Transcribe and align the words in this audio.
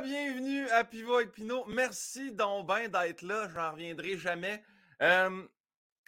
bienvenue 0.00 0.68
à 0.70 0.84
Pivot 0.84 1.16
avec 1.16 1.32
Pinot. 1.32 1.64
Merci 1.66 2.30
donc 2.30 2.68
ben 2.68 2.88
d'être 2.88 3.22
là. 3.22 3.48
J'en 3.52 3.72
reviendrai 3.72 4.16
jamais. 4.16 4.62
Là, 5.00 5.28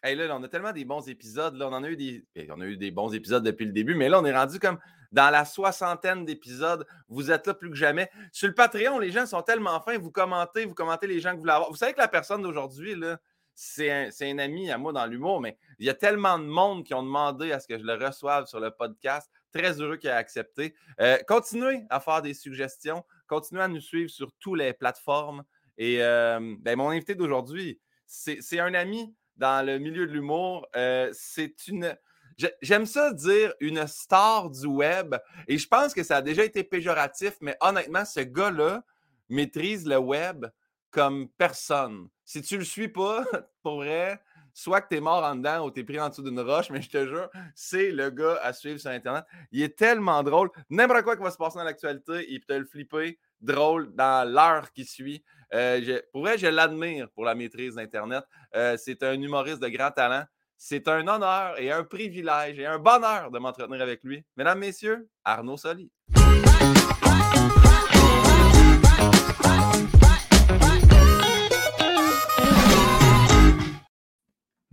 on 0.02 0.42
a 0.42 0.48
tellement 0.48 0.72
des 0.72 0.84
bons 0.84 1.08
épisodes. 1.08 1.54
Là, 1.56 1.68
on 1.68 1.72
en 1.72 1.82
a 1.82 1.88
eu 1.88 1.96
des. 1.96 2.24
ben, 2.34 2.46
On 2.52 2.60
a 2.60 2.66
eu 2.66 2.76
des 2.76 2.90
bons 2.90 3.12
épisodes 3.12 3.42
depuis 3.42 3.66
le 3.66 3.72
début, 3.72 3.94
mais 3.94 4.08
là, 4.08 4.20
on 4.20 4.24
est 4.24 4.36
rendu 4.36 4.60
comme 4.60 4.78
dans 5.12 5.30
la 5.30 5.44
soixantaine 5.44 6.24
d'épisodes. 6.24 6.86
Vous 7.08 7.30
êtes 7.32 7.46
là 7.46 7.54
plus 7.54 7.70
que 7.70 7.76
jamais. 7.76 8.10
Sur 8.32 8.48
le 8.48 8.54
Patreon, 8.54 8.98
les 8.98 9.10
gens 9.10 9.26
sont 9.26 9.42
tellement 9.42 9.80
fins. 9.80 9.98
Vous 9.98 10.12
commentez, 10.12 10.66
vous 10.66 10.74
commentez 10.74 11.06
les 11.06 11.20
gens 11.20 11.30
que 11.30 11.36
vous 11.36 11.42
voulez 11.42 11.52
avoir. 11.52 11.70
Vous 11.70 11.76
savez 11.76 11.92
que 11.92 11.98
la 11.98 12.08
personne 12.08 12.42
d'aujourd'hui, 12.42 12.94
là, 12.94 13.18
c'est 13.54 13.90
un, 13.90 14.08
un 14.22 14.38
ami 14.38 14.70
à 14.70 14.78
moi 14.78 14.92
dans 14.92 15.04
l'humour, 15.04 15.40
mais 15.40 15.58
il 15.78 15.86
y 15.86 15.90
a 15.90 15.94
tellement 15.94 16.38
de 16.38 16.44
monde 16.44 16.84
qui 16.84 16.94
ont 16.94 17.02
demandé 17.02 17.52
à 17.52 17.60
ce 17.60 17.66
que 17.66 17.76
je 17.76 17.84
le 17.84 17.94
reçoive 17.94 18.46
sur 18.46 18.60
le 18.60 18.70
podcast. 18.70 19.30
Très 19.52 19.80
heureux 19.80 19.96
qu'il 19.96 20.08
ait 20.08 20.12
accepté. 20.12 20.74
Euh, 21.00 21.18
continuez 21.26 21.82
à 21.90 21.98
faire 21.98 22.22
des 22.22 22.34
suggestions. 22.34 23.04
Continuez 23.30 23.62
à 23.62 23.68
nous 23.68 23.80
suivre 23.80 24.10
sur 24.10 24.32
toutes 24.40 24.58
les 24.58 24.72
plateformes. 24.72 25.44
Et 25.78 26.02
euh, 26.02 26.56
ben, 26.58 26.76
mon 26.76 26.90
invité 26.90 27.14
d'aujourd'hui, 27.14 27.80
c'est 28.04 28.58
un 28.58 28.74
ami 28.74 29.14
dans 29.36 29.64
le 29.64 29.78
milieu 29.78 30.04
de 30.08 30.12
l'humour. 30.12 30.66
Euh, 30.74 31.10
c'est 31.12 31.68
une. 31.68 31.96
j'ai- 32.36 32.54
J'aime 32.60 32.86
ça 32.86 33.12
dire 33.12 33.54
une 33.60 33.86
star 33.86 34.50
du 34.50 34.66
web. 34.66 35.14
Et 35.46 35.58
je 35.58 35.68
pense 35.68 35.94
que 35.94 36.02
ça 36.02 36.16
a 36.16 36.22
déjà 36.22 36.44
été 36.44 36.64
péjoratif, 36.64 37.36
mais 37.40 37.56
honnêtement, 37.60 38.04
ce 38.04 38.18
gars-là 38.20 38.82
maîtrise 39.28 39.86
le 39.86 39.96
web 39.98 40.46
comme 40.90 41.28
personne. 41.38 42.08
Si 42.24 42.42
tu 42.42 42.58
le 42.58 42.64
suis 42.64 42.88
pas, 42.88 43.24
pour 43.62 43.76
vrai, 43.76 44.20
soit 44.52 44.80
que 44.80 44.88
tu 44.88 44.96
es 44.96 45.00
mort 45.00 45.22
en 45.22 45.36
dedans 45.36 45.64
ou 45.64 45.70
tu 45.70 45.80
es 45.80 45.84
pris 45.84 46.00
en 46.00 46.08
dessous 46.08 46.22
d'une 46.24 46.40
roche, 46.40 46.68
mais 46.70 46.82
je 46.82 46.90
te 46.90 47.06
jure, 47.06 47.30
c'est 47.54 47.92
le 47.92 48.10
gars 48.10 48.40
à 48.42 48.52
suivre 48.52 48.80
sur 48.80 48.90
Internet. 48.90 49.24
Il 49.52 49.62
est 49.62 49.78
tellement 49.78 50.20
drôle. 50.24 50.50
N'importe 50.68 51.02
quoi 51.04 51.16
qui 51.16 51.22
va 51.22 51.30
se 51.30 51.36
passer 51.36 51.58
dans 51.58 51.64
l'actualité, 51.64 52.26
il 52.28 52.40
peut 52.40 52.54
te 52.54 52.58
le 52.58 52.64
flipper 52.66 53.18
drôle 53.40 53.94
dans 53.94 54.28
l'heure 54.30 54.72
qui 54.72 54.84
suit. 54.84 55.24
Euh, 55.52 55.80
je- 55.82 56.02
pour 56.12 56.22
vrai, 56.22 56.38
je 56.38 56.46
l'admire 56.46 57.08
pour 57.14 57.24
la 57.24 57.34
maîtrise 57.34 57.74
d'Internet. 57.74 58.24
Euh, 58.54 58.76
c'est 58.76 59.02
un 59.02 59.14
humoriste 59.20 59.60
de 59.60 59.68
grand 59.68 59.90
talent. 59.90 60.24
C'est 60.56 60.86
un 60.88 61.06
honneur 61.08 61.58
et 61.58 61.72
un 61.72 61.84
privilège 61.84 62.58
et 62.58 62.66
un 62.66 62.78
bonheur 62.78 63.30
de 63.30 63.38
m'entretenir 63.38 63.80
avec 63.80 64.04
lui. 64.04 64.22
Mesdames, 64.36 64.58
Messieurs, 64.58 65.08
Arnaud 65.24 65.56
Soli. 65.56 65.90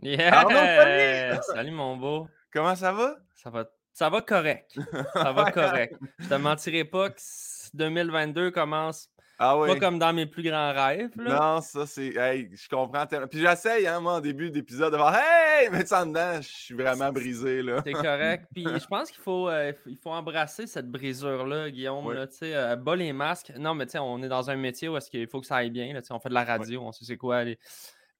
Arnaud 0.03 0.51
Yeah! 0.51 1.41
Salut 1.41 1.71
mon 1.71 1.97
beau. 1.97 2.27
Comment 2.53 2.75
ça 2.75 2.91
va? 2.91 3.15
Ça 3.35 3.49
va, 3.49 3.65
ça 3.97 4.09
va 4.09 4.21
correct. 4.21 4.77
Ça 5.13 5.31
va 5.31 5.51
correct. 5.51 5.95
Je 6.19 6.27
te 6.29 6.33
mentirai 6.35 6.83
pas 6.85 7.09
que 7.09 7.17
s- 7.17 7.71
2022 7.73 8.51
commence 8.51 9.09
Ah 9.39 9.57
oui. 9.57 9.67
pas 9.69 9.79
comme 9.79 9.97
dans 9.97 10.13
mes 10.13 10.25
plus 10.27 10.43
grands 10.43 10.71
rêves. 10.71 11.09
Là. 11.17 11.39
Non, 11.55 11.61
ça 11.61 11.85
c'est. 11.87 12.15
Hey, 12.15 12.49
je 12.53 12.69
comprends 12.69 13.05
tellement. 13.07 13.27
Puis 13.27 13.39
j'essaye, 13.39 13.87
hein, 13.87 13.99
moi, 13.99 14.13
en 14.13 14.19
début 14.21 14.51
d'épisode, 14.51 14.91
de 14.91 14.97
voir 14.97 15.15
Hey! 15.15 15.69
Mais 15.71 15.85
ça 15.85 16.03
en 16.03 16.05
dedans, 16.05 16.35
je 16.41 16.47
suis 16.47 16.75
vraiment 16.75 17.11
brisé, 17.11 17.63
là. 17.63 17.81
C'est 17.83 17.93
correct. 17.93 18.45
Puis 18.53 18.63
je 18.81 18.85
pense 18.85 19.09
qu'il 19.09 19.21
faut, 19.21 19.49
euh, 19.49 19.73
il 19.87 19.97
faut 19.97 20.11
embrasser 20.11 20.67
cette 20.67 20.89
brisure-là, 20.91 21.71
Guillaume. 21.71 22.05
Oui. 22.05 22.15
Là, 22.15 22.27
tu 22.27 22.37
sais, 22.37 22.55
euh, 22.55 22.75
bas 22.75 22.95
les 22.95 23.13
masques. 23.13 23.51
Non, 23.57 23.73
mais 23.73 23.85
tu 23.87 23.93
sais, 23.93 23.99
on 23.99 24.21
est 24.21 24.29
dans 24.29 24.49
un 24.51 24.55
métier 24.55 24.89
où 24.89 24.97
est-ce 24.97 25.09
qu'il 25.09 25.27
faut 25.27 25.41
que 25.41 25.47
ça 25.47 25.55
aille 25.57 25.71
bien. 25.71 25.91
Là, 25.93 26.01
on 26.11 26.19
fait 26.19 26.29
de 26.29 26.33
la 26.35 26.43
radio, 26.45 26.81
on 26.83 26.91
sait 26.91 27.03
c'est 27.05 27.17
quoi. 27.17 27.43
les- 27.43 27.57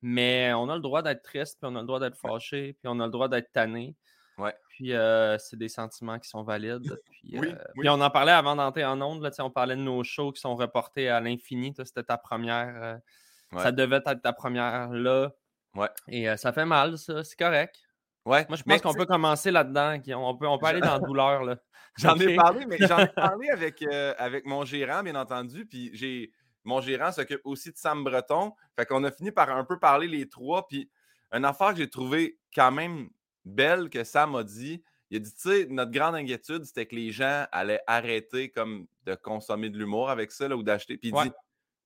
Mais 0.01 0.51
on 0.53 0.69
a 0.69 0.75
le 0.75 0.81
droit 0.81 1.01
d'être 1.03 1.21
triste, 1.23 1.57
puis 1.61 1.69
on 1.71 1.75
a 1.75 1.81
le 1.81 1.87
droit 1.87 1.99
d'être 1.99 2.17
fâché, 2.17 2.73
puis 2.73 2.87
on 2.91 2.99
a 2.99 3.05
le 3.05 3.11
droit 3.11 3.27
d'être 3.29 3.51
tanné. 3.53 3.95
Ouais. 4.37 4.53
Puis 4.77 4.93
euh, 4.93 5.39
c'est 5.39 5.57
des 5.57 5.69
sentiments 5.69 6.19
qui 6.19 6.29
sont 6.29 6.43
valides. 6.43 7.01
Puis, 7.09 7.39
Oui, 7.39 7.47
euh, 7.47 7.55
oui. 7.73 7.79
puis 7.79 7.89
on 7.89 7.99
en 7.99 8.11
parlait 8.11 8.31
avant 8.31 8.55
d'entrer 8.55 8.85
en 8.85 9.01
ondes. 9.01 9.23
Là, 9.23 9.31
on 9.39 9.49
parlait 9.49 9.75
de 9.75 9.81
nos 9.81 10.03
shows 10.03 10.31
qui 10.31 10.39
sont 10.39 10.55
reportés 10.55 11.09
à 11.09 11.19
l'infini. 11.19 11.73
C'était 11.83 12.03
ta 12.03 12.17
première. 12.17 12.75
euh, 12.83 12.95
Ouais. 13.53 13.63
Ça 13.63 13.71
devait 13.71 13.95
être 14.05 14.21
ta 14.21 14.33
première 14.33 14.89
là. 14.89 15.31
Ouais. 15.73 15.87
Et 16.09 16.27
ça 16.37 16.53
fait 16.53 16.65
mal, 16.65 16.95
ça. 16.99 17.23
C'est 17.23 17.39
correct. 17.39 17.79
Ouais. 18.23 18.45
Moi, 18.49 18.55
je 18.57 18.61
pense 18.61 18.81
qu'on 18.81 18.93
peut 18.93 19.05
commencer 19.07 19.49
là-dedans. 19.49 19.97
On 20.15 20.35
peut, 20.37 20.47
on 20.47 20.59
peut 20.59 20.67
aller 20.67 20.81
dans 20.81 20.93
la 20.93 20.99
douleur. 20.99 21.43
Là. 21.43 21.55
J'en 21.97 22.19
ai 22.19 22.35
parlé, 22.35 22.67
mais 22.67 22.77
j'en 22.77 22.99
ai 22.99 23.07
parlé 23.07 23.49
avec, 23.51 23.83
avec 24.19 24.45
mon 24.45 24.63
gérant, 24.63 25.01
bien 25.01 25.15
entendu. 25.15 25.65
Puis 25.65 25.89
j'ai 25.93 26.31
mon 26.65 26.81
gérant 26.81 27.11
s'occupe 27.11 27.41
aussi 27.45 27.71
de 27.71 27.77
Sam 27.77 28.03
Breton. 28.03 28.53
Fait 28.75 28.85
qu'on 28.85 29.03
a 29.05 29.09
fini 29.11 29.31
par 29.31 29.49
un 29.49 29.63
peu 29.63 29.79
parler 29.79 30.07
les 30.07 30.29
trois. 30.29 30.67
Puis 30.67 30.91
une 31.31 31.45
affaire 31.45 31.71
que 31.71 31.77
j'ai 31.77 31.89
trouvé 31.89 32.37
quand 32.53 32.71
même 32.71 33.09
belle 33.47 33.89
que 33.89 34.03
Sam 34.03 34.35
a 34.35 34.43
dit. 34.43 34.83
Il 35.09 35.17
a 35.17 35.19
dit, 35.21 35.31
tu 35.33 35.39
sais, 35.49 35.67
notre 35.69 35.91
grande 35.91 36.15
inquiétude, 36.15 36.65
c'était 36.65 36.85
que 36.85 36.95
les 36.95 37.11
gens 37.11 37.45
allaient 37.51 37.81
arrêter 37.87 38.49
comme 38.49 38.87
de 39.05 39.15
consommer 39.15 39.69
de 39.69 39.77
l'humour 39.77 40.09
avec 40.09 40.31
ça 40.31 40.47
là, 40.49 40.57
ou 40.57 40.63
d'acheter. 40.63 40.97
Puis 40.97 41.09
il 41.09 41.15
Ouais. 41.15 41.23
dit, 41.25 41.31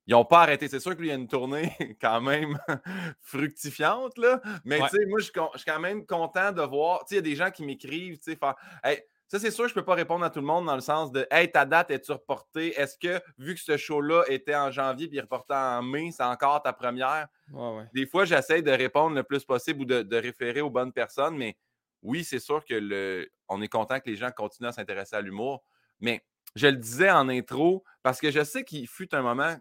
ils 0.07 0.11
n'ont 0.13 0.25
pas 0.25 0.41
arrêté. 0.41 0.67
C'est 0.67 0.79
sûr 0.79 0.95
qu'il 0.97 1.05
y 1.05 1.11
a 1.11 1.15
une 1.15 1.27
tournée 1.27 1.71
quand 2.01 2.19
même 2.21 2.57
fructifiante, 3.21 4.17
là. 4.17 4.41
Mais 4.65 4.81
Ouais. 4.81 4.89
tu 4.89 4.97
sais, 4.97 5.05
moi, 5.05 5.19
je 5.19 5.25
suis 5.25 5.33
quand 5.65 5.79
même 5.79 6.05
content 6.05 6.51
de 6.51 6.61
voir. 6.63 7.05
Tu 7.05 7.09
sais, 7.09 7.15
il 7.15 7.17
y 7.17 7.19
a 7.19 7.21
des 7.21 7.35
gens 7.35 7.51
qui 7.51 7.63
m'écrivent, 7.63 8.17
tu 8.17 8.31
sais, 8.31 8.39
Hey, 8.83 9.03
ça, 9.31 9.39
c'est 9.39 9.51
sûr, 9.51 9.65
je 9.69 9.71
ne 9.71 9.75
peux 9.75 9.85
pas 9.85 9.93
répondre 9.93 10.25
à 10.25 10.29
tout 10.29 10.41
le 10.41 10.45
monde 10.45 10.65
dans 10.65 10.75
le 10.75 10.81
sens 10.81 11.09
de 11.09 11.25
Hey, 11.31 11.49
ta 11.49 11.63
date, 11.63 11.89
est-tu 11.89 12.11
reportée? 12.11 12.77
Est-ce 12.77 12.97
que, 12.97 13.23
vu 13.37 13.55
que 13.55 13.61
ce 13.61 13.77
show-là 13.77 14.25
était 14.27 14.57
en 14.57 14.71
janvier 14.71 15.07
puis 15.07 15.21
reporté 15.21 15.53
en 15.53 15.81
mai, 15.81 16.11
c'est 16.11 16.25
encore 16.25 16.61
ta 16.61 16.73
première? 16.73 17.29
Ouais, 17.53 17.77
ouais. 17.77 17.85
Des 17.93 18.05
fois, 18.05 18.25
j'essaie 18.25 18.61
de 18.61 18.71
répondre 18.71 19.15
le 19.15 19.23
plus 19.23 19.45
possible 19.45 19.83
ou 19.83 19.85
de, 19.85 20.01
de 20.01 20.17
référer 20.17 20.59
aux 20.59 20.69
bonnes 20.69 20.91
personnes, 20.91 21.37
mais 21.37 21.55
oui, 22.01 22.25
c'est 22.25 22.39
sûr 22.39 22.65
que 22.65 22.73
le, 22.73 23.31
on 23.47 23.61
est 23.61 23.69
content 23.69 24.01
que 24.01 24.09
les 24.09 24.17
gens 24.17 24.31
continuent 24.31 24.67
à 24.67 24.73
s'intéresser 24.73 25.15
à 25.15 25.21
l'humour. 25.21 25.63
Mais 26.01 26.25
je 26.57 26.67
le 26.67 26.75
disais 26.75 27.09
en 27.09 27.29
intro, 27.29 27.85
parce 28.03 28.19
que 28.19 28.31
je 28.31 28.43
sais 28.43 28.65
qu'il 28.65 28.85
fut 28.85 29.15
un 29.15 29.21
moment 29.21 29.55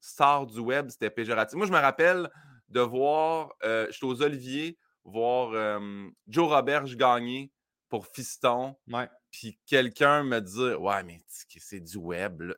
star 0.00 0.46
du 0.46 0.60
web, 0.60 0.88
c'était 0.88 1.10
péjoratif. 1.10 1.58
Moi, 1.58 1.66
je 1.66 1.72
me 1.72 1.78
rappelle 1.78 2.30
de 2.70 2.80
voir, 2.80 3.52
euh, 3.64 3.86
j'étais 3.90 4.06
aux 4.06 4.22
Oliviers, 4.22 4.78
voir 5.04 5.50
euh, 5.52 6.08
Joe 6.26 6.48
Roberge 6.48 6.96
gagner 6.96 7.52
pour 7.90 8.06
Fiston, 8.06 8.76
Ouais. 8.88 9.08
puis 9.30 9.58
quelqu'un 9.66 10.22
me 10.24 10.40
dire 10.40 10.80
Ouais, 10.80 11.02
mais 11.02 11.20
c'est 11.26 11.80
du 11.80 11.98
web. 11.98 12.40
là. 12.40 12.54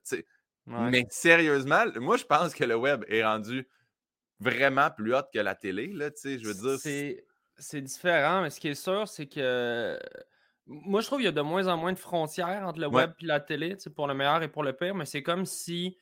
Ouais. 0.66 0.90
Mais 0.90 1.06
sérieusement, 1.10 1.84
moi, 1.96 2.16
je 2.16 2.24
pense 2.24 2.54
que 2.54 2.62
le 2.62 2.76
web 2.76 3.04
est 3.08 3.24
rendu 3.24 3.66
vraiment 4.38 4.90
plus 4.90 5.14
hot 5.14 5.22
que 5.34 5.40
la 5.40 5.56
télé. 5.56 5.88
Là, 5.88 6.10
je 6.22 6.46
veux 6.46 6.54
dire, 6.54 6.78
c'est- 6.78 7.80
différent, 7.80 8.42
mais 8.42 8.50
ce 8.50 8.60
qui 8.60 8.68
est 8.68 8.74
sûr, 8.74 9.08
c'est 9.08 9.26
que 9.26 9.98
moi, 10.66 11.00
je 11.00 11.06
trouve 11.06 11.18
qu'il 11.18 11.26
y 11.26 11.28
a 11.28 11.32
de 11.32 11.40
moins 11.40 11.66
en 11.66 11.76
moins 11.76 11.92
de 11.92 11.98
frontières 11.98 12.64
entre 12.66 12.78
le 12.80 12.86
Ouais. 12.86 12.94
web 12.94 13.12
et 13.20 13.26
la 13.26 13.40
télé, 13.40 13.76
pour 13.96 14.06
le 14.06 14.14
meilleur 14.14 14.42
et 14.42 14.48
pour 14.48 14.62
le 14.62 14.72
pire, 14.72 14.94
mais 14.94 15.06
c'est 15.06 15.22
comme 15.22 15.44
si, 15.46 15.98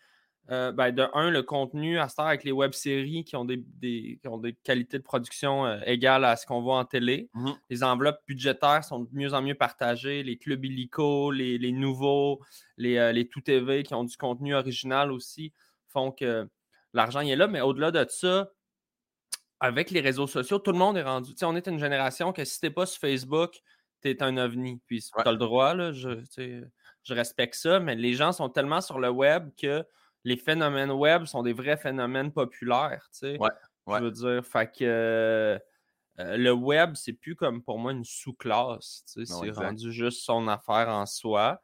euh, 0.51 0.73
ben, 0.73 0.91
de 0.91 1.07
un, 1.15 1.31
le 1.31 1.43
contenu 1.43 1.99
à 1.99 2.05
heure 2.07 2.27
avec 2.27 2.43
les 2.45 2.51
web-séries 2.53 3.25
qui 3.25 3.37
ont 3.37 3.45
des, 3.45 3.57
des- 3.59 4.19
qui 4.21 4.29
ont 4.29 4.39
des 4.39 4.53
qualités 4.55 4.99
de 4.99 5.03
production 5.05 5.65
euh, 5.67 5.79
égales 5.87 6.25
à 6.25 6.35
ce 6.37 6.45
qu'on 6.47 6.61
voit 6.61 6.79
en 6.79 6.85
télé. 6.85 7.31
Mhm. 7.35 7.55
Les 7.71 7.85
enveloppes 7.85 8.21
budgétaires 8.27 8.83
sont 8.83 9.01
de 9.01 9.09
mieux 9.13 9.33
en 9.33 9.43
mieux 9.43 9.55
partagées. 9.55 10.23
Les 10.25 10.39
clubs 10.39 10.65
illico, 10.65 11.31
les, 11.31 11.57
les 11.59 11.71
nouveaux, 11.73 12.41
les, 12.77 12.97
euh, 12.97 13.13
les 13.13 13.29
tout 13.29 13.41
TV 13.41 13.83
qui 13.85 13.95
ont 13.95 14.03
du 14.05 14.17
contenu 14.17 14.55
original 14.55 15.13
aussi 15.13 15.53
font 15.89 16.11
que 16.11 16.49
l'argent 16.93 17.21
est 17.21 17.37
là. 17.37 17.47
Mais 17.47 17.61
au-delà 17.61 17.93
de 17.93 18.05
ça, 18.09 18.51
avec 19.61 19.91
les 19.91 20.01
réseaux 20.01 20.27
sociaux, 20.27 20.59
tout 20.59 20.73
le 20.73 20.79
monde 20.79 20.97
est 20.97 21.03
rendu. 21.03 21.33
On 21.43 21.55
est 21.55 21.67
une 21.69 21.79
génération 21.79 22.33
que 22.33 22.45
si 22.45 22.59
t'es 22.61 22.71
pas 22.71 22.87
sur 22.87 23.01
Facebook, 23.01 23.61
t'es 24.01 24.23
un 24.23 24.37
ovni. 24.39 24.81
Puis 24.87 25.05
Ouais. 25.17 25.23
tu 25.23 25.29
as 25.29 25.33
le 25.33 25.39
droit, 25.39 25.75
là, 25.75 25.93
je, 25.93 26.09
je 27.03 27.15
respecte 27.15 27.55
ça, 27.55 27.79
mais 27.79 27.95
les 27.95 28.15
gens 28.15 28.33
sont 28.33 28.49
tellement 28.49 28.81
sur 28.81 28.99
le 28.99 29.11
web 29.11 29.51
que 29.61 29.85
les 30.25 30.37
phénomènes 30.37 30.91
web 30.91 31.25
sont 31.25 31.43
des 31.43 31.53
vrais 31.53 31.77
phénomènes 31.77 32.33
populaires. 32.33 33.09
Tu 33.13 33.19
sais. 33.21 33.39
Ouais, 33.39 33.49
ouais. 33.87 33.99
Je 33.99 34.05
veux 34.05 34.11
dire, 34.11 34.45
fait 34.47 34.67
que 34.71 34.85
euh, 34.85 35.59
euh, 36.19 36.37
le 36.37 36.53
web, 36.53 36.95
c'est 36.95 37.13
plus 37.15 37.35
comme 37.37 37.63
pour 37.63 37.79
moi 37.79 37.93
une 37.93 38.05
sous-classe. 38.05 39.05
tu 39.13 39.25
sais, 39.25 39.33
C'est 39.33 39.51
rendu 39.51 39.93
juste 39.93 40.23
son 40.23 40.47
affaire 40.49 40.89
en 40.89 41.07
soi. 41.07 41.61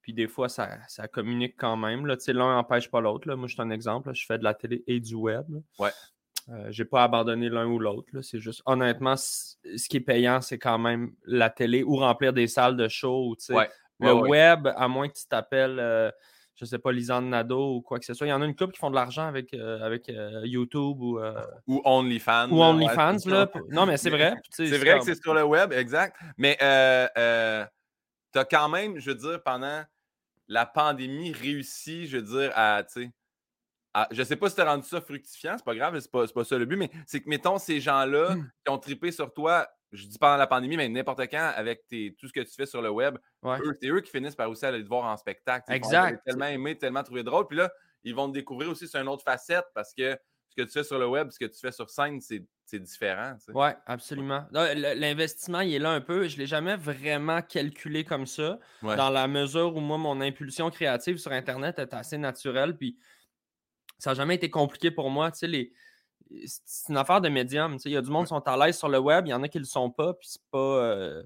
Puis 0.00 0.12
des 0.12 0.28
fois, 0.28 0.48
ça, 0.50 0.78
ça 0.88 1.08
communique 1.08 1.54
quand 1.56 1.76
même. 1.76 2.06
là. 2.06 2.16
Tu 2.16 2.24
sais, 2.24 2.32
L'un 2.32 2.54
n'empêche 2.54 2.90
pas 2.90 3.00
l'autre. 3.00 3.32
Moi, 3.34 3.48
je 3.48 3.54
suis 3.54 3.62
un 3.62 3.70
exemple. 3.70 4.08
là. 4.08 4.14
Je 4.14 4.24
fais 4.26 4.38
de 4.38 4.44
la 4.44 4.52
télé 4.54 4.84
et 4.86 5.00
du 5.00 5.14
web. 5.14 5.44
là. 5.48 5.58
Ouais. 5.78 5.90
Euh, 6.50 6.66
j'ai 6.70 6.84
pas 6.84 7.04
abandonné 7.04 7.48
l'un 7.48 7.66
ou 7.66 7.78
l'autre. 7.78 8.20
C'est 8.20 8.38
juste, 8.38 8.62
honnêtement, 8.66 9.16
ce 9.16 9.56
qui 9.88 9.96
est 9.96 10.00
payant, 10.00 10.42
c'est 10.42 10.58
quand 10.58 10.78
même 10.78 11.14
la 11.24 11.48
télé 11.48 11.82
ou 11.82 11.96
remplir 11.96 12.34
des 12.34 12.46
salles 12.48 12.76
de 12.76 12.86
show. 12.86 13.34
tu 13.38 13.46
sais. 13.46 13.54
Ouais, 13.54 13.70
Le 14.00 14.12
ouais. 14.12 14.28
web, 14.28 14.68
à 14.76 14.86
moins 14.88 15.08
que 15.08 15.14
tu 15.14 15.26
t'appelles, 15.26 15.78
euh, 15.78 16.10
je 16.56 16.64
sais 16.64 16.78
pas, 16.78 16.92
Lisanne 16.92 17.30
Nadeau 17.30 17.76
ou 17.76 17.82
quoi 17.82 17.98
que 17.98 18.04
ce 18.04 18.14
soit. 18.14 18.26
Il 18.26 18.30
y 18.30 18.32
en 18.32 18.40
a 18.40 18.44
une 18.44 18.54
couple 18.54 18.72
qui 18.72 18.78
font 18.78 18.90
de 18.90 18.94
l'argent 18.94 19.26
avec, 19.26 19.52
euh, 19.54 19.84
avec 19.84 20.08
euh, 20.08 20.42
YouTube 20.44 21.00
ou, 21.00 21.18
euh, 21.18 21.42
ou 21.66 21.82
OnlyFans. 21.84 22.48
ou 22.50 22.62
OnlyFans. 22.62 23.18
ouais, 23.18 23.32
là. 23.32 23.50
Non, 23.70 23.86
mais 23.86 23.96
c'est 23.96 24.10
vrai. 24.10 24.34
C'est 24.50 24.78
vrai 24.78 24.98
que 24.98 25.04
c'est 25.04 25.20
sur 25.20 25.34
le 25.34 25.42
web, 25.42 25.72
exact. 25.72 26.16
Mais 26.38 26.56
tu 26.58 28.38
as 28.38 28.44
quand 28.44 28.68
même, 28.68 28.98
je 28.98 29.10
veux 29.10 29.16
dire, 29.16 29.42
pendant 29.42 29.82
la 30.48 30.66
pandémie, 30.66 31.32
réussi, 31.32 32.06
je 32.06 32.18
veux 32.18 32.40
dire, 32.40 32.52
à, 32.54 32.82
à- 33.94 34.08
je 34.10 34.22
sais 34.22 34.36
pas 34.36 34.48
si 34.50 34.56
tu 34.56 34.60
as 34.60 34.64
rendu 34.70 34.86
ça 34.86 35.00
fructifiant, 35.00 35.54
c'est 35.56 35.64
pas 35.64 35.74
grave, 35.74 35.98
c'est 36.00 36.10
pas, 36.10 36.26
pas 36.26 36.44
ça 36.44 36.58
le 36.58 36.64
but, 36.66 36.76
mais 36.76 36.90
c'est 37.06 37.20
que, 37.20 37.28
mettons, 37.28 37.58
ces 37.58 37.80
gens-là 37.80 38.34
Hmm. 38.34 38.50
qui 38.64 38.70
ont 38.72 38.78
trippé 38.78 39.12
sur 39.12 39.32
toi, 39.32 39.68
je 39.92 40.06
dis 40.08 40.18
pendant 40.18 40.36
la 40.36 40.46
pandémie, 40.48 40.76
mais 40.76 40.88
n'importe 40.88 41.20
quand, 41.30 41.52
avec 41.54 41.86
tes, 41.88 42.14
tout 42.18 42.26
ce 42.26 42.32
que 42.32 42.40
tu 42.40 42.52
fais 42.52 42.66
sur 42.66 42.82
le 42.82 42.90
web, 42.90 43.16
Ouais. 43.42 43.58
c'est 43.80 43.88
eux 43.88 44.00
qui 44.00 44.10
finissent 44.10 44.34
par 44.34 44.50
aussi 44.50 44.66
aller 44.66 44.82
te 44.82 44.88
voir 44.88 45.04
en 45.04 45.16
spectacle. 45.16 45.64
ils 45.68 45.72
font, 45.72 45.76
Exact. 45.76 46.20
J'ai 46.26 46.32
tellement 46.32 46.46
aimé, 46.48 46.76
tellement 46.76 47.02
trouvé 47.04 47.22
drôle. 47.22 47.46
Puis 47.46 47.56
là, 47.56 47.70
ils 48.02 48.14
vont 48.14 48.28
te 48.28 48.34
découvrir 48.34 48.68
aussi 48.70 48.88
sur 48.88 49.00
une 49.00 49.08
autre 49.08 49.22
facette 49.22 49.66
parce 49.74 49.94
que 49.94 50.18
ce 50.48 50.56
que 50.56 50.62
tu 50.62 50.72
fais 50.72 50.84
sur 50.84 50.98
le 50.98 51.06
web, 51.08 51.30
ce 51.30 51.38
que 51.38 51.44
tu 51.46 51.58
fais 51.60 51.72
sur 51.72 51.88
scène, 51.90 52.20
c'est 52.20 52.78
différent. 52.80 53.36
Oui, 53.54 53.68
absolument. 53.86 54.46
L'investissement, 54.52 55.60
il 55.60 55.74
est 55.74 55.78
là 55.78 55.90
un 55.90 56.00
peu. 56.00 56.26
Je 56.28 56.34
ne 56.36 56.40
l'ai 56.40 56.46
jamais 56.46 56.76
vraiment 56.76 57.40
calculé 57.42 58.04
comme 58.04 58.26
ça, 58.26 58.58
dans 58.82 59.10
la 59.10 59.26
mesure 59.28 59.76
où 59.76 59.80
moi, 59.80 59.98
mon 59.98 60.20
impulsion 60.20 60.70
créative 60.70 61.18
sur 61.18 61.32
Internet 61.32 61.78
est 61.78 61.94
assez 61.94 62.18
naturelle. 62.18 62.76
Puis 62.76 62.98
ça 63.98 64.10
n'a 64.10 64.14
jamais 64.14 64.34
été 64.34 64.50
compliqué 64.50 64.90
pour 64.90 65.10
moi. 65.10 65.30
Tu 65.30 65.38
sais, 65.38 65.46
les... 65.46 65.72
C'est 66.46 66.90
une 66.90 66.96
affaire 66.96 67.20
de 67.20 67.28
médium. 67.28 67.76
Il 67.84 67.92
y 67.92 67.96
a 67.96 68.02
du 68.02 68.10
monde 68.10 68.24
qui 68.24 68.30
sont 68.30 68.46
à 68.46 68.56
l'aise 68.56 68.78
sur 68.78 68.88
le 68.88 68.98
web, 68.98 69.26
il 69.26 69.30
y 69.30 69.34
en 69.34 69.42
a 69.42 69.48
qui 69.48 69.58
ne 69.58 69.62
le 69.62 69.68
sont 69.68 69.90
pas, 69.90 70.14
puis 70.14 70.26
c'est 70.28 70.42
pas. 70.50 70.58
Euh, 70.58 71.22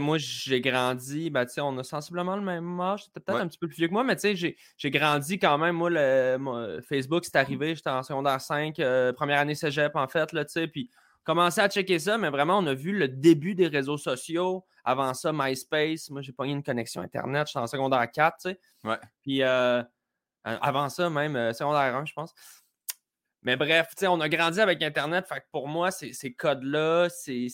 moi, 0.00 0.18
j'ai 0.18 0.60
grandi, 0.60 1.30
ben, 1.30 1.46
on 1.58 1.78
a 1.78 1.84
sensiblement 1.84 2.36
le 2.36 2.42
même 2.42 2.80
âge, 2.80 3.10
peut-être 3.12 3.38
un 3.38 3.48
petit 3.48 3.58
peu 3.58 3.66
plus 3.66 3.76
vieux 3.76 3.88
que 3.88 3.92
moi, 3.92 4.04
mais 4.04 4.16
j'ai 4.22 4.90
grandi 4.90 5.38
quand 5.38 5.58
même. 5.58 5.76
Moi, 5.76 5.90
le, 5.90 6.80
Facebook, 6.88 7.24
c'est 7.24 7.36
arrivé, 7.36 7.74
j'étais 7.74 7.90
en 7.90 8.02
secondaire 8.02 8.40
5, 8.40 8.78
euh, 8.78 9.12
première 9.12 9.40
année 9.40 9.54
cégep, 9.54 9.96
en 9.96 10.06
fait, 10.06 10.32
là, 10.32 10.44
puis 10.72 10.90
commencé 11.24 11.60
à 11.60 11.68
checker 11.68 11.98
ça, 11.98 12.18
mais 12.18 12.30
vraiment, 12.30 12.58
on 12.58 12.66
a 12.66 12.74
vu 12.74 12.96
le 12.96 13.08
début 13.08 13.54
des 13.54 13.68
réseaux 13.68 13.98
sociaux. 13.98 14.64
Avant 14.84 15.14
ça, 15.14 15.32
MySpace. 15.32 16.10
Moi, 16.10 16.22
j'ai 16.22 16.32
pas 16.32 16.44
eu 16.44 16.50
une 16.50 16.62
connexion 16.62 17.02
Internet, 17.02 17.46
j'étais 17.46 17.60
en 17.60 17.66
secondaire 17.66 18.10
4, 18.10 18.36
tu 18.36 18.50
sais. 18.50 18.60
Puis 19.22 19.42
euh, 19.42 19.82
avant 20.44 20.88
ça, 20.88 21.10
même 21.10 21.36
euh, 21.36 21.52
secondaire 21.52 21.94
1, 21.96 22.06
je 22.06 22.12
pense. 22.12 22.34
Mais 23.42 23.56
bref, 23.56 23.88
on 24.02 24.20
a 24.20 24.28
grandi 24.28 24.60
avec 24.60 24.82
Internet. 24.82 25.26
Fait 25.26 25.40
que 25.40 25.46
pour 25.50 25.68
moi, 25.68 25.90
ces, 25.90 26.32
codes-là, 26.32 27.08
c'est 27.08 27.48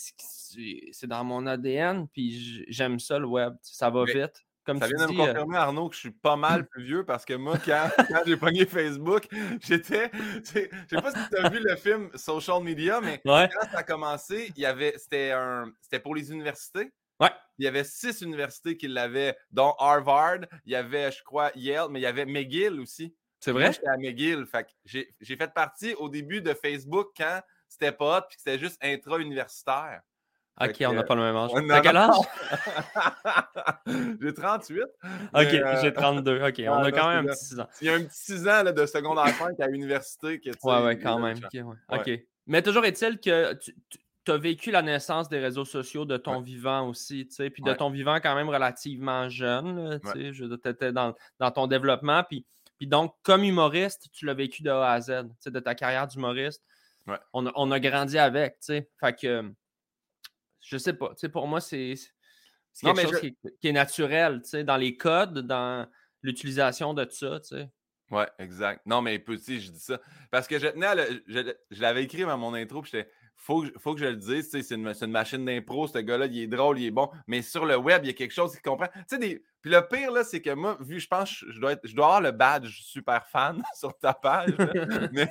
dans 1.05 1.25
mon 1.25 1.47
ADN. 1.47 2.09
Puis 2.09 2.65
j'aime 2.69 2.99
ça, 2.99 3.19
le 3.19 3.27
web. 3.27 3.55
Ça 3.63 3.89
va 3.89 4.05
vite. 4.05 4.45
Comme 4.65 4.81
ça 4.81 4.87
vient 4.87 5.07
de 5.07 5.13
me 5.15 5.21
euh 5.23 5.27
confirmer, 5.29 5.57
Arnaud, 5.57 5.89
que 5.89 5.95
je 5.95 6.01
suis 6.01 6.11
pas 6.11 6.37
mal 6.37 6.69
plus 6.69 6.85
vieux 6.85 7.03
parce 7.03 7.25
que 7.25 7.33
moi, 7.33 7.57
quand, 7.65 7.89
j'ai 8.27 8.37
pogné 8.37 8.67
Facebook, 8.67 9.27
j'étais. 9.63 10.11
Je 10.45 10.45
sais 10.45 10.69
pas 10.91 11.11
si 11.11 11.29
tu 11.31 11.37
as 11.39 11.49
vu 11.49 11.59
le 11.59 11.75
film 11.77 12.11
Social 12.15 12.63
Media, 12.63 13.01
mais 13.01 13.19
quand 13.25 13.49
ça 13.73 13.79
a 13.79 13.83
commencé, 13.83 14.53
il 14.55 14.61
y 14.61 14.67
avait. 14.67 14.93
C'était 14.99 15.31
un. 15.31 15.73
C'était 15.81 16.01
pour 16.01 16.15
les 16.15 16.31
universités. 16.31 16.93
Ouais. 17.21 17.31
Il 17.59 17.65
y 17.65 17.69
avait 17.69 17.85
six 17.85 18.21
universités 18.23 18.77
qui 18.77 18.89
l'avaient, 18.89 19.37
dont 19.51 19.75
Harvard, 19.79 20.41
il 20.65 20.73
y 20.73 20.77
avait, 20.77 21.11
je 21.11 21.23
crois, 21.25 21.51
Yale, 21.57 21.89
mais 21.91 21.99
il 22.01 22.03
y 22.03 22.07
avait 22.07 22.25
McGill 22.25 22.81
aussi. 22.81 23.15
C'est 23.41 23.53
vrai? 23.53 23.73
J'étais 23.73 23.89
à 23.89 23.97
McGill. 23.97 24.47
j'ai, 24.85 25.09
fait 25.21 25.53
partie 25.53 25.95
au 25.95 26.09
début 26.09 26.41
de 26.41 26.55
Facebook 26.55 27.09
quand 27.17 27.41
c'était 27.69 27.93
pas 27.93 28.19
hot 28.19 28.23
puis 28.29 28.37
que 28.37 28.43
c'était 28.43 28.59
juste 28.59 28.79
intra-universitaire. 28.83 30.01
Ok, 30.61 30.77
on 30.81 30.93
n'a 30.93 31.05
pas 31.05 31.15
le 31.15 31.23
même 31.23 31.37
âge. 31.37 31.51
T'as 31.69 31.81
quel 31.81 31.97
âge? 31.97 32.17
j'ai 34.21 34.35
38. 34.35 34.83
Ok, 35.35 35.81
j'ai 35.83 35.93
32. 35.93 36.43
Ok, 36.43 36.63
on 36.67 36.83
a 36.83 36.91
quand 36.91 37.09
même 37.09 37.29
un 37.29 37.33
petit 37.33 37.45
6 37.45 37.61
ans. 37.61 37.69
Il 37.81 37.87
y 37.87 37.91
a 37.91 37.95
un 37.95 38.03
petit 38.03 38.19
6 38.19 38.49
ans 38.49 38.63
là, 38.65 38.73
de 38.73 38.87
secondaire 38.87 39.29
5 39.29 39.61
à 39.61 39.67
l'université. 39.69 40.41
Ouais, 40.65 40.83
ouais, 40.83 40.99
quand 40.99 41.21
même. 41.21 41.39
ok. 41.91 42.11
Mais 42.47 42.63
toujours 42.63 42.85
est-il 42.87 43.21
que 43.21 43.55
tu, 43.55 43.75
tu, 43.89 43.99
as 44.31 44.37
vécu 44.37 44.71
la 44.71 44.83
naissance 44.83 45.29
des 45.29 45.39
réseaux 45.39 45.65
sociaux 45.65 46.05
de 46.05 46.17
ton 46.17 46.41
vivant 46.41 46.89
aussi, 46.89 47.27
tu 47.27 47.35
sais, 47.35 47.51
puis 47.51 47.63
de 47.63 47.73
ton 47.73 47.91
vivant 47.91 48.17
quand 48.17 48.35
même 48.35 48.49
relativement 48.49 49.29
jeune. 49.29 50.01
Tu 50.13 50.45
étais 50.65 50.93
dans, 50.93 51.15
dans 51.39 51.51
ton 51.51 51.67
développement. 51.67 52.23
Puis 52.25 52.45
puis 52.79 52.87
donc, 52.87 53.15
comme 53.23 53.43
humoriste, 53.43 54.09
tu 54.13 54.25
l'as 54.25 54.35
vécu 54.35 54.63
de 54.63 54.71
A 54.71 54.93
à 54.93 55.01
Z, 55.01 55.25
de 55.47 55.61
ta 55.61 55.75
carrière 55.75 56.07
d'humoriste. 56.07 56.65
On, 57.33 57.71
a 57.71 57.81
grandi 57.81 58.19
avec, 58.19 58.61
tu 58.61 58.67
sais. 58.67 58.89
Fait 59.01 59.19
que, 59.19 59.51
je 60.61 60.77
sais 60.77 60.93
pas, 60.93 61.09
tu 61.11 61.21
sais, 61.21 61.29
pour 61.29 61.49
moi, 61.49 61.61
c'est 61.61 61.95
quelque 62.81 63.01
chose 63.01 63.21
qui, 63.21 63.69
est, 63.69 63.73
naturel, 63.73 64.43
tu 64.43 64.51
sais, 64.51 64.65
dans 64.65 64.77
les 64.77 64.97
codes, 64.97 65.39
dans 65.39 65.89
l'utilisation 66.23 66.95
de 66.95 67.07
ça, 67.11 67.41
tu 67.41 67.57
sais. 67.57 67.71
Ouais, 68.11 68.29
exact. 68.39 68.83
Non, 68.87 69.03
mais 69.03 69.19
petit, 69.19 69.61
je 69.61 69.73
dis 69.73 69.81
ça. 69.81 70.01
Parce 70.31 70.47
que 70.47 70.59
je 70.59 70.69
tenais 70.69 70.87
à 70.87 70.97
je, 71.27 71.81
l'avais 71.81 72.05
écrit 72.05 72.23
dans 72.23 72.39
mon 72.39 72.55
intro, 72.55 72.81
puis 72.83 72.91
j'étais 72.93 73.11
faut, 73.39 73.65
faut 73.79 73.95
que 73.95 74.01
je 74.01 74.07
le 74.07 74.17
dise, 74.17 74.51
c'est 74.51 74.75
une, 74.75 74.87
une, 74.87 75.11
machine 75.11 75.45
d'impro, 75.45 75.87
ce 75.87 75.99
gars-là, 75.99 76.27
il 76.27 76.41
est 76.41 76.47
drôle, 76.49 76.79
il 76.79 76.87
est 76.87 76.91
bon. 76.91 77.09
Mais 77.29 77.41
sur 77.41 77.65
le 77.65 77.77
web, 77.77 78.05
il 78.05 78.09
y 78.09 78.11
a 78.11 78.13
quelque 78.13 78.35
chose 78.35 78.55
qui 78.55 78.61
comprend. 78.61 78.89
Tu 78.89 79.03
sais, 79.09 79.19
des... 79.19 79.43
Puis 79.63 79.71
le 79.71 79.81
pire, 79.89 80.11
là, 80.11 80.25
c'est 80.25 80.43
que 80.43 80.51
moi, 80.51 80.77
vu, 80.81 81.01
je 81.01 81.07
pense, 81.07 81.45
je 81.49 81.59
dois, 81.61 81.73
être, 81.73 81.81
je 81.87 81.95
dois 81.95 82.07
avoir 82.07 82.21
le 82.21 82.33
badge 82.33 82.81
super 82.83 83.27
fan 83.27 83.63
sur 83.75 83.97
ta 83.97 84.13
page. 84.13 84.51
mais 85.13 85.31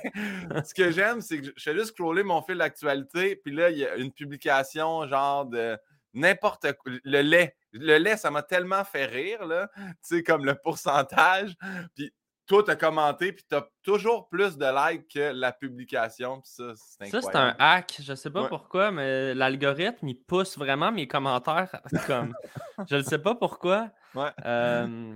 ce 0.64 0.74
que 0.74 0.90
j'aime, 0.90 1.20
c'est 1.20 1.40
que 1.40 1.46
je 1.54 1.62
fais 1.62 1.74
juste 1.74 1.90
scroller 1.90 2.22
mon 2.22 2.42
fil 2.42 2.56
d'actualité, 2.56 3.36
puis 3.36 3.54
là, 3.54 3.70
il 3.70 3.78
y 3.78 3.86
a 3.86 3.96
une 3.96 4.12
publication 4.12 5.06
genre 5.06 5.46
de 5.46 5.78
n'importe 6.14 6.72
quoi. 6.72 6.92
Le 7.04 7.20
lait. 7.20 7.56
Le 7.72 7.98
lait, 7.98 8.16
ça 8.16 8.30
m'a 8.30 8.42
tellement 8.42 8.84
fait 8.84 9.04
rire, 9.04 9.44
là. 9.44 9.68
Tu 9.76 9.92
sais, 10.02 10.22
comme 10.22 10.44
le 10.44 10.54
pourcentage. 10.54 11.54
Puis 11.94 12.12
toi, 12.48 12.62
tu 12.64 12.70
as 12.70 12.76
commenté, 12.76 13.32
puis 13.32 13.44
tu 13.46 13.54
as 13.54 13.68
toujours 13.82 14.28
plus 14.30 14.56
de 14.56 14.64
likes 14.64 15.08
que 15.08 15.32
la 15.32 15.52
publication. 15.52 16.40
Puis 16.40 16.50
ça, 16.50 16.72
c'est 16.74 17.04
incroyable. 17.04 17.22
Ça, 17.22 17.30
c'est 17.30 17.38
un 17.38 17.56
hack. 17.58 18.00
Je 18.02 18.10
ne 18.10 18.16
sais 18.16 18.30
pas 18.30 18.48
pourquoi, 18.48 18.90
mais 18.90 19.34
l'algorithme, 19.34 20.08
il 20.08 20.18
pousse 20.18 20.56
vraiment 20.56 20.90
mes 20.90 21.06
commentaires. 21.06 21.80
Comme... 22.06 22.34
je 22.88 22.96
ne 22.96 23.02
sais 23.02 23.18
pas 23.18 23.34
pourquoi. 23.34 23.90
Ouais. 24.14 24.30
Euh, 24.46 25.14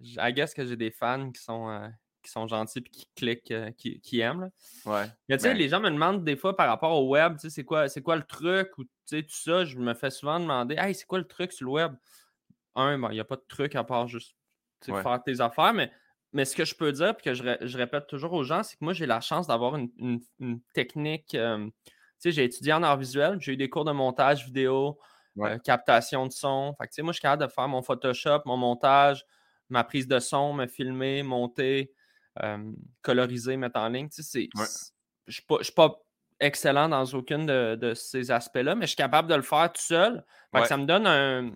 I 0.00 0.32
guess 0.32 0.52
que 0.52 0.66
j'ai 0.66 0.76
des 0.76 0.90
fans 0.90 1.30
qui 1.30 1.40
sont, 1.40 1.70
euh, 1.70 1.88
qui 2.20 2.32
sont 2.32 2.48
gentils 2.48 2.80
et 2.80 2.82
qui 2.82 3.08
cliquent, 3.14 3.52
euh, 3.52 3.70
qui, 3.78 4.00
qui, 4.00 4.18
aiment. 4.18 4.50
Ouais. 4.84 5.04
Mais, 5.28 5.36
tu 5.36 5.44
sais, 5.44 5.54
les 5.54 5.68
gens 5.68 5.78
me 5.78 5.88
demandent 5.88 6.24
des 6.24 6.36
fois 6.36 6.56
par 6.56 6.66
rapport 6.66 7.00
au 7.00 7.08
web, 7.08 7.34
tu 7.34 7.42
sais, 7.42 7.50
c'est 7.50 7.64
quoi, 7.64 7.86
quoi 8.02 8.16
le 8.16 8.24
truc 8.24 8.76
ou 8.76 8.82
tu 8.82 8.90
sais, 9.06 9.22
tout 9.22 9.30
ça. 9.30 9.64
Je 9.64 9.78
me 9.78 9.94
fais 9.94 10.10
souvent 10.10 10.40
demander, 10.40 10.74
hey, 10.76 10.96
c'est 10.96 11.06
quoi 11.06 11.18
le 11.18 11.28
truc 11.28 11.52
sur 11.52 11.66
le 11.66 11.72
web? 11.72 11.94
Un, 12.74 13.00
il 13.10 13.14
n'y 13.14 13.20
a 13.20 13.24
pas 13.24 13.36
de 13.36 13.44
truc 13.46 13.76
à 13.76 13.84
part 13.84 14.08
juste 14.08 14.34
faire 14.84 15.22
tes 15.22 15.40
affaires, 15.40 15.72
mais 15.72 15.92
mais 16.32 16.44
ce 16.44 16.56
que 16.56 16.64
je 16.64 16.74
peux 16.74 16.92
dire, 16.92 17.14
puis 17.14 17.24
que 17.24 17.34
je, 17.34 17.76
répète 17.76 18.06
toujours 18.06 18.32
aux 18.32 18.44
gens, 18.44 18.62
c'est 18.62 18.76
que 18.76 18.84
moi, 18.84 18.92
j'ai 18.92 19.06
la 19.06 19.20
chance 19.20 19.46
d'avoir 19.46 19.76
une, 19.76 20.20
technique. 20.72 21.34
Euh, 21.34 21.66
tu 21.66 21.92
sais, 22.18 22.32
j'ai 22.32 22.44
étudié 22.44 22.72
en 22.72 22.82
art 22.82 22.96
visuel, 22.96 23.38
j'ai 23.40 23.52
eu 23.52 23.56
des 23.56 23.68
cours 23.68 23.84
de 23.84 23.92
montage 23.92 24.46
vidéo, 24.46 24.98
euh, 25.38 25.58
captation 25.58 26.26
de 26.26 26.32
son. 26.32 26.74
Fait 26.78 26.86
que, 26.86 26.92
tu 26.92 26.96
sais, 26.96 27.02
moi, 27.02 27.12
je 27.12 27.16
suis 27.16 27.22
capable 27.22 27.46
de 27.46 27.52
faire 27.52 27.68
mon 27.68 27.82
Photoshop, 27.82 28.42
mon 28.46 28.56
montage, 28.56 29.24
ma 29.68 29.84
prise 29.84 30.06
de 30.06 30.18
son, 30.18 30.54
me 30.54 30.66
filmer, 30.66 31.22
monter, 31.22 31.92
euh, 32.42 32.72
coloriser, 33.02 33.56
mettre 33.56 33.80
en 33.80 33.88
ligne. 33.88 34.08
Tu 34.08 34.22
sais, 34.22 34.48
je 35.26 35.42
ne 35.50 35.62
suis 35.62 35.72
pas 35.72 36.02
excellent 36.40 36.88
dans 36.88 37.04
aucune 37.04 37.46
de, 37.46 37.92
ces 37.94 38.30
aspects-là, 38.30 38.74
mais 38.74 38.86
je 38.86 38.90
suis 38.90 38.96
capable 38.96 39.28
de 39.28 39.34
le 39.34 39.42
faire 39.42 39.70
tout 39.72 39.82
seul. 39.82 40.24
Fait 40.54 40.62
que 40.62 40.68
ça 40.68 40.76
me 40.76 40.86
donne 40.86 41.06
un, 41.06 41.52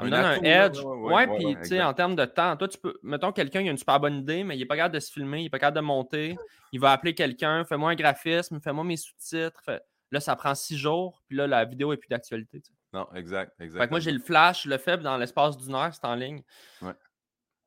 ça 0.00 0.06
me 0.06 0.10
donne 0.10 0.24
un 0.24 0.42
edge. 0.42 0.80
Ouais, 0.82 1.26
puis 1.26 1.56
tu 1.62 1.68
sais, 1.68 1.82
en 1.82 1.94
termes 1.94 2.16
de 2.16 2.24
temps, 2.24 2.56
toi, 2.56 2.68
tu 2.68 2.78
peux. 2.78 2.98
Mettons, 3.02 3.32
quelqu'un, 3.32 3.60
il 3.60 3.68
a 3.68 3.70
une 3.70 3.78
super 3.78 4.00
bonne 4.00 4.18
idée, 4.18 4.44
mais 4.44 4.56
il 4.56 4.60
n'est 4.60 4.66
pas 4.66 4.76
capable 4.76 4.94
de 4.94 5.00
se 5.00 5.12
filmer, 5.12 5.40
il 5.40 5.42
n'est 5.44 5.50
pas 5.50 5.58
capable 5.58 5.76
de 5.76 5.82
monter. 5.82 6.36
Il 6.72 6.80
va 6.80 6.92
appeler 6.92 7.14
quelqu'un, 7.14 7.64
fais-moi 7.64 7.90
un 7.90 7.94
graphisme, 7.94 8.60
fais-moi 8.60 8.84
mes 8.84 8.96
sous-titres. 8.96 9.82
Là, 10.12 10.20
ça 10.20 10.34
prend 10.34 10.54
six 10.54 10.76
jours, 10.76 11.22
puis 11.28 11.36
là, 11.36 11.46
la 11.46 11.64
vidéo 11.64 11.90
n'est 11.90 11.96
plus 11.96 12.08
d'actualité. 12.08 12.62
Non, 12.92 13.06
exact, 13.14 13.52
exact. 13.60 13.80
Fait 13.80 13.86
que 13.86 13.90
moi, 13.90 14.00
j'ai 14.00 14.10
le 14.10 14.18
flash, 14.18 14.66
le 14.66 14.76
fais 14.78 14.98
dans 14.98 15.16
l'espace 15.16 15.56
d'une 15.56 15.74
heure, 15.74 15.94
c'est 15.94 16.04
en 16.04 16.16
ligne. 16.16 16.42
Ouais. 16.82 16.92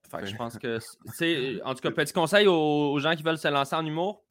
Fait 0.09 0.17
que 0.17 0.25
je 0.25 0.35
pense 0.35 0.57
que, 0.59 0.79
tu 1.17 1.61
en 1.63 1.73
tout 1.73 1.81
cas, 1.81 1.91
petit 1.91 2.13
conseil 2.13 2.47
aux, 2.47 2.99
gens 2.99 3.15
qui 3.15 3.23
veulent 3.23 3.37
se 3.37 3.47
lancer 3.47 3.75
en 3.75 3.85
humour, 3.85 4.22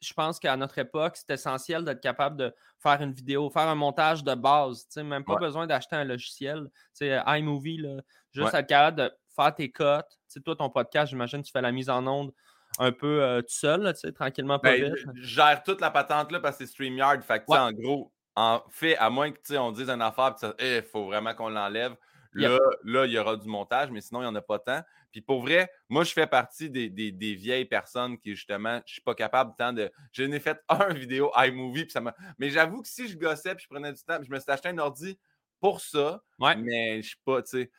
je 0.00 0.12
pense 0.14 0.38
qu'à 0.38 0.56
notre 0.56 0.78
époque, 0.78 1.16
c'est 1.16 1.34
essentiel 1.34 1.84
d'être 1.84 2.00
capable 2.00 2.36
de 2.36 2.54
faire 2.78 3.00
une 3.02 3.12
vidéo, 3.12 3.50
faire 3.50 3.68
un 3.68 3.74
montage 3.74 4.24
de 4.24 4.34
base. 4.34 4.86
Même 4.96 5.24
pas 5.24 5.36
besoin 5.36 5.66
d'acheter 5.66 5.96
un 5.96 6.04
logiciel. 6.04 6.68
sais, 6.92 7.20
iMovie, 7.26 7.78
là, 7.78 8.00
juste 8.32 8.54
être 8.54 8.66
capable 8.66 8.98
de 8.98 9.12
faire 9.34 9.54
tes 9.54 9.70
cotes. 9.70 10.18
toi, 10.44 10.56
ton 10.56 10.70
podcast, 10.70 11.10
j'imagine 11.10 11.42
tu 11.42 11.52
fais 11.52 11.62
la 11.62 11.72
mise 11.72 11.90
en 11.90 12.06
onde 12.06 12.32
un 12.78 12.92
peu 12.92 13.22
euh, 13.22 13.40
tout 13.40 13.48
seul, 13.48 13.92
tranquillement, 14.14 14.58
pas 14.58 14.72
ben, 14.76 14.94
Je 15.14 15.22
gère 15.22 15.62
toute 15.62 15.80
la 15.80 15.90
patente 15.90 16.30
là 16.32 16.40
parce 16.40 16.58
que 16.58 16.64
c'est 16.64 16.72
StreamYard. 16.72 17.22
Fait 17.22 17.40
que, 17.40 17.52
en 17.52 17.72
gros, 17.72 18.12
en 18.36 18.62
fait, 18.70 18.96
à 18.96 19.10
moins 19.10 19.32
que 19.32 19.56
on 19.56 19.72
dise 19.72 19.88
une 19.88 20.02
affaire, 20.02 20.34
il 20.42 20.52
eh, 20.58 20.82
faut 20.82 21.06
vraiment 21.06 21.34
qu'on 21.34 21.48
l'enlève. 21.48 21.96
Là, 22.34 22.58
là, 22.84 23.06
il 23.06 23.12
y 23.12 23.18
aura 23.18 23.36
du 23.36 23.48
montage, 23.48 23.90
mais 23.90 24.00
sinon, 24.00 24.20
il 24.20 24.24
n'y 24.24 24.30
en 24.30 24.34
a 24.34 24.42
pas 24.42 24.58
tant. 24.58 24.82
Puis 25.10 25.20
pour 25.20 25.42
vrai, 25.42 25.70
moi, 25.88 26.04
je 26.04 26.12
fais 26.12 26.26
partie 26.26 26.70
des, 26.70 27.34
vieilles 27.34 27.64
personnes 27.64 28.18
qui, 28.18 28.34
justement, 28.34 28.76
je 28.86 28.90
ne 28.90 28.94
suis 28.94 29.02
pas 29.02 29.14
capable 29.14 29.54
tant 29.56 29.72
de. 29.72 29.90
Je 30.12 30.24
n'ai 30.24 30.40
fait 30.40 30.60
un 30.68 30.92
vidéo 30.92 31.30
iMovie, 31.36 31.84
puis 31.84 31.92
ça 31.92 32.00
m'a. 32.00 32.14
Mais 32.38 32.50
j'avoue 32.50 32.82
que 32.82 32.88
si 32.88 33.08
je 33.08 33.16
gossais, 33.16 33.54
puis 33.54 33.64
je 33.64 33.68
prenais 33.68 33.92
du 33.92 34.02
temps, 34.02 34.18
je 34.22 34.30
me 34.30 34.38
suis 34.38 34.50
acheté 34.50 34.68
un 34.68 34.78
ordi 34.78 35.18
pour 35.60 35.80
ça. 35.80 36.22
Mais 36.38 36.92
je 36.92 36.96
ne 36.96 37.02
suis 37.02 37.20
pas, 37.24 37.42
tu 37.42 37.50
sais. 37.50 37.70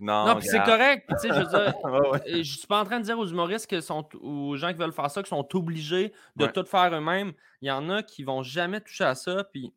Non, 0.00 0.26
non 0.26 0.36
puis 0.36 0.48
c'est 0.48 0.62
correct. 0.64 1.06
Puis, 1.06 1.28
je 1.28 1.38
veux 1.38 2.20
je 2.42 2.42
suis 2.42 2.66
pas 2.66 2.80
en 2.80 2.84
train 2.84 2.98
de 2.98 3.04
dire 3.04 3.16
aux 3.16 3.26
humoristes 3.26 3.68
que 3.68 3.80
sont, 3.80 4.08
aux 4.20 4.56
gens 4.56 4.72
qui 4.72 4.78
veulent 4.78 4.92
faire 4.92 5.08
ça, 5.08 5.22
qui 5.22 5.28
sont 5.28 5.46
obligés 5.54 6.12
de 6.34 6.46
tout 6.46 6.64
faire 6.64 6.92
eux-mêmes. 6.92 7.32
Il 7.60 7.68
y 7.68 7.70
en 7.70 7.88
a 7.88 8.02
qui 8.02 8.24
vont 8.24 8.42
jamais 8.42 8.80
toucher 8.80 9.04
à 9.04 9.14
ça, 9.14 9.44
puis 9.44 9.72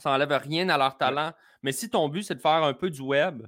ça 0.00 0.10
n'enlève 0.10 0.32
rien 0.42 0.68
à 0.68 0.78
leur 0.78 0.96
talent. 0.96 1.32
Mais 1.62 1.72
si 1.72 1.88
ton 1.90 2.08
but, 2.08 2.22
c'est 2.22 2.34
de 2.34 2.40
faire 2.40 2.62
un 2.64 2.72
peu 2.74 2.90
du 2.90 3.00
web, 3.02 3.46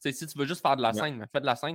si 0.00 0.26
tu 0.26 0.38
veux 0.38 0.46
juste 0.46 0.62
faire 0.62 0.76
de 0.76 0.82
la 0.82 0.92
scène, 0.92 1.26
fais 1.32 1.40
de 1.40 1.46
la 1.46 1.56
scène. 1.56 1.74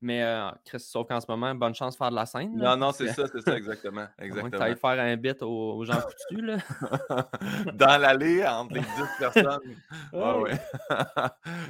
Mais 0.00 0.22
euh, 0.22 0.50
Chris, 0.66 0.80
sauf 0.80 1.08
qu'en 1.08 1.18
ce 1.18 1.24
moment, 1.30 1.54
bonne 1.54 1.74
chance 1.74 1.94
de 1.94 1.96
faire 1.96 2.10
de 2.10 2.16
la 2.16 2.26
scène. 2.26 2.54
Non, 2.56 2.76
non, 2.76 2.92
c'est 2.92 3.08
ça, 3.08 3.26
c'est 3.26 3.40
ça, 3.40 3.56
exactement. 3.56 4.06
Exactement. 4.18 4.50
tu 4.58 4.62
ailles 4.62 4.76
faire 4.76 5.00
un 5.00 5.16
bit 5.16 5.40
aux, 5.40 5.76
aux 5.76 5.84
gens 5.86 5.98
coutus, 6.28 6.44
là. 6.44 6.58
Dans 7.72 7.98
l'allée, 7.98 8.46
entre 8.46 8.74
les 8.74 8.80
10 8.80 8.86
personnes. 9.18 9.60
Ouais, 10.12 10.34
Ouais. 10.42 10.60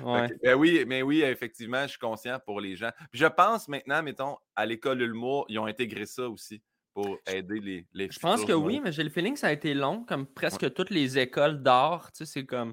ouais. 0.03 0.29
Ben 0.43 0.55
oui, 0.55 0.85
mais 0.85 1.03
oui, 1.03 1.23
effectivement, 1.23 1.83
je 1.83 1.91
suis 1.91 1.99
conscient 1.99 2.41
pour 2.45 2.61
les 2.61 2.75
gens. 2.75 2.91
Puis 3.13 3.21
je 3.21 3.27
pense 3.27 3.69
maintenant, 3.69 4.03
mettons, 4.03 4.37
à 4.57 4.67
l'école 4.67 4.99
de 4.99 5.05
l'humour, 5.05 5.45
ils 5.49 5.59
ont 5.61 5.67
intégré 5.67 6.05
ça 6.05 6.29
aussi 6.29 6.61
pour 6.95 7.19
aider 7.27 7.61
les, 7.61 7.87
les 7.93 8.09
Je 8.11 8.19
pense 8.21 8.45
que 8.45 8.53
oui, 8.53 8.81
mais 8.83 8.93
j'ai 8.93 9.03
le 9.03 9.11
feeling 9.11 9.35
que 9.35 9.41
ça 9.41 9.49
a 9.49 9.53
été 9.53 9.75
long, 9.75 10.05
comme 10.05 10.27
presque 10.27 10.73
toutes 10.73 10.91
les 10.91 11.19
écoles 11.19 11.63
d'art. 11.63 12.13
Tu 12.13 12.25
sais, 12.25 12.33
c'est 12.33 12.47
comme. 12.47 12.73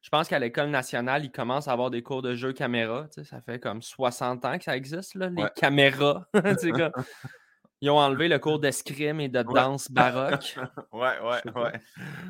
Je 0.00 0.08
pense 0.10 0.28
qu'à 0.28 0.38
l'école 0.38 0.70
nationale, 0.70 1.24
ils 1.24 1.30
commencent 1.32 1.68
à 1.68 1.72
avoir 1.72 1.90
des 1.90 2.02
cours 2.02 2.22
de 2.22 2.34
jeux 2.34 2.52
caméra. 2.52 3.08
Tu 3.12 3.20
sais, 3.22 3.28
ça 3.28 3.40
fait 3.40 3.58
comme 3.58 3.82
60 3.82 4.44
ans 4.44 4.56
que 4.56 4.64
ça 4.64 4.76
existe, 4.76 5.14
là, 5.16 5.28
les 5.28 5.42
Ouais. 5.42 5.50
caméras. 5.54 6.26
Tu 6.58 6.58
sais, 6.58 6.70
comme- 6.72 6.92
Ils 7.80 7.90
ont 7.90 7.98
enlevé 7.98 8.26
le 8.26 8.40
cours 8.40 8.58
d'escrime 8.58 9.20
et 9.20 9.28
de 9.28 9.38
Ouais. 9.38 9.44
danse 9.54 9.88
baroque. 9.90 10.56
Ouais, 10.92 11.14
ouais, 11.20 11.52
ouais. 11.54 11.72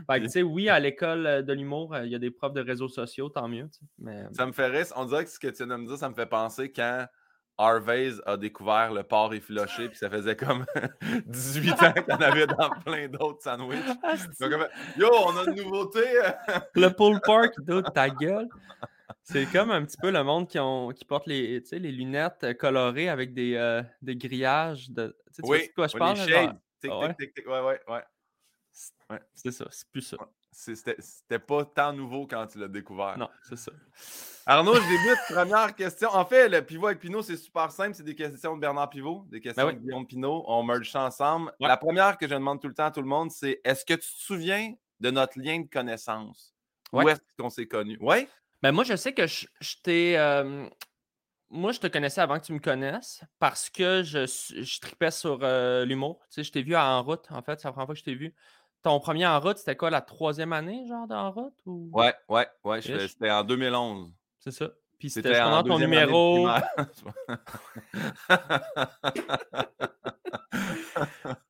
Fait 0.06 0.18
que, 0.20 0.24
tu 0.24 0.30
sais, 0.30 0.42
oui, 0.42 0.68
à 0.68 0.78
l'école 0.78 1.26
euh, 1.26 1.42
de 1.42 1.52
l'humour, 1.54 1.94
euh, 1.94 2.04
il 2.04 2.12
y 2.12 2.14
a 2.14 2.18
des 2.18 2.30
profs 2.30 2.52
de 2.52 2.60
réseaux 2.60 2.88
sociaux, 2.88 3.30
tant 3.30 3.48
mieux. 3.48 3.66
tu 3.72 3.78
sais, 3.78 3.86
Mais 3.98 4.24
Ça 4.32 4.44
me 4.44 4.52
fait 4.52 4.66
rire. 4.66 4.86
On 4.96 5.06
dirait 5.06 5.24
que 5.24 5.30
ce 5.30 5.38
que 5.38 5.46
tu 5.48 5.64
viens 5.64 5.68
de 5.68 5.76
me 5.82 5.86
dire, 5.86 5.96
ça 5.96 6.08
me 6.10 6.14
fait 6.14 6.26
penser 6.26 6.70
quand 6.70 7.06
Harvey's 7.58 8.20
a 8.24 8.36
découvert 8.36 8.92
le 8.92 9.02
porc 9.02 9.34
effiloché, 9.34 9.88
puis 9.88 9.98
ça 9.98 10.08
faisait 10.08 10.36
comme 10.36 10.64
18 11.26 11.72
ans 11.72 11.92
qu'il 11.92 12.04
y 12.08 12.12
en 12.12 12.20
avait 12.20 12.46
dans 12.46 12.70
plein 12.84 13.08
d'autres 13.08 13.42
sandwichs. 13.42 13.84
Donc, 14.40 14.50
comme, 14.50 14.68
Yo, 14.96 15.08
on 15.12 15.36
a 15.36 15.44
une 15.44 15.56
nouveauté! 15.56 16.04
le 16.74 16.88
pull 16.90 17.20
park, 17.20 17.54
dude, 17.66 17.92
ta 17.92 18.08
gueule. 18.08 18.48
C'est 19.22 19.46
comme 19.46 19.70
un 19.70 19.84
petit 19.84 19.96
peu 20.00 20.10
le 20.10 20.22
monde 20.22 20.48
qui, 20.48 20.58
ont, 20.58 20.90
qui 20.90 21.04
porte 21.04 21.26
les, 21.26 21.60
les 21.72 21.92
lunettes 21.92 22.56
colorées 22.58 23.08
avec 23.08 23.34
des, 23.34 23.54
euh, 23.56 23.82
des 24.00 24.16
grillages. 24.16 24.90
De, 24.90 25.16
tu 25.34 25.42
vois 25.42 25.56
oui, 25.56 25.68
de 25.68 25.72
quoi 25.74 25.86
je 25.88 25.96
parle? 25.96 26.16
les 26.18 26.26
là, 26.26 26.28
genre? 26.28 26.42
shades. 26.50 26.58
Tic, 26.80 26.90
Ah 26.92 26.98
ouais? 27.00 27.08
tic, 27.08 27.16
tic, 27.18 27.34
tic. 27.34 27.46
Ouais, 27.48 27.60
ouais, 27.60 27.80
ouais. 27.88 29.18
C'est 29.34 29.50
ça, 29.50 29.66
c'est 29.70 29.88
plus 29.90 30.02
ça. 30.02 30.16
C'était 30.60 31.38
pas 31.38 31.64
tant 31.64 31.92
nouveau 31.92 32.26
quand 32.26 32.46
tu 32.48 32.58
l'as 32.58 32.66
découvert. 32.68 33.16
Non, 33.16 33.28
c'est 33.48 33.56
ça. 33.56 33.70
Arnaud, 34.44 34.74
je 34.74 34.80
débute. 34.88 35.18
Première 35.28 35.74
question. 35.76 36.08
En 36.12 36.24
fait, 36.24 36.48
le 36.48 36.62
pivot 36.62 36.86
avec 36.88 36.98
Pinot, 36.98 37.22
c'est 37.22 37.36
super 37.36 37.70
simple. 37.70 37.94
C'est 37.94 38.02
des 38.02 38.14
questions 38.16 38.56
de 38.56 38.60
Bernard 38.60 38.90
Pivot, 38.90 39.24
des 39.28 39.40
questions 39.40 39.64
Ben 39.64 39.68
oui. 39.72 39.76
de 39.76 39.80
Guillaume 39.80 40.06
Pinot. 40.06 40.44
On 40.48 40.62
merge 40.64 40.90
ça 40.90 41.02
ensemble. 41.02 41.52
Ouais. 41.60 41.68
La 41.68 41.76
première 41.76 42.18
que 42.18 42.26
je 42.26 42.34
demande 42.34 42.60
tout 42.60 42.66
le 42.68 42.74
temps 42.74 42.86
à 42.86 42.90
tout 42.90 43.02
le 43.02 43.06
monde, 43.08 43.30
c'est 43.30 43.60
est-ce 43.62 43.84
que 43.84 43.94
tu 43.94 44.00
te 44.00 44.04
souviens 44.20 44.74
de 45.00 45.10
notre 45.10 45.38
lien 45.38 45.60
de 45.60 45.68
connaissance? 45.68 46.54
Où 46.92 47.02
Ouais. 47.02 47.12
est-ce 47.12 47.20
qu'on 47.38 47.50
s'est 47.50 47.68
connus? 47.68 47.98
Oui? 48.00 48.26
Ben 48.60 48.72
moi, 48.72 48.82
je 48.82 48.96
sais 48.96 49.12
que 49.14 49.26
je, 49.28 49.46
je 49.60 49.76
t'ai. 49.82 50.18
euh, 50.18 50.68
moi, 51.50 51.70
je 51.72 51.78
te 51.80 51.86
connaissais 51.86 52.20
avant 52.20 52.38
que 52.40 52.44
tu 52.46 52.52
me 52.52 52.58
connaisses 52.58 53.22
parce 53.38 53.70
que 53.70 54.02
je, 54.02 54.26
je 54.26 54.80
tripais 54.80 55.10
sur 55.12 55.38
euh, 55.42 55.84
l'humour. 55.84 56.18
Tu 56.30 56.34
sais, 56.36 56.42
je 56.44 56.50
t'ai 56.52 56.62
vu 56.62 56.74
à 56.74 56.84
En 56.86 57.02
route, 57.04 57.26
en 57.30 57.42
fait. 57.42 57.60
C'est 57.60 57.68
la 57.68 57.72
première 57.72 57.86
fois 57.86 57.94
que 57.94 58.00
je 58.00 58.04
t'ai 58.04 58.14
vu. 58.14 58.34
Ton 58.88 59.00
premier 59.00 59.26
En 59.26 59.38
route, 59.38 59.58
c'était 59.58 59.76
quoi, 59.76 59.90
la 59.90 60.00
troisième 60.00 60.54
année, 60.54 60.86
genre, 60.88 61.06
d'En 61.06 61.30
route? 61.30 61.52
Ou... 61.66 61.90
Ouais, 61.92 62.14
ouais, 62.30 62.48
ouais. 62.64 62.80
C'était 62.80 63.30
en 63.30 63.44
2011. 63.44 64.10
C'est 64.38 64.50
ça. 64.50 64.70
Puis 64.98 65.10
c'était 65.10 65.28
en 65.42 65.60
justement 65.60 65.62
ton 65.62 65.78
numéro. 65.78 66.48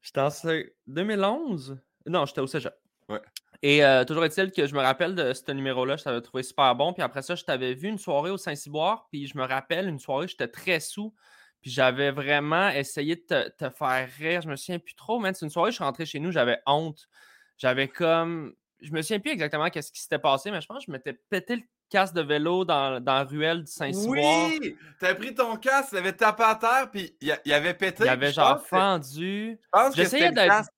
J'étais 0.02 0.20
en 0.20 0.30
cé- 0.30 0.74
2011? 0.88 1.78
Non, 2.06 2.26
j'étais 2.26 2.40
au 2.40 2.48
cégep. 2.48 2.74
Ouais. 3.08 3.20
Et 3.62 3.84
euh, 3.84 4.04
toujours 4.04 4.24
est-il 4.24 4.50
que 4.50 4.66
je 4.66 4.74
me 4.74 4.80
rappelle 4.80 5.14
de 5.14 5.32
ce 5.32 5.52
numéro-là, 5.52 5.96
je 5.96 6.02
t'avais 6.02 6.20
trouvé 6.20 6.42
super 6.42 6.74
bon. 6.74 6.92
Puis 6.92 7.04
après 7.04 7.22
ça, 7.22 7.36
je 7.36 7.44
t'avais 7.44 7.74
vu 7.74 7.86
une 7.86 7.98
soirée 7.98 8.30
au 8.32 8.36
Saint-Cyboire. 8.36 9.06
Puis 9.12 9.28
je 9.28 9.38
me 9.38 9.44
rappelle, 9.46 9.86
une 9.88 10.00
soirée, 10.00 10.26
j'étais 10.26 10.48
très 10.48 10.80
sous. 10.80 11.14
Puis 11.60 11.70
j'avais 11.70 12.10
vraiment 12.10 12.68
essayé 12.70 13.14
de 13.14 13.20
te, 13.22 13.48
te 13.50 13.70
faire 13.70 14.08
rire. 14.18 14.42
Je 14.42 14.48
me 14.48 14.56
souviens 14.56 14.80
plus 14.80 14.96
trop, 14.96 15.20
man. 15.20 15.32
C'est 15.34 15.46
une 15.46 15.50
soirée, 15.50 15.70
je 15.70 15.76
suis 15.76 15.84
rentré 15.84 16.04
chez 16.04 16.18
nous, 16.18 16.32
j'avais 16.32 16.58
honte. 16.66 17.08
J'avais 17.58 17.88
comme. 17.88 18.54
Je 18.80 18.92
me 18.92 19.02
souviens 19.02 19.18
plus 19.18 19.32
exactement 19.32 19.68
qu'est-ce 19.70 19.90
qui 19.90 20.00
s'était 20.00 20.20
passé, 20.20 20.50
mais 20.52 20.60
je 20.60 20.66
pense 20.66 20.78
que 20.78 20.84
je 20.86 20.92
m'étais 20.92 21.12
pété 21.12 21.56
le 21.56 21.62
casque 21.90 22.14
de 22.14 22.22
vélo 22.22 22.64
dans, 22.64 23.00
dans 23.00 23.14
la 23.14 23.24
ruelle 23.24 23.64
du 23.64 23.72
Saint-Cyboire. 23.72 24.50
Oui! 24.60 24.76
T'as 25.00 25.14
pris 25.14 25.34
ton 25.34 25.56
casque, 25.56 25.90
t'avais 25.90 26.12
tapé 26.12 26.44
à 26.44 26.54
terre, 26.54 26.88
puis 26.90 27.16
il 27.20 27.36
y, 27.44 27.52
avait 27.52 27.74
pété. 27.74 28.04
Il 28.04 28.08
avait 28.08 28.32
genre 28.32 28.64
fendu. 28.64 29.58
Je 29.60 29.68
pense 29.72 29.96
que 29.96 30.04
c'était 30.04 30.30
le 30.30 30.34
casque 30.36 30.72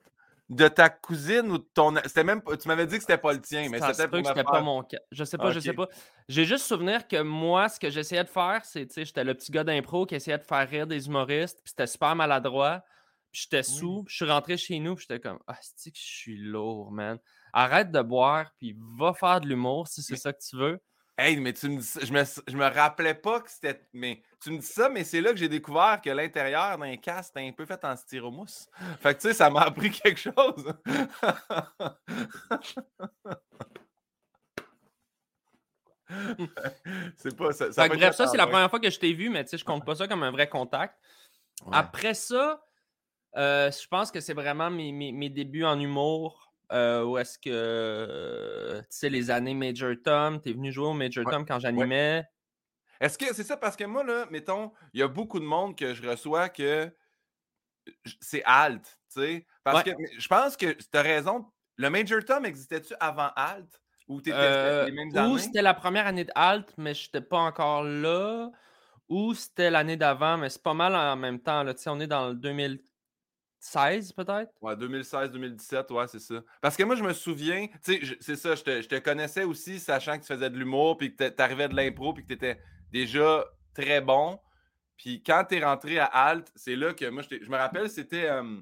de 0.49 0.67
ta 0.67 0.89
cousine 0.89 1.51
ou 1.51 1.59
de 1.59 1.67
ton. 1.75 1.95
C'était 2.07 2.25
même 2.25 2.41
pas- 2.41 2.57
Tu 2.57 2.67
m'avais 2.69 2.87
dit 2.87 2.97
que 2.97 3.03
c'était 3.03 3.19
pas 3.19 3.33
le 3.33 3.41
tien, 3.41 3.69
mais 3.71 3.79
c'était 3.81 4.05
peut 4.05 4.11
pour 4.11 4.23
que 4.23 4.29
me 4.29 4.35
c'était 4.35 4.45
pas 4.45 4.61
mon 4.63 4.83
cas. 4.83 4.99
Je 5.13 5.25
sais 5.25 5.39
pas, 5.39 5.51
je 5.51 5.61
sais 5.61 5.73
pas. 5.75 5.89
J'ai 6.29 6.45
juste 6.45 6.65
souvenir 6.65 7.07
que 7.07 7.21
moi, 7.23 7.69
ce 7.69 7.79
que 7.79 7.91
j'essayais 7.91 8.25
de 8.25 8.29
faire, 8.29 8.63
c'est, 8.65 8.87
tu 8.87 8.95
sais, 8.95 9.05
j'étais 9.05 9.25
le 9.25 9.35
petit 9.35 9.53
gars 9.53 9.65
d'impro 9.65 10.07
qui 10.07 10.15
essayait 10.15 10.39
de 10.39 10.43
faire 10.43 10.69
rire 10.69 10.87
des 10.87 11.07
humoristes, 11.07 11.59
puis 11.63 11.71
c'était 11.71 11.87
super 11.87 12.17
maladroit. 12.17 12.83
J'étais 13.33 13.63
sous, 13.63 14.05
je 14.09 14.17
suis 14.17 14.25
rentré 14.25 14.57
chez 14.57 14.79
nous, 14.81 14.97
j'étais 14.99 15.21
comme, 15.21 15.39
ah, 15.47 15.57
c'est 15.63 15.93
que 15.93 15.99
je 15.99 16.03
suis 16.05 16.37
lourd, 16.37 16.91
man. 16.91 17.17
Arrête 17.53 17.91
de 17.93 18.03
boire, 18.03 18.51
puis 18.59 18.77
va 18.99 19.15
faire 19.15 19.41
de 19.41 19.47
l'humour 19.49 19.87
si 19.89 20.03
c'est 20.03 20.15
Mais- 20.15 20.19
ça 20.19 20.33
que 20.33 20.41
tu 20.41 20.57
veux. 20.57 20.81
Hey, 21.19 21.37
mais 21.39 21.53
tu 21.53 21.69
me 21.69 21.77
dis 21.77 21.85
ça, 21.87 22.01
je 22.03 22.13
me, 22.15 22.25
je 22.25 22.57
me 22.57 22.65
rappelais 22.65 23.13
pas 23.15 23.41
que 23.41 23.51
c'était. 23.51 23.87
Mais 23.93 24.23
tu 24.43 24.51
me 24.53 24.59
dis 24.59 24.67
ça, 24.67 24.89
mais 24.89 25.05
c'est 25.05 25.21
là 25.21 25.33
que 25.33 25.37
j'ai 25.37 25.51
découvert 25.51 26.01
que 26.03 26.09
l'intérieur 26.09 26.79
d'un 26.79 26.97
casque 26.97 27.33
était 27.37 27.47
un 27.47 27.53
peu 27.53 27.67
fait 27.67 27.85
en 27.85 27.95
styromousse. 27.95 28.69
Fait 29.01 29.15
que 29.15 29.21
tu 29.21 29.29
sais, 29.29 29.35
ça 29.35 29.51
m'a 29.51 29.61
appris 29.65 29.91
quelque 30.03 30.19
chose. 30.19 30.73
c'est 37.17 37.37
pas 37.37 37.53
ça. 37.53 37.71
Fait 37.73 37.89
bref, 37.89 38.17
ça, 38.17 38.27
c'est 38.27 38.37
la 38.37 38.47
première 38.47 38.71
fois 38.71 38.81
que 38.81 38.91
je 38.91 38.99
t'ai 38.99 39.13
vu, 39.13 39.29
mais 39.31 39.45
tu 39.45 39.51
sais, 39.51 39.59
je 39.59 39.65
compte 39.65 39.85
pas 39.85 39.95
ça 39.95 40.09
comme 40.09 40.23
un 40.23 40.31
vrai 40.31 40.49
contact. 40.49 40.95
Ouais. 41.67 41.77
Après 41.77 42.15
ça, 42.15 42.63
euh, 43.37 43.71
je 43.71 43.87
pense 43.89 44.11
que 44.11 44.21
c'est 44.21 44.35
vraiment 44.35 44.71
mes, 44.71 44.93
mes- 44.93 45.13
mes 45.13 45.29
débuts 45.31 45.65
en 45.65 45.79
humour. 45.79 46.47
euh, 46.73 47.03
où 47.05 47.19
est-ce 47.19 47.37
que, 47.39 48.79
tu 48.83 48.87
sais, 48.91 49.09
les 49.11 49.31
années 49.33 49.55
Major 49.55 49.93
Tom, 50.05 50.41
t'es 50.41 50.53
venu 50.53 50.71
jouer 50.71 50.87
au 50.87 50.93
Major 50.93 51.25
Ouais, 51.27 51.33
Tom 51.33 51.45
quand 51.45 51.59
j'animais. 51.59 52.25
Est-ce 53.01 53.19
que 53.19 53.35
c'est 53.35 53.43
ça? 53.43 53.57
Parce 53.57 53.75
que 53.75 53.83
moi, 53.85 54.05
là, 54.05 54.27
mettons, 54.31 54.71
il 54.93 55.01
y 55.01 55.03
a 55.03 55.09
beaucoup 55.09 55.41
de 55.41 55.45
monde 55.45 55.77
que 55.77 55.95
je 55.95 56.09
reçois 56.09 56.49
que 56.49 56.95
c'est 58.21 58.43
alt, 58.45 58.83
tu 59.13 59.21
sais. 59.21 59.47
Parce 59.65 59.79
Ouais. 59.85 59.95
que 59.95 60.03
je 60.19 60.29
pense 60.29 60.57
que 60.57 60.73
tu 60.73 60.85
as 60.97 61.03
raison. 61.03 61.47
Le 61.77 61.91
Major 61.91 62.25
Tom 62.25 62.45
existait-tu 62.45 62.95
avant 63.01 63.31
alt? 63.35 63.81
Ou 64.07 64.21
t'étais 64.21 64.37
Euh, 64.39 64.85
les 64.87 64.93
mêmes 64.93 65.31
ou 65.31 65.39
c'était 65.39 65.63
la 65.63 65.75
première 65.75 66.07
année 66.07 66.25
de 66.25 66.33
Halt, 66.35 66.73
mais 66.77 66.95
je 66.95 67.07
n'étais 67.07 67.21
pas 67.21 67.39
encore 67.39 67.83
là. 67.85 68.51
Ou 69.09 69.35
c'était 69.35 69.71
l'année 69.71 69.97
d'avant, 69.97 70.37
mais 70.37 70.51
c'est 70.51 70.63
pas 70.63 70.75
mal 70.75 70.95
en 70.95 71.17
même 71.17 71.41
temps. 71.41 71.63
Là. 71.65 71.75
Tu 71.75 71.83
sais, 71.83 71.91
On 71.91 71.99
est 72.01 72.07
dans 72.07 72.29
le 72.29 72.35
2016 73.61 74.13
peut-être? 74.13 74.51
Ouais, 74.63 74.75
2016-2017, 74.77 75.93
ouais, 75.93 76.07
c'est 76.09 76.19
ça. 76.21 76.43
Parce 76.61 76.77
que 76.77 76.83
moi, 76.83 76.95
je 76.97 77.03
me 77.03 77.13
souviens, 77.13 77.67
tu 77.85 78.07
sais, 78.07 78.17
c'est 78.21 78.37
ça, 78.37 78.55
je 78.55 78.63
te, 78.63 78.83
je 78.83 78.89
te 78.89 78.99
connaissais 78.99 79.45
aussi, 79.45 79.79
sachant 79.79 80.17
que 80.17 80.23
tu 80.23 80.33
faisais 80.33 80.51
de 80.51 80.57
l'humour, 80.59 80.97
puis 80.97 81.15
que 81.15 81.29
tu 81.29 81.43
arrivais 81.43 81.69
de 81.69 81.77
l'impro, 81.77 82.13
puis 82.15 82.23
que 82.23 82.29
tu 82.29 82.35
étais 82.35 82.61
déjà 82.91 83.45
très 83.75 84.01
bon. 84.01 84.39
Puis 84.97 85.23
quand 85.23 85.45
tu 85.49 85.57
es 85.57 85.65
rentré 85.65 85.99
à 85.99 86.07
Alt, 86.07 86.51
c'est 86.55 86.77
là 86.77 86.93
que 86.95 87.09
moi, 87.11 87.23
je, 87.23 87.37
je 87.43 87.51
me 87.51 87.57
rappelle, 87.57 87.89
c'était. 87.91 88.29
euh, 88.29 88.61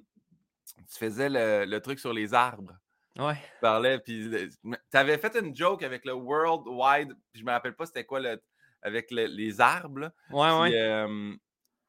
tu 0.76 0.99
faisais 0.99 1.28
le, 1.28 1.64
le 1.64 1.81
truc 1.81 1.99
sur 1.99 2.12
les 2.12 2.35
arbres. 2.35 2.75
Ouais. 3.19 3.35
Tu 3.35 3.61
parlais, 3.61 3.99
puis 3.99 4.31
tu 4.62 4.97
avais 4.97 5.19
fait 5.19 5.35
une 5.37 5.55
joke 5.57 5.83
avec 5.83 6.05
le 6.05 6.12
World 6.12 6.67
Wide, 6.69 7.14
puis 7.33 7.40
je 7.40 7.45
me 7.45 7.50
rappelle 7.50 7.75
pas 7.75 7.87
c'était 7.87 8.05
quoi 8.05 8.21
le, 8.21 8.40
avec 8.83 9.11
le- 9.11 9.26
les 9.26 9.61
arbres. 9.61 10.00
là. 10.00 10.12
Ouais, 10.31 10.49
Puis, 10.71 10.75
ouais. 10.76 10.81
euh, 10.81 11.35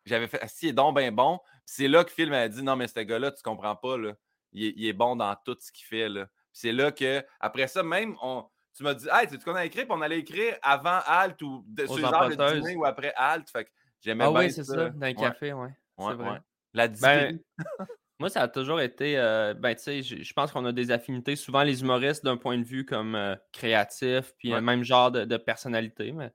j'avais 0.09 0.27
fait, 0.27 0.39
ah, 0.41 0.47
si, 0.47 0.65
il 0.65 0.69
est 0.69 0.73
donc 0.73 0.97
bien 0.97 1.11
bon. 1.11 1.39
C'est 1.65 1.87
là 1.87 2.03
que 2.03 2.11
Phil 2.11 2.29
m'a 2.29 2.47
dit, 2.47 2.61
non, 2.63 2.75
mais 2.75 2.87
ce 2.87 2.99
gars-là, 2.99 3.31
tu 3.31 3.41
comprends 3.43 3.75
pas, 3.75 3.97
là. 3.97 4.13
Il, 4.51 4.65
est, 4.65 4.73
il 4.75 4.87
est 4.87 4.93
bon 4.93 5.15
dans 5.15 5.35
tout 5.45 5.55
ce 5.59 5.71
qu'il 5.71 5.85
fait, 5.85 6.09
là. 6.09 6.27
C'est 6.51 6.71
là 6.71 6.91
que, 6.91 7.23
après 7.39 7.67
ça, 7.67 7.83
même, 7.83 8.15
on, 8.21 8.45
tu 8.75 8.83
m'as 8.83 8.93
dit, 8.93 9.07
hey, 9.11 9.27
tu 9.27 9.35
sais 9.35 9.43
qu'on 9.43 9.55
a 9.55 9.65
écrit, 9.65 9.81
puis 9.85 9.91
on 9.91 10.01
allait 10.01 10.19
écrire 10.19 10.57
avant 10.61 10.99
Alt 11.05 11.41
ou 11.41 11.63
de, 11.67 11.85
sur 11.85 11.97
les 11.97 12.35
de 12.35 12.59
dîner 12.59 12.75
ou 12.75 12.85
après 12.85 13.13
Alt. 13.15 13.49
Fait 13.49 13.65
que 13.65 13.69
j'aimais 14.01 14.25
Ah 14.25 14.31
bien 14.31 14.39
oui, 14.41 14.51
c'est 14.51 14.63
ça, 14.63 14.89
dans 14.89 15.05
un 15.05 15.07
Ouais, 15.07 15.13
café, 15.13 15.53
ouais. 15.53 15.67
ouais, 15.67 15.71
c'est 15.97 16.13
vrai. 16.13 16.29
ouais. 16.31 16.37
La 16.73 16.87
Ben, 16.87 17.39
moi, 18.19 18.29
ça 18.29 18.41
a 18.43 18.47
toujours 18.47 18.81
été. 18.81 19.17
euh, 19.17 19.53
ben, 19.53 19.75
tu 19.75 19.81
sais, 19.81 20.01
je 20.01 20.33
pense 20.33 20.51
qu'on 20.51 20.65
a 20.65 20.71
des 20.71 20.91
affinités. 20.91 21.35
Souvent, 21.35 21.63
les 21.63 21.81
humoristes, 21.81 22.23
d'un 22.23 22.37
point 22.37 22.57
de 22.57 22.63
vue 22.63 22.85
comme 22.85 23.15
euh, 23.15 23.35
créatif, 23.51 24.33
puis 24.37 24.53
euh, 24.53 24.61
même 24.61 24.83
genre 24.83 25.11
de, 25.11 25.25
de 25.25 25.37
personnalité. 25.37 26.11
Mais 26.11 26.31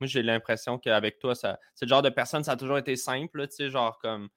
moi, 0.00 0.06
j'ai 0.08 0.22
l'impression 0.22 0.78
qu'avec 0.78 1.18
toi, 1.18 1.34
ça, 1.34 1.58
c'est 1.74 1.84
le 1.86 1.90
genre 1.90 2.02
de 2.02 2.10
personne, 2.10 2.44
ça 2.44 2.52
a 2.52 2.56
toujours 2.56 2.78
été 2.78 2.96
simple. 2.96 3.46
Tu 3.48 3.54
sais, 3.56 3.70
genre 3.70 3.98
comme 3.98 4.28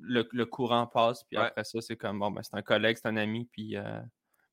le, 0.00 0.26
le 0.32 0.46
courant 0.46 0.86
passe, 0.86 1.24
puis 1.24 1.38
Ouais. 1.38 1.44
après 1.46 1.64
ça, 1.64 1.80
c'est 1.80 1.96
comme 1.96 2.18
bon, 2.20 2.30
ben, 2.30 2.42
c'est 2.42 2.54
un 2.56 2.62
collègue, 2.62 2.96
c'est 3.00 3.08
un 3.08 3.16
ami, 3.16 3.48
puis. 3.52 3.76
euh, 3.76 4.00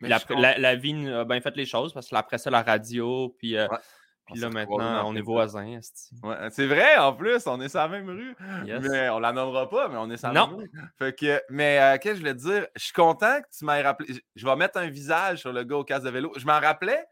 Mais 0.01 0.09
la, 0.09 0.19
la- 0.29 0.57
la 0.57 0.75
vie 0.75 1.07
a 1.09 1.23
bien 1.23 1.39
fait 1.39 1.55
les 1.55 1.65
choses 1.65 1.93
parce 1.93 2.09
que 2.09 2.15
après 2.15 2.37
ça, 2.37 2.49
la 2.49 2.63
radio, 2.63 3.33
puis, 3.39 3.55
euh, 3.55 3.67
Ouais. 3.69 3.77
puis 4.25 4.39
là, 4.41 4.49
maintenant, 4.49 5.07
on 5.07 5.15
est 5.15 5.21
voisins. 5.21 5.79
Ouais, 6.23 6.35
c'est 6.49 6.65
vrai, 6.67 6.97
en 6.97 7.13
plus, 7.13 7.45
on 7.47 7.61
est 7.61 7.69
sur 7.69 7.79
la 7.79 7.87
même 7.87 8.09
rue. 8.09 8.35
Yes. 8.65 8.81
Mais 8.89 9.07
on 9.09 9.19
la 9.19 9.31
nommera 9.31 9.69
pas, 9.69 9.87
mais 9.87 9.97
on 9.97 10.09
est 10.09 10.17
sur 10.17 10.27
la 10.29 10.33
Non. 10.33 10.47
même 10.47 10.57
rue. 10.57 10.71
Fait 10.97 11.15
que, 11.17 11.41
mais 11.49 11.79
euh, 11.79 11.97
qu'est-ce 11.99 12.13
que 12.13 12.15
je 12.15 12.19
voulais 12.21 12.35
te 12.35 12.41
dire? 12.41 12.67
Je 12.75 12.83
suis 12.83 12.93
content 12.93 13.39
que 13.41 13.47
tu 13.57 13.63
m'aies 13.65 13.81
rappelé. 13.83 14.15
Je- 14.35 14.45
vais 14.45 14.55
mettre 14.55 14.79
un 14.79 14.89
visage 14.89 15.39
sur 15.41 15.53
le 15.53 15.63
gars 15.63 15.77
au 15.77 15.83
casque 15.83 16.05
de 16.05 16.09
vélo. 16.09 16.33
Je 16.35 16.45
m'en 16.45 16.59
rappelais. 16.59 17.05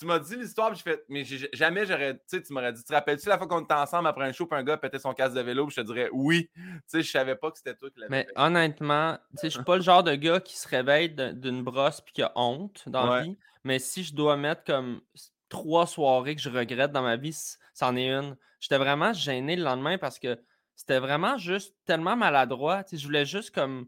Tu 0.00 0.06
m'as 0.06 0.18
dit 0.18 0.34
l'histoire, 0.34 0.70
puis 0.70 0.78
j'ai 0.78 0.90
fait, 0.90 1.04
mais 1.10 1.24
jamais 1.52 1.84
j'aurais, 1.84 2.14
tu 2.14 2.20
sais, 2.26 2.42
tu 2.42 2.54
m'aurais 2.54 2.72
dit, 2.72 2.80
tu 2.80 2.86
te 2.88 2.94
rappelles-tu 2.94 3.28
la 3.28 3.36
fois 3.36 3.46
qu'on 3.46 3.60
était 3.60 3.74
ensemble 3.74 4.08
après 4.08 4.24
un 4.24 4.32
show, 4.32 4.46
puis 4.46 4.58
un 4.58 4.64
gars 4.64 4.78
pétait 4.78 4.98
son 4.98 5.12
casque 5.12 5.34
de 5.34 5.42
vélo, 5.42 5.66
puis 5.66 5.74
je 5.76 5.82
te 5.82 5.86
dirais 5.86 6.08
oui. 6.10 6.48
Tu 6.54 6.80
sais, 6.86 7.02
je 7.02 7.10
savais 7.10 7.36
pas 7.36 7.50
que 7.50 7.58
c'était 7.58 7.74
toi 7.74 7.90
qui 7.90 8.00
l'avais 8.00 8.10
Mais 8.10 8.26
honnêtement, 8.34 9.18
tu 9.32 9.36
sais, 9.36 9.50
je 9.50 9.56
suis 9.56 9.64
pas 9.64 9.76
le 9.76 9.82
genre 9.82 10.02
de 10.02 10.14
gars 10.14 10.40
qui 10.40 10.56
se 10.56 10.66
réveille 10.66 11.10
d'une 11.10 11.62
brosse 11.62 12.00
puis 12.00 12.14
qui 12.14 12.22
a 12.22 12.32
honte 12.34 12.82
dans 12.86 13.04
la 13.04 13.22
vie. 13.24 13.36
Mais 13.62 13.78
si 13.78 14.02
je 14.02 14.14
dois 14.14 14.38
mettre 14.38 14.64
comme 14.64 15.02
trois 15.50 15.86
soirées 15.86 16.34
que 16.34 16.40
je 16.40 16.48
regrette 16.48 16.92
dans 16.92 17.02
ma 17.02 17.16
vie, 17.16 17.36
c'en 17.74 17.94
est 17.94 18.08
une. 18.08 18.38
J'étais 18.58 18.78
vraiment 18.78 19.12
gêné 19.12 19.54
le 19.54 19.64
lendemain 19.64 19.98
parce 19.98 20.18
que 20.18 20.38
c'était 20.76 20.98
vraiment 20.98 21.36
juste 21.36 21.74
tellement 21.84 22.16
maladroit. 22.16 22.84
Tu 22.84 22.90
sais, 22.90 23.02
je 23.02 23.06
voulais 23.06 23.26
juste 23.26 23.54
comme 23.54 23.86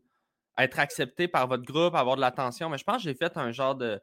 être 0.58 0.78
accepté 0.78 1.26
par 1.26 1.46
votre 1.46 1.64
groupe, 1.64 1.94
avoir 1.94 2.16
de 2.16 2.20
l'attention. 2.20 2.68
Mais 2.68 2.76
je 2.76 2.84
pense 2.84 2.98
que 2.98 3.02
j'ai 3.04 3.14
fait 3.14 3.38
un 3.38 3.50
genre 3.50 3.74
de 3.74 3.98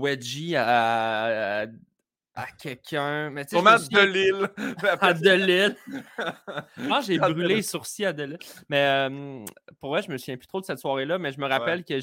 wedgie 0.00 0.56
à, 0.56 1.66
à, 2.34 2.46
quelqu'un. 2.58 3.30
Mais 3.30 3.44
tu 3.44 3.56
sais, 3.56 3.62
de 3.62 4.04
Lille. 4.04 4.48
à 5.00 5.14
de 5.14 5.30
Lille. 5.30 5.76
je 6.76 6.88
pense 6.88 7.06
que 7.06 7.12
j'ai 7.12 7.18
brûlé 7.18 7.56
les 7.56 7.62
sourcils 7.62 8.04
à 8.06 8.12
de 8.12 8.24
Lille. 8.24 8.38
Mais 8.68 9.08
pour 9.80 9.90
vrai, 9.90 10.02
je 10.02 10.10
me 10.10 10.18
souviens 10.18 10.36
plus 10.36 10.46
trop 10.46 10.60
de 10.60 10.66
cette 10.66 10.78
soirée-là, 10.78 11.18
mais 11.18 11.32
je 11.32 11.40
me 11.40 11.46
rappelle 11.46 11.84
que 11.84 11.98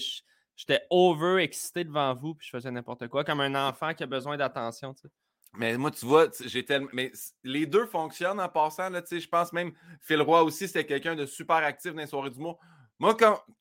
j'étais 0.56 0.82
over 0.90 1.42
excité 1.44 1.84
devant 1.84 2.14
vous, 2.14 2.36
puis 2.36 2.48
je 2.48 2.58
faisais 2.58 2.72
n'importe 2.72 3.08
quoi, 3.08 3.24
comme 3.24 3.42
un 3.42 3.56
enfant 3.70 3.94
qui 3.94 4.04
a 4.04 4.08
besoin 4.08 4.38
d'attention. 4.38 4.94
Tu 4.94 5.02
sais. 5.02 5.10
Mais 5.54 5.78
moi, 5.78 5.92
tu 5.92 6.06
vois, 6.06 6.28
j'ai 6.46 6.64
tellement. 6.64 6.90
Mais 6.94 7.12
les 7.44 7.66
deux 7.66 7.86
fonctionnent 7.86 8.40
en 8.40 8.48
passant. 8.48 8.90
Là, 8.90 9.02
je 9.10 9.28
pense 9.28 9.52
même 9.52 9.74
Phil 10.00 10.22
Roy 10.22 10.44
aussi, 10.44 10.68
c'était 10.68 10.86
quelqu'un 10.86 11.16
de 11.16 11.26
super 11.26 11.58
actif 11.58 11.94
dans 11.94 12.00
les 12.00 12.08
soirées 12.08 12.30
d'humour. 12.30 12.60
Moi, 13.00 13.18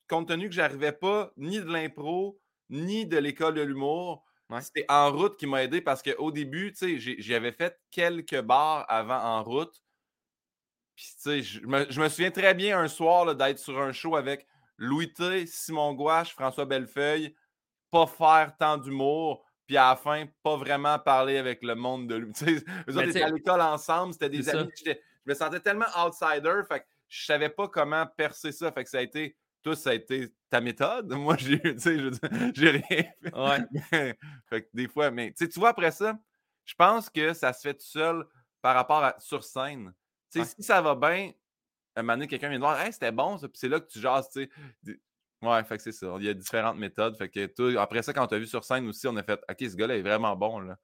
compte 0.07 0.27
tenu 0.27 0.47
que 0.47 0.55
j'arrivais 0.55 0.91
pas 0.91 1.31
ni 1.35 1.59
de 1.59 1.65
l'impro, 1.65 2.39
ni 2.71 3.05
de 3.05 3.17
l'école 3.17 3.53
de 3.53 3.61
l'humour, 3.61 4.25
c'était 4.59 4.85
en 4.89 5.11
route 5.11 5.37
qui 5.37 5.47
m'a 5.47 5.63
aidé 5.63 5.81
parce 5.81 6.01
qu'au 6.01 6.31
début, 6.31 6.73
j'avais 7.19 7.51
fait 7.51 7.79
quelques 7.91 8.41
bars 8.41 8.85
avant 8.89 9.19
en 9.19 9.43
route. 9.43 9.81
Puis, 10.95 11.05
tu 11.15 11.21
sais, 11.21 11.41
je 11.41 11.65
me, 11.65 12.09
souviens 12.09 12.31
très 12.31 12.53
bien 12.53 12.79
un 12.79 12.87
soir 12.87 13.33
d'être 13.35 13.59
sur 13.59 13.79
un 13.79 13.93
show 13.93 14.15
avec 14.15 14.45
Louis 14.77 15.13
T, 15.13 15.45
Simon 15.45 15.93
Gouache, 15.93 16.33
François 16.33 16.65
Bellefeuille, 16.65 17.35
pas 17.91 18.07
faire 18.07 18.55
tant 18.57 18.77
d'humour, 18.77 19.45
puis 19.67 19.77
à 19.77 19.91
la 19.91 19.95
fin, 19.95 20.25
pas 20.43 20.57
vraiment 20.57 20.99
parler 20.99 21.37
avec 21.37 21.61
le 21.63 21.75
monde 21.75 22.07
de 22.07 22.15
lui. 22.15 22.31
Eux 22.89 22.97
autres 22.97 23.09
étaient 23.09 23.21
à 23.21 23.29
l'école 23.29 23.61
ensemble, 23.61 24.13
c'était 24.13 24.29
des 24.29 24.49
amis. 24.49 24.71
Je 24.85 24.93
me 25.25 25.33
sentais 25.33 25.59
tellement 25.59 25.85
outsider, 26.03 26.61
fait 26.67 26.81
que 26.81 26.85
je 27.07 27.25
savais 27.25 27.49
pas 27.49 27.67
comment 27.67 28.05
percer 28.05 28.51
ça. 28.51 28.71
Fait 28.71 28.83
que 28.83 28.89
ça 28.89 28.99
a 28.99 29.01
été, 29.01 29.37
tout 29.63 29.75
ça 29.75 29.91
a 29.91 29.93
été 29.93 30.33
ta 30.49 30.61
méthode. 30.61 31.09
Moi, 31.13 31.37
j'ai, 31.37 31.59
tu 31.75 32.69
rien 32.69 32.81
fait. 32.81 33.15
Ouais. 33.33 34.15
fait 34.49 34.63
que 34.63 34.69
des 34.73 34.87
fois, 34.87 35.11
mais 35.11 35.33
tu 35.33 35.47
vois, 35.59 35.69
après 35.69 35.91
ça, 35.91 36.17
je 36.65 36.73
pense 36.75 37.09
que 37.09 37.33
ça 37.33 37.53
se 37.53 37.61
fait 37.61 37.73
tout 37.73 37.85
seul 37.85 38.25
par 38.61 38.75
rapport 38.75 39.03
à 39.03 39.15
sur 39.19 39.43
scène. 39.43 39.93
Tu 40.31 40.43
si 40.45 40.63
ça 40.63 40.81
va 40.81 40.95
bien, 40.95 41.31
un 41.95 42.03
moment 42.03 42.13
donné, 42.13 42.27
quelqu'un 42.27 42.49
vient 42.49 42.59
de 42.59 42.63
voir, 42.63 42.79
hey, 42.79 42.93
c'était 42.93 43.11
bon, 43.11 43.37
ça, 43.37 43.47
puis 43.47 43.57
c'est 43.57 43.67
là 43.67 43.79
que 43.79 43.87
tu 43.87 43.99
jases, 43.99 44.29
tu 44.29 44.49
sais. 44.83 44.99
Ouais, 45.41 45.63
fait 45.63 45.77
que 45.77 45.83
c'est 45.83 45.91
ça. 45.91 46.13
Il 46.19 46.25
y 46.25 46.29
a 46.29 46.33
différentes 46.35 46.77
méthodes. 46.77 47.17
Fait 47.17 47.27
que 47.27 47.77
après 47.77 48.03
ça, 48.03 48.13
quand 48.13 48.23
on 48.23 48.27
t'a 48.27 48.37
vu 48.37 48.45
sur 48.45 48.63
scène 48.63 48.87
aussi, 48.87 49.07
on 49.07 49.15
a 49.17 49.23
fait 49.23 49.41
OK, 49.49 49.57
ce 49.59 49.75
gars-là 49.75 49.97
est 49.97 50.01
vraiment 50.03 50.35
bon. 50.35 50.59
Là. 50.59 50.77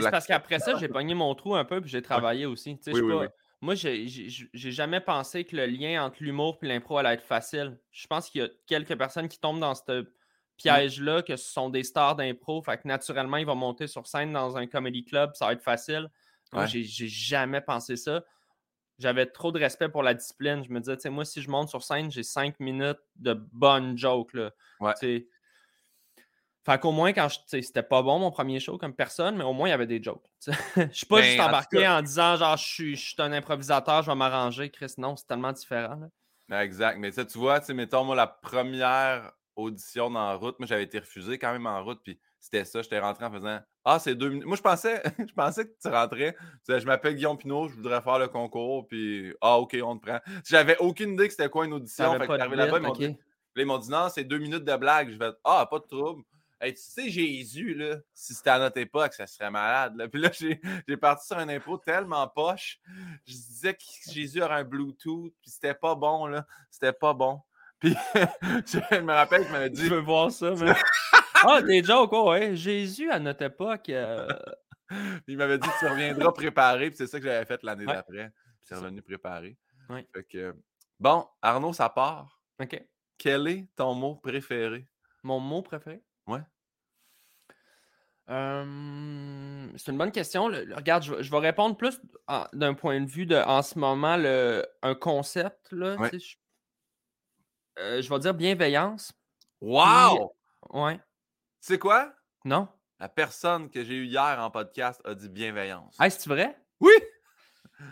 c'est 0.00 0.10
parce 0.10 0.26
qu'après 0.26 0.58
ça, 0.58 0.76
j'ai 0.76 0.88
pogné 0.88 1.14
mon 1.14 1.32
trou 1.34 1.54
un 1.54 1.64
peu 1.64 1.80
puis 1.80 1.88
j'ai 1.88 2.02
travaillé 2.02 2.44
aussi. 2.46 2.80
Oui, 2.88 3.00
oui, 3.00 3.12
oui. 3.12 3.26
Moi, 3.62 3.76
j'ai 3.76 4.08
jamais 4.52 5.00
pensé 5.00 5.44
que 5.44 5.54
le 5.56 5.66
lien 5.66 6.04
entre 6.04 6.22
l'humour 6.22 6.58
et 6.62 6.66
l'impro 6.66 6.98
allait 6.98 7.14
être 7.14 7.22
facile. 7.22 7.78
Je 7.92 8.06
pense 8.08 8.28
qu'il 8.28 8.42
y 8.42 8.44
a 8.44 8.48
quelques 8.66 8.98
personnes 8.98 9.28
qui 9.28 9.38
tombent 9.38 9.60
dans 9.60 9.76
ce 9.76 10.04
piège-là, 10.56 11.22
que 11.22 11.36
ce 11.36 11.50
sont 11.52 11.70
des 11.70 11.84
stars 11.84 12.16
d'impro. 12.16 12.60
Fait 12.62 12.76
que 12.76 12.88
naturellement, 12.88 13.36
ils 13.36 13.46
vont 13.46 13.54
monter 13.54 13.86
sur 13.86 14.06
scène 14.08 14.32
dans 14.32 14.56
un 14.56 14.66
comedy 14.66 15.04
club, 15.04 15.30
ça 15.34 15.46
va 15.46 15.52
être 15.52 15.62
facile. 15.62 16.10
Moi, 16.52 16.66
j'ai 16.66 16.84
jamais 16.84 17.60
pensé 17.60 17.96
ça. 17.96 18.24
J'avais 18.98 19.26
trop 19.26 19.52
de 19.52 19.58
respect 19.58 19.88
pour 19.88 20.02
la 20.02 20.14
discipline. 20.14 20.62
Je 20.64 20.70
me 20.70 20.80
disais, 20.80 20.96
tu 20.96 21.02
sais, 21.02 21.10
moi, 21.10 21.24
si 21.24 21.40
je 21.40 21.48
monte 21.48 21.68
sur 21.68 21.82
scène, 21.82 22.10
j'ai 22.10 22.24
cinq 22.24 22.58
minutes 22.60 23.00
de 23.16 23.32
bonnes 23.32 23.96
jokes. 23.96 24.34
Là. 24.34 24.50
Ouais. 24.80 24.92
Fait 26.64 26.80
qu'au 26.80 26.92
moins, 26.92 27.12
quand 27.12 27.28
c'était 27.46 27.82
pas 27.82 28.02
bon 28.02 28.20
mon 28.20 28.30
premier 28.30 28.60
show 28.60 28.78
comme 28.78 28.94
personne, 28.94 29.36
mais 29.36 29.44
au 29.44 29.52
moins 29.52 29.68
il 29.68 29.72
y 29.72 29.74
avait 29.74 29.86
des 29.86 30.00
jokes. 30.00 30.30
Je 30.46 30.88
suis 30.92 31.06
pas 31.06 31.16
ben, 31.16 31.24
juste 31.24 31.40
embarqué 31.40 31.88
en, 31.88 32.02
disant 32.02 32.36
genre 32.36 32.56
je 32.56 32.94
suis, 32.96 33.14
un 33.18 33.32
improvisateur, 33.32 34.02
je 34.02 34.10
vais 34.10 34.16
m'arranger. 34.16 34.70
Chris, 34.70 34.94
non, 34.98 35.16
c'est 35.16 35.26
tellement 35.26 35.52
différent. 35.52 35.98
Ben, 36.48 36.60
exact. 36.60 36.98
Mais 36.98 37.10
tu 37.10 37.38
vois, 37.38 37.60
mettons, 37.70 38.04
moi, 38.04 38.14
la 38.14 38.28
première 38.28 39.32
audition 39.56 40.14
en 40.14 40.38
route, 40.38 40.58
moi 40.58 40.66
j'avais 40.66 40.84
été 40.84 40.98
refusé 40.98 41.38
quand 41.38 41.52
même 41.52 41.66
en 41.66 41.82
route, 41.84 42.00
puis 42.02 42.18
c'était 42.42 42.64
ça, 42.64 42.82
j'étais 42.82 42.98
rentré 42.98 43.24
en 43.24 43.32
faisant 43.32 43.60
Ah, 43.84 43.98
c'est 43.98 44.14
deux 44.14 44.28
minutes. 44.28 44.46
Moi, 44.46 44.56
je 44.56 44.62
pensais, 44.62 45.02
je 45.18 45.32
pensais 45.32 45.64
que 45.64 45.72
tu 45.80 45.88
rentrais. 45.88 46.36
Tu 46.66 46.78
je 46.78 46.86
m'appelle 46.86 47.14
Guillaume 47.14 47.38
Pinot, 47.38 47.68
je 47.68 47.74
voudrais 47.74 48.02
faire 48.02 48.18
le 48.18 48.28
concours, 48.28 48.86
puis 48.86 49.34
Ah, 49.40 49.58
ok, 49.58 49.76
on 49.82 49.96
te 49.96 50.06
prend. 50.06 50.20
J'avais 50.44 50.76
aucune 50.78 51.14
idée 51.14 51.26
que 51.26 51.34
c'était 51.34 51.48
quoi 51.48 51.66
une 51.66 51.72
audition. 51.72 52.12
Fait 52.18 52.26
que 52.26 52.32
là-bas, 52.32 52.78
ils 53.56 53.66
m'ont 53.66 53.78
dit, 53.78 53.90
Non, 53.90 54.08
c'est 54.08 54.24
deux 54.24 54.38
minutes 54.38 54.64
de 54.64 54.76
blague. 54.76 55.10
Je 55.10 55.18
vais 55.18 55.30
Ah, 55.44 55.66
pas 55.70 55.78
de 55.78 55.84
trouble. 55.84 56.22
Hey, 56.64 56.74
tu 56.74 56.80
sais, 56.80 57.10
Jésus, 57.10 57.74
là, 57.74 57.96
si 58.14 58.34
c'était 58.34 58.50
à 58.50 58.58
notre 58.60 58.78
époque, 58.78 59.14
ça 59.14 59.26
serait 59.26 59.50
malade. 59.50 59.96
Là. 59.96 60.06
Puis 60.06 60.20
là, 60.20 60.30
j'ai 60.32 60.96
parti 60.96 61.26
sur 61.26 61.36
un 61.36 61.48
impôt 61.48 61.76
tellement 61.76 62.28
poche. 62.28 62.78
Je 63.26 63.32
disais 63.32 63.74
que 63.74 63.82
Jésus 64.12 64.40
aurait 64.40 64.60
un 64.60 64.64
Bluetooth, 64.64 65.34
puis 65.42 65.50
c'était 65.50 65.74
pas 65.74 65.96
bon, 65.96 66.26
là. 66.26 66.46
C'était 66.70 66.92
pas 66.92 67.14
bon. 67.14 67.40
Puis 67.80 67.96
je 68.14 69.00
me 69.00 69.12
rappelle 69.12 69.42
qu'il 69.42 69.50
m'avait 69.50 69.70
dit. 69.70 69.86
Je 69.86 69.94
veux 69.94 70.02
voir 70.02 70.30
ça, 70.30 70.54
mais. 70.60 70.72
ah, 71.42 71.60
des 71.62 71.82
jokes, 71.82 72.12
ouais. 72.12 72.54
Jésus, 72.54 73.10
à 73.10 73.18
notre 73.18 73.42
époque. 73.42 73.88
Euh, 73.88 74.28
il 75.26 75.36
m'avait 75.36 75.58
dit 75.58 75.68
tu 75.80 75.88
reviendras 75.88 76.30
préparé, 76.30 76.90
puis 76.90 76.96
c'est 76.96 77.08
ça 77.08 77.18
que 77.18 77.24
j'avais 77.24 77.44
fait 77.44 77.60
l'année 77.64 77.86
d'après. 77.86 78.30
Puis 78.30 78.68
c'est 78.68 78.76
revenu 78.76 79.02
préparé. 79.02 79.58
Ouais. 79.88 80.06
Fait 80.14 80.22
que... 80.22 80.54
Bon, 81.00 81.26
Arnaud, 81.42 81.72
ça 81.72 81.88
part. 81.88 82.40
OK. 82.60 82.80
Quel 83.18 83.48
est 83.48 83.66
ton 83.74 83.94
mot 83.94 84.14
préféré? 84.14 84.86
Mon 85.24 85.40
mot 85.40 85.62
préféré? 85.62 86.04
C'est 88.28 89.90
une 89.90 89.98
bonne 89.98 90.12
question. 90.12 90.44
regarde, 90.44 91.02
je, 91.02 91.30
vais 91.30 91.38
répondre 91.38 91.76
plus 91.76 92.00
d'un 92.52 92.74
point 92.74 93.00
de 93.00 93.10
vue 93.10 93.26
de, 93.26 93.36
en 93.36 93.62
ce 93.62 93.78
moment, 93.78 94.16
le, 94.16 94.64
un 94.82 94.94
concept. 94.94 95.70
Là, 95.72 95.96
je, 96.12 96.36
euh, 97.78 98.02
je 98.02 98.08
vais 98.08 98.18
dire 98.20 98.34
bienveillance. 98.34 99.12
Wow! 99.60 100.34
ouais. 100.70 100.96
Tu 100.96 101.02
sais 101.60 101.78
quoi? 101.78 102.12
Non. 102.44 102.68
La 102.98 103.08
personne 103.08 103.70
que 103.70 103.82
j'ai 103.82 103.94
eue 103.94 104.06
hier 104.06 104.36
en 104.38 104.50
podcast 104.50 105.00
a 105.04 105.14
dit 105.14 105.28
bienveillance. 105.28 105.96
Ah, 105.98 106.10
c'est 106.10 106.28
vrai? 106.28 106.56
Oui! 106.80 106.92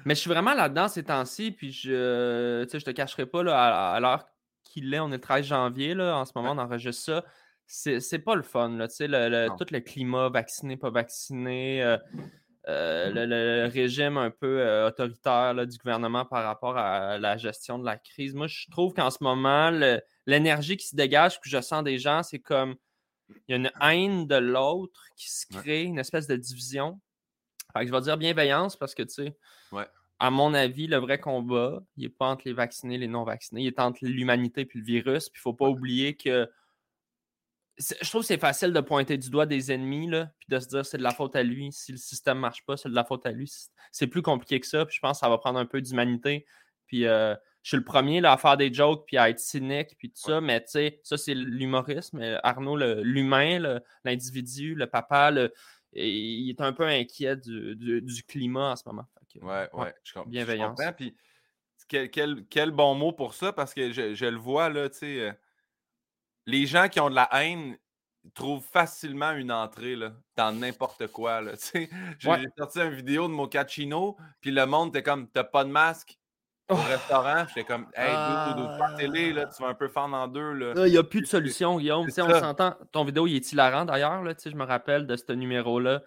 Mais 0.04 0.14
je 0.14 0.20
suis 0.20 0.30
vraiment 0.30 0.54
là-dedans 0.54 0.86
ces 0.86 1.04
temps-ci, 1.04 1.50
puis 1.50 1.72
je, 1.72 2.64
je 2.72 2.84
te 2.84 2.90
cacherai 2.90 3.26
pas 3.26 3.42
là, 3.42 3.92
à, 3.92 3.98
l'heure 3.98 4.26
qu'il 4.62 4.92
est, 4.94 5.00
on 5.00 5.08
est 5.08 5.16
le 5.16 5.20
13 5.20 5.46
janvier, 5.46 5.94
là, 5.94 6.16
en 6.16 6.24
ce 6.24 6.32
moment, 6.36 6.52
on 6.52 6.58
enregistre 6.58 7.02
ça 7.04 7.24
c'est 7.70 8.18
pas 8.18 8.34
le 8.34 8.42
fun. 8.42 8.70
Là, 8.70 8.88
le, 8.98 9.48
tout 9.56 9.66
le 9.70 9.80
climat 9.80 10.28
vacciné, 10.28 10.76
pas 10.76 10.90
vacciné, 10.90 11.82
euh, 11.82 11.96
euh, 12.68 13.10
le, 13.14 13.70
régime 13.70 14.16
un 14.16 14.30
peu 14.30 14.60
euh, 14.60 14.88
autoritaire 14.88 15.54
du 15.66 15.78
gouvernement 15.78 16.24
par 16.24 16.44
rapport 16.44 16.76
à 16.76 17.18
la 17.18 17.36
gestion 17.36 17.78
de 17.78 17.84
la 17.84 17.96
crise. 17.96 18.34
Moi, 18.34 18.48
je 18.48 18.68
trouve 18.70 18.92
qu'en 18.92 19.10
ce 19.10 19.22
moment, 19.22 19.70
l'énergie 20.26 20.76
qui 20.76 20.88
se 20.88 20.96
dégage, 20.96 21.40
que 21.40 21.48
je 21.48 21.60
sens 21.60 21.84
des 21.84 21.98
gens, 21.98 22.24
c'est 22.24 22.40
comme 22.40 22.74
il 23.46 23.52
y 23.52 23.54
a 23.54 23.56
une 23.56 23.70
haine 23.80 24.26
de 24.26 24.36
l'autre 24.36 25.04
qui 25.16 25.30
se 25.30 25.46
crée, 25.46 25.84
une 25.84 26.00
espèce 26.00 26.26
de 26.26 26.34
division. 26.34 27.00
Fait 27.72 27.82
que 27.82 27.86
je 27.86 27.92
vais 27.92 28.00
dire 28.00 28.18
bienveillance 28.18 28.74
parce 28.74 28.96
que, 28.96 29.04
tu 29.04 29.26
sais, 29.26 29.36
à 30.18 30.30
mon 30.30 30.54
avis, 30.54 30.88
le 30.88 30.96
vrai 30.96 31.20
combat, 31.20 31.80
il 31.96 32.02
n'est 32.02 32.08
pas 32.08 32.26
entre 32.26 32.42
les 32.46 32.52
vaccinés 32.52 32.96
et 32.96 32.98
les 32.98 33.06
non-vaccinés, 33.06 33.62
il 33.62 33.68
est 33.68 33.78
entre 33.78 34.00
l'humanité 34.02 34.62
et 34.62 34.68
le 34.74 34.82
virus. 34.82 35.28
Puis 35.28 35.38
il 35.38 35.40
ne 35.40 35.52
faut 35.52 35.54
pas 35.54 35.68
oublier 35.68 36.16
que 36.16 36.50
je 37.80 38.08
trouve 38.08 38.22
que 38.22 38.26
c'est 38.26 38.38
facile 38.38 38.72
de 38.72 38.80
pointer 38.80 39.16
du 39.16 39.30
doigt 39.30 39.46
des 39.46 39.72
ennemis, 39.72 40.08
là, 40.08 40.30
puis 40.38 40.48
de 40.50 40.58
se 40.58 40.68
dire 40.68 40.84
c'est 40.84 40.98
de 40.98 41.02
la 41.02 41.12
faute 41.12 41.34
à 41.36 41.42
lui. 41.42 41.72
Si 41.72 41.92
le 41.92 41.98
système 41.98 42.36
ne 42.36 42.42
marche 42.42 42.64
pas, 42.64 42.76
c'est 42.76 42.88
de 42.88 42.94
la 42.94 43.04
faute 43.04 43.24
à 43.26 43.32
lui. 43.32 43.50
C'est 43.90 44.06
plus 44.06 44.22
compliqué 44.22 44.60
que 44.60 44.66
ça. 44.66 44.84
Puis 44.84 44.96
je 44.96 45.00
pense 45.00 45.18
que 45.18 45.20
ça 45.20 45.28
va 45.28 45.38
prendre 45.38 45.58
un 45.58 45.66
peu 45.66 45.80
d'humanité. 45.80 46.46
Puis 46.86 47.06
euh, 47.06 47.34
je 47.62 47.70
suis 47.70 47.76
le 47.76 47.84
premier 47.84 48.20
là, 48.20 48.32
à 48.32 48.36
faire 48.36 48.56
des 48.56 48.72
jokes, 48.72 49.04
puis 49.06 49.16
à 49.16 49.30
être 49.30 49.38
cynique, 49.38 49.96
puis 49.98 50.10
tout 50.10 50.20
ça. 50.20 50.40
Mais 50.40 50.60
tu 50.60 50.70
sais, 50.70 51.00
ça, 51.02 51.16
c'est 51.16 51.34
l'humorisme. 51.34 52.38
Arnaud, 52.42 52.76
l'humain, 52.76 53.80
l'individu, 54.04 54.74
le, 54.74 54.86
papa, 54.86 55.32
il 55.92 56.50
est 56.50 56.60
un 56.60 56.72
peu 56.72 56.86
inquiet 56.86 57.36
du, 57.36 58.24
climat 58.26 58.72
en 58.72 58.76
ce 58.76 58.82
moment. 58.86 59.06
ouais, 59.42 59.68
ouais, 59.72 59.94
je 60.04 60.12
comprends. 60.14 60.30
Bienveillance. 60.30 60.78
Puis 60.96 61.14
quel, 61.88 62.70
bon 62.70 62.94
mot 62.94 63.12
pour 63.12 63.34
ça, 63.34 63.52
parce 63.52 63.74
que 63.74 63.92
je, 63.92 64.26
le 64.26 64.36
vois, 64.36 64.68
là, 64.68 64.88
tu 64.88 64.98
sais 64.98 65.20
euh, 65.20 65.32
les 66.46 66.66
gens 66.66 66.88
qui 66.88 67.00
ont 67.00 67.10
de 67.10 67.14
la 67.14 67.28
haine 67.32 67.76
trouvent 68.34 68.64
facilement 68.64 69.32
une 69.32 69.50
entrée 69.50 69.96
là, 69.96 70.12
dans 70.36 70.52
n'importe 70.52 71.06
quoi. 71.08 71.40
J'ai 72.18 72.48
sorti 72.56 72.80
une 72.80 72.94
vidéo 72.94 73.28
de 73.28 73.32
Mochaccino, 73.32 74.16
puis 74.40 74.50
le 74.50 74.66
monde 74.66 74.90
était 74.90 75.02
comme 75.02 75.28
T'as 75.28 75.44
pas 75.44 75.64
de 75.64 75.70
masque 75.70 76.18
au 76.68 76.74
oh. 76.74 76.88
restaurant? 76.88 77.46
J'étais 77.48 77.64
comme 77.64 77.86
Hey, 77.94 78.10
ah. 78.12 78.94
télé, 78.96 79.32
là, 79.32 79.46
tu 79.46 79.62
vas 79.62 79.68
un 79.68 79.74
peu 79.74 79.88
fendre 79.88 80.16
en 80.16 80.28
deux. 80.28 80.74
Il 80.86 80.92
n'y 80.92 80.98
a 80.98 81.02
plus 81.02 81.22
de 81.22 81.26
solution, 81.26 81.78
Guillaume. 81.78 82.06
On 82.06 82.40
s'entend. 82.40 82.74
Ton 82.92 83.04
vidéo, 83.04 83.26
il 83.26 83.36
est 83.36 83.52
hilarant 83.52 83.84
d'ailleurs. 83.84 84.22
Je 84.22 84.54
me 84.54 84.64
rappelle 84.64 85.06
de 85.06 85.16
ce 85.16 85.32
numéro-là. 85.32 86.02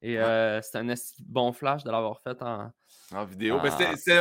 Et 0.00 0.18
euh, 0.18 0.62
c'est 0.62 0.78
un 0.78 0.94
bon 1.26 1.52
flash 1.52 1.82
de 1.82 1.90
l'avoir 1.90 2.20
fait 2.20 2.40
en, 2.42 2.70
en 3.12 3.24
vidéo. 3.24 3.60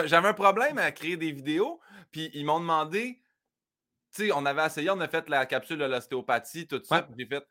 J'avais 0.06 0.28
un 0.28 0.34
problème 0.34 0.78
à 0.78 0.92
créer 0.92 1.18
des 1.18 1.32
vidéos, 1.32 1.80
puis 2.12 2.32
ils 2.34 2.46
m'ont 2.46 2.60
demandé, 2.60 3.20
sais, 4.24 4.32
on 4.32 4.46
avait 4.46 4.66
essayé, 4.66 4.90
on 4.90 5.00
a 5.00 5.08
fait 5.08 5.30
la 5.30 5.46
capsule 5.46 5.78
de 5.78 5.86
l'ostéopathie, 5.86 6.68
tout 6.68 6.82
ça, 6.84 7.04
puis 7.04 7.26
fait. 7.26 7.46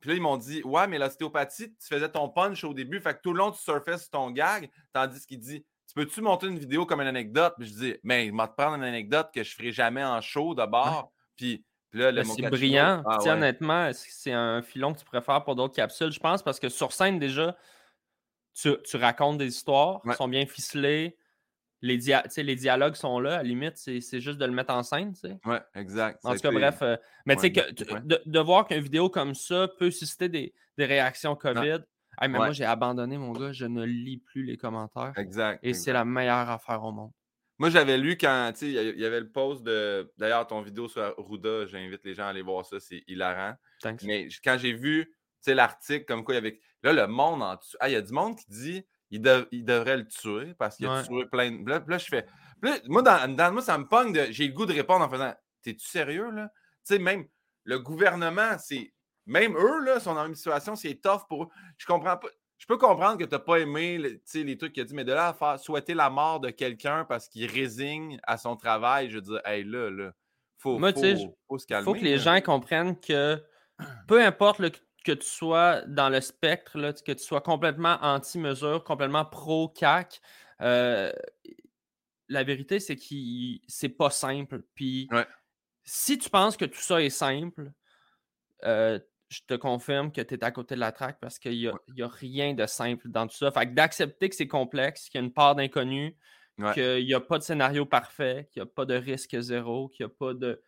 Puis 0.00 0.10
là, 0.10 0.16
ils 0.16 0.22
m'ont 0.22 0.36
dit, 0.36 0.62
ouais, 0.62 0.86
mais 0.86 0.98
l'ostéopathie, 0.98 1.74
tu 1.74 1.86
faisais 1.88 2.08
ton 2.08 2.28
punch 2.28 2.62
au 2.62 2.72
début, 2.72 3.00
fait 3.00 3.14
que 3.14 3.20
tout 3.22 3.32
le 3.32 3.38
long, 3.38 3.50
tu 3.50 3.60
surfais 3.60 3.98
sur 3.98 4.10
ton 4.10 4.30
gag, 4.30 4.70
tandis 4.92 5.26
qu'il 5.26 5.40
dit, 5.40 5.64
tu 5.88 5.94
peux-tu 5.94 6.20
monter 6.20 6.46
une 6.46 6.58
vidéo 6.58 6.86
comme 6.86 7.00
une 7.00 7.08
anecdote? 7.08 7.54
Puis 7.58 7.68
je 7.68 7.74
dis, 7.74 7.96
mais 8.02 8.26
il 8.26 8.32
m'a 8.32 8.46
te 8.46 8.54
prendre 8.54 8.76
une 8.76 8.84
anecdote 8.84 9.30
que 9.34 9.42
je 9.42 9.54
ferai 9.54 9.72
jamais 9.72 10.04
en 10.04 10.20
show 10.20 10.54
d'abord. 10.54 11.10
Puis, 11.34 11.64
là, 11.92 12.12
le 12.12 12.22
C'est 12.24 12.42
brillant. 12.42 13.02
Ah, 13.06 13.18
honnêtement, 13.26 13.90
c'est 13.94 14.32
un 14.32 14.62
filon 14.62 14.92
que 14.92 14.98
tu 14.98 15.04
préfères 15.04 15.42
pour 15.44 15.56
d'autres 15.56 15.74
capsules, 15.74 16.12
je 16.12 16.20
pense, 16.20 16.42
parce 16.42 16.60
que 16.60 16.68
sur 16.68 16.92
scène, 16.92 17.18
déjà, 17.18 17.56
tu, 18.52 18.96
racontes 18.96 19.38
des 19.38 19.48
histoires, 19.48 20.02
qui 20.02 20.14
sont 20.14 20.28
bien 20.28 20.46
ficelées. 20.46 21.16
Les, 21.80 21.98
les 22.36 22.56
dialogues 22.56 22.96
sont 22.96 23.20
là, 23.20 23.34
à 23.34 23.36
la 23.38 23.42
limite, 23.44 23.76
c'est 23.76 24.20
juste 24.20 24.38
de 24.38 24.44
le 24.44 24.52
mettre 24.52 24.74
en 24.74 24.82
scène. 24.82 25.12
Oui, 25.44 25.56
exact. 25.74 26.18
En 26.24 26.34
tout 26.34 26.40
cas, 26.40 26.50
bref. 26.50 26.82
Euh, 26.82 26.96
mais 27.24 27.36
tu 27.36 27.42
sais, 27.42 27.50
de, 27.50 28.20
de, 28.24 28.40
voir 28.40 28.66
qu'une 28.66 28.80
vidéo 28.80 29.08
comme 29.08 29.34
ça 29.34 29.68
peut 29.78 29.90
susciter 29.90 30.28
des, 30.28 30.54
réactions 30.76 31.36
COVID. 31.36 31.78
mais 32.20 32.28
moi, 32.28 32.52
j'ai 32.52 32.64
abandonné, 32.64 33.16
mon 33.16 33.32
gars. 33.32 33.52
Je 33.52 33.66
ne 33.66 33.84
lis 33.84 34.18
plus 34.18 34.44
les 34.44 34.56
commentaires. 34.56 35.12
Exact. 35.16 35.60
Et 35.62 35.74
c'est 35.74 35.92
la 35.92 36.04
meilleure 36.04 36.50
affaire 36.50 36.82
au 36.82 36.92
monde. 36.92 37.12
Moi, 37.58 37.70
j'avais 37.70 37.98
lu 37.98 38.16
quand, 38.16 38.52
tu 38.52 38.72
sais, 38.72 38.92
il 38.94 39.00
y 39.00 39.04
avait 39.04 39.20
le 39.20 39.30
post 39.30 39.64
de. 39.64 40.12
D'ailleurs, 40.16 40.46
ton 40.46 40.62
vidéo 40.62 40.88
sur 40.88 41.14
Ruda, 41.18 41.66
j'invite 41.66 42.04
les 42.04 42.14
gens 42.14 42.24
à 42.24 42.28
aller 42.28 42.42
voir 42.42 42.64
ça, 42.64 42.78
c'est 42.78 43.02
hilarant. 43.08 43.54
Mais 44.02 44.28
quand 44.44 44.56
j'ai 44.58 44.72
vu, 44.72 45.12
l'article 45.46 46.04
comme 46.04 46.24
quoi 46.24 46.34
il 46.34 46.36
y 46.36 46.38
avait. 46.38 46.60
Là, 46.82 46.92
le 46.92 47.06
monde 47.06 47.42
en 47.42 47.56
dessous. 47.56 47.76
Ah, 47.80 47.88
il 47.88 47.92
y 47.92 47.96
a 47.96 48.02
du 48.02 48.12
monde 48.12 48.36
qui 48.36 48.44
dit 48.48 48.84
il, 49.10 49.46
il 49.52 49.64
devrait 49.64 49.96
le 49.96 50.06
tuer 50.06 50.54
parce 50.58 50.76
qu'il 50.76 50.86
a 50.86 51.02
tué 51.02 51.26
plein 51.26 51.50
de. 51.50 51.68
Là, 51.68 51.82
là 51.86 51.98
je 51.98 52.06
fais. 52.06 52.26
moi, 52.86 53.02
dans, 53.02 53.52
moi, 53.52 53.62
ça 53.62 53.78
me 53.78 53.86
pogne 53.86 54.12
de. 54.12 54.26
J'ai 54.30 54.48
le 54.48 54.52
goût 54.52 54.66
de 54.66 54.72
répondre 54.72 55.04
en 55.04 55.08
faisant 55.08 55.34
T'es-tu 55.62 55.86
sérieux, 55.86 56.30
là? 56.30 56.50
Tu 56.86 56.94
sais, 56.94 56.98
même 56.98 57.26
le 57.64 57.78
gouvernement, 57.78 58.56
c'est. 58.58 58.92
Même 59.26 59.56
eux, 59.58 59.84
là, 59.84 60.00
sont 60.00 60.14
dans 60.14 60.26
une 60.26 60.34
situation, 60.34 60.74
c'est 60.74 60.94
tough 60.94 61.26
pour 61.28 61.44
eux. 61.44 61.48
Je 61.76 61.84
comprends 61.84 62.16
pas. 62.16 62.28
Je 62.56 62.66
peux 62.66 62.78
comprendre 62.78 63.18
que 63.18 63.24
tu 63.24 63.30
n'as 63.30 63.38
pas 63.38 63.60
aimé 63.60 63.98
les 63.98 64.58
trucs 64.58 64.72
qu'il 64.72 64.82
a 64.82 64.86
dit, 64.86 64.94
mais 64.94 65.04
de 65.04 65.12
là 65.12 65.28
à 65.28 65.34
faire 65.34 65.60
souhaiter 65.60 65.94
la 65.94 66.10
mort 66.10 66.40
de 66.40 66.50
quelqu'un 66.50 67.04
parce 67.04 67.28
qu'il 67.28 67.48
résigne 67.48 68.18
à 68.24 68.36
son 68.36 68.56
travail, 68.56 69.10
je 69.10 69.16
veux 69.16 69.20
dire, 69.20 69.40
hey, 69.44 69.62
là, 69.64 69.90
là, 69.90 70.12
faut, 70.56 70.78
faut, 70.78 70.92
faut, 71.46 71.58
se 71.58 71.66
calmer. 71.66 71.82
Il 71.82 71.84
faut 71.84 71.94
que 71.94 72.04
les 72.04 72.18
gens 72.18 72.40
comprennent 72.40 72.98
que 72.98 73.40
peu 74.08 74.20
importe 74.20 74.58
le, 74.58 74.72
que 75.08 75.14
tu 75.14 75.26
sois 75.26 75.80
dans 75.86 76.10
le 76.10 76.20
spectre, 76.20 76.76
là, 76.76 76.92
que 76.92 77.12
tu 77.12 77.24
sois 77.24 77.40
complètement 77.40 77.96
anti-mesure, 78.02 78.84
complètement 78.84 79.24
pro-CAC, 79.24 80.20
euh, 80.60 81.10
la 82.28 82.44
vérité, 82.44 82.78
c'est 82.78 82.96
que 82.96 83.04
c'est 83.66 83.88
pas 83.88 84.10
simple. 84.10 84.62
Puis 84.74 85.08
si 85.84 86.18
tu 86.18 86.28
penses 86.28 86.58
que 86.58 86.66
tout 86.66 86.80
ça 86.80 87.02
est 87.02 87.08
simple, 87.08 87.72
euh, 88.64 88.98
je 89.30 89.40
te 89.46 89.54
confirme 89.54 90.12
que 90.12 90.20
tu 90.20 90.34
es 90.34 90.44
à 90.44 90.50
côté 90.50 90.74
de 90.74 90.80
la 90.80 90.92
traque 90.92 91.18
parce 91.20 91.38
qu'il 91.38 91.56
n'y 91.58 92.02
a, 92.02 92.08
rien 92.08 92.52
de 92.52 92.66
simple 92.66 93.08
dans 93.08 93.26
tout 93.26 93.36
ça. 93.36 93.50
Fait 93.50 93.66
que 93.66 93.72
d'accepter 93.72 94.28
que 94.28 94.34
c'est 94.34 94.46
complexe, 94.46 95.08
qu'il 95.08 95.20
y 95.20 95.24
a 95.24 95.24
une 95.24 95.32
part 95.32 95.54
d'inconnu, 95.54 96.18
qu'il 96.74 97.06
n'y 97.06 97.14
a 97.14 97.20
pas 97.20 97.38
de 97.38 97.44
scénario 97.44 97.86
parfait, 97.86 98.46
qu'il 98.52 98.62
n'y 98.62 98.68
a 98.68 98.70
pas 98.70 98.84
de 98.84 98.94
risque 98.94 99.40
zéro, 99.40 99.88
qu'il 99.88 100.04
n'y 100.04 100.12
a 100.12 100.14
pas 100.14 100.34
de. 100.34 100.60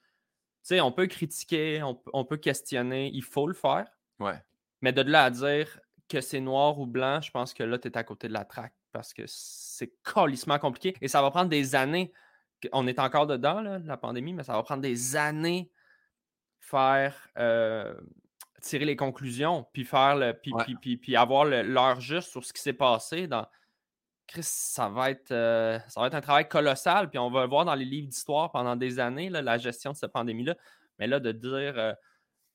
Tu 0.63 0.75
sais, 0.77 0.81
on 0.81 0.93
peut 0.93 1.09
critiquer, 1.09 1.83
on, 1.83 2.25
peut 2.25 2.37
questionner, 2.39 3.11
il 3.13 3.25
faut 3.25 3.47
le 3.47 3.55
faire. 3.55 3.87
Ouais. 4.21 4.41
Mais 4.83 4.93
de 4.93 5.03
là 5.03 5.25
à 5.25 5.31
dire 5.31 5.81
que 6.09 6.21
c'est 6.21 6.41
noir 6.41 6.79
ou 6.79 6.87
blanc, 6.87 7.21
je 7.21 7.31
pense 7.31 7.55
que 7.55 7.63
là, 7.63 7.79
tu 7.79 7.89
es 7.89 7.97
à 7.97 8.05
côté 8.05 8.29
de 8.29 8.33
la 8.33 8.45
traque 8.45 8.75
parce 8.93 9.13
que 9.15 9.23
c'est 9.27 9.93
colissement 10.03 10.59
compliqué 10.59 10.97
et 11.01 11.09
ça 11.09 11.23
va 11.23 11.31
prendre 11.31 11.49
des 11.49 11.75
années. 11.75 12.13
On 12.73 12.87
est 12.87 12.99
encore 12.99 13.27
dedans, 13.27 13.61
la 13.61 13.97
pandémie, 13.97 14.35
mais 14.35 14.45
ça 14.45 14.53
va 14.53 14.63
prendre 14.63 14.83
des 14.83 15.17
années 15.17 15.71
faire 16.71 17.29
euh, 17.39 17.95
tirer 18.61 18.85
les 18.85 18.97
conclusions, 18.97 19.67
puis 19.73 19.85
faire 19.85 20.17
le, 20.17 20.33
puis, 20.33 20.53
puis, 20.81 20.97
puis, 20.97 21.17
avoir 21.17 21.45
l'heure 21.45 22.01
juste 22.01 22.31
sur 22.31 22.45
ce 22.45 22.53
qui 22.53 22.63
s'est 22.63 22.73
passé 22.73 23.27
dans. 23.27 23.47
Chris, 24.27 24.45
ça 24.45 24.89
va, 24.89 25.11
être, 25.11 25.33
euh, 25.33 25.81
ça 25.89 26.01
va 26.01 26.07
être 26.07 26.15
un 26.15 26.21
travail 26.21 26.49
colossal, 26.49 27.11
puis 27.11 27.19
on 27.19 27.31
va 27.31 27.43
le 27.43 27.49
voir 27.49 27.65
dans 27.65 27.75
les 27.75 27.85
livres 27.85 28.07
d'histoire 28.07 28.53
pendant 28.53 28.77
des 28.77 29.01
années, 29.01 29.29
la 29.29 29.59
gestion 29.59 29.91
de 29.91 29.97
cette 29.97 30.13
pandémie-là. 30.13 30.55
Mais 31.01 31.09
là, 31.09 31.19
de 31.19 31.33
dire 31.33 31.77
euh, 31.77 31.93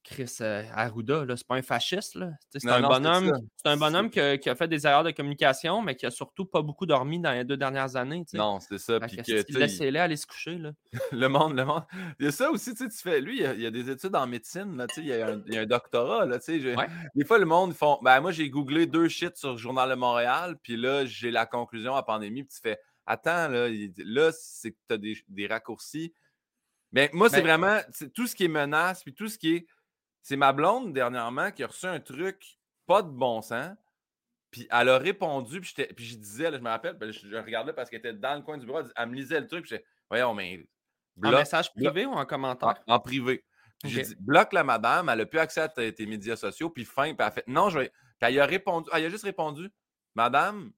Chris 0.06 0.38
euh, 0.41 0.63
Arruda, 0.72 1.26
c'est 1.36 1.48
pas 1.48 1.56
un 1.56 1.63
fasciste. 1.63 2.18
C'est 2.52 2.70
un, 2.70 2.82
bonhomme, 2.82 3.34
c'est 3.58 3.70
un 3.70 3.76
bonhomme 3.76 4.12
qui 4.12 4.20
a, 4.20 4.56
fait 4.56 4.68
des 4.68 4.86
erreurs 4.86 5.04
de 5.04 5.10
communication, 5.10 5.82
mais 5.82 5.96
qui 5.96 6.06
a 6.06 6.12
surtout 6.12 6.46
pas 6.46 6.62
beaucoup 6.62 6.86
dormi 6.86 7.20
dans 7.20 7.32
les 7.32 7.44
deux 7.44 7.58
dernières 7.58 7.96
années. 7.96 8.24
Non, 8.34 8.60
c'est 8.60 8.78
ça. 8.78 9.00
Puis 9.00 9.18
Laissez-les 9.50 10.00
aller 10.00 10.15
se 10.15 10.28
coucher. 10.28 10.60
Là. 10.60 10.74
le 11.12 11.28
monde, 11.28 11.58
le 11.58 11.65
monde. 11.65 11.84
Il 12.20 12.26
y 12.26 12.30
a 12.30 12.32
ça 12.32 12.52
aussi, 12.52 12.76
tu 12.76 12.88
fais. 12.91 13.20
Lui, 13.20 13.41
il 13.41 13.62
y, 13.62 13.65
a, 13.65 13.72
des 13.72 13.89
études 13.89 14.15
en 14.15 14.28
médecine, 14.28 14.78
là, 14.78 14.86
il, 14.98 15.08
y 15.08 15.13
a 15.13 15.28
un, 15.28 15.41
il 15.48 15.54
y 15.56 15.58
a 15.58 15.62
un 15.62 15.65
doctorat. 15.65 16.28
Là, 16.28 16.38
Des 16.38 17.26
fois, 17.26 17.39
le 17.39 17.46
monde 17.46 17.74
font. 17.74 17.98
Ben, 18.04 18.22
moi, 18.22 18.32
j'ai 18.32 18.48
googlé 18.50 18.86
deux 18.86 19.08
shit 19.08 19.36
sur 19.36 19.54
le 19.54 19.58
Journal 19.58 19.89
de 19.89 19.96
Montréal, 19.96 20.56
puis 20.62 20.78
là, 20.78 21.06
j'ai 21.06 21.32
la 21.32 21.48
conclusion 21.48 21.96
à 21.96 22.04
pandémie, 22.04 22.44
puis 22.44 22.54
tu 22.54 22.62
fais 22.62 22.80
Attends, 23.08 23.50
là, 23.50 23.68
là 23.98 24.32
c'est 24.32 24.72
que 24.72 24.78
tu 24.88 24.94
as 24.94 24.98
des, 24.98 25.18
des, 25.28 25.48
raccourcis. 25.48 26.13
Mais 26.91 27.10
moi, 27.13 27.30
c'est 27.30 27.41
vraiment 27.41 27.80
tout 28.13 28.26
ce 28.26 28.36
qui 28.36 28.46
est 28.46 28.50
menace, 28.50 29.04
puis 29.04 29.13
tout 29.13 29.28
ce 29.28 29.38
qui 29.38 29.56
est 29.56 29.68
c'est 30.26 30.38
ma 30.38 30.54
blonde 30.54 30.92
dernièrement 30.92 31.52
qui 31.52 31.64
a 31.64 31.68
reçu 31.68 31.86
un 31.86 32.00
truc 32.00 32.58
pas 32.88 33.04
de 33.04 33.10
bon 33.10 33.44
sens. 33.44 33.78
Puis 34.50 34.68
elle 34.72 34.90
a 34.90 34.98
répondu, 34.98 35.62
puis, 35.62 35.72
puis 35.96 36.04
je 36.04 36.18
disais, 36.18 36.52
je 36.52 36.58
me 36.58 36.68
rappelle, 36.68 36.98
je, 37.12 37.38
regardais 37.38 37.74
parce 37.74 37.92
qu'elle 37.92 38.00
était 38.00 38.14
dans 38.14 38.34
le 38.34 38.42
coin 38.42 38.58
du 38.58 38.66
bureau, 38.66 38.82
elle, 38.96 39.10
me 39.10 39.14
lisait 39.14 39.40
le 39.40 39.48
truc, 39.48 39.68
puis 39.68 39.76
je 39.78 39.82
voyons, 40.10 40.34
mais. 40.34 40.66
en 41.24 41.30
message 41.30 41.72
privé 41.76 42.08
ou 42.08 42.14
en 42.14 42.26
commentaire? 42.26 42.74
En, 42.88 43.00
privé. 43.00 43.46
Puis 43.84 43.92
j'ai 43.92 44.02
dit, 44.02 44.16
bloque 44.20 44.52
la 44.54 44.64
madame, 44.64 45.10
elle 45.10 45.20
n'a 45.20 45.26
plus 45.28 45.38
accès 45.38 45.62
à 45.62 45.70
tes, 45.70 46.06
médias 46.08 46.38
sociaux, 46.38 46.72
puis 46.72 46.86
fin, 46.86 47.14
puis 47.14 47.18
elle 47.20 47.26
a 47.26 47.32
fait, 47.32 47.48
non, 47.48 47.70
je 47.70 47.78
vais. 47.78 47.90
Puis 48.20 48.34
elle 48.34 48.40
a 48.40 48.48
répondu, 48.48 48.90
elle 48.94 49.06
a 49.06 49.10
juste 49.10 49.26
répondu, 49.26 49.70
madame, 50.16 50.72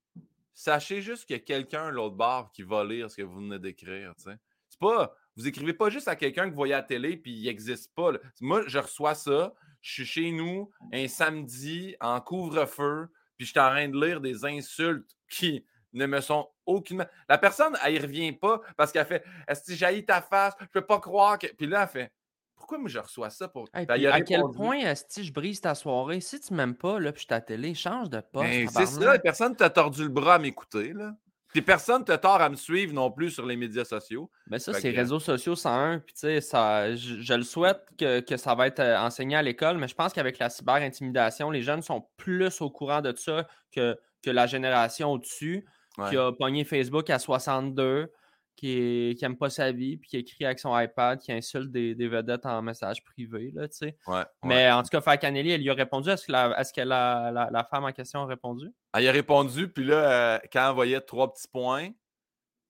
sachez 0.53 1.01
juste 1.01 1.25
qu'il 1.25 1.37
y 1.37 1.39
a 1.39 1.43
quelqu'un 1.43 1.89
l'autre 1.89 2.17
bord 2.17 2.51
qui 2.51 2.63
va 2.63 2.83
lire 2.83 3.09
ce 3.09 3.15
que 3.15 3.21
vous 3.21 3.37
venez 3.37 3.59
d'écrire, 3.59 4.13
tu 4.17 4.23
sais. 4.23 4.37
C'est 4.79 4.87
pas, 4.87 5.15
vous 5.35 5.47
écrivez 5.47 5.73
pas 5.73 5.89
juste 5.89 6.07
à 6.07 6.15
quelqu'un 6.15 6.45
que 6.45 6.49
vous 6.49 6.55
voyez 6.55 6.73
à 6.73 6.77
la 6.77 6.83
télé 6.83 7.17
puis 7.17 7.31
il 7.31 7.45
n'existe 7.45 7.93
pas. 7.95 8.11
Moi, 8.41 8.63
je 8.67 8.79
reçois 8.79 9.15
ça. 9.15 9.53
Je 9.81 9.91
suis 9.91 10.05
chez 10.05 10.31
nous 10.31 10.71
un 10.91 11.07
samedi 11.07 11.95
en 12.01 12.19
couvre-feu, 12.19 13.09
puis 13.37 13.45
je 13.45 13.51
suis 13.51 13.59
en 13.59 13.69
train 13.69 13.87
de 13.87 13.99
lire 14.03 14.19
des 14.19 14.43
insultes 14.43 15.15
qui 15.29 15.65
ne 15.93 16.05
me 16.05 16.19
sont 16.21 16.49
aucunement. 16.65 17.05
La 17.29 17.37
personne, 17.37 17.77
elle 17.85 17.95
y 17.95 17.99
revient 17.99 18.31
pas 18.33 18.61
parce 18.75 18.91
qu'elle 18.91 19.05
fait 19.05 19.23
Est-ce 19.47 19.63
que 19.63 19.75
j'ai 19.75 20.03
ta 20.03 20.21
face 20.21 20.53
Je 20.59 20.65
peux 20.65 20.85
pas 20.85 20.99
croire 20.99 21.37
que. 21.37 21.47
Puis 21.47 21.67
là, 21.67 21.83
elle 21.83 21.87
fait 21.87 22.11
Pourquoi 22.55 22.79
moi 22.79 22.89
je 22.89 22.99
reçois 22.99 23.29
ça 23.29 23.47
pour. 23.47 23.69
à 23.73 24.21
quel 24.21 24.41
point 24.55 24.79
est-ce 24.79 25.21
que 25.21 25.23
je 25.23 25.31
brise 25.31 25.61
ta 25.61 25.75
soirée? 25.75 26.19
Si 26.19 26.39
tu 26.39 26.53
m'aimes 26.53 26.75
pas, 26.75 26.99
là, 26.99 27.11
puis 27.13 27.25
je 27.27 27.33
à 27.33 27.37
la 27.37 27.41
télé, 27.41 27.73
change 27.73 28.09
de 28.09 28.19
poste. 28.19 28.49
Ben, 28.49 28.67
c'est 28.67 28.85
ça, 28.87 29.13
la 29.13 29.19
personne 29.19 29.55
t'a 29.55 29.69
tordu 29.69 30.03
le 30.03 30.09
bras 30.09 30.35
à 30.35 30.39
m'écouter. 30.39 30.93
là. 30.93 31.13
Puis 31.49 31.61
personne 31.61 32.03
te 32.03 32.15
tort 32.15 32.41
à 32.41 32.49
me 32.49 32.55
suivre 32.55 32.93
non 32.93 33.09
plus 33.09 33.31
sur 33.31 33.45
les 33.45 33.55
médias 33.55 33.85
sociaux. 33.85 34.29
Mais 34.47 34.59
ça, 34.59 34.73
c'est 34.73 34.89
réseaux 34.89 35.19
sociaux 35.19 35.55
101. 35.55 35.99
Puis 35.99 36.13
tu 36.13 36.19
sais, 36.19 36.41
ça, 36.41 36.93
je, 36.95 37.33
le 37.33 37.43
souhaite 37.43 37.81
que, 37.97 38.37
ça 38.37 38.53
va 38.53 38.67
être 38.67 38.79
euh, 38.79 38.99
enseigné 38.99 39.35
à 39.35 39.41
l'école, 39.41 39.77
mais 39.77 39.87
je 39.87 39.95
pense 39.95 40.13
qu'avec 40.13 40.39
la 40.39 40.49
cyber-intimidation, 40.49 41.49
les 41.49 41.61
jeunes 41.61 41.81
sont 41.81 42.05
plus 42.17 42.61
au 42.61 42.69
courant 42.69 43.01
de 43.01 43.15
ça 43.15 43.47
que, 43.71 43.97
que 44.23 44.29
la 44.29 44.45
génération 44.45 45.11
au-dessus, 45.11 45.65
qui 46.09 46.17
a 46.17 46.31
pogné 46.31 46.63
Facebook 46.63 47.09
à 47.09 47.17
62, 47.17 48.11
qui 48.57 49.15
n'aime 49.21 49.37
pas 49.37 49.49
sa 49.49 49.71
vie, 49.71 49.97
puis 49.97 50.09
qui 50.09 50.17
écrit 50.17 50.43
avec 50.43 50.59
son 50.59 50.77
iPad, 50.77 51.19
qui 51.19 51.31
insulte 51.31 51.71
des, 51.71 52.07
vedettes 52.07 52.45
en 52.45 52.61
message 52.61 53.03
privé, 53.03 53.51
là, 53.53 53.67
tu 53.67 53.77
sais. 53.77 53.97
Mais 54.43 54.69
en 54.71 54.81
tout 54.81 54.89
cas, 54.89 54.99
Fakanelli, 54.99 55.51
elle 55.51 55.61
lui 55.61 55.69
a 55.69 55.75
répondu. 55.75 56.09
Est-ce 56.09 56.25
que, 56.25 56.31
la, 56.31 56.59
est 56.59 56.75
que 56.75 56.81
la, 56.81 57.49
la, 57.51 57.63
femme 57.63 57.85
en 57.85 57.91
question 57.91 58.21
a 58.21 58.25
répondu? 58.25 58.73
Elle 58.93 59.07
a 59.07 59.11
répondu, 59.11 59.69
puis 59.69 59.85
là, 59.85 60.35
euh, 60.35 60.39
quand 60.51 60.67
elle 60.67 60.75
voyait 60.75 61.01
trois 61.01 61.31
petits 61.31 61.47
points, 61.47 61.89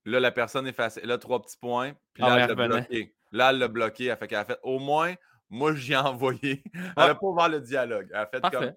là, 0.06 0.20
la 0.20 0.32
personne 0.32 0.68
effacée. 0.68 1.02
Là, 1.06 1.18
trois 1.18 1.42
petits 1.42 1.58
points, 1.58 1.94
puis 2.14 2.24
là, 2.24 2.30
ah 2.32 2.40
elle 2.42 2.48
l'a 2.50 2.68
bloqué. 2.68 3.16
Là, 3.32 3.50
elle 3.52 3.60
l'a 3.60 3.68
bloqué. 3.70 4.06
Elle 4.06 4.18
fait 4.18 4.28
qu'elle 4.28 4.40
a 4.40 4.46
fait 4.46 4.60
au 4.64 4.80
moins, 4.80 5.16
moi, 5.50 5.74
j'y 5.74 5.94
ai 5.94 5.98
envoyé. 5.98 6.64
Elle 6.98 7.08
n'a 7.08 7.16
pas 7.16 7.28
ouvert 7.28 7.48
le 7.48 7.62
dialogue. 7.62 8.10
Elle 8.12 8.20
a 8.20 8.26
fait 8.26 8.42
comme. 8.42 8.74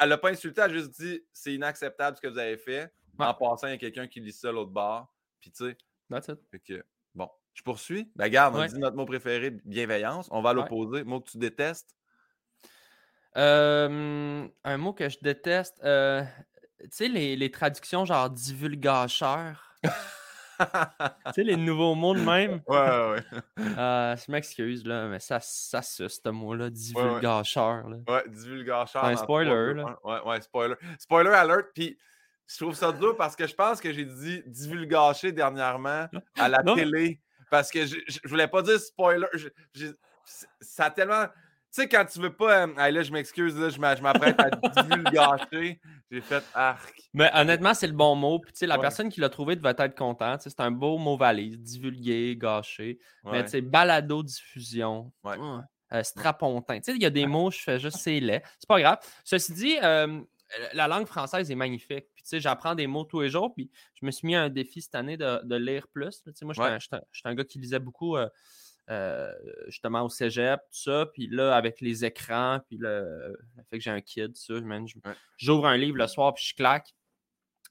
elle 0.00 0.08
l'a 0.08 0.18
pas 0.18 0.30
insulté, 0.30 0.60
elle 0.60 0.70
a 0.70 0.74
juste 0.74 1.00
dit 1.00 1.22
c'est 1.32 1.54
inacceptable 1.54 2.16
ce 2.16 2.20
que 2.20 2.28
vous 2.28 2.38
avez 2.38 2.58
fait. 2.58 2.92
En 3.18 3.32
passant, 3.32 3.68
il 3.68 3.70
y 3.70 3.74
a 3.74 3.78
quelqu'un 3.78 4.06
qui 4.06 4.20
lit 4.20 4.32
ça 4.32 4.52
l'autre 4.52 4.70
bord. 4.70 5.10
Puis, 5.40 5.50
tu 5.50 5.64
sais, 5.64 5.76
que, 6.20 6.84
bon, 7.14 7.28
je 7.54 7.62
poursuis. 7.62 8.10
Ben, 8.16 8.24
regarde, 8.24 8.56
on 8.56 8.64
dit 8.64 8.78
notre 8.78 8.96
mot 8.96 9.06
préféré, 9.06 9.50
bienveillance. 9.64 10.28
On 10.30 10.42
va 10.42 10.52
l'opposer. 10.52 11.04
Mot 11.04 11.20
que 11.20 11.30
tu 11.30 11.38
détestes. 11.38 11.94
un 13.34 14.76
mot 14.78 14.92
que 14.92 15.08
je 15.08 15.18
déteste. 15.22 15.80
Euh, 15.84 16.22
tu 16.80 16.88
sais, 16.90 17.08
les, 17.08 17.36
les, 17.36 17.50
traductions 17.50 18.04
genre 18.04 18.28
divulgacheur. 18.28 19.76
tu 19.82 20.66
sais, 21.34 21.42
les 21.42 21.56
nouveaux 21.56 21.94
mots 21.94 22.14
de 22.14 22.20
même? 22.20 22.60
Ouais, 22.66 22.78
ouais, 22.78 23.10
ouais. 23.10 23.22
Euh, 23.78 24.16
je 24.16 24.30
m'excuse, 24.30 24.84
là, 24.84 25.08
mais 25.08 25.18
ça, 25.18 25.40
ça 25.40 25.82
suce, 25.82 26.20
ce 26.22 26.28
mot-là, 26.28 26.66
ouais. 26.66 26.70
divulgacheur. 26.70 27.88
là. 27.88 27.96
Ouais, 28.08 28.22
divulgacheur. 28.28 29.04
Un 29.04 29.16
spoiler, 29.16 29.74
là. 29.74 29.98
Ouais, 30.04 30.20
ouais, 30.26 30.40
spoiler. 30.40 30.74
Spoiler 30.98 31.30
alert. 31.30 31.68
Puis 31.74 31.96
je 32.46 32.56
trouve 32.64 32.74
ça 32.74 32.92
dur 32.92 33.16
parce 33.16 33.34
que 33.36 33.46
je 33.46 33.54
pense 33.54 33.80
que 33.80 33.92
j'ai 33.92 34.04
dit 34.04 34.42
divulgacher 34.46 35.32
dernièrement 35.32 36.08
à 36.38 36.48
la 36.48 36.62
Non. 36.62 36.74
télé. 36.74 37.20
Parce 37.50 37.70
que 37.70 37.86
je, 37.86 37.96
je, 38.08 38.18
je 38.24 38.28
voulais 38.28 38.48
pas 38.48 38.62
dire 38.62 38.78
spoiler. 38.80 39.26
je- 39.74 39.86
ça 40.60 40.86
a 40.86 40.90
tellement. 40.90 41.26
Tu 41.26 41.82
sais, 41.82 41.88
quand 41.88 42.04
tu 42.04 42.20
veux 42.20 42.32
pas. 42.32 42.66
euh, 42.68 42.90
là, 42.90 43.02
je 43.02 43.10
m'excuse, 43.12 43.58
là, 43.58 43.68
je 43.68 43.78
m'a- 43.80 43.96
je 43.96 44.02
m'apprête 44.02 44.36
à 44.40 44.82
divulgacher. 44.82 45.80
J'ai 46.10 46.20
fait 46.20 46.42
arc. 46.54 46.94
Mais 47.12 47.30
honnêtement, 47.34 47.74
c'est 47.74 47.88
le 47.88 47.92
bon 47.92 48.14
mot. 48.14 48.38
Puis, 48.38 48.52
tu 48.52 48.58
sais, 48.60 48.66
la 48.66 48.76
Ouais. 48.76 48.80
personne 48.80 49.08
qui 49.08 49.20
l'a 49.20 49.28
trouvé 49.28 49.56
devait 49.56 49.74
être 49.76 49.96
contente. 49.96 50.42
C'est 50.42 50.60
un 50.60 50.70
beau 50.70 50.98
mot 50.98 51.16
valise. 51.16 51.58
Divulguer, 51.58 52.36
gâcher. 52.36 52.98
Mais, 53.24 53.30
Ouais. 53.30 53.44
tu 53.44 53.50
sais, 53.50 53.60
balado-diffusion. 53.60 55.12
Ouais. 55.24 55.36
euh, 55.92 56.02
strapontin. 56.02 56.76
Tu 56.78 56.84
sais, 56.84 56.92
il 56.96 57.02
y 57.02 57.06
a 57.06 57.10
des 57.10 57.26
mots, 57.26 57.50
je 57.52 57.58
fais 57.60 57.78
juste 57.78 57.98
c'est 57.98 58.18
laid. 58.18 58.42
C'est 58.58 58.66
pas 58.68 58.80
grave. 58.80 58.98
Ceci 59.22 59.52
dit, 59.52 59.76
euh, 59.82 60.20
la 60.72 60.88
langue 60.88 61.06
française 61.06 61.48
est 61.50 61.54
magnifique. 61.54 62.06
Sais, 62.24 62.40
j'apprends 62.40 62.74
des 62.74 62.86
mots 62.86 63.04
tous 63.04 63.20
les 63.20 63.28
jours. 63.28 63.54
Puis, 63.54 63.70
je 63.94 64.06
me 64.06 64.10
suis 64.10 64.26
mis 64.26 64.34
un 64.34 64.48
défi 64.48 64.80
cette 64.82 64.94
année 64.94 65.16
de, 65.16 65.44
de 65.44 65.56
lire 65.56 65.86
plus. 65.88 66.22
Tu 66.22 66.32
sais, 66.34 66.44
moi, 66.44 66.54
j'étais 66.54 66.96
Ouais. 66.96 67.02
un- 67.24 67.34
gars 67.34 67.44
qui 67.44 67.58
lisait 67.58 67.78
beaucoup. 67.78 68.16
euh, 68.16 68.28
euh, 68.90 69.32
justement 69.68 70.02
au 70.02 70.10
cégep, 70.10 70.60
tout 70.60 70.78
ça. 70.78 71.06
Puis 71.14 71.26
là, 71.30 71.56
avec 71.56 71.80
les 71.80 72.04
écrans, 72.04 72.60
puis 72.68 72.76
le, 72.78 73.34
le 73.56 73.62
fait 73.70 73.78
que 73.78 73.82
j'ai 73.82 73.90
un 73.90 74.02
kid, 74.02 74.36
ça, 74.36 74.54
je- 74.56 74.94
j'ouvre 75.38 75.66
un 75.66 75.76
livre 75.78 75.96
le 75.96 76.06
soir, 76.06 76.34
puis 76.34 76.44
je 76.44 76.54
claque. 76.54 76.94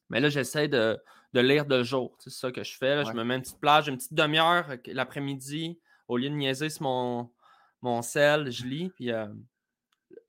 Mais 0.09 0.19
là, 0.19 0.29
j'essaie 0.29 0.67
de, 0.67 0.97
de 1.33 1.39
lire 1.39 1.67
de 1.67 1.83
jour. 1.83 2.17
C'est 2.19 2.31
ça 2.31 2.51
que 2.51 2.63
je 2.63 2.75
fais. 2.75 2.95
là. 2.95 3.03
Je 3.03 3.11
me 3.13 3.23
mets 3.23 3.35
une 3.35 3.41
petite 3.43 3.59
plage, 3.59 3.87
une 3.89 3.97
petite 3.97 4.15
demi-heure 4.15 4.67
l'après-midi. 4.87 5.79
Au 6.07 6.17
lieu 6.17 6.29
de 6.29 6.35
niaiser 6.35 6.69
sur 6.71 6.81
mon, 6.81 7.31
mon 7.81 8.01
sel, 8.01 8.51
je 8.51 8.65
lis. 8.65 8.89
Puis 8.95 9.11
euh, 9.11 9.27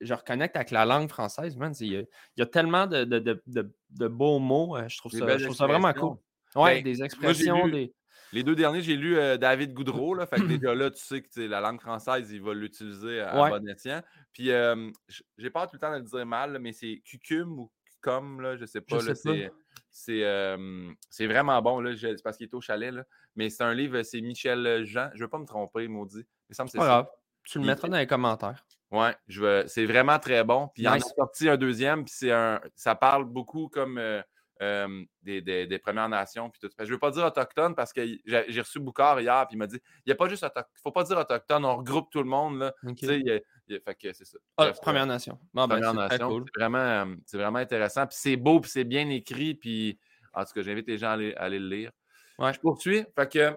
je 0.01 0.15
reconnecte 0.15 0.57
avec 0.57 0.71
la 0.71 0.85
langue 0.85 1.09
française. 1.09 1.57
Man, 1.57 1.73
il, 1.81 1.93
y 1.93 1.97
a, 1.97 2.01
il 2.01 2.07
y 2.39 2.43
a 2.43 2.47
tellement 2.47 2.87
de, 2.87 3.05
de- 3.05 3.19
de- 3.19 3.43
de- 3.47 3.75
de 3.91 4.09
beaux 4.09 4.39
mots. 4.39 4.77
euh, 4.77 4.89
Je 4.89 4.99
trouve 4.99 5.13
ça, 5.13 5.25
belles 5.25 5.39
je 5.39 5.45
trouve 5.45 5.57
ça 5.57 5.67
vraiment 5.67 5.93
cool. 5.93 6.17
Ouais, 6.57 6.77
Ben, 6.83 6.85
des 6.85 6.97
moi, 6.99 7.07
expressions, 7.07 7.67
lu- 7.67 7.73
des. 7.73 7.95
Les 8.33 8.43
deux 8.43 8.57
derniers, 8.57 8.81
j'ai 8.83 8.97
lu 8.97 9.17
euh, 9.17 9.37
David 9.37 9.75
Goudreau. 9.75 10.13
Là, 10.15 10.27
fait 10.27 10.37
que 10.37 10.43
déjà 10.47 10.75
là, 10.75 10.91
tu 10.91 11.01
sais 11.03 11.23
que 11.23 11.41
la 11.43 11.61
langue 11.61 11.81
française, 11.81 12.31
il 12.33 12.43
va 12.43 12.53
l'utiliser 12.55 13.21
à 13.21 13.41
Ouais. 13.43 13.51
bon 13.51 13.69
escient. 13.69 14.03
Puis 14.33 14.51
euh, 14.51 14.91
j'ai 15.39 15.51
peur 15.51 15.67
tout 15.69 15.75
le 15.77 15.79
temps 15.81 15.93
de 15.93 15.99
le 15.99 16.03
dire 16.03 16.27
mal, 16.27 16.53
là, 16.53 16.59
mais 16.59 16.73
c'est 16.73 17.01
cucum 17.05 17.59
ou 17.61 17.71
cucum, 17.85 18.41
là, 18.41 18.57
je 18.57 18.65
sais 18.65 18.81
pas. 18.81 18.99
Je 18.99 19.09
là, 19.09 19.15
sais 19.15 19.49
pas. 19.49 19.55
c'est- 19.91 20.25
euh, 20.25 20.91
vraiment 21.21 21.63
bon. 21.63 21.79
là, 21.81 21.95
C'est 21.97 22.23
parce 22.25 22.37
qu'il 22.37 22.47
est 22.47 22.55
au 22.55 22.61
chalet. 22.61 22.93
Là. 22.93 23.05
Mais 23.37 23.51
c'est 23.51 23.63
un 23.63 23.73
livre, 23.75 24.03
c'est 24.03 24.21
Michel 24.21 24.85
Jean. 24.85 25.11
Je 25.15 25.23
veux 25.23 25.31
pas 25.31 25.39
me 25.39 25.47
tromper, 25.47 25.87
maudit. 25.87 26.19
Il 26.19 26.27
me 26.51 26.55
semble 26.55 26.69
que 26.69 26.73
C'est 26.73 26.79
pas 26.79 26.87
ça. 27.05 27.11
Tu 27.45 27.59
le 27.59 27.65
mettras 27.67 27.89
dans 27.89 27.97
les 27.99 28.07
commentaires. 28.07 28.65
Je 29.27 29.41
veux... 29.41 29.65
c'est 29.67 29.87
vraiment 29.87 30.19
très 30.19 30.45
bon. 30.45 30.69
Puis 30.75 30.85
il 30.85 30.89
en 30.89 30.93
a 30.93 31.01
sorti 31.01 31.49
un 31.49 31.57
deuxième, 31.57 32.05
puis 32.05 32.15
c'est 32.17 32.31
un. 32.33 32.61
Ça 32.77 32.95
parle 32.95 33.25
beaucoup 33.25 33.69
comme 33.69 33.99
euh, 33.99 34.23
euh, 34.63 35.05
des, 35.23 35.41
des- 35.43 35.67
des 35.67 35.79
Premières 35.81 36.09
Nations. 36.09 36.49
Puis 36.49 36.61
tout. 36.61 36.71
Je 36.79 36.85
ne 36.85 36.89
veux 36.91 36.99
pas 36.99 37.11
dire 37.11 37.25
autochtone 37.25 37.75
parce 37.75 37.93
que 37.93 38.03
j'ai 38.25 38.61
reçu 38.61 38.79
Boucard 38.79 39.21
hier, 39.21 39.47
puis 39.49 39.57
il 39.57 39.59
m'a 39.59 39.67
dit 39.67 39.81
il 39.99 40.09
n'y 40.09 40.13
a 40.13 40.17
pas 40.17 40.29
juste 40.29 40.45
autochtone. 40.45 40.65
Il 40.71 40.79
ne 40.79 40.83
faut 40.83 40.93
pas 40.93 41.03
dire 41.05 41.19
autochtone, 41.19 41.65
on 41.65 41.77
regroupe 41.77 42.09
tout 42.11 42.23
le 42.23 42.29
monde. 42.29 42.59
Là. 42.61 42.73
Il 43.19 43.27
y 43.27 43.31
a- 43.33 43.41
il 43.67 43.75
y 43.75 43.77
a- 43.77 43.81
fait 43.81 43.95
que 43.97 44.13
c'est 44.13 44.25
ça. 44.27 44.39
Ah, 44.57 44.65
Bref, 44.67 44.81
Première 44.81 45.07
Nation. 45.07 45.39
Bon, 45.53 45.67
ben, 45.67 45.81
Première 45.81 45.91
c'est 45.91 45.97
très 46.09 46.19
Nation, 46.19 46.29
cool. 46.29 46.45
c'est 46.55 46.61
vraiment, 46.61 46.79
euh, 46.79 47.15
c'est 47.27 47.37
vraiment 47.39 47.59
intéressant. 47.59 48.07
Puis 48.07 48.17
c'est 48.21 48.37
beau, 48.37 48.61
puis 48.61 48.71
c'est 48.71 48.85
bien 48.85 49.09
écrit. 49.11 49.55
Puis 49.57 49.99
en 50.33 50.45
tout 50.45 50.53
cas, 50.55 50.63
j'invite 50.63 50.87
les 50.87 50.99
gens 50.99 51.09
à 51.09 51.13
aller, 51.15 51.35
à 51.35 51.43
aller 51.43 51.59
le 51.59 51.69
lire. 51.69 51.91
Ouais. 52.39 52.53
Je 52.53 52.61
poursuis. 52.61 53.05
Fait 53.17 53.29
que 53.31 53.57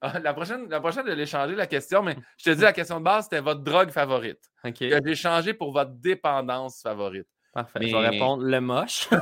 ah, 0.00 0.18
la 0.18 0.32
prochaine, 0.34 0.68
la 0.68 0.80
prochaine, 0.80 1.04
je 1.06 1.12
vais 1.12 1.26
changer 1.26 1.54
la 1.54 1.66
question, 1.66 2.02
mais 2.02 2.16
je 2.36 2.44
te 2.44 2.50
dis 2.54 2.62
la 2.62 2.72
question 2.72 2.98
de 3.00 3.04
base, 3.04 3.24
c'était 3.24 3.40
votre 3.40 3.60
drogue 3.62 3.90
favorite. 3.90 4.40
OK, 4.64 4.74
Que 4.78 5.00
j'ai 5.04 5.14
changé 5.14 5.54
pour 5.54 5.72
votre 5.72 5.90
dépendance 5.92 6.80
favorite. 6.82 7.26
parfait. 7.52 7.78
Je 7.82 7.86
vais 7.94 8.00
mais- 8.02 8.08
répondre 8.10 8.44
le 8.44 8.60
moche. 8.60 9.08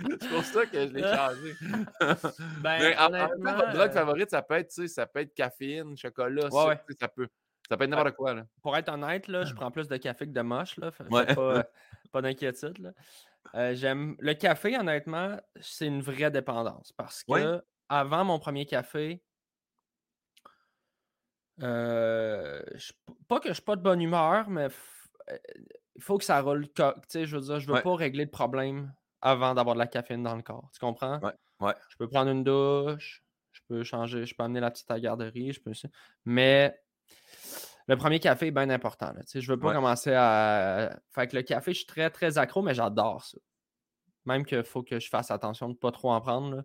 C'est 0.20 0.28
pour 0.30 0.44
ça 0.44 0.66
que 0.66 0.86
je 0.86 0.92
l'ai 0.94 1.02
changé. 1.02 1.54
Ben, 2.62 2.78
Mais 2.80 2.96
en, 2.98 3.12
en 3.12 3.28
votre 3.28 3.72
drogue 3.72 3.88
euh, 3.90 3.92
favorite, 3.92 4.30
ça 4.30 4.42
peut 4.42 4.54
être, 4.54 4.68
tu 4.68 4.82
sais, 4.82 4.88
ça 4.88 5.06
peut 5.06 5.20
être 5.20 5.34
caféine, 5.34 5.96
chocolat, 5.96 6.48
Ouais, 6.50 6.64
ouais. 6.68 6.80
ça 6.98 7.08
peut. 7.08 7.28
Ça 7.68 7.76
peut 7.76 7.84
être 7.84 7.90
n'importe 7.90 8.16
quoi. 8.16 8.34
Là. 8.34 8.42
pour 8.62 8.76
être 8.76 8.88
honnête, 8.92 9.28
là, 9.28 9.44
je 9.44 9.54
prends 9.54 9.70
plus 9.70 9.86
de 9.86 9.96
café 9.96 10.26
que 10.26 10.32
de 10.32 10.40
moche. 10.40 10.76
Là, 10.78 10.90
fait- 10.90 11.04
Ouais. 11.08 11.32
pas, 11.34 11.64
pas 12.10 12.20
d'inquiétude. 12.22 12.92
Euh, 13.54 13.74
j'aime 13.74 14.16
le 14.20 14.34
café, 14.34 14.76
honnêtement, 14.78 15.36
c'est 15.60 15.86
une 15.86 16.02
vraie 16.02 16.30
dépendance. 16.30 16.92
Parce 16.92 17.24
que 17.24 17.56
Ouais. 17.56 17.60
avant 17.88 18.24
mon 18.24 18.38
premier 18.38 18.66
café, 18.66 19.24
euh, 21.62 22.62
je- 22.74 22.92
pas 23.28 23.40
que 23.40 23.48
je 23.48 23.54
suis 23.54 23.62
pas 23.62 23.76
de 23.76 23.82
bonne 23.82 24.00
humeur, 24.00 24.48
mais 24.48 24.68
f- 24.68 25.08
euh, 25.30 25.36
il 25.96 26.02
faut 26.02 26.18
que 26.18 26.24
ça 26.24 26.40
roule. 26.40 26.68
co- 26.74 26.94
Tu 26.94 27.00
sais, 27.08 27.26
je 27.26 27.36
veux 27.36 27.42
dire, 27.42 27.60
je 27.60 27.68
veux 27.68 27.76
Ouais. 27.76 27.82
pas 27.82 27.94
régler 27.96 28.26
de 28.26 28.30
problème 28.30 28.94
avant 29.20 29.54
d'avoir 29.54 29.74
de 29.76 29.80
la 29.80 29.86
caféine 29.86 30.22
dans 30.22 30.36
le 30.36 30.42
corps. 30.42 30.70
Tu 30.72 30.80
comprends? 30.80 31.22
Ouais, 31.22 31.32
ouais. 31.60 31.74
Je 31.90 31.96
peux 31.98 32.08
prendre 32.08 32.30
une 32.30 32.44
douche, 32.44 33.24
je 33.52 33.60
peux 33.68 33.84
changer, 33.84 34.26
je 34.26 34.34
peux 34.34 34.44
amener 34.44 34.60
la 34.60 34.70
petite 34.70 34.90
à 34.90 34.94
la 34.94 35.00
garderie, 35.00 35.52
je 35.52 35.60
peux. 35.62 35.72
Mais 36.24 36.80
le 37.90 37.96
premier 37.96 38.20
café 38.20 38.46
est 38.46 38.50
bien 38.52 38.70
important. 38.70 39.06
Là, 39.12 39.20
je 39.34 39.46
veux 39.50 39.58
pas 39.58 39.68
Ouais. 39.68 39.74
commencer 39.74 40.12
à. 40.14 40.96
Fait 41.14 41.26
que 41.26 41.36
le 41.36 41.42
café, 41.42 41.72
je 41.72 41.78
suis 41.78 41.86
très, 41.86 42.08
très 42.10 42.38
accro, 42.38 42.62
mais 42.62 42.72
j'adore 42.74 43.24
ça. 43.24 43.36
Même 44.26 44.44
qu'il 44.44 44.62
faut 44.62 44.82
que 44.82 44.98
je 45.00 45.08
fasse 45.08 45.30
attention 45.30 45.66
de 45.68 45.72
ne 45.72 45.78
pas 45.78 45.90
trop 45.90 46.12
en 46.12 46.20
prendre. 46.20 46.56
là. 46.56 46.62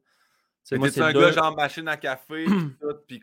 Moi, 0.78 0.90
c'est 0.90 1.02
un 1.02 1.14
deux- 1.14 1.22
gars 1.22 1.32
genre 1.32 1.56
machine 1.56 1.88
à 1.88 1.96
café, 1.98 2.46
puis 3.08 3.22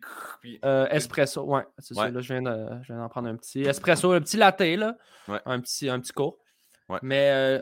euh, 0.64 0.86
espresso, 0.90 1.42
ouais, 1.42 1.64
c'est 1.78 1.94
ça. 1.94 2.08
Là, 2.08 2.20
je 2.20 2.32
viens, 2.32 2.42
de, 2.42 2.68
je 2.82 2.92
viens 2.92 2.98
d'en 3.02 3.08
prendre 3.08 3.28
un 3.28 3.36
petit. 3.36 3.62
Espresso, 3.62 4.12
un 4.12 4.20
petit 4.20 4.36
latte, 4.36 4.60
là. 4.60 4.96
Ouais. 5.28 5.40
Un 5.44 5.60
petit, 5.60 5.88
un 5.88 5.98
petit 6.00 6.12
court. 6.12 6.38
Ouais. 6.88 6.98
Mais 7.02 7.30
euh, 7.30 7.60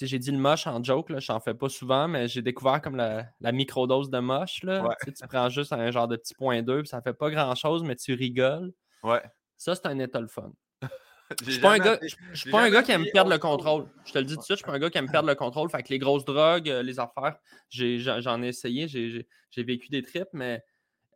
j'ai 0.00 0.18
dit 0.18 0.30
le 0.30 0.38
moche 0.38 0.66
en 0.66 0.82
joke, 0.82 1.10
là, 1.10 1.18
j'en 1.20 1.40
fais 1.40 1.54
pas 1.54 1.68
souvent, 1.68 2.08
mais 2.08 2.26
j'ai 2.28 2.42
découvert 2.42 2.80
comme 2.80 2.96
la, 2.96 3.26
la 3.40 3.52
microdose 3.52 4.08
de 4.10 4.18
moche. 4.18 4.62
Là. 4.62 4.86
Tu 5.04 5.12
prends 5.28 5.48
juste 5.48 5.72
un 5.72 5.90
genre 5.90 6.08
de 6.08 6.16
petit 6.16 6.34
point 6.34 6.62
2, 6.62 6.80
puis 6.80 6.88
ça 6.88 7.00
fait 7.02 7.12
pas 7.14 7.30
grand 7.30 7.54
chose, 7.54 7.82
mais 7.82 7.96
tu 7.96 8.14
rigoles. 8.14 8.72
Ouais. 9.02 9.22
Ça, 9.58 9.74
c'est 9.74 9.86
un 9.86 9.98
état 9.98 10.20
le 10.20 10.28
fun. 10.28 10.52
Je 11.44 11.50
suis 11.50 11.60
pas 11.60 11.72
un 11.74 11.78
gars, 11.78 11.98
suis 12.32 12.50
pas 12.50 12.62
un 12.62 12.70
gars 12.70 12.82
qui 12.82 12.90
aime 12.92 13.04
perdre 13.12 13.30
le 13.30 13.36
contrôle. 13.38 13.86
Je 14.06 14.12
te 14.12 14.18
le 14.18 14.24
dis 14.24 14.32
tout 14.34 14.40
de 14.40 14.44
suite, 14.44 14.56
je 14.56 14.62
suis 14.62 14.64
pas 14.66 14.72
un 14.72 14.78
gars 14.78 14.88
qui 14.88 14.96
aime 14.96 15.10
perdre 15.10 15.28
le 15.28 15.34
contrôle. 15.34 15.68
Fait 15.68 15.82
que 15.82 15.90
les 15.90 15.98
grosses 15.98 16.24
drogues, 16.24 16.70
euh, 16.70 16.82
les 16.82 16.98
affaires, 16.98 17.36
j'ai- 17.68 17.98
j'en 17.98 18.42
ai 18.42 18.48
essayé, 18.48 18.88
j'ai- 18.88 19.26
vécu 19.62 19.88
des 19.90 20.02
trips, 20.02 20.28
mais 20.32 20.64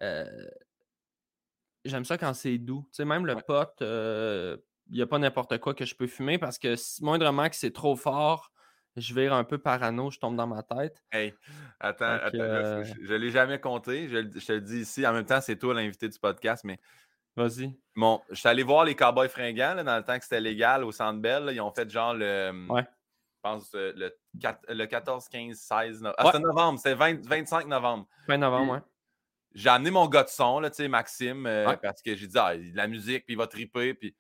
euh, 0.03 0.27
j'aime 1.85 2.05
ça 2.05 2.19
quand 2.19 2.35
c'est 2.35 2.59
doux. 2.59 2.83
Tu 2.93 2.97
sais, 2.97 3.05
même 3.07 3.25
le 3.25 3.35
Ouais. 3.37 3.43
pot, 3.43 3.71
il 3.81 4.97
n'y 4.97 5.01
a 5.03 5.07
pas 5.07 5.19
n'importe 5.19 5.57
quoi 5.59 5.73
que 5.75 5.85
je 5.85 5.95
peux 5.95 6.07
fumer 6.07 6.37
parce 6.39 6.59
que 6.59 6.77
si- 6.77 7.03
moindrement 7.03 7.49
que 7.49 7.57
c'est 7.57 7.73
trop 7.73 7.97
fort, 7.97 8.53
je 8.97 9.15
vire 9.15 9.33
un 9.33 9.45
peu 9.45 9.57
parano, 9.57 10.11
je 10.11 10.19
tombe 10.19 10.37
dans 10.37 10.47
ma 10.47 10.63
tête. 10.63 11.03
Hey, 11.13 11.33
attends, 11.81 12.05
attends, 12.05 12.39
euh, 12.39 12.85
je, 12.85 12.93
je 13.07 13.15
l'ai 13.15 13.31
jamais 13.31 13.59
compté. 13.59 14.09
Je, 14.09 14.17
je 14.39 14.45
te 14.47 14.53
le 14.53 14.61
dis 14.61 14.81
ici. 14.81 15.07
En 15.07 15.15
même 15.15 15.25
temps, 15.25 15.41
c'est 15.41 15.57
toi 15.57 15.73
l'invité 15.73 16.09
du 16.11 16.19
podcast, 16.19 16.65
mais 16.65 16.79
Vas-y. 17.37 17.75
bon, 17.97 18.21
je 18.31 18.35
suis 18.35 18.49
allé 18.49 18.63
voir 18.63 18.85
les 18.85 18.95
Cowboys 18.95 19.29
fringants 19.29 19.75
là, 19.75 19.83
dans 19.85 19.97
le 19.97 20.03
temps 20.05 20.19
que 20.19 20.25
c'était 20.25 20.41
légal 20.41 20.85
au 20.85 20.93
Centre 20.93 21.21
Bell. 21.21 21.45
là. 21.45 21.53
Ils 21.53 21.61
ont 21.61 21.73
fait 21.73 21.89
genre 21.89 22.13
le. 22.15 22.67
Ouais. 22.69 22.83
Je 22.83 23.51
pense 23.51 23.75
euh, 23.75 23.93
le, 23.97 24.15
le 24.69 24.87
14, 24.87 25.29
15, 25.29 25.57
16. 25.57 26.03
no- 26.03 26.11
Ah, 26.17 26.27
Ouais. 26.27 26.31
c'était 26.33 26.45
novembre, 26.45 26.79
c'était 26.79 26.95
20 26.95 27.27
25 27.27 27.67
novembre. 27.67 28.07
Fin 28.27 28.37
novembre, 28.39 28.75
ouais. 28.75 28.81
J'ai 29.55 29.69
amené 29.69 29.91
mon 29.91 30.07
gars 30.09 30.23
de 30.23 30.29
son, 30.29 30.61
là, 30.61 30.71
tu 30.71 30.77
sais, 30.77 30.89
Maxime, 30.89 31.45
euh, 31.47 31.67
Ouais. 31.69 31.77
parce 31.77 32.01
que 32.03 32.15
j'ai 32.15 32.27
dit, 32.27 32.39
ah, 32.39 32.55
il 32.55 32.67
y 32.67 32.69
a 32.69 32.73
de 32.73 32.77
la 32.77 32.87
musique, 32.87 33.25
puis 33.27 33.35
il 33.35 33.37
va 33.37 33.47
triper. 33.47 33.95
Puis 33.95 34.15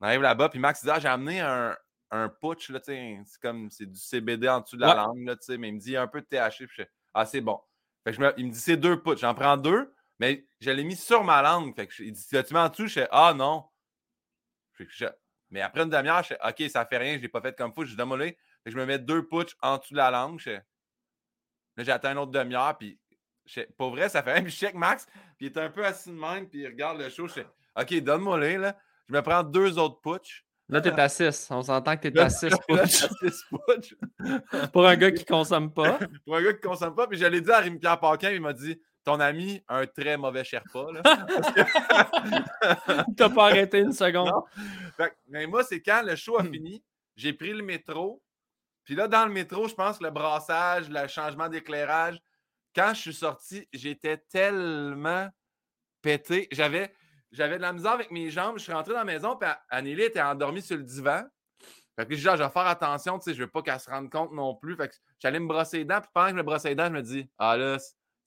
on 0.00 0.06
arrive 0.06 0.20
là-bas, 0.22 0.48
puis 0.50 0.58
Max 0.58 0.84
dit, 0.84 0.90
ah, 0.90 1.00
j'ai 1.00 1.08
amené 1.08 1.40
un, 1.40 1.74
un 2.10 2.28
putsch, 2.28 2.68
là, 2.68 2.78
tu 2.80 2.86
sais, 2.92 3.18
c'est 3.24 3.40
comme, 3.40 3.70
c'est 3.70 3.86
du 3.86 3.98
CBD 3.98 4.48
en 4.48 4.60
dessous 4.60 4.76
de 4.76 4.82
la 4.82 4.94
langue, 4.94 5.24
là, 5.26 5.36
tu 5.36 5.44
sais, 5.44 5.56
mais 5.58 5.68
il 5.70 5.74
me 5.76 5.80
dit, 5.80 5.88
il 5.90 5.92
y 5.92 5.96
a 5.96 6.02
un 6.02 6.06
peu 6.06 6.20
de 6.20 6.26
THC, 6.26 6.66
puis 6.66 6.76
je 6.78 6.82
ah, 7.14 7.24
c'est 7.24 7.40
bon. 7.40 7.58
Fait 8.04 8.10
que 8.10 8.16
je 8.16 8.20
me- 8.20 8.34
il 8.36 8.46
me 8.46 8.52
dit, 8.52 8.58
c'est 8.60 8.76
deux 8.76 9.00
putsch, 9.02 9.20
j'en 9.20 9.34
prends 9.34 9.56
deux, 9.56 9.92
mais 10.18 10.46
je 10.60 10.70
l'ai 10.70 10.84
mis 10.84 10.96
sur 10.96 11.22
ma 11.24 11.42
langue. 11.42 11.74
Fait 11.74 11.86
que 11.86 11.92
je- 11.94 12.02
il 12.04 12.12
dit, 12.12 12.26
tu 12.28 12.54
mets 12.54 12.60
en 12.60 12.68
dessous? 12.68 12.86
Je 12.86 12.92
fais, 12.94 13.08
ah, 13.10 13.34
non. 13.34 13.64
Je- 14.78 15.06
mais 15.50 15.60
après 15.62 15.82
une 15.82 15.90
demi-heure, 15.90 16.22
je 16.22 16.28
fais, 16.34 16.38
OK, 16.46 16.70
ça 16.70 16.84
fait 16.86 16.98
rien, 16.98 17.16
je 17.16 17.22
l'ai 17.22 17.28
pas 17.28 17.40
fait 17.40 17.56
comme 17.56 17.72
faut, 17.72 17.82
je 17.82 17.88
suis 17.88 17.96
démolé. 17.96 18.36
Fait 18.64 18.70
que 18.70 18.70
je 18.72 18.76
me 18.76 18.84
mets 18.86 18.98
deux 18.98 19.26
putsch 19.26 19.54
en 19.62 19.78
dessous 19.78 19.94
de 19.94 19.98
la 19.98 20.10
langue. 20.10 20.38
Je 20.40 20.50
là, 20.50 21.84
j'attends 21.84 22.12
une 22.12 22.18
autre 22.18 22.32
demi-heure, 22.32 22.76
puis 22.76 22.98
pour 23.78 23.90
vrai, 23.90 24.08
ça 24.08 24.22
fait 24.22 24.32
rien. 24.32 24.42
Puis 24.42 24.52
je 24.52 24.56
check 24.56 24.74
Max, 24.74 25.06
puis 25.38 25.46
il 25.46 25.46
est 25.46 25.58
un 25.58 25.70
peu 25.70 25.84
assis 25.84 26.08
de 26.10 26.14
même, 26.14 26.48
puis 26.48 26.60
il 26.60 26.66
regarde 26.66 26.98
le 26.98 27.08
show. 27.08 27.28
Je 27.28 27.34
fais, 27.34 27.46
OK, 27.78 27.94
donne-moi 28.00 28.40
les, 28.40 28.56
là. 28.58 28.76
Je 29.08 29.14
me 29.14 29.22
prends 29.22 29.42
deux 29.44 29.78
autres 29.78 30.00
putsch. 30.00 30.44
Là, 30.68 30.80
t'es 30.80 30.90
à 30.98 31.08
6. 31.08 31.46
On 31.52 31.62
s'entend 31.62 31.96
que 31.96 32.08
t'es 32.08 32.18
à 32.18 32.28
6 32.28 32.50
là, 32.68 32.84
j'ai 32.86 33.30
six 33.30 33.44
putsch. 33.50 33.94
pour 34.72 34.84
un 34.84 34.96
gars 34.96 35.12
qui 35.12 35.24
consomme 35.24 35.72
pas. 35.72 35.96
Pour 36.24 36.36
un 36.36 36.42
gars 36.42 36.54
qui 36.54 36.66
ne 36.66 36.68
consomme 36.68 36.94
pas, 36.96 37.06
puis 37.06 37.16
je 37.18 37.24
l'ai 37.26 37.40
dit 37.40 37.50
à 37.52 37.60
Rémi-Pierre 37.60 38.00
Paquin, 38.00 38.32
il 38.32 38.40
m'a 38.40 38.52
dit, 38.52 38.76
ton 39.06 39.20
ami 39.20 39.62
a 39.68 39.78
un 39.78 39.86
très 39.86 40.16
mauvais 40.16 40.42
Sherpa, 40.44 40.80
que- 41.54 41.62
T'as 43.16 43.30
pas 43.30 43.46
arrêté 43.46 43.78
une 43.78 43.92
seconde. 43.92 44.32
Fait 44.96 45.16
mais 45.28 45.46
moi, 45.46 45.62
c'est 45.62 45.80
quand 45.80 46.02
le 46.04 46.16
show 46.16 46.38
a 46.38 46.42
Hmm. 46.42 46.50
fini, 46.52 46.84
j'ai 47.14 47.32
pris 47.32 47.52
le 47.52 47.62
métro, 47.62 48.20
Puis 48.84 48.94
là, 48.94 49.08
dans 49.08 49.26
le 49.26 49.32
métro, 49.32 49.66
je 49.66 49.74
pense 49.74 49.98
que 49.98 50.04
le 50.04 50.10
brassage, 50.10 50.88
le 50.88 51.08
changement 51.08 51.48
d'éclairage, 51.48 52.20
quand 52.74 52.92
je 52.94 53.00
suis 53.00 53.14
sorti, 53.14 53.66
j'étais 53.72 54.16
tellement 54.16 55.28
pété. 56.02 56.46
J'avais, 56.52 56.92
j'avais 57.32 57.56
de 57.56 57.62
la 57.62 57.72
misère 57.72 57.92
avec 57.92 58.12
mes 58.12 58.30
jambes. 58.30 58.58
Je 58.58 58.62
suis 58.62 58.72
rentré 58.72 58.92
dans 58.92 59.00
la 59.00 59.04
maison, 59.04 59.34
puis 59.36 59.48
Anneli 59.70 60.02
était 60.02 60.22
endormie 60.22 60.62
sur 60.62 60.76
le 60.76 60.84
divan. 60.84 61.22
Fait 61.96 62.06
que 62.06 62.14
je 62.14 62.20
dis, 62.20 62.28
ah, 62.28 62.36
je 62.36 62.44
vais 62.44 62.48
faire 62.50 62.66
attention, 62.66 63.18
tu 63.18 63.24
sais, 63.24 63.34
je 63.34 63.40
veux 63.42 63.50
pas 63.50 63.62
qu'elle 63.62 63.80
se 63.80 63.90
rende 63.90 64.08
compte 64.10 64.30
non 64.32 64.54
plus. 64.54 64.76
Fait 64.76 64.88
que 64.88 64.94
j'allais 65.18 65.40
me 65.40 65.48
brosser 65.48 65.78
les 65.78 65.84
dents, 65.84 66.00
puis 66.00 66.10
pendant 66.14 66.26
que 66.26 66.32
je 66.32 66.36
me 66.36 66.42
brossais 66.44 66.68
les 66.68 66.74
dents, 66.76 66.86
je 66.86 66.92
me 66.92 67.02
dis, 67.02 67.28
ah 67.38 67.56
là, 67.56 67.78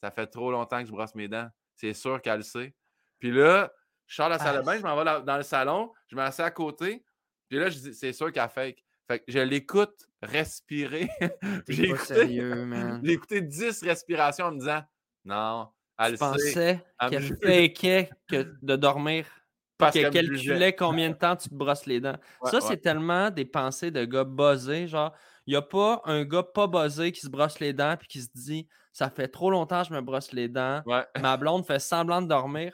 ça 0.01 0.11
fait 0.11 0.27
trop 0.27 0.51
longtemps 0.51 0.81
que 0.81 0.87
je 0.87 0.91
brosse 0.91 1.15
mes 1.15 1.27
dents. 1.27 1.47
C'est 1.75 1.93
sûr 1.93 2.21
qu'elle 2.21 2.37
le 2.37 2.43
sait. 2.43 2.73
Puis 3.19 3.31
là, 3.31 3.71
je 4.07 4.15
sors 4.15 4.27
de 4.27 4.33
la 4.33 4.39
salle 4.39 4.57
de 4.57 4.65
bain, 4.65 4.77
je 4.77 4.81
m'en 4.81 4.95
vais 4.95 5.23
dans 5.23 5.37
le 5.37 5.43
salon, 5.43 5.91
je 6.07 6.15
m'assieds 6.15 6.43
à 6.43 6.51
côté, 6.51 7.03
puis 7.49 7.59
là, 7.59 7.69
je 7.69 7.79
dis, 7.79 7.93
c'est 7.93 8.13
sûr 8.13 8.31
qu'elle 8.31 8.49
fake. 8.49 8.83
Fait 9.07 9.19
que 9.19 9.25
je 9.27 9.39
l'écoute 9.39 10.07
respirer. 10.21 11.09
J'ai 11.67 11.89
écouté, 11.89 12.41
écouté 13.03 13.41
10 13.41 13.83
respirations 13.83 14.45
en 14.45 14.51
me 14.51 14.59
disant, 14.59 14.81
non, 15.25 15.69
elle 15.97 16.13
tu 16.13 16.17
pensais 16.19 16.83
qu'elle 17.09 17.23
fakait 17.43 18.09
que 18.27 18.53
de 18.61 18.75
dormir? 18.75 19.25
Parce 19.77 19.93
qu'elle 19.93 20.11
calculait 20.11 20.75
combien 20.75 21.09
de 21.09 21.15
temps 21.15 21.35
tu 21.35 21.49
te 21.49 21.55
brosses 21.55 21.85
les 21.85 22.01
dents. 22.01 22.17
ça, 22.43 22.61
c'est 22.61 22.77
tellement 22.77 23.29
des 23.29 23.45
pensées 23.45 23.91
de 23.91 24.05
gars 24.05 24.25
buzzés. 24.25 24.87
Genre, 24.87 25.13
n'y 25.49 25.55
a 25.55 25.61
pas 25.61 26.01
un 26.05 26.23
gars 26.25 26.43
pas 26.43 26.67
buzzé 26.67 27.11
qui 27.11 27.21
se 27.21 27.29
brosse 27.29 27.59
les 27.59 27.73
dents 27.73 27.95
puis 27.97 28.07
qui 28.07 28.21
se 28.21 28.29
dit 28.33 28.67
Ça 28.91 29.09
fait 29.09 29.27
trop 29.27 29.51
longtemps 29.51 29.81
que 29.81 29.89
je 29.89 29.93
me 29.93 30.01
brosse 30.01 30.31
les 30.31 30.47
dents. 30.47 30.83
Ma 31.21 31.37
blonde 31.37 31.65
fait 31.65 31.79
semblant 31.79 32.21
de 32.21 32.27
dormir. 32.27 32.73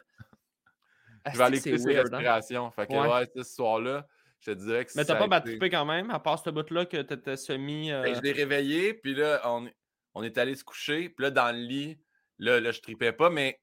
Je 1.31 1.37
vais 1.37 1.43
aller 1.43 1.57
écouter 1.57 1.77
ses 1.77 1.97
hein? 1.97 2.01
respirations. 2.01 2.71
Fait 2.71 2.87
que, 2.87 2.93
ouais, 2.93 3.27
ce 3.35 3.43
soir-là, 3.43 4.05
je 4.39 4.51
te 4.51 4.57
dirais 4.57 4.85
que 4.85 4.91
Mais 4.95 5.05
t'as 5.05 5.15
pas 5.15 5.27
battu 5.27 5.57
quand 5.59 5.85
même, 5.85 6.11
à 6.11 6.19
part 6.19 6.37
ce 6.37 6.49
bout-là 6.51 6.85
que 6.85 7.01
t'étais 7.01 7.37
semi. 7.37 7.89
Ben, 7.89 8.13
je 8.13 8.19
euh 8.19 8.21
l'ai 8.21 8.31
réveillé, 8.31 8.93
puis 8.93 9.15
là, 9.15 9.41
on, 9.45 9.67
on 10.13 10.23
est 10.23 10.37
allé 10.37 10.55
se 10.55 10.63
coucher. 10.63 11.09
Puis 11.09 11.23
là, 11.23 11.31
dans 11.31 11.55
le 11.55 11.61
lit, 11.61 11.99
là, 12.37 12.59
là 12.59 12.71
je 12.71 12.79
tripais 12.79 13.11
pas, 13.11 13.29
mais 13.29 13.59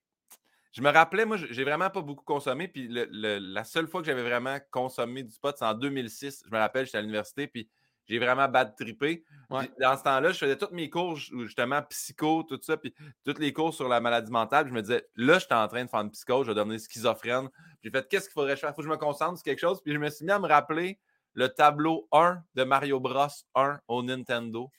je 0.72 0.80
me 0.80 0.90
rappelais, 0.90 1.24
moi, 1.24 1.36
j'ai 1.36 1.64
vraiment 1.64 1.90
pas 1.90 2.00
beaucoup 2.00 2.24
consommé. 2.24 2.66
Puis 2.66 2.88
la 2.90 3.64
seule 3.64 3.86
fois 3.86 4.00
que 4.00 4.06
j'avais 4.06 4.22
vraiment 4.22 4.58
consommé 4.70 5.22
du 5.22 5.38
pot, 5.38 5.54
c'est 5.56 5.64
en 5.64 5.74
2006. 5.74 6.44
Je 6.46 6.50
me 6.50 6.58
rappelle, 6.58 6.86
j'étais 6.86 6.98
à 6.98 7.02
l'université, 7.02 7.46
puis 7.46 7.68
j'ai 8.12 8.18
vraiment 8.18 8.46
bad 8.46 8.76
trippé. 8.76 9.24
Dans 9.48 9.96
ce 9.96 10.02
temps-là, 10.02 10.32
je 10.32 10.38
faisais 10.38 10.56
tous 10.56 10.68
mes 10.72 10.90
cours, 10.90 11.16
justement, 11.16 11.80
psycho, 11.88 12.42
tout 12.42 12.58
ça, 12.60 12.76
puis 12.76 12.94
tous 13.24 13.38
les 13.38 13.54
cours 13.54 13.72
sur 13.72 13.88
la 13.88 14.00
maladie 14.00 14.30
mentale. 14.30 14.68
Je 14.68 14.72
me 14.72 14.82
disais, 14.82 15.08
là, 15.16 15.38
j'étais 15.38 15.54
en 15.54 15.66
train 15.66 15.84
de 15.84 15.88
faire 15.88 16.00
une 16.00 16.10
psycho, 16.10 16.44
je 16.44 16.50
vais 16.50 16.54
devenir 16.54 16.78
schizophrène. 16.78 17.48
J'ai 17.82 17.90
fait, 17.90 18.06
qu'est-ce 18.08 18.26
qu'il 18.26 18.34
faudrait 18.34 18.56
faire? 18.56 18.70
Il 18.70 18.74
faut 18.74 18.82
que 18.82 18.88
je 18.88 18.92
me 18.92 18.98
concentre 18.98 19.36
sur 19.38 19.44
quelque 19.44 19.60
chose. 19.60 19.80
Puis 19.82 19.94
je 19.94 19.98
me 19.98 20.10
suis 20.10 20.26
mis 20.26 20.30
à 20.30 20.38
me 20.38 20.46
rappeler 20.46 20.98
le 21.32 21.48
tableau 21.48 22.06
1 22.12 22.42
de 22.54 22.64
Mario 22.64 23.00
Bros 23.00 23.28
1 23.54 23.80
au 23.88 24.02
Nintendo. 24.02 24.70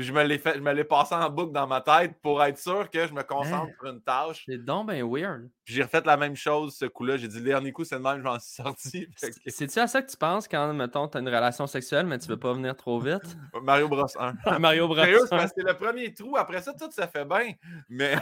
Puis 0.00 0.06
je 0.06 0.14
me 0.14 0.22
l'ai 0.22 0.38
fait, 0.38 0.54
je 0.54 0.60
me 0.60 0.72
l'ai 0.72 0.84
passé 0.84 1.14
en 1.14 1.28
boucle 1.28 1.52
dans 1.52 1.66
ma 1.66 1.82
tête 1.82 2.14
pour 2.22 2.42
être 2.42 2.56
sûr 2.56 2.88
que 2.88 3.06
je 3.06 3.12
me 3.12 3.22
concentre 3.22 3.66
hein? 3.68 3.74
sur 3.78 3.90
une 3.90 4.00
tâche. 4.00 4.44
C'est 4.48 4.56
donc 4.56 4.88
bien 4.88 5.06
weird. 5.06 5.50
Puis 5.62 5.74
j'ai 5.74 5.82
refait 5.82 6.00
la 6.06 6.16
même 6.16 6.36
chose 6.36 6.74
ce 6.74 6.86
coup-là. 6.86 7.18
J'ai 7.18 7.28
dit 7.28 7.36
le 7.36 7.44
dernier 7.44 7.70
coup, 7.70 7.84
c'est 7.84 7.96
le 7.96 8.00
même, 8.00 8.16
je 8.16 8.22
m'en 8.22 8.38
suis 8.38 8.62
sorti. 8.62 9.06
C'est-tu 9.46 9.78
à 9.78 9.86
ça 9.86 10.00
que 10.00 10.10
tu 10.10 10.16
penses 10.16 10.48
quand, 10.48 10.72
mettons, 10.72 11.06
tu 11.06 11.18
as 11.18 11.20
une 11.20 11.28
relation 11.28 11.66
sexuelle, 11.66 12.06
mais 12.06 12.18
tu 12.18 12.28
veux 12.28 12.38
pas 12.38 12.54
venir 12.54 12.74
trop 12.76 12.98
vite? 12.98 13.20
Mario 13.62 13.90
Bros 13.90 14.06
1. 14.18 14.36
Mario 14.58 14.88
Bros 14.88 15.00
1. 15.00 15.26
parce 15.28 15.52
que 15.52 15.60
c'est 15.60 15.68
le 15.68 15.74
premier 15.74 16.14
trou. 16.14 16.34
Après 16.38 16.62
ça, 16.62 16.72
tout 16.72 16.88
ça 16.90 17.06
fait 17.06 17.26
bien. 17.26 17.52
Mais. 17.90 18.16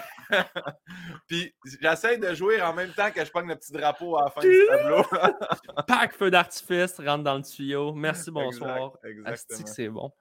Puis 1.29 1.55
j'essaie 1.81 2.19
de 2.19 2.35
jouer 2.35 2.61
en 2.61 2.75
même 2.75 2.91
temps 2.91 3.13
que 3.13 3.25
je 3.25 3.31
pogne 3.31 3.47
le 3.47 3.55
petit 3.55 3.71
drapeau 3.71 4.19
à 4.19 4.25
la 4.25 4.31
fin 4.31 4.41
du 4.41 4.67
tableau. 4.69 5.05
Pack 5.87 6.13
feu 6.13 6.29
d'artifice, 6.33 6.99
rentre 6.99 7.23
dans 7.23 7.37
le 7.37 7.43
tuyau. 7.43 7.93
Merci, 7.95 8.33
bonsoir. 8.33 8.95
Exactement. 9.05 9.67
c'est 9.67 9.89
bon. 9.89 10.13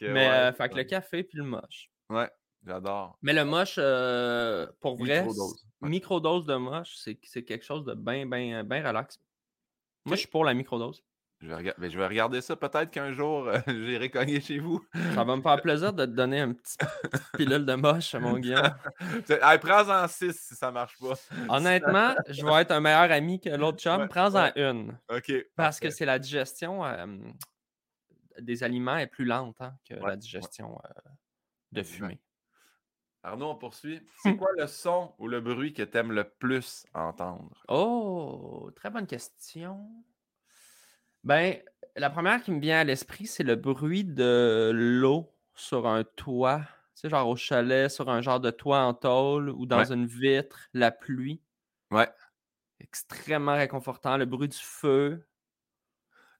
Mais 0.00 0.28
euh, 0.28 0.52
fait 0.52 0.68
que 0.68 0.76
le 0.76 0.84
café 0.84 1.22
puis 1.22 1.38
le 1.38 1.44
moche. 1.44 1.90
Ouais, 2.10 2.30
j'adore. 2.66 3.18
Mais 3.22 3.32
le 3.32 3.44
moche, 3.44 3.76
euh, 3.78 4.66
pour 4.80 4.96
vrai, 4.96 5.26
microdose 5.80 6.46
de 6.46 6.56
moche, 6.56 6.94
c'est 6.96 7.44
quelque 7.44 7.64
chose 7.64 7.84
de 7.84 7.94
bien, 7.94 8.26
bien, 8.26 8.64
bien 8.64 8.86
relax. 8.86 9.18
Moi, 10.04 10.16
je 10.16 10.20
suis 10.20 10.28
pour 10.28 10.44
la 10.44 10.54
microdose. 10.54 11.02
Je 11.42 11.48
vais, 11.48 11.90
je 11.90 11.98
vais 11.98 12.06
regarder 12.06 12.40
ça. 12.40 12.54
Peut-être 12.54 12.90
qu'un 12.90 13.12
jour, 13.12 13.48
euh, 13.48 13.58
j'irai 13.66 14.10
cogner 14.10 14.40
chez 14.40 14.60
vous. 14.60 14.84
Ça 15.14 15.24
va 15.24 15.36
me 15.36 15.42
faire 15.42 15.60
plaisir 15.62 15.92
de 15.92 16.06
te 16.06 16.10
donner 16.10 16.40
un 16.40 16.52
petit 16.52 16.76
pilule 17.36 17.66
de 17.66 17.74
moche, 17.74 18.14
mon 18.14 18.38
gars. 18.38 18.78
Prends-en 19.60 20.06
six 20.06 20.38
si 20.38 20.54
ça 20.54 20.70
marche 20.70 20.96
pas. 21.00 21.14
Honnêtement, 21.48 22.14
je 22.28 22.44
vais 22.44 22.62
être 22.62 22.70
un 22.70 22.80
meilleur 22.80 23.10
ami 23.10 23.40
que 23.40 23.50
l'autre 23.50 23.78
chum. 23.78 24.06
Prends-en 24.08 24.52
une. 24.54 24.96
OK. 25.08 25.32
Parce 25.56 25.80
que 25.80 25.90
c'est 25.90 26.06
la 26.06 26.20
digestion 26.20 26.84
des 28.40 28.62
aliments 28.62 28.96
est 28.96 29.06
plus 29.06 29.24
lente 29.24 29.60
hein, 29.60 29.74
que 29.88 29.94
la 29.94 30.16
digestion 30.16 30.78
euh, 30.84 31.10
de 31.72 31.82
fumée. 31.82 32.20
Arnaud, 33.22 33.50
on 33.50 33.56
poursuit. 33.56 34.00
C'est 34.22 34.36
quoi 34.36 34.50
le 34.56 34.66
son 34.66 35.14
ou 35.18 35.28
le 35.28 35.40
bruit 35.40 35.72
que 35.72 35.82
tu 35.82 35.96
aimes 35.96 36.12
le 36.12 36.24
plus 36.24 36.84
entendre? 36.94 37.62
Oh, 37.68 38.70
très 38.74 38.90
bonne 38.90 39.06
question. 39.06 39.88
Ben, 41.22 41.56
la 41.94 42.10
première 42.10 42.42
qui 42.42 42.50
me 42.50 42.60
vient 42.60 42.80
à 42.80 42.84
l'esprit, 42.84 43.26
c'est 43.26 43.44
le 43.44 43.54
bruit 43.54 44.04
de 44.04 44.70
l'eau 44.74 45.32
sur 45.54 45.86
un 45.86 46.02
toit. 46.02 46.62
Tu 46.94 47.02
sais, 47.02 47.08
genre 47.08 47.28
au 47.28 47.36
chalet, 47.36 47.90
sur 47.90 48.10
un 48.10 48.20
genre 48.20 48.40
de 48.40 48.50
toit 48.50 48.80
en 48.80 48.94
tôle 48.94 49.50
ou 49.50 49.66
dans 49.66 49.92
une 49.92 50.06
vitre, 50.06 50.68
la 50.74 50.90
pluie. 50.90 51.40
Ouais. 51.90 52.08
Extrêmement 52.80 53.54
réconfortant. 53.54 54.16
Le 54.16 54.24
bruit 54.24 54.48
du 54.48 54.58
feu. 54.58 55.24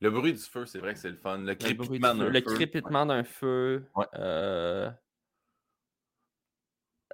Le 0.02 0.10
bruit 0.10 0.32
du 0.32 0.40
feu, 0.40 0.66
c'est 0.66 0.80
vrai 0.80 0.94
que 0.94 0.98
c'est 0.98 1.10
le 1.10 1.16
fun. 1.16 1.38
Le 1.38 1.54
crépitement 1.54 2.12
d'un 2.12 2.24
feu. 2.24 2.30
Le 2.30 2.40
crépitement 2.40 3.06
d'un 3.06 3.22
feu. 3.22 3.86
Euh, 4.16 4.90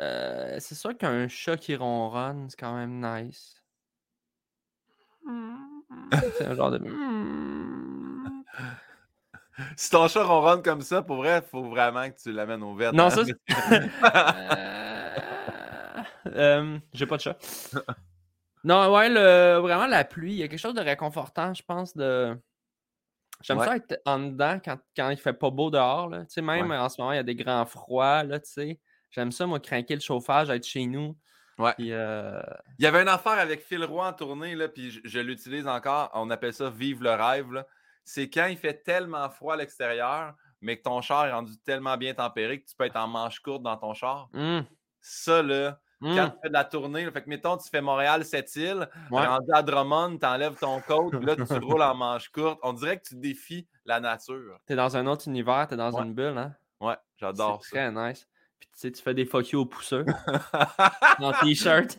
euh, 0.00 0.56
c'est 0.58 0.74
sûr 0.74 0.96
qu'un 0.96 1.28
chat 1.28 1.58
qui 1.58 1.76
ronronne, 1.76 2.48
c'est 2.48 2.58
quand 2.58 2.74
même 2.74 2.98
nice. 2.98 3.62
c'est 6.38 6.46
un 6.46 6.54
genre 6.54 6.70
de. 6.70 6.80
si 9.76 9.90
ton 9.90 10.08
chat 10.08 10.24
ronronne 10.24 10.62
comme 10.62 10.80
ça, 10.80 11.02
pour 11.02 11.16
vrai, 11.16 11.42
il 11.44 11.48
faut 11.50 11.64
vraiment 11.64 12.08
que 12.08 12.18
tu 12.18 12.32
l'amènes 12.32 12.62
au 12.62 12.74
vert. 12.74 12.94
Non, 12.94 13.10
ça, 13.10 13.20
euh, 16.26 16.78
J'ai 16.94 17.04
pas 17.04 17.18
de 17.18 17.22
chat. 17.22 17.36
Non, 18.64 18.92
ouais, 18.92 19.08
le... 19.08 19.58
vraiment 19.58 19.86
la 19.86 20.02
pluie, 20.04 20.32
il 20.32 20.38
y 20.38 20.42
a 20.42 20.48
quelque 20.48 20.58
chose 20.58 20.74
de 20.74 20.80
réconfortant, 20.80 21.54
je 21.54 21.62
pense, 21.62 21.96
de 21.96 22.36
J'aime 23.42 23.60
ça 23.60 23.76
être 23.76 24.00
en 24.04 24.18
dedans 24.18 24.58
quand, 24.64 24.78
quand 24.96 25.10
il 25.10 25.16
fait 25.16 25.32
pas 25.32 25.50
beau 25.50 25.70
dehors. 25.70 26.08
Là. 26.08 26.24
Même 26.38 26.72
en 26.72 26.88
ce 26.88 27.00
moment, 27.00 27.12
il 27.12 27.16
y 27.16 27.20
a 27.20 27.24
des 27.24 27.36
grands 27.36 27.66
froids. 27.66 28.24
Là, 28.24 28.40
J'aime 29.10 29.32
ça, 29.32 29.46
moi, 29.46 29.60
craquer 29.60 29.94
le 29.94 30.00
chauffage, 30.00 30.50
être 30.50 30.66
chez 30.66 30.86
nous. 30.86 31.16
Ouais. 31.58 31.74
Euh, 31.80 32.42
il 32.78 32.84
y 32.84 32.86
avait 32.86 33.02
une 33.02 33.08
affaire 33.08 33.38
avec 33.38 33.62
Phil 33.62 33.84
Roy 33.84 34.06
en 34.06 34.12
tournée, 34.12 34.54
là, 34.54 34.68
puis 34.68 35.00
je, 35.02 35.18
l'utilise 35.18 35.66
encore. 35.66 36.10
On 36.14 36.30
appelle 36.30 36.52
ça 36.52 36.70
Vive 36.70 37.02
le 37.02 37.10
rêve. 37.10 37.64
C'est 38.04 38.30
quand 38.30 38.46
il 38.46 38.56
fait 38.56 38.82
tellement 38.84 39.28
froid 39.30 39.54
à 39.54 39.56
l'extérieur, 39.56 40.34
mais 40.60 40.76
que 40.76 40.82
ton 40.82 41.00
char 41.00 41.26
est 41.26 41.32
rendu 41.32 41.58
tellement 41.64 41.96
bien 41.96 42.14
tempéré 42.14 42.60
que 42.60 42.68
tu 42.68 42.76
peux 42.76 42.84
être 42.84 42.96
en 42.96 43.08
manche 43.08 43.40
courte 43.40 43.62
dans 43.62 43.76
ton 43.76 43.92
char. 43.94 44.28
Mmh. 44.32 44.60
Ça, 45.00 45.42
là, 45.42 45.80
quand 46.00 46.08
mmh. 46.08 46.30
tu 46.30 46.38
fais 46.42 46.48
de 46.48 46.52
la 46.52 46.64
tournée, 46.64 47.10
fait 47.10 47.22
que 47.22 47.28
mettons, 47.28 47.56
tu 47.56 47.68
fais 47.68 47.80
Montréal-Cette-Île, 47.80 48.88
ouais. 49.10 49.26
rendu 49.26 49.50
à 49.52 49.62
Drummond, 49.62 50.18
tu 50.18 50.26
enlèves 50.26 50.56
ton 50.56 50.80
coat, 50.80 51.10
là, 51.20 51.34
tu 51.34 51.42
roules 51.64 51.82
en 51.82 51.94
manche 51.94 52.28
courte. 52.28 52.60
On 52.62 52.72
dirait 52.72 52.98
que 52.98 53.08
tu 53.08 53.16
défies 53.16 53.66
la 53.84 53.98
nature. 53.98 54.60
Tu 54.66 54.74
es 54.74 54.76
dans 54.76 54.96
un 54.96 55.06
autre 55.06 55.26
univers, 55.28 55.66
tu 55.66 55.74
es 55.74 55.76
dans 55.76 55.96
une 55.98 56.14
bulle, 56.14 56.38
hein? 56.38 56.54
Ouais, 56.80 56.96
j'adore 57.16 57.64
ça. 57.64 57.70
C'est 57.70 57.76
très 57.76 58.10
nice. 58.10 58.28
Puis 58.60 58.68
tu 58.72 58.78
sais, 58.78 58.92
tu 58.92 59.02
fais 59.02 59.14
des 59.14 59.24
fuck 59.24 59.50
you 59.50 59.60
aux 59.60 59.66
pousseurs. 59.66 60.04
en 61.18 61.32
t-shirt. 61.32 61.96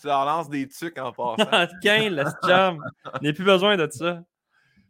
tu 0.00 0.06
leur 0.06 0.24
lances 0.24 0.48
des 0.48 0.68
tucs 0.68 0.98
en 0.98 1.12
passant. 1.12 1.66
15, 1.82 2.12
le 2.12 2.24
chum. 2.44 2.84
N'a 3.22 3.32
plus 3.32 3.44
besoin 3.44 3.76
de 3.76 3.88
ça. 3.90 4.22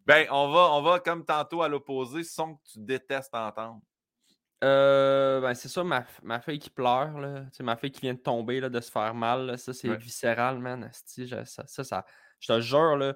Ben, 0.07 0.27
on 0.31 0.51
va, 0.51 0.71
on 0.73 0.83
va 0.83 1.01
comme 1.01 1.25
tantôt 1.25 1.63
à 1.63 1.69
l'opposé, 1.69 2.23
son 2.23 2.55
que 2.55 2.61
tu 2.73 2.79
détestes 2.79 3.35
entendre. 3.35 3.81
Euh, 4.65 5.41
ben 5.41 5.55
c'est 5.55 5.69
ça, 5.69 5.85
ma, 5.85 6.05
ma 6.23 6.41
fille 6.41 6.59
qui 6.59 6.71
pleure, 6.71 7.19
là. 7.19 7.45
C'est 7.53 7.63
ma 7.63 7.77
fille 7.77 7.91
qui 7.91 8.01
vient 8.01 8.15
de 8.15 8.19
tomber, 8.19 8.61
là, 8.61 8.69
de 8.69 8.81
se 8.81 8.91
faire 8.91 9.15
mal. 9.15 9.59
Ça, 9.59 9.75
c'est 9.75 9.95
viscéral, 9.97 10.59
man. 10.59 10.89
ça, 10.93 11.45
ça, 11.45 11.85
ça, 11.85 12.07
je 12.41 12.53
te 12.53 12.61
jure, 12.61 12.97
là, 12.97 13.15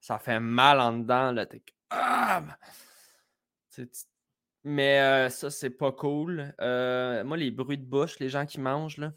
ça 0.00 0.18
fait 0.18 0.38
mal 0.38 0.80
en 0.80 0.92
dedans. 0.98 1.32
Là. 1.32 1.46
Ah! 1.90 2.42
Mais 4.62 5.00
euh, 5.00 5.28
ça, 5.30 5.50
c'est 5.50 5.70
pas 5.70 5.90
cool. 5.90 6.54
Euh, 6.60 7.24
moi, 7.24 7.36
les 7.36 7.50
bruits 7.50 7.78
de 7.78 7.84
bouche, 7.84 8.18
les 8.18 8.28
gens 8.28 8.46
qui 8.46 8.60
mangent, 8.60 8.98
là. 8.98 9.12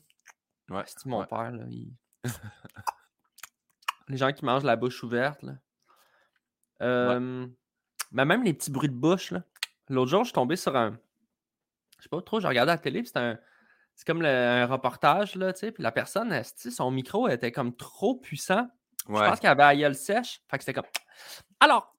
Ouais. 0.70 0.84
C'est 0.88 1.06
mon 1.06 1.24
père, 1.26 1.52
là. 1.52 1.66
les 4.08 4.18
gens 4.18 4.32
qui 4.32 4.46
mangent 4.46 4.64
la 4.64 4.76
bouche 4.76 5.04
ouverte, 5.04 5.44
là. 5.44 5.54
Mais 8.12 8.26
même 8.26 8.44
les 8.44 8.54
petits 8.54 8.72
bruits 8.72 8.90
de 8.90 8.96
bouche, 8.96 9.32
là. 9.32 9.44
L'autre 9.90 10.10
jour, 10.12 10.22
je 10.22 10.30
suis 10.30 10.34
tombé 10.34 10.56
sur 10.56 10.76
un 10.76 10.98
je 12.04 12.10
sais 12.10 12.10
pas 12.10 12.22
trop, 12.22 12.42
j'ai 12.42 12.50
regardé 12.50 12.70
la 12.74 12.78
télé, 12.78 13.02
un. 13.16 13.40
C'est 13.96 14.06
comme 14.06 14.26
un 14.26 14.66
reportage, 14.66 15.36
là, 15.36 15.54
tu 15.54 15.60
sais, 15.60 15.72
puis 15.72 15.84
la 15.84 15.92
personne, 15.94 16.42
son 16.44 16.92
micro 16.92 17.30
était 17.30 17.52
comme 17.54 17.74
trop 17.78 18.16
puissant. 18.16 18.68
Je 19.08 19.14
pense 19.14 19.40
qu'elle 19.40 19.52
avait 19.52 19.64
la 19.64 19.76
gueule 19.76 19.96
sèche. 19.96 20.42
Fait 20.50 20.58
que 20.58 20.64
c'était 20.66 20.74
comme. 20.74 20.90
Alors. 21.62 21.96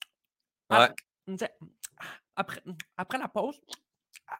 Ouais. 0.70 0.88
après, 2.36 2.62
après 2.96 3.18
la 3.18 3.28
pause, 3.28 3.60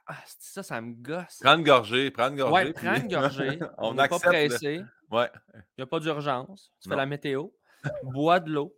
ah, 0.07 0.17
ça, 0.27 0.63
ça 0.63 0.81
me 0.83 0.95
gosse. 0.95 1.39
Prends 1.41 1.57
une 1.57 1.65
gorgée, 1.65 2.11
prends 2.11 2.29
une 2.29 2.37
gorgée. 2.37 2.53
Ouais, 2.67 2.73
prends 2.73 2.97
une 2.97 3.09
gorgée. 3.09 3.59
on 3.79 3.95
n'est 3.95 4.09
pas 4.09 4.17
le- 4.17 4.21
pressé. 4.21 4.85
Ouais. 5.11 5.31
Il 5.55 5.63
n'y 5.79 5.85
a 5.85 5.87
pas 5.87 6.01
d'urgence. 6.01 6.73
Tu 6.83 6.91
fais 6.91 6.97
la 6.97 7.07
météo. 7.07 7.49
Bois 8.03 8.41
de 8.41 8.51
l'eau. 8.51 8.77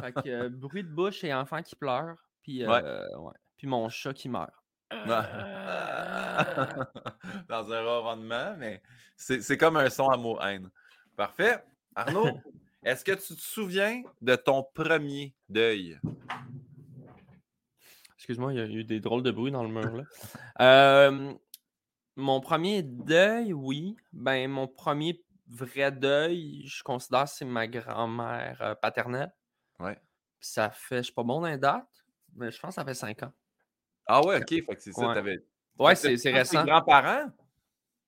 Fait 0.00 0.12
que, 0.12 0.28
euh, 0.28 0.48
bruit 0.52 0.84
de 0.84 0.88
bouche 0.92 1.24
et 1.24 1.34
enfant 1.34 1.62
qui 1.62 1.74
pleure. 1.74 2.16
Puis, 2.42 2.66
Ouais. 2.66 2.82
euh, 2.84 3.16
ouais. 3.18 3.34
puis 3.56 3.66
mon 3.66 3.88
chat 3.88 4.12
qui 4.12 4.28
meurt. 4.28 4.52
Dans 7.48 7.72
un 7.72 8.00
rendement, 8.00 8.56
mais 8.58 8.82
c'est 9.16 9.42
c'est 9.42 9.56
comme 9.56 9.76
un 9.76 9.90
son 9.90 10.08
amour-haine. 10.08 10.70
Parfait. 11.16 11.62
Arnaud, 11.94 12.40
est-ce 12.84 13.04
que 13.04 13.12
tu 13.12 13.34
te 13.34 13.40
souviens 13.40 14.02
de 14.20 14.34
ton 14.34 14.64
premier 14.74 15.34
deuil? 15.48 15.98
Excuse-moi, 18.16 18.52
il 18.52 18.58
y 18.58 18.62
a 18.62 18.66
eu 18.66 18.84
des 18.84 19.00
drôles 19.00 19.22
de 19.22 19.30
bruit 19.30 19.50
dans 19.50 19.64
le 19.64 19.68
mur. 19.68 19.96
Là. 19.96 20.04
Euh, 20.60 21.32
mon 22.14 22.40
premier 22.40 22.82
deuil, 22.82 23.52
oui. 23.52 23.96
Ben, 24.12 24.50
mon 24.50 24.68
premier 24.68 25.24
vrai 25.48 25.90
deuil, 25.90 26.62
je 26.66 26.82
considère 26.82 27.24
que 27.24 27.30
c'est 27.30 27.44
ma 27.44 27.66
grand-mère 27.66 28.58
euh, 28.60 28.74
paternelle. 28.74 29.32
Ouais. 29.80 29.98
Ça 30.40 30.70
fait, 30.70 30.98
je 30.98 31.02
suis 31.04 31.12
pas 31.12 31.22
bon 31.22 31.40
dans 31.40 31.48
les 31.48 31.58
dates, 31.58 32.04
mais 32.34 32.50
je 32.50 32.60
pense 32.60 32.70
que 32.70 32.74
ça 32.74 32.84
fait 32.84 32.94
cinq 32.94 33.22
ans. 33.22 33.32
Ah 34.06 34.24
ouais, 34.24 34.38
ok, 34.38 34.48
fait 34.48 34.62
que 34.76 34.82
c'est 34.82 34.92
ça, 34.92 35.06
Ouais. 35.08 35.14
t'avais. 35.14 35.44
Ouais, 35.78 35.94
c'est 35.94 36.16
c'est 36.16 36.32
récent. 36.32 36.64
grands-parents? 36.64 37.30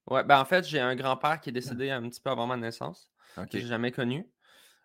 Ouais, 0.07 0.23
ben 0.23 0.39
en 0.39 0.45
fait, 0.45 0.65
j'ai 0.67 0.79
un 0.79 0.95
grand-père 0.95 1.39
qui 1.41 1.49
est 1.49 1.53
décédé 1.53 1.89
un 1.89 2.01
petit 2.07 2.21
peu 2.21 2.29
avant 2.29 2.45
ma 2.45 2.57
naissance, 2.57 3.11
Ok. 3.37 3.49
que 3.49 3.59
j'ai 3.59 3.65
jamais 3.67 3.91
connu. 3.91 4.29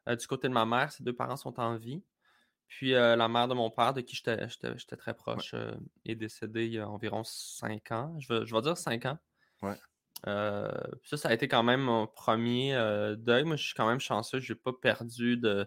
Euh, 0.09 0.17
du 0.17 0.27
côté 0.27 0.49
de 0.49 0.55
ma 0.55 0.65
mère, 0.65 0.91
ses 0.91 1.05
deux 1.05 1.13
parents 1.15 1.37
sont 1.37 1.61
en 1.61 1.77
vie. 1.77 2.03
Puis 2.69 2.95
euh, 2.95 3.17
la 3.17 3.29
mère 3.29 3.49
de 3.49 3.55
mon 3.55 3.69
père, 3.71 3.93
de 3.93 4.01
qui 4.01 4.17
j'étais 4.17 4.49
j'étais- 4.49 4.79
j'étais 4.79 4.97
très 4.97 5.13
proche, 5.13 5.51
euh, 5.55 5.75
est 6.07 6.15
décédée 6.15 6.67
il 6.67 6.73
y 6.75 6.79
a 6.79 6.89
environ 6.89 7.23
cinq 7.25 7.91
ans. 7.93 8.15
Je 8.19 8.33
vais, 8.33 8.47
je 8.47 8.55
vais 8.55 8.63
dire 8.63 8.79
cinq 8.79 9.05
ans. 9.07 9.19
Ouais. 9.63 9.75
Ça, 10.25 11.17
ça 11.17 11.29
a 11.29 11.33
été 11.35 11.49
quand 11.49 11.63
même 11.63 11.81
mon 11.81 12.07
premier 12.07 12.73
deuil. 13.19 13.45
Moi, 13.45 13.57
je 13.57 13.65
suis 13.65 13.75
quand 13.75 13.89
même 13.89 14.01
chanceux. 14.01 14.39
Je 14.41 14.53
n'ai 14.53 14.59
pas 14.59 14.73
perdu 14.73 15.37
de, 15.37 15.67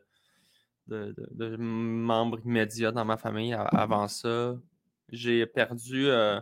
de, 0.87 1.13
de- 1.17 1.27
de 1.31 1.55
membres 1.57 2.39
immédiats 2.45 2.91
dans 2.91 3.05
ma 3.05 3.17
famille 3.17 3.53
avant 3.53 4.07
ça. 4.07 4.55
J'ai 5.09 5.45
perdu. 5.45 6.07
euh, 6.07 6.39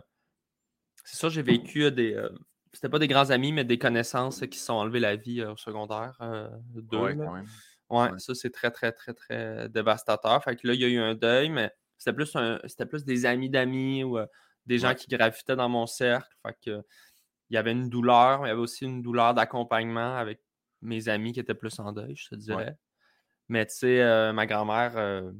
c'est 1.04 1.16
ça, 1.16 1.28
j'ai 1.28 1.42
vécu 1.42 1.84
euh, 1.84 1.90
des. 1.90 2.14
euh, 2.14 2.28
c'était 2.72 2.88
pas 2.88 2.98
des 2.98 3.08
grands 3.08 3.30
amis, 3.30 3.52
mais 3.52 3.64
des 3.64 3.78
connaissances 3.78 4.40
qui 4.46 4.58
se 4.58 4.66
sont 4.66 4.74
enlevées 4.74 5.00
la 5.00 5.16
vie 5.16 5.42
au 5.44 5.56
secondaire. 5.56 6.16
deux, 6.74 6.96
Ouais, 6.98 7.16
quand 7.16 7.34
même. 7.34 7.46
Ouais, 7.90 8.10
Ouais. 8.12 8.18
ça 8.18 8.34
c'est 8.34 8.50
très, 8.50 8.70
très, 8.70 8.92
très, 8.92 9.12
très 9.12 9.68
dévastateur. 9.68 10.42
Fait 10.42 10.56
que 10.56 10.66
là, 10.66 10.72
il 10.72 10.80
y 10.80 10.84
a 10.84 10.88
eu 10.88 10.98
un 10.98 11.14
deuil, 11.14 11.50
mais 11.50 11.70
c'était 11.98 12.14
plus, 12.14 12.34
un- 12.36 12.58
c'était 12.66 12.86
plus 12.86 13.04
des 13.04 13.26
amis 13.26 13.50
d'amis 13.50 14.04
ou 14.04 14.18
des 14.64 14.78
gens 14.78 14.88
Ouais. 14.88 14.94
qui 14.94 15.08
gravitaient 15.08 15.56
dans 15.56 15.68
mon 15.68 15.86
cercle. 15.86 16.34
Fait 16.46 16.56
que 16.64 16.82
il 17.50 17.54
y 17.54 17.58
avait 17.58 17.72
une 17.72 17.90
douleur, 17.90 18.40
mais 18.40 18.46
il 18.46 18.48
y 18.48 18.52
avait 18.52 18.60
aussi 18.62 18.84
une 18.86 19.02
douleur 19.02 19.34
d'accompagnement 19.34 20.16
avec 20.16 20.40
mes 20.80 21.08
amis 21.10 21.32
qui 21.34 21.40
étaient 21.40 21.52
plus 21.54 21.78
en 21.80 21.92
deuil, 21.92 22.16
je 22.16 22.28
te 22.28 22.34
dirais. 22.36 22.74
Mais 23.48 23.66
tu 23.66 23.74
sais, 23.76 24.00
euh, 24.00 24.32
ma 24.32 24.46
grand-mère, 24.46 24.96
euh, 24.96 25.30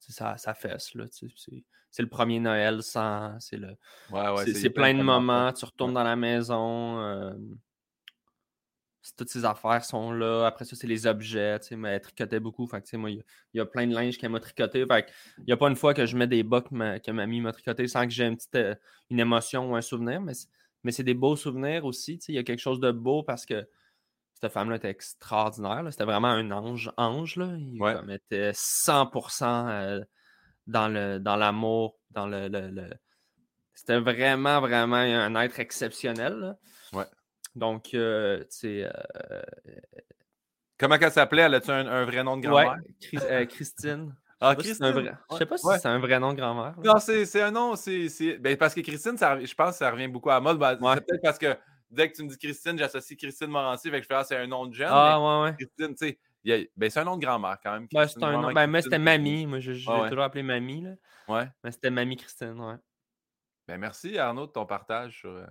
tu 0.00 0.06
sais, 0.06 0.12
ça, 0.12 0.36
ça 0.36 0.54
fesse, 0.54 0.92
là. 0.94 1.04
C'est, 1.94 2.02
le 2.02 2.08
premier 2.08 2.40
Noël 2.40 2.82
sans. 2.82 3.38
C'est 3.38 3.56
le, 3.56 3.68
Ouais, 4.10 4.28
ouais, 4.30 4.52
c'est, 4.52 4.70
plein 4.70 4.92
de 4.94 5.02
moments. 5.02 5.52
Tu 5.52 5.64
retournes 5.64 5.94
dans 5.94 6.02
la 6.02 6.16
maison. 6.16 6.98
euh, 6.98 7.32
toutes 9.16 9.28
ces 9.28 9.44
affaires 9.44 9.84
sont 9.84 10.10
là. 10.10 10.44
Après 10.46 10.64
ça, 10.64 10.74
c'est 10.74 10.88
les 10.88 11.06
objets. 11.06 11.60
Tu 11.60 11.68
sais, 11.68 11.76
mais 11.76 11.90
elle 11.90 12.00
tricotait 12.00 12.40
beaucoup. 12.40 12.66
Fait 12.66 12.80
que, 12.82 12.96
moi, 12.96 13.10
il 13.10 13.18
y, 13.18 13.20
a- 13.20 13.24
il 13.52 13.58
y 13.58 13.60
a 13.60 13.66
plein 13.66 13.86
de 13.86 13.94
linge 13.94 14.18
qu'elle 14.18 14.30
m'a 14.30 14.40
tricoté. 14.40 14.84
Fait 14.86 15.06
il 15.38 15.44
n'y 15.44 15.52
a 15.52 15.56
pas 15.56 15.68
une 15.68 15.76
fois 15.76 15.94
que 15.94 16.04
je 16.04 16.16
mets 16.16 16.26
des 16.26 16.42
bas 16.42 16.62
que, 16.62 16.74
ma, 16.74 16.98
que 16.98 17.12
mamie 17.12 17.40
m'a 17.40 17.52
tricoté 17.52 17.86
sans 17.86 18.04
que 18.06 18.12
j'ai 18.12 18.24
une 18.24 18.34
petite 18.36 18.56
euh, 18.56 18.74
une 19.10 19.20
émotion 19.20 19.70
ou 19.70 19.76
un 19.76 19.80
souvenir. 19.80 20.20
Mais 20.20 20.34
c'est, 20.34 20.48
mais 20.82 20.90
c'est 20.90 21.04
des 21.04 21.14
beaux 21.14 21.36
souvenirs 21.36 21.84
aussi. 21.84 22.18
tu 22.18 22.24
sais, 22.24 22.32
Il 22.32 22.34
y 22.34 22.38
a 22.38 22.42
quelque 22.42 22.58
chose 22.60 22.80
de 22.80 22.90
beau 22.90 23.22
parce 23.22 23.46
que 23.46 23.64
cette 24.40 24.50
femme-là 24.52 24.76
était 24.76 24.90
extraordinaire. 24.90 25.86
C'était 25.92 26.04
vraiment 26.04 26.28
un 26.28 26.50
ange. 26.50 26.90
ange 26.96 27.36
là. 27.36 27.54
Il 27.56 27.80
Ouais. 27.80 27.94
comme, 27.94 28.10
était 28.10 28.50
100% 28.52 29.68
euh, 29.68 30.00
dans, 30.66 30.88
le, 30.88 31.18
dans 31.18 31.36
l'amour, 31.36 31.98
dans 32.10 32.26
le- 32.26 32.48
le- 32.48 32.68
le, 32.68 32.90
c'était 33.74 33.98
vraiment, 33.98 34.60
vraiment 34.60 34.96
un 34.96 35.34
être 35.42 35.58
exceptionnel. 35.60 36.34
là. 36.34 36.56
Ouais. 36.92 37.04
Donc, 37.54 37.94
euh, 37.94 38.40
tu 38.44 38.46
sais, 38.50 38.84
euh, 38.84 39.42
Comment 40.78 40.96
elle 41.00 41.12
s'appelait? 41.12 41.42
Elle 41.42 41.54
a-tu 41.54 41.70
un, 41.70 41.86
un 41.86 42.04
vrai 42.04 42.24
nom 42.24 42.36
de 42.36 42.46
ouais, 42.48 42.64
grand-mère? 42.64 42.82
Chris- 43.00 43.18
euh, 43.22 43.46
Christine. 43.46 44.14
Ah, 44.40 44.54
Je 44.58 44.62
sais 44.64 44.68
pas 44.68 44.74
si 44.74 44.74
c'est 44.74 44.84
un 44.84 44.92
Christine. 44.92 45.08
vrai- 45.12 45.18
Je 45.30 45.36
sais 45.36 45.46
pas 45.46 45.58
si 45.58 45.66
Ouais. 45.66 45.78
c'est 45.78 45.88
un 45.88 45.98
vrai 46.00 46.18
nom 46.18 46.32
de 46.32 46.36
grand-mère. 46.36 46.74
Non, 46.84 46.94
c'est 46.98 47.42
un 47.42 47.50
nom. 47.52 47.76
c'est 47.76 48.38
ben, 48.38 48.56
parce 48.56 48.74
que 48.74 48.80
Christine, 48.80 49.16
ça, 49.16 49.38
je 49.40 49.54
pense 49.54 49.70
que 49.70 49.76
ça 49.76 49.90
revient 49.90 50.08
beaucoup 50.08 50.30
à 50.30 50.34
la 50.34 50.40
mode. 50.40 50.58
Ben, 50.58 50.76
Ouais. 50.80 50.94
C'est 50.96 51.06
peut-être 51.06 51.22
parce 51.22 51.38
que 51.38 51.56
dès 51.90 52.10
que 52.10 52.16
tu 52.16 52.24
me 52.24 52.28
dis 52.28 52.36
Christine, 52.38 52.76
j'associe 52.76 53.16
Christine 53.16 53.46
Morancier. 53.46 53.90
Fait 53.90 53.98
que 53.98 54.02
je 54.02 54.08
fais, 54.08 54.14
ah, 54.14 54.24
c'est 54.24 54.36
un 54.36 54.46
nom 54.48 54.66
de 54.66 54.74
jeune. 54.74 54.88
Ah, 54.90 55.20
ouais, 55.20 55.44
ouais. 55.50 55.56
Christine, 55.56 55.94
tu 55.94 56.08
sais, 56.08 56.18
a- 56.52 56.66
ben, 56.76 56.90
c'est 56.90 57.00
un 57.00 57.04
nom 57.04 57.16
de 57.16 57.24
grand-mère 57.24 57.58
quand 57.62 57.72
même. 57.72 57.86
Ben, 57.92 58.00
Christine, 58.02 58.20
c'est 58.20 58.26
un 58.26 58.32
nom. 58.32 58.42
vraiment 58.42 58.54
Ben, 58.54 58.66
moi, 58.66 58.82
c'était. 58.82 58.98
Mamie. 58.98 59.46
Moi, 59.46 59.60
je, 59.60 59.72
je 59.72 59.88
Ah 59.90 59.94
l'ai 59.96 60.02
ouais? 60.02 60.08
toujours 60.10 60.24
appelé 60.24 60.42
Mamie. 60.42 60.82
Là. 60.82 60.94
Ouais. 61.28 61.48
Mais 61.62 61.70
c'était 61.72 61.90
Mamie 61.90 62.16
Christine, 62.16 62.58
ouais. 62.60 62.74
Ben, 63.66 63.78
merci 63.78 64.18
Arnaud 64.18 64.46
de 64.46 64.52
ton 64.52 64.66
partage 64.66 65.18
sur 65.20 65.30
euh, 65.30 65.46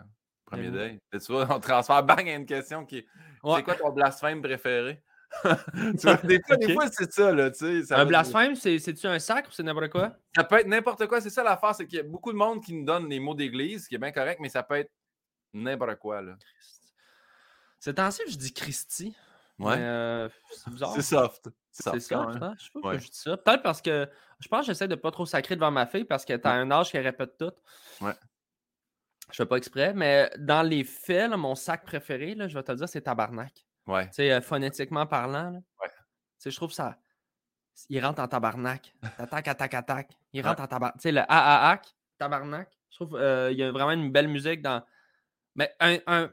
Premier. 0.46 1.00
Et 1.12 1.20
Tu 1.20 1.32
vois, 1.32 1.48
on 1.50 1.60
transfère 1.60 2.04
bang 2.04 2.30
à 2.30 2.36
une 2.36 2.46
question 2.46 2.86
qui 2.86 3.00
est 3.00 3.08
Ouais. 3.44 3.56
C'est 3.58 3.64
quoi 3.64 3.76
ton 3.76 3.92
blasphème 3.92 4.42
préféré? 4.42 5.02
tu 5.44 5.50
vois, 6.04 6.16
des 6.18 6.40
fois, 6.46 6.58
des 6.58 6.66
Ok. 6.68 6.74
fois, 6.74 6.88
c'est 6.92 7.12
ça, 7.12 7.32
là, 7.32 7.50
tu 7.50 7.84
sais. 7.84 7.92
Un 7.94 8.06
blasphème, 8.06 8.54
c'est- 8.56 8.78
c'est-tu 8.78 9.08
un 9.08 9.18
sacre 9.18 9.50
ou 9.50 9.52
c'est 9.52 9.64
n'importe 9.64 9.90
quoi? 9.90 10.16
Ça 10.36 10.44
peut 10.44 10.60
être 10.60 10.68
n'importe 10.68 11.08
quoi, 11.08 11.22
c'est 11.22 11.32
ça 11.32 11.42
l'affaire, 11.44 11.74
c'est 11.74 11.88
qu'il 11.88 11.98
y 11.98 12.02
a 12.02 12.04
beaucoup 12.04 12.32
de 12.32 12.38
monde 12.38 12.64
qui 12.64 12.72
nous 12.76 12.86
donne 12.86 13.10
les 13.10 13.20
mots 13.20 13.34
d'église, 13.34 13.86
ce 13.86 13.90
qui 13.90 13.96
est 13.96 13.98
bien 13.98 14.12
correct, 14.12 14.40
mais 14.40 14.50
ça 14.50 14.62
peut 14.62 14.76
être 14.76 14.92
n'importe 15.52 15.96
quoi, 15.96 16.22
là. 16.22 16.36
C'est 17.80 17.96
temps 17.96 18.10
je 18.12 18.38
dis 18.38 18.54
Christy. 18.54 19.16
Ouais. 19.60 19.76
euh, 19.78 20.30
c'est 20.52 20.70
bizarre. 20.72 20.94
C'est 20.96 21.02
soft. 21.04 21.50
C'est 21.72 21.84
soft 21.84 21.98
putain, 22.34 22.56
je 22.58 22.64
sais 22.66 22.70
pas 22.72 22.80
Ouais. 22.80 22.82
pourquoi 22.82 22.98
je 22.98 23.08
dis 23.08 23.18
ça. 23.18 23.38
Peut-être 23.38 23.64
parce 23.64 23.82
que 23.82 24.10
je 24.40 24.48
pense 24.48 24.62
que 24.62 24.66
j'essaie 24.74 24.88
de 24.88 24.96
pas 24.96 25.12
trop 25.12 25.26
sacrer 25.26 25.56
devant 25.56 25.72
ma 25.72 25.86
fille 25.86 26.06
parce 26.06 26.26
qu'elle 26.26 26.40
est 26.40 26.46
à 26.48 26.52
un 26.54 26.70
âge 26.72 26.92
qu'elle 26.92 27.04
répète 27.06 27.38
tout. 27.38 27.52
Ouais. 28.02 28.14
Je 29.32 29.38
fais 29.38 29.46
pas 29.46 29.56
exprès, 29.58 29.94
mais 29.94 30.32
dans 30.38 30.62
les 30.64 30.84
faits, 30.84 31.30
là, 31.32 31.38
mon 31.38 31.56
sac 31.56 31.86
préféré, 31.86 32.36
là, 32.36 32.48
je 32.48 32.54
vais 32.56 32.64
te 32.64 32.72
le 32.72 32.78
dire, 32.78 32.90
c'est 32.90 33.02
tabarnak. 33.02 33.66
Ouais. 33.88 34.06
Tu 34.08 34.14
sais, 34.16 34.32
euh, 34.32 34.42
phonétiquement 34.42 35.06
parlant. 35.06 35.50
là. 35.52 35.60
Ouais. 35.82 35.88
Tu 35.90 35.94
sais, 36.40 36.52
je 36.52 36.56
trouve 36.58 36.74
ça. 36.74 36.98
Il 37.90 38.04
rentre 38.06 38.22
en 38.22 38.28
tabarnak. 38.28 38.94
Attaque, 39.18 39.48
attaque, 39.48 39.74
attaque. 39.74 40.12
Il 40.34 40.46
rentre 40.46 40.62
en 40.62 40.68
tabarnak. 40.68 40.96
Tu 40.98 41.02
sais, 41.04 41.12
le 41.12 41.22
AAAC, 41.28 41.96
tabarnak. 42.18 42.70
Je 42.92 42.96
trouve 42.98 43.16
euh, 43.16 43.52
il 43.52 43.58
y 43.58 43.64
a 43.64 43.72
vraiment 43.72 43.92
une 43.92 44.12
belle 44.12 44.28
musique 44.28 44.62
dans. 44.62 44.84
Mais 45.56 45.74
un, 45.80 45.98
un- 46.06 46.30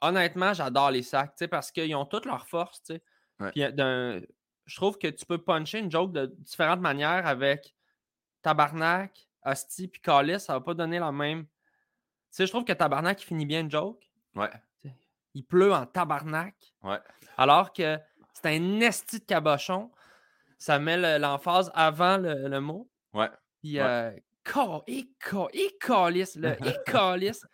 honnêtement, 0.00 0.52
j'adore 0.52 0.90
les 0.90 1.02
sacs, 1.02 1.44
parce 1.50 1.70
qu'ils 1.72 1.94
ont 1.94 2.04
toutes 2.06 2.26
leurs 2.26 2.46
forces. 2.46 2.82
Ouais. 3.40 3.50
Puis, 3.52 3.62
euh, 3.64 4.20
je 4.64 4.76
trouve 4.76 4.98
que 4.98 5.08
tu 5.08 5.24
peux 5.26 5.38
puncher 5.38 5.78
une 5.78 5.90
joke 5.90 6.12
de 6.12 6.26
différentes 6.38 6.80
manières 6.80 7.26
avec 7.26 7.74
tabarnak, 8.42 9.28
hostie, 9.44 9.88
puis 9.88 10.00
calice, 10.00 10.44
ça 10.44 10.54
va 10.54 10.60
pas 10.60 10.74
donner 10.74 10.98
la 10.98 11.12
même. 11.12 11.44
Tu 11.44 11.50
sais, 12.30 12.46
je 12.46 12.52
trouve 12.52 12.64
que 12.64 12.72
tabarnak, 12.72 13.22
il 13.22 13.26
finit 13.26 13.46
bien 13.46 13.60
une 13.60 13.70
joke. 13.70 14.02
Ouais. 14.34 14.50
Il 15.34 15.44
pleut 15.44 15.72
en 15.72 15.86
tabarnak. 15.86 16.54
Ouais. 16.82 16.98
Alors 17.36 17.72
que 17.72 17.98
c'est 18.32 18.56
un 18.56 18.80
esti 18.80 19.20
de 19.20 19.24
cabochon. 19.24 19.90
Ça 20.58 20.78
met 20.78 20.96
le- 20.96 21.18
l'emphase 21.18 21.70
avant 21.74 22.16
le, 22.16 22.48
le 22.48 22.60
mot. 22.60 22.88
Ouais. 23.12 23.28
Puis, 23.62 23.78
Ouais. 23.78 23.86
euh, 23.86 24.12
calice, 25.80 26.36
le 26.36 26.54
calice. 26.86 27.46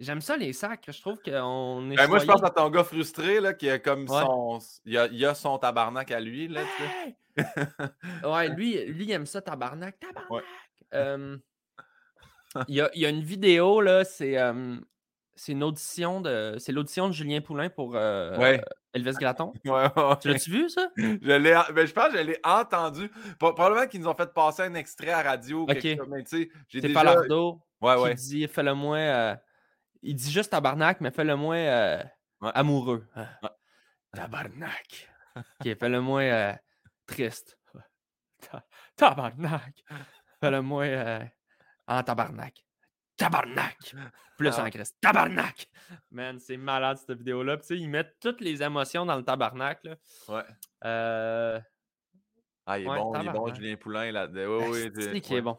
J'aime 0.00 0.20
ça, 0.22 0.36
les 0.36 0.52
sacres. 0.54 0.90
Je 0.92 1.00
trouve 1.00 1.18
qu'on 1.22 1.90
est. 1.90 1.96
Ben, 1.96 2.08
moi, 2.08 2.18
je 2.18 2.24
pense 2.24 2.42
à 2.42 2.48
ton 2.50 2.70
gars 2.70 2.84
frustré, 2.84 3.38
là, 3.38 3.52
qui 3.52 3.68
a 3.68 3.78
comme 3.78 4.08
Ouais. 4.08 4.20
son. 4.22 4.58
Il 4.86 4.96
a, 4.96 5.06
il 5.08 5.24
a 5.26 5.34
son 5.34 5.58
tabarnak 5.58 6.10
à 6.10 6.20
lui, 6.20 6.48
là. 6.48 6.62
Hey! 6.80 7.14
ouais, 8.24 8.48
lui, 8.48 8.84
lui, 8.86 9.04
il 9.04 9.10
aime 9.12 9.26
ça, 9.26 9.40
tabarnak. 9.42 10.00
Tabarnak! 10.00 10.30
Ouais. 10.30 10.42
Euh, 10.94 11.36
il, 12.66 12.74
y 12.76 12.80
a, 12.80 12.90
il 12.94 13.00
y 13.02 13.06
a 13.06 13.10
une 13.10 13.22
vidéo, 13.22 13.80
là, 13.80 14.04
c'est. 14.04 14.38
euh, 14.38 14.76
c'est 15.36 15.52
une 15.52 15.62
audition 15.62 16.20
de. 16.20 16.56
C'est 16.58 16.72
l'audition 16.72 17.08
de 17.08 17.12
Julien 17.12 17.40
Poulain 17.40 17.68
pour 17.70 17.92
euh, 17.94 18.36
Ouais. 18.38 18.60
Elvis. 18.92 19.12
Ouais, 19.64 19.70
ouais. 19.70 20.16
Tu 20.20 20.28
l'as-tu 20.28 20.50
vu, 20.50 20.68
ça? 20.68 20.88
Je 20.96 21.02
l'ai, 21.36 21.58
ben, 21.74 21.86
je 21.86 21.92
pense 21.92 22.08
que 22.08 22.18
je 22.18 22.22
l'ai 22.24 22.38
entendu. 22.42 23.08
Pro- 23.38 23.54
Probablement 23.54 23.86
qu'ils 23.86 24.00
nous 24.00 24.08
ont 24.08 24.14
fait 24.14 24.32
passer 24.34 24.62
un 24.62 24.74
extrait 24.74 25.10
à 25.10 25.22
radio. 25.22 25.62
Ok. 25.62 25.78
C'est 25.80 26.48
déjà. 26.80 26.94
Falardeau 26.94 27.60
Ouais, 27.80 27.94
qui 27.96 28.02
ouais. 28.02 28.14
dit 28.14 28.48
fais-le 28.48 28.74
moins. 28.74 28.98
euh, 28.98 29.34
il 30.02 30.14
dit 30.14 30.30
juste 30.30 30.50
tabarnak, 30.50 31.00
mais 31.00 31.10
fais-le 31.10 31.36
moins 31.36 31.56
euh, 31.58 32.02
Ouais. 32.40 32.50
amoureux. 32.54 33.06
Ah. 33.14 33.28
Ouais. 33.42 33.48
Tabarnak. 34.14 35.08
ok, 35.36 35.78
fais-le 35.78 36.00
moins 36.00 36.22
euh, 36.24 36.52
triste. 37.06 37.58
Ta- 38.40 38.64
Tabarnak. 38.96 39.84
Fais-le 40.40 40.62
moins 40.62 40.86
euh, 40.86 41.24
en 41.86 42.02
tabarnak. 42.02 42.64
Tabarnak. 43.16 43.76
Plus 44.38 44.48
Ah. 44.58 44.64
en 44.64 44.70
Christ. 44.70 44.96
Tabarnak. 45.00 45.66
Man, 46.10 46.38
c'est 46.38 46.56
malade 46.56 46.96
cette 46.96 47.18
vidéo-là. 47.18 47.58
Tu 47.58 47.66
sais, 47.66 47.76
ils 47.76 47.88
mettent 47.90 48.16
toutes 48.20 48.40
les 48.40 48.62
émotions 48.62 49.04
dans 49.04 49.16
le 49.16 49.22
tabarnak. 49.24 49.84
Là. 49.84 49.96
Ouais. 50.28 50.44
Euh, 50.84 51.60
Ah, 52.66 52.78
il 52.78 52.86
est 52.86 52.88
Ouais, 52.88 52.96
bon, 52.98 53.14
il 53.20 53.26
est 53.28 53.32
bon. 53.32 53.54
Julien 53.54 53.76
Poulain. 53.76 54.12
Là. 54.12 54.26
Oui, 54.32 54.64
oui, 54.70 54.84
Asti 54.86 55.02
c'est- 55.02 55.20
qui 55.20 55.34
est 55.34 55.42
bon. 55.42 55.58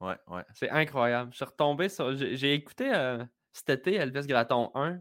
Ouais, 0.00 0.16
ouais. 0.28 0.44
C'est 0.54 0.70
incroyable. 0.70 1.30
Je 1.32 1.36
suis 1.36 1.44
retombé 1.44 1.88
sur. 1.88 2.14
J'ai 2.16 2.36
j'ai 2.36 2.54
écouté 2.54 2.92
euh, 2.94 3.24
cet 3.52 3.70
été 3.70 3.94
Elvis 3.94 4.26
Graton 4.26 4.70
1. 4.74 5.00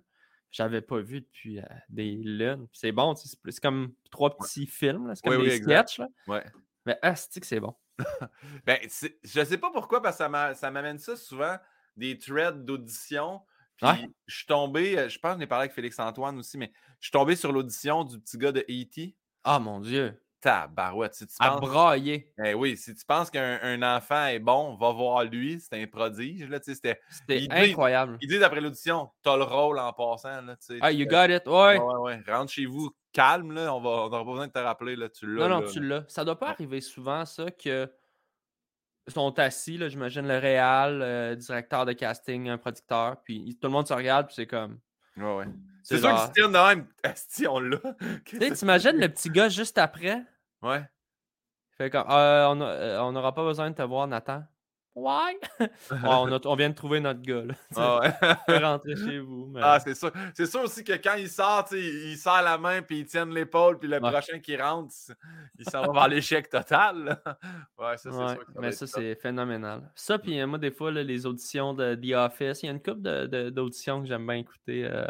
J'avais 0.52 0.82
pas 0.82 1.00
vu 1.00 1.22
depuis 1.22 1.60
euh, 1.60 1.64
des 1.90 2.12
lunes. 2.12 2.68
C'est 2.74 2.92
bon, 2.92 3.14
c'est 3.16 3.60
comme 3.62 3.94
trois 4.10 4.36
petits 4.36 4.66
films. 4.66 5.12
C'est 5.16 5.24
comme 5.28 5.40
Oui, 5.42 5.48
des 5.50 5.62
sketchs. 5.62 6.00
là. 6.00 6.08
ouais. 6.28 6.44
Mais 6.86 6.98
asti 7.04 7.40
que 7.40 7.46
c'est 7.46 7.60
bon. 7.60 7.76
Ben, 8.66 8.80
je 9.24 9.44
sais 9.44 9.58
pas 9.58 9.70
pourquoi, 9.72 10.02
parce 10.02 10.16
que 10.18 10.24
ça 10.24 10.30
m'a- 10.30 10.56
ça 10.56 10.72
m'amène 10.72 10.98
ça 10.98 11.16
souvent, 11.16 11.58
des 11.96 12.18
threads 12.18 12.64
d'audition. 12.66 13.42
Puis 13.78 13.88
Ouais. 13.88 14.10
je 14.26 14.38
suis 14.38 14.46
tombé, 14.48 14.98
euh, 14.98 15.08
je 15.10 15.20
pense 15.20 15.34
que 15.34 15.38
j'en 15.40 15.44
ai 15.44 15.48
parlé 15.48 15.64
avec 15.66 15.74
Félix-Antoine 15.74 16.38
aussi, 16.40 16.58
mais 16.58 16.72
je 17.00 17.06
suis 17.08 17.12
tombé 17.12 17.36
sur 17.36 17.52
l'audition 17.52 18.04
du 18.04 18.20
petit 18.20 18.38
gars 18.38 18.52
de 18.52 18.62
E.T. 18.62 19.16
Ah 19.44 19.60
mon 19.60 19.80
Dieu. 19.82 20.20
Tabarouette. 20.42 21.14
Si 21.16 21.28
tu 21.28 21.36
À 21.40 21.50
penses, 21.52 21.60
brailler. 21.62 22.32
Eh 22.44 22.54
oui, 22.54 22.78
si 22.78 22.96
tu 22.96 23.06
penses 23.06 23.30
qu'un 23.30 23.60
un 23.62 23.82
enfant 23.98 24.26
est 24.28 24.40
bon, 24.40 24.76
va 24.76 24.92
voir 24.92 25.24
lui, 25.26 25.60
c'est 25.60 25.82
un 25.82 25.86
prodige. 25.88 26.48
C'était- 26.62 27.00
dit- 27.28 27.48
incroyable. 27.52 28.18
Ils 28.22 28.28
disent 28.30 28.44
après 28.44 28.62
l'audition, 28.62 29.10
t'as 29.22 29.36
le 29.38 29.44
rôle 29.44 29.80
en 29.80 29.92
passant. 29.94 30.42
Là, 30.42 30.56
tu 30.56 30.66
sais, 30.76 30.80
Ah, 30.82 30.92
you 30.92 31.06
fais- 31.10 31.28
got 31.28 31.34
it. 31.34 31.48
Ouais. 31.48 31.78
Ouais, 31.80 31.96
ouais. 31.96 32.22
Rentre 32.28 32.52
chez 32.52 32.66
vous, 32.66 32.90
calme, 33.12 33.52
là, 33.54 33.74
on 33.74 33.82
va- 33.82 33.90
on 33.90 34.10
n'aura 34.10 34.24
pas 34.24 34.32
besoin 34.32 34.48
de 34.48 34.52
te 34.54 34.60
rappeler, 34.60 34.96
là, 34.96 35.10
tu 35.10 35.26
l'as. 35.28 35.48
Non, 35.48 35.56
non, 35.56 35.62
là, 35.66 35.72
tu 35.72 35.80
l'as. 35.82 36.04
Ça 36.08 36.24
doit 36.24 36.38
pas 36.40 36.48
Ouais. 36.48 36.52
arriver 36.54 36.82
souvent, 36.82 37.26
ça, 37.26 37.52
que 37.52 37.92
sont 39.08 39.38
assis, 39.40 39.80
j'imagine 39.90 40.28
le 40.28 40.38
réal, 40.38 41.00
le 41.00 41.36
directeur 41.36 41.86
de 41.86 41.94
casting, 41.94 42.48
un 42.48 42.60
producteur, 42.60 43.18
puis 43.24 43.58
tout 43.60 43.68
le 43.68 43.74
monde 43.74 43.88
se 43.88 43.94
regarde, 43.94 44.28
puis 44.28 44.36
c'est 44.36 44.46
comme. 44.48 44.78
Ouais, 45.20 45.36
ouais. 45.38 45.46
C'est 45.84 45.98
sûr 45.98 46.10
genre- 46.10 46.28
se 46.28 46.32
tiennent 46.32 46.52
de 46.52 46.58
même. 46.58 46.88
Asti, 47.04 47.48
on 47.48 47.60
l'a. 47.60 47.78
Tu 48.26 48.38
sais, 48.38 48.52
t'imagines 48.52 48.98
le 48.98 49.10
petit 49.10 49.30
gars 49.30 49.50
juste 49.50 49.78
après? 49.78 50.24
Ouais. 50.62 50.84
Fait 51.78 51.90
comme 51.90 52.06
Euh, 52.10 52.48
on 52.50 52.62
euh, 52.62 53.00
on 53.02 53.12
n'aura 53.12 53.34
pas 53.34 53.44
besoin 53.44 53.70
de 53.70 53.76
te 53.76 53.82
voir, 53.82 54.08
Nathan. 54.08 54.44
Ouais. 55.00 55.40
Ouais, 55.92 55.98
on, 56.04 56.32
a- 56.32 56.48
on 56.48 56.56
vient 56.56 56.70
de 56.70 56.76
trouver 56.76 57.00
notre 57.00 57.22
gars. 57.22 57.44
Là. 57.44 57.54
Ah, 57.76 58.00
ouais. 58.48 58.58
rentrer 58.60 58.96
chez 58.96 59.20
vous. 59.20 59.48
mais- 59.54 59.62
Ah, 59.64 59.80
c'est 59.80 59.96
sûr. 59.96 60.12
C'est 60.34 60.46
sûr 60.46 60.62
aussi 60.62 60.84
que 60.84 60.94
quand 60.94 61.16
il 61.16 61.30
sort, 61.30 61.66
il 61.72 62.18
serre 62.18 62.42
la 62.44 62.58
main 62.58 62.82
puis 62.82 63.00
il 63.00 63.06
tienne 63.06 63.34
l'épaule, 63.34 63.80
puis 63.80 63.88
le 63.88 64.00
Ouais. 64.02 64.12
prochain 64.12 64.40
qui 64.40 64.56
rentre, 64.58 64.94
il 65.58 65.70
s'en 65.70 65.82
va 65.84 65.94
vers 65.94 66.08
l'échec 66.08 66.50
total. 66.50 67.04
là. 67.06 67.22
Ouais, 67.80 67.98
ça, 67.98 68.12
c'est 68.12 68.18
Ouais, 68.18 68.28
sûr. 68.36 68.46
que 68.46 68.60
mais 68.60 68.72
ça, 68.72 68.88
c'est 68.88 69.16
phénoménal. 69.16 69.90
Ça, 69.96 70.20
puis 70.20 70.40
euh, 70.40 70.48
moi, 70.48 70.58
des 70.58 70.72
fois, 70.72 70.92
là, 70.92 71.02
les 71.04 71.26
auditions 71.26 71.74
de 71.74 71.96
The 71.96 72.14
Office, 72.16 72.64
il 72.64 72.66
y 72.66 72.70
a 72.70 72.72
une 72.74 72.82
couple 72.82 73.02
de- 73.02 73.26
de- 73.28 73.50
d'auditions 73.50 74.02
que 74.02 74.08
j'aime 74.08 74.26
bien 74.28 74.36
écouter. 74.38 74.86
euh, 74.86 75.06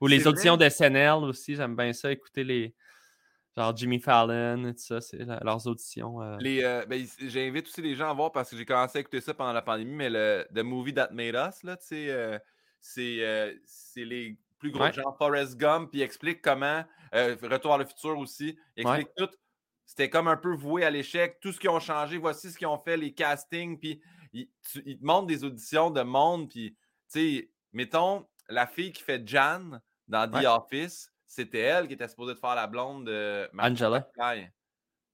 Ou 0.00 0.06
les 0.06 0.20
C'est 0.20 0.28
auditions 0.28 0.56
vrai? 0.56 0.64
de 0.66 0.70
SNL 0.70 1.24
aussi, 1.24 1.54
j'aime 1.56 1.76
bien 1.76 1.92
ça, 1.92 2.10
écouter 2.12 2.44
les. 2.44 2.74
Genre 3.56 3.76
Jimmy 3.76 3.98
Fallon, 4.00 4.68
et 4.68 4.74
tout 4.74 4.80
ça, 4.82 5.00
c'est 5.00 5.18
leurs 5.24 5.66
auditions. 5.66 6.22
euh. 6.22 6.38
Les, 6.38 6.62
euh, 6.64 6.86
ben, 6.86 7.04
j'invite 7.18 7.66
aussi 7.66 7.82
les 7.82 7.94
gens 7.94 8.10
à 8.10 8.14
voir 8.14 8.32
parce 8.32 8.50
que 8.50 8.56
j'ai 8.56 8.64
commencé 8.64 8.98
à 8.98 9.00
écouter 9.00 9.20
ça 9.20 9.34
pendant 9.34 9.52
la 9.52 9.62
pandémie, 9.62 9.92
mais 9.94 10.08
le 10.10 10.46
The 10.54 10.60
Movie 10.60 10.94
That 10.94 11.10
Made 11.12 11.34
Us, 11.34 11.62
là, 11.64 11.76
tu 11.76 11.86
sais, 11.86 12.10
euh, 12.10 12.38
c'est 12.80 13.58
c'est 13.66 14.04
les 14.04 14.38
plus 14.58 14.70
gros 14.70 14.84
Ouais. 14.84 14.92
genre 14.92 15.16
Forrest 15.18 15.56
Gump, 15.58 15.90
puis 15.90 16.00
explique 16.02 16.40
comment, 16.42 16.84
Retour 17.12 17.74
à 17.74 17.78
le 17.78 17.84
futur 17.84 18.16
aussi, 18.18 18.58
il 18.76 18.82
Ouais. 18.82 19.00
explique 19.00 19.08
tout. 19.16 19.28
C'était 19.86 20.08
comme 20.08 20.28
un 20.28 20.36
peu 20.36 20.54
voué 20.54 20.84
à 20.84 20.90
l'échec, 20.90 21.40
tout 21.40 21.52
ce 21.52 21.58
qu'ils 21.60 21.70
ont 21.70 21.80
changé, 21.80 22.16
voici 22.16 22.50
ce 22.50 22.56
qu'ils 22.58 22.68
ont 22.68 22.78
fait, 22.78 22.96
les 22.96 23.12
castings, 23.12 23.78
puis 23.78 24.00
ils 24.32 24.48
te 24.98 25.04
montrent 25.04 25.26
des 25.26 25.44
auditions 25.44 25.90
de 25.90 26.02
monde, 26.02 26.48
puis, 26.48 26.76
tu 27.12 27.38
sais, 27.38 27.50
mettons, 27.72 28.26
la 28.48 28.66
fille 28.66 28.92
qui 28.92 29.02
fait 29.02 29.26
Jan 29.26 29.80
dans 30.08 30.30
The 30.30 30.36
Ouais. 30.36 30.46
Office, 30.46 31.10
c'était 31.32 31.60
elle 31.60 31.86
qui 31.86 31.94
était 31.94 32.08
supposée 32.08 32.34
de 32.34 32.38
faire 32.38 32.54
la 32.56 32.66
blonde 32.66 33.06
de 33.06 33.48
Martin 33.52 33.72
Angela. 33.72 33.98
McFly 34.16 34.48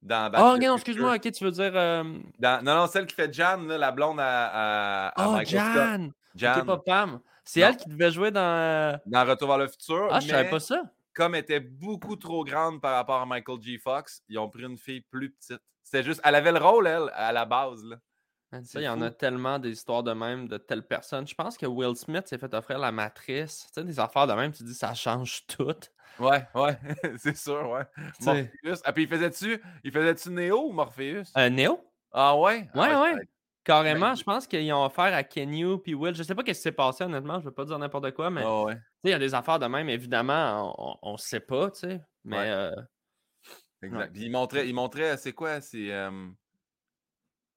Dans 0.02 0.30
Back 0.30 0.40
Oh, 0.42 0.54
Future. 0.54 0.74
excuse-moi, 0.74 1.14
ok, 1.16 1.32
tu 1.32 1.44
veux 1.44 1.50
dire. 1.50 1.72
euh, 1.74 2.04
Dans- 2.38 2.64
non, 2.64 2.74
non, 2.74 2.86
celle 2.86 3.06
qui 3.06 3.14
fait 3.14 3.32
Jan, 3.32 3.58
là, 3.62 3.76
la 3.78 3.92
blonde 3.92 4.18
à, 4.20 4.46
à, 4.46 5.08
à 5.08 5.28
Oh, 5.28 5.32
Michael 5.32 5.60
Scott. 5.60 5.74
Jan! 5.74 6.10
Jan, 6.34 6.64
pas 6.66 6.78
Pam. 6.78 7.20
C'est 7.44 7.60
Non. 7.60 7.66
elle 7.68 7.76
qui 7.76 7.88
devait 7.88 8.10
jouer 8.10 8.30
dans. 8.30 8.40
euh, 8.40 8.96
dans 9.06 9.24
Retour 9.26 9.48
vers 9.48 9.58
le 9.58 9.68
futur. 9.68 10.08
Ah, 10.10 10.20
je 10.20 10.28
savais 10.28 10.48
pas 10.50 10.60
ça. 10.60 10.82
Comme 11.14 11.34
elle 11.34 11.42
était 11.42 11.60
beaucoup 11.60 12.16
trop 12.16 12.44
grande 12.44 12.80
par 12.80 12.94
rapport 12.94 13.20
à 13.22 13.26
Michael 13.26 13.60
G. 13.62 13.78
Fox, 13.78 14.22
ils 14.28 14.38
ont 14.38 14.48
pris 14.50 14.62
une 14.64 14.76
fille 14.78 15.00
plus 15.02 15.30
petite. 15.32 15.60
C'était 15.82 16.02
juste, 16.02 16.20
elle 16.24 16.34
avait 16.34 16.52
le 16.52 16.58
rôle, 16.58 16.86
elle, 16.86 17.10
à 17.14 17.32
la 17.32 17.44
base. 17.44 17.82
Là. 17.84 17.96
Ça, 18.64 18.72
C'est 18.72 18.80
il 18.80 18.84
y 18.84 18.88
en 18.88 19.00
a 19.02 19.10
tellement 19.10 19.58
des 19.58 19.70
histoires 19.70 20.02
de 20.02 20.12
même 20.12 20.48
de 20.48 20.56
telle 20.58 20.82
personne. 20.86 21.26
Je 21.26 21.34
pense 21.34 21.56
que 21.56 21.66
Will 21.66 21.96
Smith 21.96 22.26
s'est 22.26 22.38
fait 22.38 22.52
offrir 22.54 22.78
la 22.78 22.92
matrice. 22.92 23.66
Tu 23.68 23.74
sais, 23.74 23.84
des 23.84 23.98
affaires 24.00 24.26
de 24.26 24.32
même, 24.34 24.52
tu 24.52 24.62
dis 24.64 24.74
ça 24.74 24.94
change 24.94 25.46
tout. 25.46 25.72
Ouais, 26.18 26.46
ouais, 26.54 26.78
c'est 27.18 27.36
sûr, 27.36 27.68
ouais. 27.70 27.84
Tu 28.18 28.24
sais. 28.24 28.50
Morpheus. 28.64 28.82
Ah, 28.84 28.92
puis 28.92 29.02
il 29.04 29.08
faisait-tu 29.08 29.60
il 29.84 29.92
faisait-tu 29.92 30.30
Neo 30.30 30.68
ou 30.68 30.72
Morpheus? 30.72 31.24
Euh, 31.36 31.48
Néo? 31.50 31.78
Ah 32.12 32.36
ouais? 32.36 32.68
Ah 32.74 32.78
Ouais, 32.80 32.94
ouais. 32.94 33.14
ça- 33.14 33.20
Carrément, 33.64 34.10
Ben, 34.10 34.14
je 34.14 34.22
pense 34.22 34.46
qu'ils 34.46 34.72
ont 34.72 34.84
offert 34.84 35.12
à 35.12 35.24
Kenyu 35.24 35.78
puis 35.82 35.92
Will. 35.94 36.14
Je 36.14 36.22
sais 36.22 36.34
pas 36.36 36.42
ce 36.42 36.46
qui 36.46 36.54
s'est 36.54 36.70
passé, 36.72 37.02
honnêtement. 37.02 37.40
Je 37.40 37.46
veux 37.46 37.50
pas 37.50 37.64
dire 37.64 37.76
n'importe 37.78 38.12
quoi, 38.12 38.30
mais 38.30 38.42
tu 38.42 38.46
Ah 38.46 38.62
ouais. 38.62 38.74
sais, 38.74 38.80
il 39.04 39.10
y 39.10 39.14
a 39.14 39.18
des 39.18 39.34
affaires 39.34 39.58
de 39.58 39.66
même. 39.66 39.88
Évidemment, 39.88 40.72
on, 40.78 40.92
on, 41.02 41.12
on 41.14 41.16
sait 41.16 41.40
pas, 41.40 41.70
tu 41.72 41.80
sais. 41.80 42.00
Mais 42.24 42.36
Ouais. 42.38 42.46
euh, 42.46 42.70
Exact. 43.82 43.98
Ouais. 43.98 44.08
Puis 44.12 44.22
il 44.22 44.30
montrait, 44.30 44.68
il 44.68 44.74
montrait 44.74 45.16
c'est 45.16 45.32
quoi? 45.32 45.60
C'est 45.60 45.92
euh, 45.92 46.28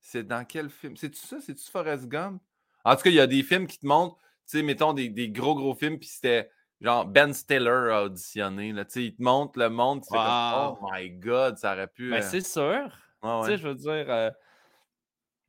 c'est 0.01 0.23
dans 0.23 0.45
quel 0.45 0.69
film? 0.69 0.95
C'est-tu 0.97 1.19
ça? 1.19 1.37
C'est-tu 1.41 1.69
Forrest 1.69 2.07
Gump? 2.07 2.41
En 2.85 2.95
tout 2.95 3.03
cas, 3.03 3.09
il 3.09 3.15
y 3.15 3.19
a 3.19 3.27
des 3.27 3.43
films 3.43 3.67
qui 3.67 3.79
te 3.79 3.85
montrent, 3.85 4.15
tu 4.17 4.57
sais, 4.57 4.63
mettons 4.63 4.93
des, 4.93 5.09
des 5.09 5.29
gros, 5.29 5.55
gros 5.55 5.75
films, 5.75 5.99
puis 5.99 6.07
c'était 6.07 6.49
genre 6.81 7.05
Ben 7.05 7.33
Stiller 7.33 7.69
a 7.91 8.03
auditionné. 8.03 8.71
Là, 8.71 8.85
tu 8.85 8.91
sais, 8.93 9.03
il 9.05 9.15
te 9.15 9.21
montre 9.21 9.59
le 9.59 9.69
monde, 9.69 10.01
tu 10.01 10.07
fais 10.09 10.15
comme, 10.17 10.25
Wow. 10.25 10.77
oh 10.81 10.89
my 10.91 11.09
god, 11.11 11.57
ça 11.57 11.73
aurait 11.73 11.87
pu. 11.87 12.09
ben, 12.09 12.17
euh, 12.23 12.27
c'est 12.29 12.41
sûr. 12.41 12.89
ouais, 13.23 13.41
Tu 13.41 13.47
sais, 13.47 13.57
je 13.57 13.67
veux 13.67 13.75
dire, 13.75 14.05
euh, 14.09 14.31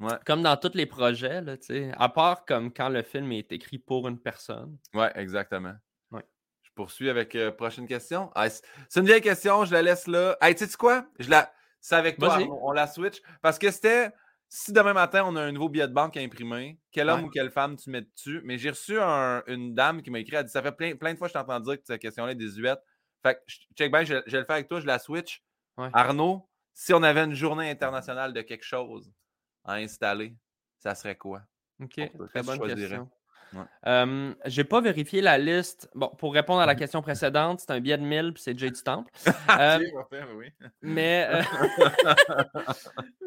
Ouais. 0.00 0.16
comme 0.24 0.42
dans 0.42 0.56
tous 0.56 0.72
les 0.74 0.86
projets, 0.86 1.42
là, 1.42 1.58
tu 1.58 1.66
sais, 1.66 1.92
à 1.98 2.08
part 2.08 2.46
comme 2.46 2.72
quand 2.72 2.88
le 2.88 3.02
film 3.02 3.30
est 3.32 3.52
écrit 3.52 3.78
pour 3.78 4.08
une 4.08 4.18
personne. 4.18 4.78
Ouais, 4.94 5.12
exactement. 5.14 5.74
Ouais. 6.10 6.24
Je 6.62 6.70
poursuis 6.74 7.10
avec 7.10 7.34
euh, 7.34 7.50
prochaine 7.52 7.86
question. 7.86 8.30
Ah, 8.34 8.48
c'est 8.48 9.00
une 9.00 9.04
vieille 9.06 9.20
question, 9.20 9.64
je 9.66 9.72
la 9.74 9.82
laisse 9.82 10.06
là. 10.06 10.38
Hey, 10.40 10.54
tu 10.54 10.66
sais 10.66 10.76
quoi? 10.76 11.04
Je 11.18 11.28
la... 11.28 11.52
C'est 11.82 11.96
avec 11.96 12.18
toi. 12.18 12.32
Arnaud, 12.32 12.58
on 12.62 12.72
la 12.72 12.86
switch. 12.86 13.20
Parce 13.42 13.58
que 13.58 13.70
c'était 13.70 14.10
si 14.52 14.72
demain 14.72 14.92
matin 14.92 15.22
on 15.24 15.36
a 15.36 15.42
un 15.42 15.52
nouveau 15.52 15.68
billet 15.70 15.88
de 15.88 15.92
banque 15.94 16.16
à 16.16 16.20
imprimer, 16.20 16.78
quel 16.90 17.08
homme 17.08 17.20
Ouais. 17.20 17.26
ou 17.26 17.30
quelle 17.30 17.50
femme 17.50 17.76
tu 17.76 17.88
mets 17.88 18.02
dessus? 18.02 18.40
Mais 18.44 18.58
j'ai 18.58 18.70
reçu 18.70 18.98
un- 19.00 19.42
une 19.46 19.74
dame 19.74 20.02
qui 20.02 20.10
m'a 20.10 20.18
écrit, 20.18 20.36
elle 20.36 20.44
dit 20.44 20.50
Ça 20.50 20.60
fait 20.62 20.72
plein, 20.72 20.96
plein 20.96 21.12
de 21.14 21.18
fois 21.18 21.28
que 21.28 21.32
je 21.34 21.38
t'entends 21.38 21.60
dire 21.60 21.76
que 21.78 21.86
cette 21.86 22.02
question-là 22.02 22.32
est 22.32 22.34
désuète. 22.34 22.80
Fait 23.22 23.36
que 23.36 23.40
check 23.76 23.90
bien, 23.92 24.02
je, 24.04 24.16
je 24.26 24.32
vais 24.32 24.40
le 24.40 24.44
faire 24.44 24.56
avec 24.56 24.68
toi, 24.68 24.80
je 24.80 24.86
la 24.86 24.98
switch. 24.98 25.42
Ouais. 25.78 25.88
Arnaud, 25.92 26.48
si 26.74 26.92
on 26.92 27.02
avait 27.02 27.22
une 27.24 27.34
journée 27.34 27.70
internationale 27.70 28.32
de 28.32 28.40
quelque 28.42 28.64
chose 28.64 29.12
à 29.64 29.74
installer, 29.74 30.34
ça 30.78 30.94
serait 30.94 31.16
quoi? 31.16 31.42
Ok, 31.82 31.92
très 32.28 32.42
bonne 32.42 32.58
question. 32.74 33.10
Ouais. 33.52 33.62
Euh, 33.86 34.34
j'ai 34.46 34.64
pas 34.64 34.80
vérifié 34.80 35.20
la 35.20 35.36
liste. 35.38 35.88
Bon, 35.94 36.08
pour 36.08 36.32
répondre 36.34 36.60
à 36.60 36.66
la 36.66 36.74
question 36.76 37.02
précédente, 37.02 37.60
c'est 37.60 37.70
un 37.72 37.80
billet 37.80 37.98
de 37.98 38.02
1000 38.04 38.32
puis 38.34 38.42
c'est 38.42 38.58
Jay 38.58 38.70
du 38.70 38.82
Temple. 38.82 39.10
Euh, 39.58 39.78
mais 40.82 41.26
euh, 41.30 41.42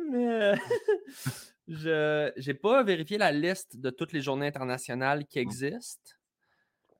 mais 0.09 0.53
je 1.67 2.31
j'ai 2.37 2.53
pas 2.53 2.83
vérifié 2.83 3.17
la 3.17 3.31
liste 3.31 3.77
de 3.77 3.89
toutes 3.89 4.13
les 4.13 4.21
journées 4.21 4.47
internationales 4.47 5.25
qui 5.25 5.39
existent. 5.39 6.11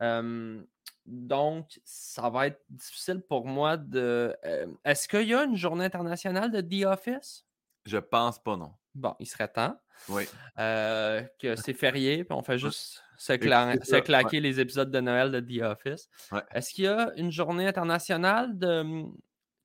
Euh, 0.01 0.61
donc, 1.05 1.79
ça 1.83 2.29
va 2.29 2.47
être 2.47 2.61
difficile 2.69 3.21
pour 3.21 3.45
moi 3.45 3.77
de. 3.77 4.35
euh, 4.45 4.67
Est-ce 4.85 5.07
qu'il 5.07 5.27
y 5.27 5.33
a 5.33 5.43
une 5.43 5.57
journée 5.57 5.85
internationale 5.85 6.51
de 6.51 6.61
The 6.61 6.85
Office? 6.85 7.45
Je 7.85 7.97
pense 7.97 8.41
pas, 8.41 8.55
non. 8.55 8.73
Bon, 8.95 9.13
il 9.19 9.25
serait 9.27 9.47
temps. 9.49 9.77
Oui. 10.09 10.23
euh, 10.59 11.21
que 11.39 11.55
c'est 11.55 11.73
férié, 11.73 12.23
puis 12.23 12.33
on 12.35 12.41
fait 12.43 12.57
juste 12.57 13.03
se, 13.23 13.33
cla- 13.33 14.01
claquer 14.01 14.39
les 14.41 14.59
épisodes 14.59 14.91
de 14.91 14.99
Noël 14.99 15.31
de 15.31 15.39
The 15.39 15.61
Office. 15.63 16.09
Ouais. 16.31 16.41
Est-ce 16.53 16.73
qu'il 16.73 16.83
y 16.85 16.87
a 16.87 17.11
une 17.15 17.31
journée 17.31 17.67
internationale 17.67 18.57
de, 18.57 18.67
hum, 18.81 19.15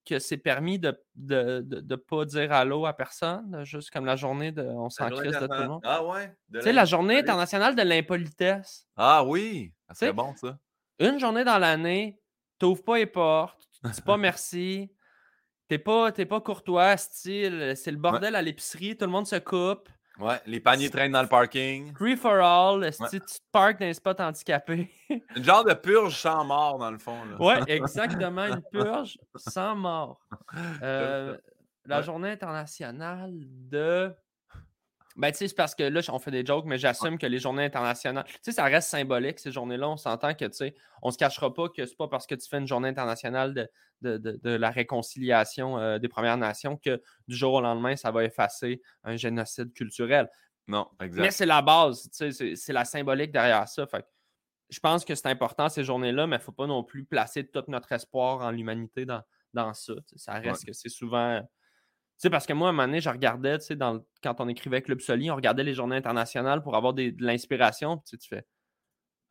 que 0.07 0.19
c'est 0.19 0.39
permis 0.39 0.79
de 0.79 0.97
ne 1.17 1.61
de, 1.61 1.81
de 1.81 1.97
pas 1.97 2.25
dire 2.25 2.53
allô 2.53 2.87
à 2.87 2.93
personne, 2.95 3.63
juste 3.65 3.91
comme 3.91 4.07
la 4.07 4.17
journée 4.17 4.53
de 4.53 4.63
on 4.63 4.89
s'en 4.91 5.11
crisse 5.11 5.33
de 5.39 5.47
tout 5.47 5.53
le 5.53 5.69
monde? 5.69 5.81
Ah 5.85 6.05
ouais? 6.05 6.35
de 6.49 6.61
Tu 6.61 6.65
sais, 6.65 6.73
la 6.73 6.85
journée 6.85 7.19
internationale 7.19 7.75
de 7.75 7.83
l'impolitesse. 7.83 8.87
Ah 8.97 9.25
oui! 9.25 9.73
Sais, 9.93 10.13
bon, 10.13 10.35
ça. 10.37 10.59
Une 11.01 11.19
journée 11.19 11.45
dans 11.45 11.59
l'année, 11.59 12.21
t'ouvres 12.59 12.83
pas 12.85 12.99
les 12.99 13.07
portes, 13.07 13.69
tu 13.83 13.91
dis 13.91 14.03
pas 14.03 14.17
merci, 14.29 14.91
t'es 15.69 15.79
pas, 15.79 16.11
pas 16.13 16.41
courtois, 16.41 16.97
style, 16.97 17.75
c'est 17.77 17.91
le 17.91 17.99
bordel 17.99 18.35
à 18.37 18.43
l'épicerie, 18.43 18.97
tout 18.97 19.05
le 19.05 19.11
monde 19.13 19.27
se 19.27 19.37
coupe. 19.37 19.89
Ouais, 20.19 20.41
les 20.47 20.59
paniers 20.61 20.91
traînent 20.91 21.13
dans 21.13 21.23
le 21.23 21.29
parking. 21.29 21.95
Free 21.95 22.17
for 22.17 22.33
all, 22.43 22.85
esti, 22.85 23.05
tu 23.11 23.21
te 23.21 23.39
parques 23.53 23.79
dans 23.81 23.87
un 23.87 23.93
spot 23.93 24.21
handicapé. 24.21 24.91
Une 25.37 25.45
genre 25.45 25.65
de 25.65 25.75
purge 25.75 26.17
sans 26.17 26.45
mort, 26.45 26.79
dans 26.79 26.91
le 26.91 26.99
fond. 26.99 27.25
Là. 27.25 27.37
Ouais, 27.41 27.61
exactement, 27.69 28.45
une 28.47 28.63
purge 28.73 29.17
sans 29.37 29.77
mort. 29.77 30.21
Euh, 30.83 31.37
la 31.87 31.99
Ouais. 31.99 32.03
journée 32.03 32.31
internationale 32.33 33.33
de. 33.33 34.13
Ben, 35.19 35.33
tu 35.33 35.39
sais, 35.39 35.49
c'est 35.49 35.57
parce 35.57 35.75
que 35.75 35.83
là, 35.83 36.01
on 36.11 36.21
fait 36.21 36.31
des 36.31 36.47
jokes, 36.47 36.65
mais 36.65 36.79
j'assume 36.79 37.19
que 37.19 37.27
les 37.27 37.41
journées 37.41 37.65
internationales, 37.65 38.25
tu 38.25 38.39
sais, 38.43 38.53
ça 38.53 38.65
reste 38.65 38.89
symbolique, 38.89 39.41
ces 39.41 39.51
journées-là. 39.51 39.89
On 39.89 39.97
s'entend 39.97 40.33
que, 40.33 40.45
tu 40.45 40.53
sais, 40.53 40.75
on 41.03 41.11
se 41.11 41.19
cachera 41.19 41.53
pas 41.53 41.69
que 41.69 41.85
c'est 41.87 41.97
pas 41.97 42.07
parce 42.07 42.25
que 42.27 42.37
tu 42.37 42.49
fais 42.49 42.59
une 42.59 42.69
journée 42.69 42.89
internationale 42.89 43.53
de, 43.53 43.69
de, 44.17 44.39
de, 44.41 44.51
la 44.51 44.71
réconciliation 44.71 45.77
euh, 45.77 45.99
des 45.99 46.07
Premières 46.09 46.37
Nations 46.37 46.77
que 46.77 47.03
du 47.27 47.37
jour 47.37 47.55
au 47.55 47.61
lendemain, 47.61 47.97
ça 47.97 48.13
va 48.13 48.23
effacer 48.23 48.81
un 49.03 49.17
génocide 49.17 49.73
culturel. 49.73 50.31
Non, 50.69 50.89
exact. 51.01 51.23
Mais 51.23 51.31
c'est 51.33 51.47
la 51.47 51.63
base, 51.63 52.09
tu 52.17 52.31
sais, 52.31 52.55
c'est 52.55 52.73
la 52.73 52.85
symbolique 52.85 53.33
derrière 53.33 53.67
ça. 53.69 53.89
Fait 53.89 54.07
je 54.71 54.79
pense 54.81 55.05
que 55.05 55.15
c'est 55.17 55.27
important 55.27 55.69
ces 55.69 55.83
journées-là, 55.83 56.29
mais 56.29 56.37
il 56.37 56.39
ne 56.39 56.45
faut 56.45 56.53
pas 56.53 56.67
non 56.67 56.85
plus 56.85 57.05
placer 57.05 57.45
tout 57.45 57.65
notre 57.69 57.91
espoir 57.91 58.43
en 58.43 58.51
l'humanité 58.51 59.05
dans, 59.05 59.23
dans 59.55 59.75
ça. 59.75 59.95
Ça 60.15 60.35
reste 60.35 60.65
que 60.67 60.73
c'est 60.73 60.91
souvent 60.91 61.43
sais, 62.19 62.31
parce 62.31 62.47
que 62.47 62.53
moi, 62.53 62.69
à 62.69 62.71
un 62.71 62.73
moment 62.73 62.87
donné, 62.87 63.01
je 63.01 63.09
regardais, 63.09 63.59
tu 63.59 63.67
sais, 63.67 63.77
quand 64.23 64.41
on 64.41 64.49
écrivait 64.49 64.83
Club 64.83 65.01
Soli, 65.01 65.31
on 65.31 65.37
regardait 65.37 65.65
les 65.65 65.75
journées 65.75 65.97
internationales 65.97 66.63
pour 66.63 66.77
avoir 66.77 66.95
de 66.95 67.15
l'inspiration. 67.19 67.99
Tu, 67.99 68.03
sais, 68.11 68.19
tu 68.19 68.29
fais 68.29 68.47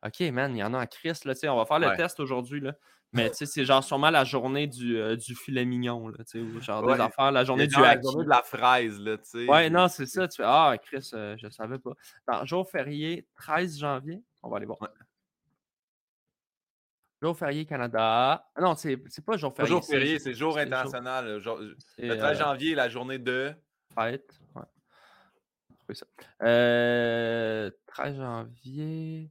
OK, 0.06 0.20
man, 0.32 0.54
il 0.54 0.60
y 0.60 0.62
en 0.62 0.74
a 0.74 0.82
en 0.82 0.86
Christ, 0.86 1.24
là, 1.24 1.34
tu 1.34 1.40
sais, 1.40 1.48
on 1.48 1.56
va 1.56 1.66
faire 1.66 1.78
le 1.80 1.96
test 1.96 2.20
aujourd'hui, 2.20 2.60
là. 2.60 2.74
Mais 3.12 3.30
tu 3.30 3.36
sais, 3.36 3.46
c'est 3.46 3.64
genre 3.64 3.82
sûrement 3.82 4.10
la 4.10 4.22
journée 4.24 4.66
du, 4.66 4.98
euh, 4.98 5.16
du 5.16 5.34
filet 5.34 5.64
mignon, 5.64 6.08
là, 6.08 6.18
tu 6.30 6.40
sais, 6.40 6.60
genre 6.60 6.86
des 6.86 7.00
affaires, 7.00 7.32
la 7.32 7.44
journée 7.44 7.66
du 7.66 7.74
La 7.74 8.00
journée 8.00 8.24
de 8.24 8.28
la 8.28 8.42
fraise, 8.42 9.00
là, 9.00 9.16
tu 9.16 9.24
sais. 9.24 9.46
Ouais, 9.46 9.70
non, 9.70 9.88
c'est 9.88 10.06
ça. 10.06 10.28
Tu 10.28 10.36
fais 10.36 10.42
Ah, 10.46 10.76
Chris, 10.80 11.10
euh, 11.14 11.34
je 11.38 11.48
savais 11.48 11.78
pas. 11.78 11.92
Dans 12.26 12.44
jour 12.44 12.68
férié, 12.68 13.26
13 13.34 13.78
janvier, 13.78 14.22
on 14.42 14.50
va 14.50 14.58
aller 14.58 14.66
voir. 14.66 14.78
Jour 17.20 17.36
férié 17.36 17.66
Canada. 17.66 18.46
Ah 18.54 18.60
non, 18.60 18.74
c'est 18.76 18.96
pas 19.24 19.36
jour 19.36 19.54
férié. 19.54 19.68
Jour 19.68 19.84
férié, 19.84 20.18
c'est 20.18 20.34
jour 20.34 20.56
international. 20.56 21.26
le 21.26 21.74
13 22.16 22.20
euh, 22.20 22.34
janvier, 22.34 22.74
la 22.74 22.88
journée 22.88 23.18
de. 23.18 23.52
Fête. 23.94 24.38
Ouais. 24.54 25.94
Ça. 25.94 26.06
Euh, 26.42 27.70
13 27.86 28.16
janvier. 28.16 29.30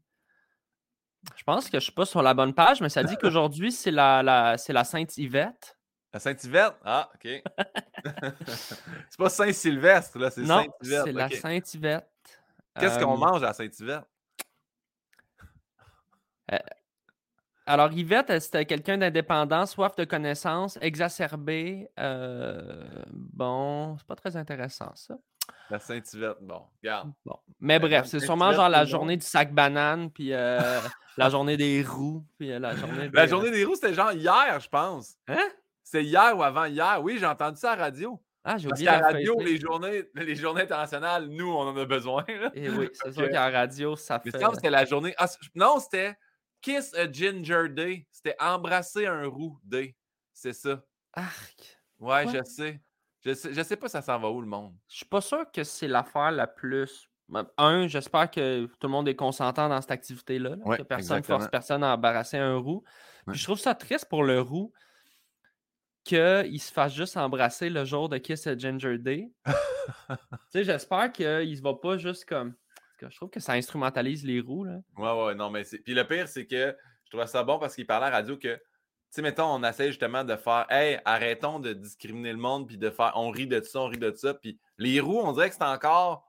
Je 1.36 1.44
pense 1.44 1.70
que 1.70 1.80
je 1.80 1.84
suis 1.84 1.94
pas 1.94 2.06
sur 2.06 2.22
la 2.22 2.34
bonne 2.34 2.54
page, 2.54 2.82
mais 2.82 2.90
ça 2.90 3.04
dit 3.04 3.16
qu'aujourd'hui, 3.22 3.72
c'est 3.72 3.92
la, 3.92 4.22
la, 4.24 4.56
la 4.68 4.84
Sainte-Yvette. 4.84 5.78
La 6.14 6.20
Sainte-Yvette? 6.20 6.76
Ah, 6.84 7.10
OK. 7.14 7.44
c'est 8.48 9.18
pas 9.18 9.30
Saint-Sylvestre, 9.30 10.18
là, 10.20 10.30
c'est 10.30 10.46
Sainte-Yvette. 10.46 11.04
C'est 11.06 11.12
la 11.12 11.30
Sainte-Yvette. 11.30 12.10
Qu'est-ce 12.80 13.00
qu'on 13.00 13.16
euh, 13.16 13.18
mange 13.18 13.44
à 13.44 13.54
Sainte-Yvette? 13.54 14.06
Euh, 16.52 16.58
alors, 17.68 17.92
Yvette, 17.92 18.40
c'était 18.40 18.66
quelqu'un 18.66 18.98
d'indépendant, 18.98 19.66
soif 19.66 19.96
de 19.98 20.06
connaissances, 20.06 20.80
exacerbé? 20.82 21.90
Euh, 22.00 22.84
bon, 23.12 23.98
c'est 23.98 24.08
pas 24.08 24.16
très 24.16 24.38
intéressant, 24.38 24.92
ça. 24.96 25.16
La 25.70 25.80
Saint-Yvette, 25.80 26.38
bon, 26.42 26.62
regarde. 26.82 27.12
Bon. 27.26 27.38
Mais 27.60 27.78
bref, 27.78 28.06
c'est 28.06 28.22
sûrement 28.22 28.54
genre 28.54 28.70
la 28.70 28.86
journée 28.86 29.18
du 29.18 29.26
sac 29.26 29.54
banane, 29.54 30.10
puis 30.12 30.34
euh, 30.34 30.80
la 31.18 31.30
journée 31.30 31.58
des 31.58 31.84
roues, 31.84 32.26
puis 32.38 32.54
euh, 32.54 32.60
la 32.60 32.74
journée. 32.74 33.10
La 33.12 33.28
journée 33.28 33.52
des 33.52 33.66
roues, 33.66 33.76
c'était 33.76 33.94
genre 33.94 34.14
hier, 34.14 34.60
je 34.62 34.70
pense. 34.70 35.16
Hein? 35.28 35.50
C'est 35.84 36.04
hier 36.04 36.38
ou 36.38 36.44
avant-hier. 36.44 37.00
Oui, 37.04 37.18
j'ai 37.20 37.26
entendu 37.26 37.58
ça 37.58 37.74
à 37.74 37.76
la 37.76 37.84
radio. 37.84 38.18
Ah, 38.46 38.58
j'ai 38.58 38.70
oublié. 38.70 38.86
Parce 38.86 38.98
qu'à 38.98 39.08
la 39.08 39.14
radio, 39.14 39.40
les 39.42 39.60
journées, 39.60 40.04
les 40.16 40.36
journées 40.36 40.62
internationales, 40.62 41.28
nous, 41.28 41.52
on 41.52 41.68
en 41.68 41.76
a 41.76 41.86
besoin. 41.86 42.24
Et 42.28 42.66
eh 42.66 42.70
oui, 42.70 42.90
c'est 42.94 43.12
sûr 43.12 43.28
qu'à 43.30 43.50
la 43.50 43.60
radio, 43.60 43.98
ça 43.98 44.20
fait. 44.20 44.32
Mais 44.34 44.40
c'était 44.54 44.70
la 44.70 44.86
journée. 44.86 45.14
Ah, 45.18 45.28
non, 45.54 45.80
c'était 45.80 46.16
Kiss 46.62 46.94
a 46.94 47.12
Ginger 47.12 47.70
Day. 47.70 48.08
C'était 48.12 48.36
embrasser 48.40 49.06
un 49.06 49.28
roux 49.28 49.60
Day. 49.64 49.96
C'est 50.34 50.54
ça. 50.54 50.84
Arc. 51.14 51.80
Ouais, 52.00 52.28
je 52.28 52.44
sais. 52.44 52.82
Je 53.26 53.34
sais, 53.34 53.54
je 53.54 53.62
sais 53.62 53.76
pas 53.76 53.90
ça 53.90 54.02
s'en 54.02 54.20
va 54.20 54.30
où 54.30 54.40
le 54.42 54.48
monde. 54.48 54.74
Je 54.88 54.98
suis 54.98 55.06
pas 55.06 55.22
sûr 55.22 55.50
que 55.52 55.64
c'est 55.64 55.88
l'affaire 55.88 56.32
la 56.32 56.48
plus. 56.48 57.10
Ben, 57.28 57.46
un, 57.58 57.88
j'espère 57.88 58.32
que 58.32 58.66
tout 58.66 58.88
le 58.88 58.90
monde 58.90 59.10
est 59.10 59.16
consentant 59.16 59.68
dans 59.68 59.82
cette 59.82 59.92
activité-là. 59.92 60.56
que 60.78 60.84
personne 60.84 61.18
ne 61.18 61.24
force 61.24 61.50
personne 61.50 61.84
à 61.84 61.94
embrasser 61.94 62.38
un 62.38 62.58
roux. 62.58 62.84
je 63.28 63.44
trouve 63.44 63.60
ça 63.60 63.76
triste 63.76 64.06
pour 64.06 64.24
le 64.24 64.40
roux 64.40 64.72
qu'il 66.06 66.62
se 66.62 66.72
fasse 66.72 66.94
juste 66.94 67.18
embrasser 67.18 67.70
le 67.70 67.84
jour 67.84 68.08
de 68.08 68.18
Kiss 68.18 68.48
a 68.48 68.58
Ginger 68.58 68.98
Day. 68.98 69.30
tu 69.46 70.16
sais, 70.50 70.64
j'espère 70.64 71.12
qu'il 71.12 71.26
ne 71.28 71.62
va 71.62 71.74
pas 71.74 71.98
juste 71.98 72.24
comme 72.24 72.56
je 73.02 73.16
trouve 73.16 73.30
que 73.30 73.40
ça 73.40 73.54
instrumentalise 73.54 74.26
les 74.26 74.40
roues. 74.40 74.66
Là. 74.66 74.80
Ouais, 74.98 75.26
ouais, 75.26 75.36
non, 75.36 75.50
mais 75.50 75.64
c'est. 75.64 75.80
Puis 75.80 75.94
le 75.94 76.06
pire, 76.06 76.28
c'est 76.28 76.46
que 76.46 76.76
je 77.06 77.10
trouvais 77.10 77.28
ça 77.28 77.44
bon 77.44 77.60
parce 77.60 77.76
qu'il 77.76 77.86
parlait 77.86 78.08
à 78.08 78.10
la 78.10 78.18
radio 78.18 78.38
que, 78.38 78.56
tu 78.56 78.62
sais, 79.12 79.22
mettons, 79.22 79.46
on 79.46 79.64
essaie 79.64 79.88
justement 79.88 80.24
de 80.24 80.36
faire, 80.36 80.66
hey, 80.70 81.00
arrêtons 81.06 81.60
de 81.60 81.74
discriminer 81.74 82.32
le 82.32 82.38
monde, 82.38 82.68
puis 82.68 82.78
de 82.78 82.90
faire, 82.90 83.14
on 83.16 83.30
rit 83.30 83.48
de 83.48 83.62
ça, 83.62 83.80
on 83.80 83.88
rit 83.88 83.98
de 83.98 84.12
ça. 84.12 84.34
Puis 84.34 84.60
les 84.78 85.00
roues, 85.00 85.20
on 85.20 85.32
dirait 85.32 85.50
que 85.50 85.56
c'est 85.56 85.64
encore. 85.64 86.26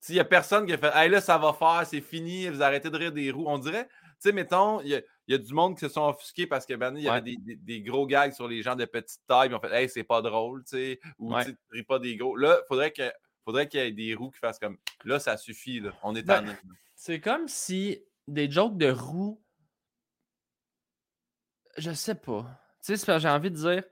S'il 0.00 0.16
n'y 0.16 0.20
a 0.20 0.24
personne 0.24 0.66
qui 0.66 0.72
a 0.74 0.78
fait, 0.78 0.92
hey, 0.94 1.08
là, 1.08 1.20
ça 1.20 1.38
va 1.38 1.52
faire, 1.52 1.82
c'est 1.86 2.02
fini, 2.02 2.48
vous 2.48 2.62
arrêtez 2.62 2.90
de 2.90 2.96
rire 2.96 3.12
des 3.12 3.30
roues. 3.30 3.46
On 3.48 3.58
dirait, 3.58 3.86
tu 3.86 3.90
sais, 4.18 4.32
mettons, 4.32 4.80
il 4.82 5.02
y, 5.28 5.34
a 5.34 5.38
du 5.38 5.54
monde 5.54 5.74
qui 5.74 5.80
se 5.80 5.88
sont 5.88 6.06
offusqués 6.06 6.46
parce 6.46 6.66
que, 6.66 6.74
ben, 6.74 6.94
il 6.96 7.04
y 7.04 7.08
avait 7.08 7.36
des, 7.36 7.80
gros 7.80 8.06
gags 8.06 8.32
sur 8.32 8.46
les 8.46 8.62
gens 8.62 8.76
de 8.76 8.84
petite 8.84 9.20
taille, 9.26 9.48
puis 9.48 9.56
on 9.56 9.60
fait, 9.60 9.82
hey, 9.82 9.88
c'est 9.88 10.04
pas 10.04 10.20
drôle, 10.20 10.62
tu 10.64 10.76
sais, 10.76 11.00
ou 11.18 11.34
tu 11.40 11.56
ris 11.70 11.82
pas 11.82 11.98
des 11.98 12.16
gros. 12.16 12.36
Là, 12.36 12.60
il 12.62 12.66
faudrait 12.68 12.92
que 12.92 13.10
faudrait 13.44 13.68
qu'il 13.68 13.80
y 13.80 13.82
ait 13.82 13.92
des 13.92 14.14
roues 14.14 14.30
qui 14.30 14.38
fassent 14.38 14.58
comme 14.58 14.78
là, 15.04 15.18
ça 15.18 15.36
suffit, 15.36 15.80
là. 15.80 15.92
on 16.02 16.14
est 16.14 16.22
ben, 16.22 16.48
en. 16.48 16.52
C'est 16.94 17.20
comme 17.20 17.48
si 17.48 18.02
des 18.26 18.50
jokes 18.50 18.76
de 18.76 18.90
roues. 18.90 19.42
Je 21.76 21.92
sais 21.92 22.14
pas. 22.14 22.60
Tu 22.84 22.96
sais, 22.96 23.18
j'ai 23.18 23.28
envie 23.28 23.50
de 23.50 23.56
dire, 23.56 23.84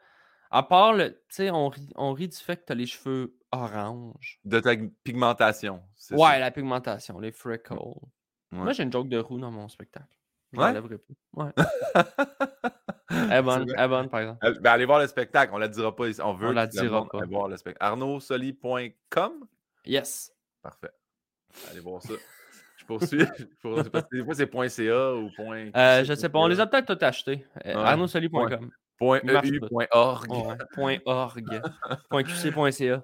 à 0.50 0.62
part 0.62 0.92
le. 0.92 1.10
Tu 1.28 1.36
sais, 1.36 1.50
on 1.50 1.68
rit, 1.68 1.90
on 1.96 2.12
rit 2.12 2.28
du 2.28 2.36
fait 2.36 2.56
que 2.56 2.66
tu 2.66 2.72
as 2.72 2.74
les 2.74 2.86
cheveux 2.86 3.36
orange. 3.50 4.40
De 4.44 4.60
ta 4.60 4.76
pigmentation. 5.04 5.82
Ouais, 6.10 6.38
la 6.38 6.50
pigmentation, 6.50 7.18
les 7.18 7.32
freckles. 7.32 7.76
Moi, 8.50 8.72
j'ai 8.72 8.82
une 8.82 8.92
joke 8.92 9.08
de 9.08 9.18
roue 9.18 9.38
dans 9.38 9.50
mon 9.50 9.68
spectacle. 9.68 10.18
Je 10.52 10.60
ouais? 10.60 10.98
pas. 11.34 11.44
Ouais. 11.44 11.52
Elle 13.32 13.38
est 13.38 13.42
bonne, 13.42 13.74
elle 13.74 13.84
est 13.84 13.88
bonne, 13.88 14.08
par 14.10 14.20
exemple. 14.20 14.46
Euh, 14.46 14.54
ben, 14.60 14.72
allez 14.72 14.84
voir 14.84 15.00
le 15.00 15.06
spectacle, 15.06 15.52
on 15.54 15.58
la 15.58 15.68
dira 15.68 15.94
pas 15.96 16.04
On 16.22 16.34
veut 16.34 16.48
on 16.48 16.52
la 16.52 16.66
dira 16.66 17.06
pas. 17.08 17.24
voir 17.24 17.48
le 17.48 17.56
spectacle. 17.56 17.84
ArnaudSoli.com? 17.84 19.46
Yes. 19.86 20.32
Parfait. 20.62 20.90
Allez 21.70 21.80
voir 21.80 22.02
ça. 22.02 22.14
Je 22.76 22.84
poursuis. 22.84 23.24
Parce 23.62 24.06
que 24.08 24.16
des 24.16 24.24
fois, 24.24 24.68
c'est 24.68 24.86
.ca 24.86 25.14
ou 25.14 25.30
point... 25.34 25.70
Euh, 25.74 26.04
je 26.04 26.14
sais 26.14 26.28
pas. 26.28 26.38
On 26.40 26.46
les 26.46 26.60
a 26.60 26.66
peut-être 26.66 26.94
tout 26.94 27.04
achetés. 27.04 27.46
Euh, 27.64 27.74
ArnaudSoli.com. 27.74 28.70
Point 28.98 29.20
.eu, 29.44 29.60
point 29.60 29.86
.org. 29.92 30.28
point 30.74 30.98
.org. 31.06 31.62
point 32.10 32.22
.qc.ca. 32.22 33.02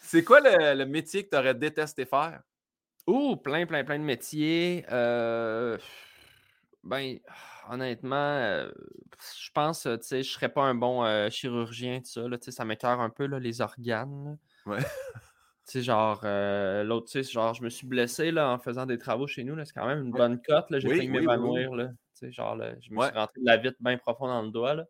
C'est 0.00 0.24
quoi 0.24 0.40
le, 0.40 0.74
le, 0.74 0.86
métier 0.86 1.24
que 1.24 1.30
tu 1.30 1.36
aurais 1.36 1.54
détesté 1.54 2.06
faire? 2.06 2.40
Ouh, 3.06 3.36
plein, 3.36 3.66
plein, 3.66 3.84
plein 3.84 3.98
de 3.98 4.04
métiers. 4.04 4.86
Euh... 4.90 5.76
Ben, 6.82 7.18
honnêtement, 7.70 8.16
euh, 8.16 8.70
je 9.40 9.50
pense, 9.52 9.82
tu 9.82 9.88
sais, 10.02 10.22
je 10.22 10.30
serais 10.30 10.48
pas 10.48 10.62
un 10.62 10.74
bon 10.74 11.04
euh, 11.04 11.30
chirurgien, 11.30 12.00
tout 12.00 12.10
ça. 12.10 12.28
Là, 12.28 12.36
ça 12.40 12.64
m'écœure 12.64 13.00
un 13.00 13.10
peu 13.10 13.26
là, 13.26 13.38
les 13.38 13.60
organes. 13.60 14.38
Ouais. 14.66 14.78
Tu 15.66 15.72
sais, 15.72 15.82
genre, 15.82 16.22
euh, 16.24 16.82
l'autre, 16.82 17.10
tu 17.10 17.22
sais, 17.22 17.30
genre, 17.30 17.52
je 17.52 17.62
me 17.62 17.68
suis 17.68 17.86
blessé 17.86 18.30
là, 18.30 18.50
en 18.50 18.58
faisant 18.58 18.86
des 18.86 18.96
travaux 18.96 19.26
chez 19.26 19.44
nous. 19.44 19.54
C'est 19.64 19.74
quand 19.74 19.86
même 19.86 20.02
une 20.04 20.12
bonne 20.12 20.40
cote. 20.40 20.66
J'ai 20.70 20.88
failli 20.88 21.08
m'évanouir. 21.08 21.70
Tu 21.70 21.86
sais, 22.14 22.32
genre, 22.32 22.56
je 22.80 22.90
me 22.90 23.02
suis 23.02 23.14
rentré 23.14 23.40
de 23.40 23.46
la 23.46 23.56
vitre 23.58 23.76
bien 23.80 23.98
profond 23.98 24.28
dans 24.28 24.42
le 24.42 24.50
doigt. 24.50 24.74
Là. 24.74 24.86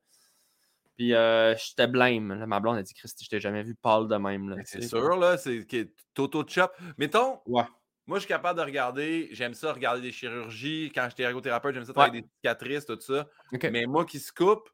Puis 0.97 1.09
j'étais 1.09 1.89
blême. 1.89 2.45
Ma 2.47 2.61
blonde 2.61 2.77
a 2.77 2.83
dit, 2.83 2.95
Christy, 2.95 3.25
je 3.25 3.31
t'ai 3.31 3.41
jamais 3.41 3.65
vu 3.65 3.75
pâle 3.75 4.07
de 4.07 4.17
même. 4.17 4.55
C'est 4.65 4.83
sûr, 4.83 5.17
là, 5.17 5.37
c'est 5.37 5.67
Toto 6.15 6.45
Chop. 6.47 6.73
Mettons, 6.97 7.41
ouais. 7.47 7.65
Moi, 8.09 8.17
je 8.17 8.21
suis 8.21 8.29
capable 8.29 8.59
de 8.59 8.65
regarder. 8.65 9.29
J'aime 9.33 9.53
ça, 9.53 9.71
regarder 9.71 10.01
des 10.01 10.13
chirurgies. 10.13 10.91
Quand 10.95 11.07
j'étais 11.11 11.25
ergothérapeute, 11.25 11.75
j'aime 11.75 11.85
ça 11.85 11.93
travailler 11.93 12.23
des 12.23 12.29
cicatrices, 12.37 12.87
tout 12.87 12.99
ça. 13.01 13.29
Mais 13.71 13.85
moi 13.85 14.07
qui 14.07 14.19
se 14.19 14.33
coupe, 14.33 14.71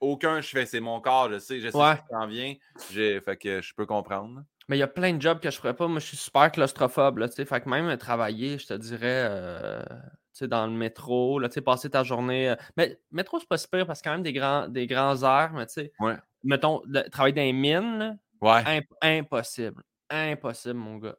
aucun 0.00 0.40
je 0.40 0.48
fais. 0.48 0.64
C'est 0.64 0.80
mon 0.80 1.02
corps, 1.02 1.30
je 1.30 1.38
sais. 1.38 1.60
Je 1.60 1.68
sais 1.68 1.76
ouais. 1.76 1.96
ce 1.96 2.00
qui 2.00 2.08
s'en 2.10 2.26
vient. 2.26 2.54
Fait 3.20 3.36
que 3.36 3.60
je 3.60 3.74
peux 3.74 3.84
comprendre. 3.84 4.42
Mais 4.68 4.78
il 4.78 4.80
y 4.80 4.82
a 4.82 4.88
plein 4.88 5.12
de 5.12 5.20
jobs 5.20 5.38
que 5.38 5.50
je 5.50 5.58
ferais 5.58 5.74
pas. 5.74 5.86
Moi, 5.86 6.00
je 6.00 6.06
suis 6.06 6.16
super 6.16 6.50
claustrophobe. 6.50 7.18
Là, 7.18 7.28
fait 7.28 7.60
que 7.60 7.68
même 7.68 7.94
travailler, 7.98 8.58
je 8.58 8.68
te 8.68 8.74
dirais, 8.74 9.26
euh, 9.28 9.82
dans 10.42 10.66
le 10.66 10.72
métro, 10.72 11.38
là, 11.38 11.48
passer 11.62 11.90
ta 11.90 12.04
journée. 12.04 12.48
Euh, 12.48 12.56
mais 12.78 12.98
métro, 13.10 13.38
c'est 13.38 13.48
pas 13.48 13.58
super 13.58 13.86
parce 13.86 14.00
a 14.00 14.04
quand 14.04 14.12
même 14.12 14.22
des 14.22 14.32
grands, 14.32 14.66
des 14.66 14.86
grands 14.86 15.22
airs. 15.22 15.52
Mais 15.52 15.66
tu 15.66 15.74
sais, 15.74 15.92
mettons, 16.42 16.82
travailler 17.12 17.34
dans 17.34 17.42
les 17.42 17.52
mines, 17.52 18.18
ouais. 18.40 18.82
impossible. 19.02 19.82
Impossible, 20.08 20.74
mon 20.74 20.96
gars. 20.96 21.16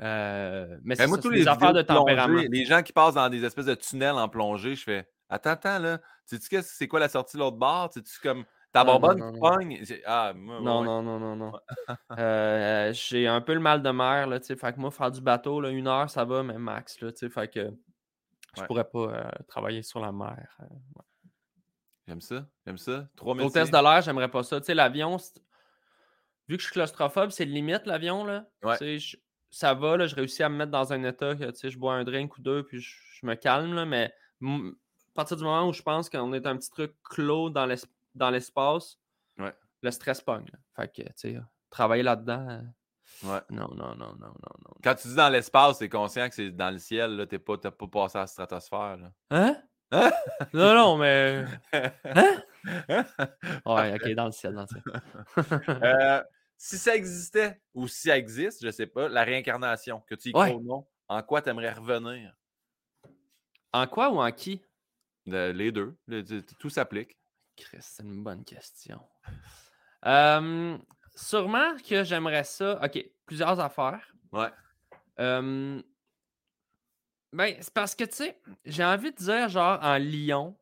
Euh, 0.00 0.78
mais 0.82 0.96
ben, 0.96 1.08
c'est 1.20 1.30
les 1.30 1.48
affaires 1.48 1.72
de 1.72 1.82
tempérament. 1.82 2.42
les 2.48 2.64
gens 2.64 2.82
qui 2.82 2.92
passent 2.92 3.14
dans 3.14 3.28
des 3.28 3.44
espèces 3.44 3.66
de 3.66 3.74
tunnels 3.74 4.14
en 4.14 4.28
plongée, 4.28 4.74
je 4.74 4.82
fais 4.82 5.08
Attends, 5.28 5.50
attends, 5.50 5.78
là. 5.78 6.00
Sais-tu 6.26 6.60
c'est 6.62 6.88
quoi 6.88 6.98
la 6.98 7.08
sortie 7.08 7.36
de 7.36 7.42
l'autre 7.42 7.56
bord? 7.56 7.92
Sais-tu 7.92 8.18
comme 8.20 8.44
ta 8.72 8.84
bonbonne 8.84 9.32
qui 9.32 9.38
pogne? 9.38 9.84
Ah, 10.04 10.32
non, 10.34 10.82
non, 10.82 11.02
non, 11.02 11.18
non, 11.20 11.36
non, 11.36 11.52
euh, 12.18 12.92
J'ai 12.92 13.28
un 13.28 13.40
peu 13.40 13.54
le 13.54 13.60
mal 13.60 13.82
de 13.82 13.90
mer, 13.90 14.26
là, 14.26 14.40
fait 14.40 14.56
que 14.56 14.80
moi, 14.80 14.90
faire 14.90 15.10
du 15.10 15.20
bateau, 15.20 15.60
là, 15.60 15.70
une 15.70 15.86
heure, 15.86 16.10
ça 16.10 16.24
va, 16.24 16.42
mais 16.42 16.58
max, 16.58 17.00
là, 17.00 17.10
fait 17.12 17.48
que 17.48 17.70
je 18.56 18.62
pourrais 18.64 18.88
pas 18.88 18.98
euh, 18.98 19.30
travailler 19.46 19.82
sur 19.82 20.00
la 20.00 20.10
mer. 20.10 20.48
J'aime 22.08 22.20
ça, 22.20 22.44
j'aime 22.66 22.78
ça. 22.78 23.08
Trois 23.14 23.36
Au 23.36 23.50
test 23.50 23.72
de 23.72 23.78
l'air, 23.78 24.02
j'aimerais 24.02 24.30
pas 24.30 24.42
ça. 24.42 24.60
Tu 24.60 24.66
sais, 24.66 24.74
l'avion, 24.74 25.16
vu 26.48 26.56
que 26.56 26.62
je 26.62 26.66
suis 26.66 26.72
claustrophobe, 26.72 27.30
c'est 27.30 27.44
limite 27.44 27.86
l'avion. 27.86 28.24
là. 28.24 28.46
Ouais. 28.64 28.76
Tu 28.78 28.98
sais, 28.98 29.18
ça 29.50 29.74
va, 29.74 29.96
là, 29.96 30.06
je 30.06 30.14
réussis 30.14 30.42
à 30.42 30.48
me 30.48 30.56
mettre 30.56 30.70
dans 30.70 30.92
un 30.92 31.02
état 31.04 31.34
que 31.34 31.50
tu 31.50 31.56
sais, 31.56 31.70
je 31.70 31.78
bois 31.78 31.94
un 31.94 32.04
drink 32.04 32.36
ou 32.38 32.40
deux, 32.42 32.62
puis 32.64 32.80
je, 32.80 32.96
je 33.20 33.26
me 33.26 33.34
calme. 33.34 33.74
Là, 33.74 33.84
mais 33.84 34.12
à 34.42 34.48
partir 35.14 35.36
du 35.36 35.44
moment 35.44 35.68
où 35.68 35.72
je 35.72 35.82
pense 35.82 36.08
qu'on 36.08 36.32
est 36.32 36.46
un 36.46 36.56
petit 36.56 36.70
truc 36.70 36.94
clos 37.02 37.50
dans 37.50 37.66
l'es- 37.66 37.86
dans 38.14 38.30
l'espace, 38.30 38.98
Ouais. 39.38 39.54
le 39.82 39.90
stress 39.90 40.20
pogne. 40.20 40.50
Fait 40.76 40.88
que, 40.88 41.02
tu 41.02 41.12
sais, 41.16 41.38
travailler 41.70 42.02
là-dedans, 42.02 42.46
euh, 42.48 42.60
Ouais. 43.28 43.40
non, 43.50 43.68
non, 43.74 43.94
non, 43.96 44.14
non, 44.18 44.28
non, 44.28 44.54
non. 44.64 44.74
Quand 44.84 44.94
tu 44.94 45.08
dis 45.08 45.14
dans 45.16 45.28
l'espace, 45.28 45.78
t'es 45.78 45.88
conscient 45.88 46.28
que 46.28 46.34
c'est 46.34 46.50
dans 46.50 46.70
le 46.70 46.78
ciel, 46.78 47.16
là, 47.16 47.26
t'es 47.26 47.38
pas, 47.40 47.58
t'as 47.58 47.70
pas 47.72 47.86
passé 47.88 48.18
à 48.18 48.22
la 48.22 48.26
stratosphère. 48.28 48.96
Là. 48.98 49.10
Hein? 49.30 49.56
Hein? 49.92 50.10
non, 50.54 50.74
non, 50.74 50.96
mais. 50.98 51.44
Hein? 52.88 53.04
Ouais, 53.66 53.94
ok, 53.94 54.10
dans 54.14 54.26
le 54.26 54.32
ciel, 54.32 54.54
dans 54.54 54.62
le 54.62 54.66
ciel. 54.66 54.82
Euh, 55.82 56.22
si 56.62 56.76
ça 56.76 56.94
existait, 56.94 57.58
ou 57.72 57.88
si 57.88 58.08
ça 58.08 58.18
existe, 58.18 58.62
je 58.62 58.70
sais 58.70 58.86
pas, 58.86 59.08
la 59.08 59.24
réincarnation, 59.24 60.00
que 60.02 60.14
tu 60.14 60.28
y 60.28 60.32
crois 60.32 60.50
ou 60.50 60.60
non, 60.62 60.86
en 61.08 61.22
quoi 61.22 61.40
t'aimerais 61.40 61.72
revenir? 61.72 62.36
en 63.72 63.86
quoi 63.86 64.10
ou 64.10 64.20
en 64.20 64.30
qui? 64.30 64.60
Le- 65.26 65.52
les 65.52 65.72
deux. 65.72 65.96
le- 66.06 66.22
tout- 66.22 66.54
tout 66.58 66.68
s'applique. 66.68 67.16
Chris, 67.56 67.78
c'est 67.80 68.02
une 68.02 68.22
bonne 68.22 68.44
question. 68.44 69.00
Euh, 70.04 70.76
sûrement 71.14 71.76
que 71.78 72.04
j'aimerais 72.04 72.44
ça. 72.44 72.78
Ok, 72.84 73.02
plusieurs 73.24 73.58
affaires. 73.58 74.12
Ouais. 74.32 74.50
Euh, 75.18 75.80
ben, 77.32 77.56
c'est 77.60 77.72
parce 77.72 77.94
que, 77.94 78.04
tu 78.04 78.16
sais, 78.16 78.38
j'ai 78.66 78.84
envie 78.84 79.12
de 79.12 79.16
dire, 79.16 79.48
genre, 79.48 79.78
en 79.82 79.96
Lyon, 79.96 80.58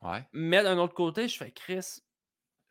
Ouais. 0.00 0.26
mais 0.32 0.62
d'un 0.62 0.78
autre 0.78 0.94
côté, 0.94 1.28
je 1.28 1.36
fais 1.36 1.50
Chris. 1.52 2.00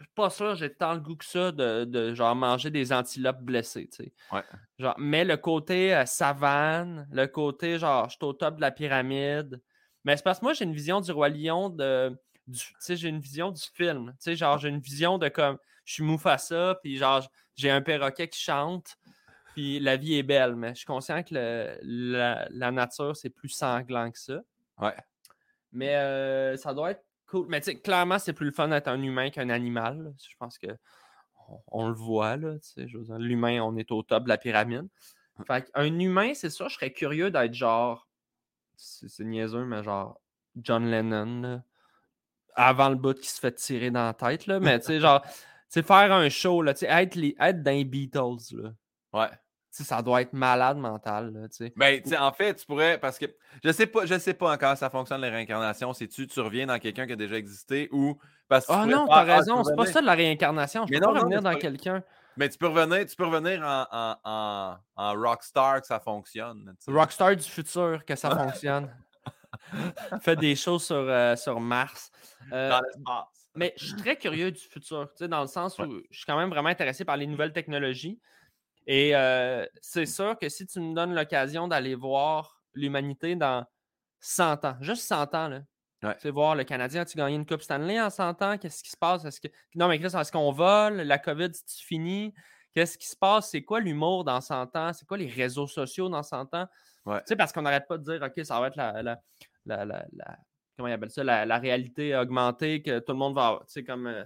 Suis 0.04 0.14
pas 0.16 0.30
sûr, 0.30 0.56
j'ai 0.56 0.74
tant 0.74 0.94
le 0.94 1.00
goût 1.00 1.16
que 1.16 1.26
ça 1.26 1.52
de, 1.52 1.86
de, 1.86 2.14
genre 2.14 2.36
manger 2.36 2.70
des 2.70 2.92
antilopes 2.92 3.42
blessées, 3.42 3.88
tu 3.88 4.04
sais. 4.04 4.14
Ouais. 4.32 4.44
Genre, 4.80 4.96
mais 4.98 5.24
le 5.24 5.38
côté 5.38 5.96
euh, 5.96 6.06
savane, 6.06 7.08
le 7.12 7.28
côté 7.28 7.78
genre, 7.80 8.10
je 8.10 8.16
suis 8.16 8.26
au 8.26 8.34
top 8.34 8.56
de 8.58 8.62
la 8.62 8.72
pyramide. 8.72 9.62
Mais 10.04 10.18
c'est 10.18 10.24
parce 10.24 10.40
que 10.40 10.46
moi, 10.46 10.54
j'ai 10.54 10.66
une 10.66 10.74
vision 10.74 11.02
du 11.02 11.12
Roi 11.12 11.30
Lion 11.30 11.70
de. 11.70 12.18
Tu 12.52 12.74
sais, 12.80 12.96
j'ai 12.96 13.10
une 13.10 13.20
vision 13.20 13.52
du 13.52 13.62
film. 13.62 14.12
Tu 14.14 14.16
sais, 14.20 14.36
genre, 14.36 14.58
j'ai 14.58 14.70
une 14.70 14.80
vision 14.80 15.18
de 15.18 15.30
comme. 15.30 15.58
Je 15.86 15.94
suis 15.94 16.04
Mufasa, 16.04 16.76
puis 16.82 16.98
genre, 16.98 17.28
j'ai 17.56 17.70
un 17.70 17.82
perroquet 17.82 18.28
qui 18.28 18.40
chante, 18.40 18.98
puis 19.54 19.80
la 19.80 19.98
vie 19.98 20.16
est 20.16 20.24
belle. 20.24 20.56
Mais 20.56 20.70
je 20.70 20.76
suis 20.80 20.86
conscient 20.86 21.22
que 21.24 21.34
le- 21.34 21.78
la, 21.84 22.48
la 22.52 22.72
nature, 22.72 23.16
c'est 23.16 23.30
plus 23.30 23.50
sanglant 23.50 24.10
que 24.12 24.18
ça. 24.20 24.40
Ouais. 24.80 24.96
Mais 25.72 25.96
euh, 25.96 26.58
ça 26.58 26.74
doit 26.74 26.92
être 26.92 27.04
cool. 27.32 27.48
Mais 27.50 27.62
tu 27.62 27.72
sais, 27.72 27.80
clairement, 27.80 28.20
c'est 28.20 28.34
plus 28.34 28.46
le 28.48 28.52
fun 28.52 28.68
d'être 28.68 28.88
un 28.88 29.02
humain 29.02 29.30
qu'un 29.30 29.50
animal. 29.50 30.04
là. 30.04 30.10
Je 30.18 30.36
pense 30.38 30.58
que 30.58 30.68
on, 31.48 31.60
on 31.68 31.88
le 31.88 31.96
voit, 31.96 32.38
là. 32.38 32.56
L'humain, 33.18 33.62
on 33.62 33.76
est 33.78 33.92
au 33.92 34.04
top 34.04 34.24
de 34.24 34.30
la 34.30 34.38
pyramide. 34.38 34.88
Fait 35.48 35.72
un 35.74 36.00
humain, 36.00 36.34
c'est 36.36 36.50
ça, 36.50 36.68
je 36.68 36.76
serais 36.76 36.92
curieux 36.92 37.32
d'être 37.32 37.54
genre. 37.54 38.08
C'est 38.76 39.08
c'est 39.10 39.24
niaiseux, 39.24 39.66
mais 39.66 39.82
genre 39.84 40.20
John 40.56 40.86
Lennon, 40.90 41.42
là, 41.42 41.64
avant 42.56 42.90
le 42.90 42.96
bout 42.96 43.18
qui 43.20 43.30
se 43.30 43.40
fait 43.40 43.54
tirer 43.54 43.92
dans 43.92 44.04
la 44.06 44.14
tête, 44.14 44.46
là. 44.46 44.60
Mais 44.60 44.80
tu 44.80 44.88
sais, 44.88 45.00
genre, 45.00 45.22
tu 45.24 45.30
sais, 45.70 45.84
faire 45.84 46.12
un 46.12 46.30
show, 46.30 46.62
là, 46.62 46.74
tu 46.74 46.82
sais, 46.82 46.88
être, 46.88 47.16
les- 47.16 47.36
être 47.40 47.64
dans 47.64 47.72
les 47.72 47.86
Beatles, 47.86 48.54
là. 48.54 48.74
Ouais. 49.14 49.30
Tu 49.76 49.84
ça 49.86 50.02
doit 50.02 50.22
être 50.22 50.34
malade 50.34 50.78
mental, 50.78 51.32
là, 51.34 51.48
tu. 51.48 51.72
Ben, 51.78 52.02
tu 52.02 52.16
en 52.18 52.32
fait, 52.34 52.56
tu 52.56 52.66
pourrais, 52.66 52.98
parce 52.98 53.18
que 53.18 53.26
je 53.64 53.72
sais 53.72 53.88
pas, 53.88 54.06
je 54.06 54.20
sais 54.20 54.34
pas 54.34 54.52
encore 54.54 54.76
ça 54.76 54.90
fonctionne, 54.90 55.22
les 55.22 55.30
réincarnations. 55.30 55.94
C'est-tu, 55.94 56.28
tu 56.28 56.40
reviens 56.42 56.66
dans 56.68 56.78
quelqu'un 56.78 57.08
qui 57.08 57.14
a 57.14 57.16
déjà 57.16 57.36
existé 57.38 57.88
ou 57.94 58.18
parce 58.50 58.66
que 58.68 58.72
tu 58.74 58.78
Ah 58.78 58.82
pourrais 58.84 58.96
non, 58.96 59.08
t'as 59.08 59.24
tu 59.24 59.32
raison, 59.32 59.64
c'est 59.64 59.76
pas 59.76 59.86
ça 59.86 60.02
de 60.02 60.06
la 60.06 60.14
réincarnation. 60.14 60.86
Je 60.88 60.92
Mais 60.94 61.00
peux 61.00 61.06
non, 61.06 61.14
pas 61.14 61.20
non, 61.20 61.26
revenir 61.26 61.42
dans 61.42 61.56
quelqu'un. 61.56 62.04
Mais 62.36 62.50
tu 62.50 62.58
peux 62.58 62.68
revenir, 62.68 63.06
tu 63.06 63.16
peux 63.16 63.26
revenir 63.26 63.62
en, 63.62 63.86
en, 63.92 64.16
en, 64.24 64.78
en 64.96 65.14
rockstar 65.14 65.80
que 65.82 65.88
ça 65.88 66.00
fonctionne. 66.02 66.76
tu. 66.84 66.92
Rockstar 66.92 67.36
du 67.36 67.44
futur, 67.44 68.04
que 68.06 68.16
ça 68.16 68.30
fonctionne. 68.36 68.94
Fait 70.22 70.36
des 70.36 70.56
choses 70.56 70.84
sur, 70.86 70.96
euh, 70.98 71.36
sur 71.36 71.60
Mars. 71.62 72.12
Euh, 72.52 72.70
Dans 72.70 72.82
l'espace. 72.82 73.48
mais 73.56 73.74
je 73.78 73.86
suis 73.86 73.96
très 73.96 74.16
curieux 74.18 74.52
du 74.52 74.60
futur, 74.62 75.10
tu 75.12 75.20
sais, 75.20 75.28
dans 75.28 75.42
le 75.42 75.48
sens 75.48 75.78
où 75.80 76.02
je 76.10 76.18
suis 76.18 76.26
quand 76.26 76.38
même 76.38 76.50
vraiment 76.50 76.70
intéressé 76.70 77.06
par 77.06 77.16
les 77.18 77.28
nouvelles 77.28 77.54
technologies. 77.54 78.20
Et 78.88 79.16
euh, 79.16 79.66
c'est 79.82 80.06
sûr 80.06 80.38
que 80.40 80.50
si 80.50 80.66
tu 80.66 80.80
me 80.80 80.94
donnes 80.94 81.14
l'occasion 81.14 81.68
d'aller 81.68 81.96
voir 81.96 82.62
l'humanité 82.74 83.36
dans 83.36 83.66
100 84.20 84.66
ans, 84.66 84.78
juste 84.82 85.04
100 85.04 85.34
ans, 85.36 85.48
là. 85.48 85.62
Ouais. 86.04 86.16
Tu 86.16 86.22
sais, 86.22 86.30
voir 86.32 86.56
le 86.56 86.64
Canadien, 86.64 87.02
as-tu 87.02 87.16
gagné 87.16 87.36
une 87.36 87.46
Coupe 87.46 87.62
Stanley 87.62 88.02
en 88.02 88.10
100 88.10 88.42
ans? 88.42 88.58
Qu'est-ce 88.58 88.82
qui 88.84 88.90
se 88.90 88.98
passe? 88.98 89.24
Est-ce 89.24 89.40
que... 89.40 89.48
Non, 89.76 89.88
mais 89.88 90.00
Chris, 90.00 90.08
est-ce 90.18 90.32
qu'on 90.32 90.52
vole? 90.52 90.96
La 91.02 91.20
COVID, 91.20 91.50
c'est 91.54 91.84
fini? 91.86 92.34
Qu'est-ce 92.74 92.98
qui 92.98 93.08
se 93.08 93.16
passe? 93.16 93.52
C'est 93.52 93.62
quoi 93.62 93.80
l'humour 93.80 94.24
dans 94.24 94.42
100 94.42 94.76
ans? 94.76 94.94
C'est 94.94 95.06
quoi 95.06 95.18
les 95.18 95.28
réseaux 95.28 95.68
sociaux 95.68 96.10
dans 96.10 96.24
100 96.24 96.56
ans? 96.56 96.66
Ouais. 97.06 97.20
Tu 97.20 97.26
sais, 97.28 97.36
parce 97.36 97.52
qu'on 97.52 97.62
n'arrête 97.62 97.88
pas 97.88 98.00
de 98.00 98.04
dire, 98.04 98.20
OK, 98.24 98.44
ça 98.44 98.60
va 98.60 98.68
être 98.68 98.78
la, 98.78 99.04
la, 99.04 99.22
la, 99.68 99.86
la- 99.86 100.06
la- 100.14 100.38
comment 100.76 100.88
ils 100.90 100.94
appellent 100.94 101.12
ça? 101.12 101.24
La, 101.24 101.58
réalité 101.60 102.16
augmentée, 102.16 102.82
que 102.82 102.98
tout 102.98 103.12
le 103.12 103.20
monde 103.20 103.36
va 103.36 103.48
avoir, 103.48 103.66
tu 103.68 103.74
sais, 103.74 103.84
comme, 103.84 104.08
euh, 104.08 104.24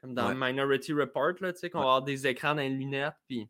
comme 0.00 0.14
dans 0.14 0.28
Ouais. 0.28 0.34
Minority 0.34 0.94
Report, 0.94 1.34
là, 1.42 1.52
tu 1.52 1.60
sais, 1.60 1.70
qu'on 1.70 1.78
va 1.78 1.84
avoir 1.84 2.02
des 2.02 2.26
écrans 2.26 2.56
dans 2.56 2.60
les 2.62 2.70
lunettes, 2.70 3.14
puis... 3.28 3.48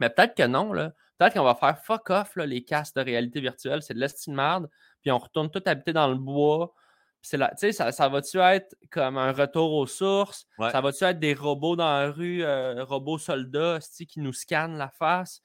Mais 0.00 0.10
peut-être 0.10 0.34
que 0.36 0.46
non, 0.46 0.72
là. 0.72 0.92
Peut-être 1.18 1.34
qu'on 1.34 1.44
va 1.44 1.54
faire 1.54 1.78
fuck 1.78 2.10
off, 2.10 2.34
là, 2.36 2.44
les 2.44 2.64
casques 2.64 2.96
de 2.96 3.00
réalité 3.00 3.40
virtuelle, 3.40 3.82
c'est 3.82 3.94
de 3.94 4.00
l'estime 4.00 4.32
de 4.32 4.36
merde, 4.36 4.70
puis 5.00 5.12
on 5.12 5.18
retourne 5.18 5.48
tout 5.50 5.62
habiter 5.64 5.92
dans 5.92 6.08
le 6.08 6.16
bois. 6.16 6.74
C'est 7.22 7.36
là, 7.36 7.52
ça, 7.56 7.92
ça 7.92 8.08
va-tu 8.08 8.38
être 8.38 8.74
comme 8.90 9.16
un 9.16 9.32
retour 9.32 9.72
aux 9.72 9.86
sources? 9.86 10.46
Ouais. 10.58 10.70
Ça 10.70 10.80
va-tu 10.80 11.04
être 11.04 11.18
des 11.20 11.32
robots 11.32 11.76
dans 11.76 11.84
la 12.00 12.10
rue, 12.10 12.42
euh, 12.44 12.84
robots 12.84 13.18
soldats, 13.18 13.78
qui 14.08 14.20
nous 14.20 14.32
scannent 14.32 14.76
la 14.76 14.90
face? 14.90 15.40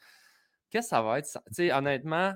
Qu'est-ce 0.71 0.87
que 0.87 0.89
ça 0.89 1.01
va 1.01 1.19
être? 1.19 1.27
ça? 1.27 1.41
Honnêtement, 1.77 2.33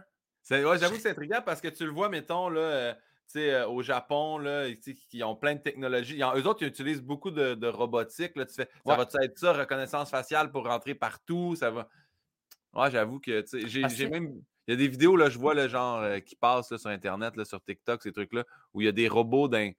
ouais, 0.50 0.78
J'avoue 0.80 0.96
que 0.96 1.02
c'est 1.02 1.10
intriguant 1.10 1.42
parce 1.44 1.60
que 1.60 1.68
tu 1.68 1.86
le 1.86 1.92
vois, 1.92 2.10
mettons, 2.10 2.50
là, 2.50 2.62
euh, 2.62 2.94
euh, 3.36 3.68
au 3.68 3.82
Japon, 3.82 4.38
là, 4.38 4.68
qui 5.10 5.24
ont 5.24 5.36
plein 5.36 5.56
de 5.56 5.60
technologies. 5.60 6.16
Ils 6.18 6.24
ont- 6.24 6.36
eux 6.36 6.46
autres, 6.48 6.62
ils 6.62 6.68
utilisent 6.68 7.02
beaucoup 7.02 7.32
de, 7.32 7.56
de 7.56 7.68
robotique. 7.68 8.36
Là, 8.36 8.46
tu 8.46 8.54
fais, 8.54 8.70
ça 8.86 8.92
Ouais. 8.92 8.98
va-tu 8.98 9.18
être 9.24 9.38
ça, 9.40 9.54
reconnaissance 9.54 10.10
faciale 10.10 10.52
pour 10.52 10.66
rentrer 10.68 10.94
partout? 10.94 11.56
Ça 11.56 11.72
va. 11.72 11.90
Ouais, 12.74 12.92
j'avoue 12.92 13.20
que 13.20 13.42
tu 13.42 13.68
sais, 13.70 13.88
j'ai 13.90 14.10
même. 14.10 14.42
Il 14.68 14.72
y 14.72 14.74
a 14.74 14.78
des 14.78 14.88
vidéos, 14.88 15.18
là, 15.18 15.30
je 15.30 15.38
vois, 15.38 15.54
le 15.54 15.68
genre, 15.68 16.00
euh, 16.00 16.20
qui 16.20 16.36
passent 16.38 16.72
là, 16.72 16.78
sur 16.78 16.90
Internet, 16.90 17.36
là, 17.36 17.44
sur 17.44 17.62
TikTok, 17.62 18.02
ces 18.02 18.14
trucs-là, 18.14 18.46
où 18.74 18.80
il 18.82 18.86
y 18.86 18.88
a 18.88 18.94
des 18.94 19.10
robots 19.10 19.50
d'un 19.50 19.72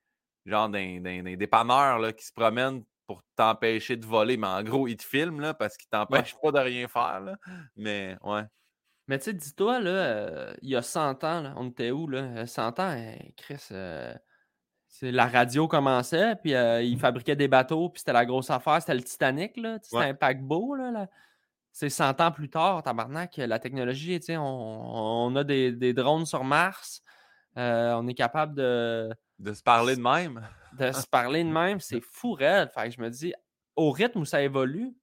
genre 0.45 0.69
d'un 0.69 1.01
dépanneur 1.37 1.99
là, 1.99 2.13
qui 2.13 2.25
se 2.27 2.33
promènent 2.33 2.85
pour 3.07 3.23
t'empêcher 3.35 3.97
de 3.97 4.05
voler. 4.05 4.37
Mais 4.37 4.47
en 4.47 4.63
gros, 4.63 4.87
ils 4.87 4.97
te 4.99 5.03
filment 5.05 5.41
là, 5.41 5.55
parce 5.55 5.77
qu'ils 5.79 5.89
t'empêchent 5.89 6.37
pas 6.43 6.53
de 6.53 6.59
rien 6.59 6.87
faire. 6.87 7.21
Là. 7.21 7.37
Mais 7.77 8.17
ouais. 8.23 8.43
Mais 9.09 9.19
tu 9.19 9.25
sais, 9.25 9.33
dis-toi, 9.33 9.81
là, 9.81 9.91
euh, 9.91 10.55
il 10.63 10.69
y 10.71 10.77
a 10.77 10.83
100 10.83 11.25
ans, 11.25 11.41
là, 11.41 11.55
on 11.57 11.69
était 11.71 11.91
où, 11.91 12.07
là? 12.07 12.19
Euh, 12.23 12.47
100 12.47 12.79
ans, 12.81 12.95
euh, 12.97 13.15
Chris, 13.37 13.67
euh, 13.71 14.15
c'est 14.89 15.11
la 15.13 15.27
radio 15.27 15.67
commençait, 15.67 16.37
puis 16.37 16.55
euh, 16.55 16.83
ils 16.83 16.99
fabriquaient 16.99 17.37
des 17.37 17.49
bateaux, 17.49 17.89
puis 17.91 18.01
c'était 18.01 18.13
la 18.15 18.25
grosse 18.27 18.49
affaire, 18.51 18.81
c'était 18.81 18.95
le 18.95 19.03
Titanic, 19.03 19.57
là, 19.57 19.79
c'était 19.83 19.97
Ouais. 19.97 20.09
un 20.11 20.15
paquebot, 20.15 20.75
là. 20.75 20.91
là. 20.91 21.09
C'est 21.77 21.91
100 21.91 22.21
ans 22.21 22.31
plus 22.31 22.49
tard, 22.49 22.85
tabarnak, 22.85 23.37
la 23.37 23.59
technologie, 23.59 24.21
tu 24.21 24.27
sais, 24.27 24.37
on, 24.37 25.27
on 25.27 25.35
a 25.35 25.43
des, 25.43 25.73
des 25.73 25.93
drones 25.93 26.25
sur 26.25 26.45
Mars, 26.45 27.03
euh, 27.59 27.95
on 27.95 28.07
est 28.07 28.15
capable 28.15 28.55
de, 28.55 29.11
De 29.41 29.53
se 29.53 29.63
parler 29.63 29.97
de 29.97 30.01
même. 30.01 30.47
de 30.79 30.93
se 30.93 31.05
parler 31.09 31.43
de 31.43 31.49
même, 31.51 31.81
c'est 31.81 32.01
fou, 32.13 32.33
raide. 32.35 32.71
Fait 32.73 32.89
que 32.89 32.95
je 32.95 33.01
me 33.01 33.11
dis, 33.11 33.35
au 33.75 33.91
rythme 33.91 34.21
où 34.21 34.25
ça 34.25 34.41
évolue, 34.41 34.95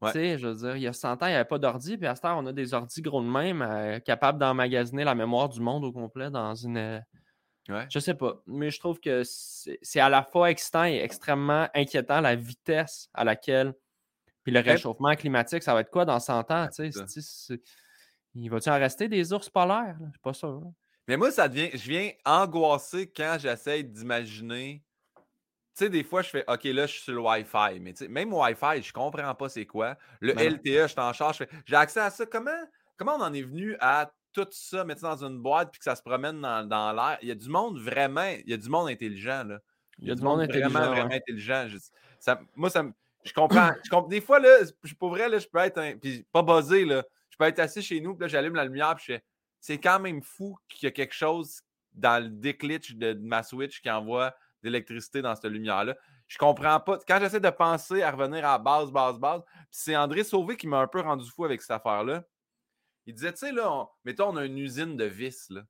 Ouais. 0.00 0.10
tu 0.12 0.18
sais, 0.18 0.38
je 0.38 0.48
veux 0.48 0.54
dire, 0.54 0.76
il 0.76 0.82
y 0.82 0.86
a 0.86 0.92
100 0.92 1.22
ans, 1.22 1.26
il 1.26 1.30
n'y 1.30 1.34
avait 1.36 1.44
pas 1.44 1.58
d'ordi, 1.58 1.96
puis 1.98 2.06
à 2.06 2.14
cette 2.14 2.24
heure, 2.24 2.36
on 2.38 2.46
a 2.46 2.52
des 2.52 2.74
ordis 2.74 3.00
gros 3.02 3.22
de 3.22 3.28
même, 3.28 3.62
euh, 3.62 4.00
capables 4.00 4.38
d'emmagasiner 4.38 5.04
la 5.04 5.14
mémoire 5.14 5.48
du 5.50 5.60
monde 5.60 5.84
au 5.84 5.92
complet 5.92 6.30
dans 6.30 6.54
une. 6.54 6.76
euh, 6.78 7.00
Ouais. 7.70 7.86
Je 7.90 7.98
sais 7.98 8.14
pas, 8.14 8.42
mais 8.46 8.70
je 8.70 8.78
trouve 8.78 9.00
que 9.00 9.22
c'est 9.24 10.00
à 10.00 10.10
la 10.10 10.22
fois 10.22 10.50
excitant 10.50 10.84
et 10.84 10.96
extrêmement 10.98 11.66
inquiétant 11.74 12.20
la 12.20 12.34
vitesse 12.36 13.08
à 13.14 13.24
laquelle. 13.24 13.74
Puis 14.44 14.52
le 14.52 14.60
réchauffement 14.60 15.14
climatique, 15.16 15.62
ça 15.62 15.74
va 15.74 15.80
être 15.80 15.90
quoi 15.90 16.04
dans 16.04 16.20
100 16.20 16.50
ans? 16.50 16.68
tu 16.68 16.74
sais, 16.74 16.90
c'est 16.92 16.98
ça. 16.98 17.06
c'est- 17.08 17.20
c'est- 17.22 17.62
Il 18.34 18.48
va-tu 18.50 18.68
en 18.68 18.78
rester 18.78 19.08
des 19.08 19.32
ours 19.32 19.48
polaires? 19.48 19.96
Je 20.04 20.10
suis 20.10 20.18
pas 20.20 20.32
sûr. 20.34 20.60
là. 20.60 20.66
Mais 21.08 21.16
moi, 21.16 21.30
ça 21.30 21.48
devient. 21.48 21.70
Je 21.72 21.88
viens 21.88 22.10
angoissé 22.24 23.10
quand 23.10 23.36
j'essaie 23.38 23.82
d'imaginer. 23.82 24.82
Tu 25.16 25.22
sais, 25.84 25.88
des 25.90 26.04
fois, 26.04 26.22
je 26.22 26.30
fais 26.30 26.44
OK, 26.48 26.64
là, 26.64 26.86
je 26.86 26.92
suis 26.92 27.02
sur 27.02 27.14
le 27.14 27.20
Wi-Fi. 27.20 27.80
Mais 27.80 27.94
même 28.08 28.32
Wi-Fi, 28.32 28.82
je 28.82 28.92
comprends 28.92 29.34
pas 29.34 29.48
c'est 29.48 29.66
quoi. 29.66 29.96
Le 30.20 30.32
Ben. 30.34 30.52
LTE, 30.54 30.88
je 30.88 30.94
t'en 30.94 31.12
charge. 31.12 31.38
je 31.38 31.44
fais, 31.44 31.50
J'ai 31.66 31.76
accès 31.76 32.00
à 32.00 32.10
ça. 32.10 32.26
Comment, 32.26 32.50
comment 32.96 33.16
on 33.16 33.22
en 33.22 33.32
est 33.32 33.42
venu 33.42 33.76
à 33.80 34.10
tout 34.32 34.46
ça, 34.50 34.84
mettre 34.84 35.00
ça 35.02 35.14
dans 35.16 35.24
une 35.26 35.38
boîte 35.40 35.70
puis 35.72 35.78
que 35.78 35.84
ça 35.84 35.94
se 35.96 36.02
promène 36.02 36.40
dans, 36.40 36.66
dans 36.68 36.92
l'air? 36.92 37.18
Il 37.22 37.28
y 37.28 37.32
a 37.32 37.34
du 37.36 37.48
monde 37.48 37.78
vraiment. 37.78 38.28
Il 38.44 38.50
y 38.50 38.54
a 38.54 38.56
du 38.56 38.68
monde 38.68 38.88
intelligent, 38.88 39.44
là. 39.44 39.58
Il 39.98 40.08
y 40.08 40.10
a 40.10 40.14
du 40.14 40.22
monde 40.22 40.40
intelligent. 40.40 40.70
Vraiment, 40.70 40.90
ouais. 40.90 41.00
vraiment 41.00 41.14
intelligent. 41.14 41.66
Je- 41.68 41.78
ça- 42.18 42.40
moi, 42.56 42.70
ça 42.70 42.82
me- 42.84 42.92
Je 43.24 43.32
comprends. 43.32 43.70
je 43.82 44.08
des 44.08 44.20
fois, 44.20 44.38
là, 44.38 44.58
pour 44.98 45.10
vrai, 45.10 45.28
là, 45.28 45.38
je 45.38 45.46
peux 45.46 45.58
être 45.58 45.78
un. 45.78 45.96
Puis 45.96 46.26
pas 46.30 46.42
buzzé, 46.42 46.84
là. 46.84 47.02
Je 47.30 47.36
peux 47.36 47.44
être 47.44 47.58
assis 47.58 47.82
chez 47.82 48.00
nous, 48.00 48.14
puis 48.14 48.22
là, 48.22 48.28
j'allume 48.28 48.54
la 48.54 48.64
lumière, 48.64 48.94
puis 48.94 49.04
je 49.08 49.12
fais. 49.14 49.24
C'est 49.60 49.78
quand 49.78 49.98
même 49.98 50.22
fou 50.22 50.58
qu'il 50.68 50.86
y 50.86 50.88
a 50.88 50.90
quelque 50.90 51.14
chose 51.14 51.62
dans 51.94 52.22
le 52.22 52.28
déclitch 52.28 52.94
de, 52.94 53.14
de 53.14 53.26
ma 53.26 53.42
Switch 53.42 53.80
qui 53.80 53.90
envoie 53.90 54.30
de 54.62 54.68
l'électricité 54.68 55.22
dans 55.22 55.34
cette 55.34 55.50
lumière-là. 55.50 55.96
Je 56.26 56.38
comprends 56.38 56.80
pas. 56.80 56.98
Quand 57.06 57.18
j'essaie 57.20 57.40
de 57.40 57.50
penser 57.50 58.02
à 58.02 58.10
revenir 58.10 58.44
à 58.46 58.52
la 58.52 58.58
base, 58.58 58.90
base, 58.90 59.18
base, 59.18 59.42
c'est 59.70 59.96
André 59.96 60.24
Sauvé 60.24 60.56
qui 60.56 60.66
m'a 60.66 60.78
un 60.78 60.86
peu 60.86 61.00
rendu 61.00 61.28
fou 61.30 61.44
avec 61.44 61.60
cette 61.60 61.70
affaire-là. 61.70 62.24
Il 63.06 63.14
disait, 63.14 63.32
tu 63.32 63.40
sais, 63.40 63.52
là, 63.52 63.86
mettons, 64.04 64.30
on 64.30 64.36
a 64.36 64.44
une 64.44 64.58
usine 64.58 64.96
de 64.96 65.04
vis, 65.04 65.50
là. 65.50 65.62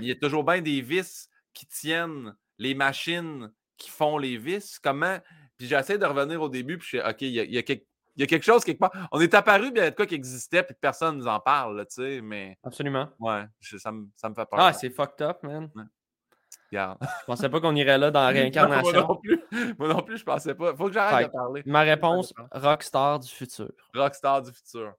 Il 0.00 0.06
y 0.06 0.10
a 0.10 0.14
toujours 0.14 0.44
bien 0.44 0.62
des 0.62 0.80
vis 0.80 1.28
qui 1.52 1.66
tiennent 1.66 2.34
les 2.58 2.74
machines 2.74 3.52
qui 3.76 3.90
font 3.90 4.18
les 4.18 4.36
vis. 4.36 4.78
Comment. 4.78 5.18
Puis 5.56 5.66
j'essaie 5.66 5.98
de 5.98 6.06
revenir 6.06 6.40
au 6.42 6.48
début, 6.48 6.78
puis 6.78 6.88
je 6.90 6.96
suis 6.96 7.08
OK, 7.08 7.22
il 7.22 7.30
y 7.30 7.58
a, 7.58 7.62
quelque, 7.62 8.44
chose 8.44 8.64
quelque 8.64 8.78
part. 8.78 8.92
On 9.12 9.20
est 9.20 9.34
apparu 9.34 9.70
bien 9.70 9.90
de 9.90 9.94
quoi 9.94 10.06
qui 10.06 10.14
existait, 10.14 10.62
puis 10.62 10.74
personne 10.80 11.16
ne 11.16 11.22
nous 11.22 11.28
en 11.28 11.40
parle, 11.40 11.86
tu 11.86 11.94
sais, 11.94 12.20
mais. 12.20 12.58
Absolument. 12.62 13.08
Ouais, 13.18 13.44
ça, 13.60 13.92
me, 13.92 14.08
ça, 14.16 14.28
me, 14.28 14.34
fait 14.34 14.46
peur. 14.46 14.58
Ah, 14.60 14.72
c'est 14.72 14.90
fucked 14.90 15.22
up, 15.22 15.42
man. 15.42 15.70
Regarde. 16.70 16.98
Je 17.02 17.24
pensais 17.26 17.48
pas 17.48 17.60
qu'on 17.60 17.74
irait 17.74 17.98
là 17.98 18.10
dans 18.10 18.20
la 18.26 18.28
réincarnation. 18.28 18.92
moi, 18.92 19.02
non 19.08 19.16
plus. 19.16 19.44
moi 19.78 19.88
non 19.88 20.02
plus, 20.02 20.18
je 20.18 20.24
pensais 20.24 20.54
pas. 20.54 20.74
Faut 20.74 20.86
que 20.86 20.92
j'arrête 20.92 21.28
de 21.28 21.32
parler. 21.32 21.62
Ma 21.66 21.82
réponse, 21.82 22.32
rockstar 22.52 23.20
du 23.20 23.28
futur. 23.28 23.70
Rockstar 23.94 24.42
du 24.42 24.52
futur. 24.52 24.94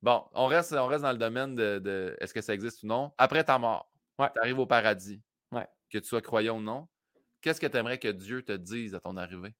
Bon, 0.00 0.24
on 0.32 0.46
reste, 0.46 0.72
on 0.72 0.86
reste 0.86 1.02
dans 1.02 1.12
le 1.12 1.18
domaine 1.18 1.56
de, 1.56 2.16
est-ce 2.20 2.32
que 2.32 2.40
ça 2.40 2.54
existe 2.54 2.82
ou 2.84 2.86
non? 2.86 3.12
Après 3.18 3.42
ta 3.42 3.58
mort, 3.58 3.90
ouais. 4.18 4.28
tu 4.32 4.40
arrives 4.40 4.58
au 4.58 4.66
paradis. 4.66 5.20
Ouais. 5.50 5.66
Que 5.90 5.98
tu 5.98 6.06
sois 6.06 6.22
croyant 6.22 6.58
ou 6.58 6.62
non. 6.62 6.88
Qu'est-ce 7.40 7.60
que 7.60 7.66
tu 7.66 7.76
aimerais 7.76 7.98
que 7.98 8.08
Dieu 8.08 8.42
te 8.42 8.52
dise 8.52 8.94
à 8.94 9.00
ton 9.00 9.16
arrivée? 9.16 9.54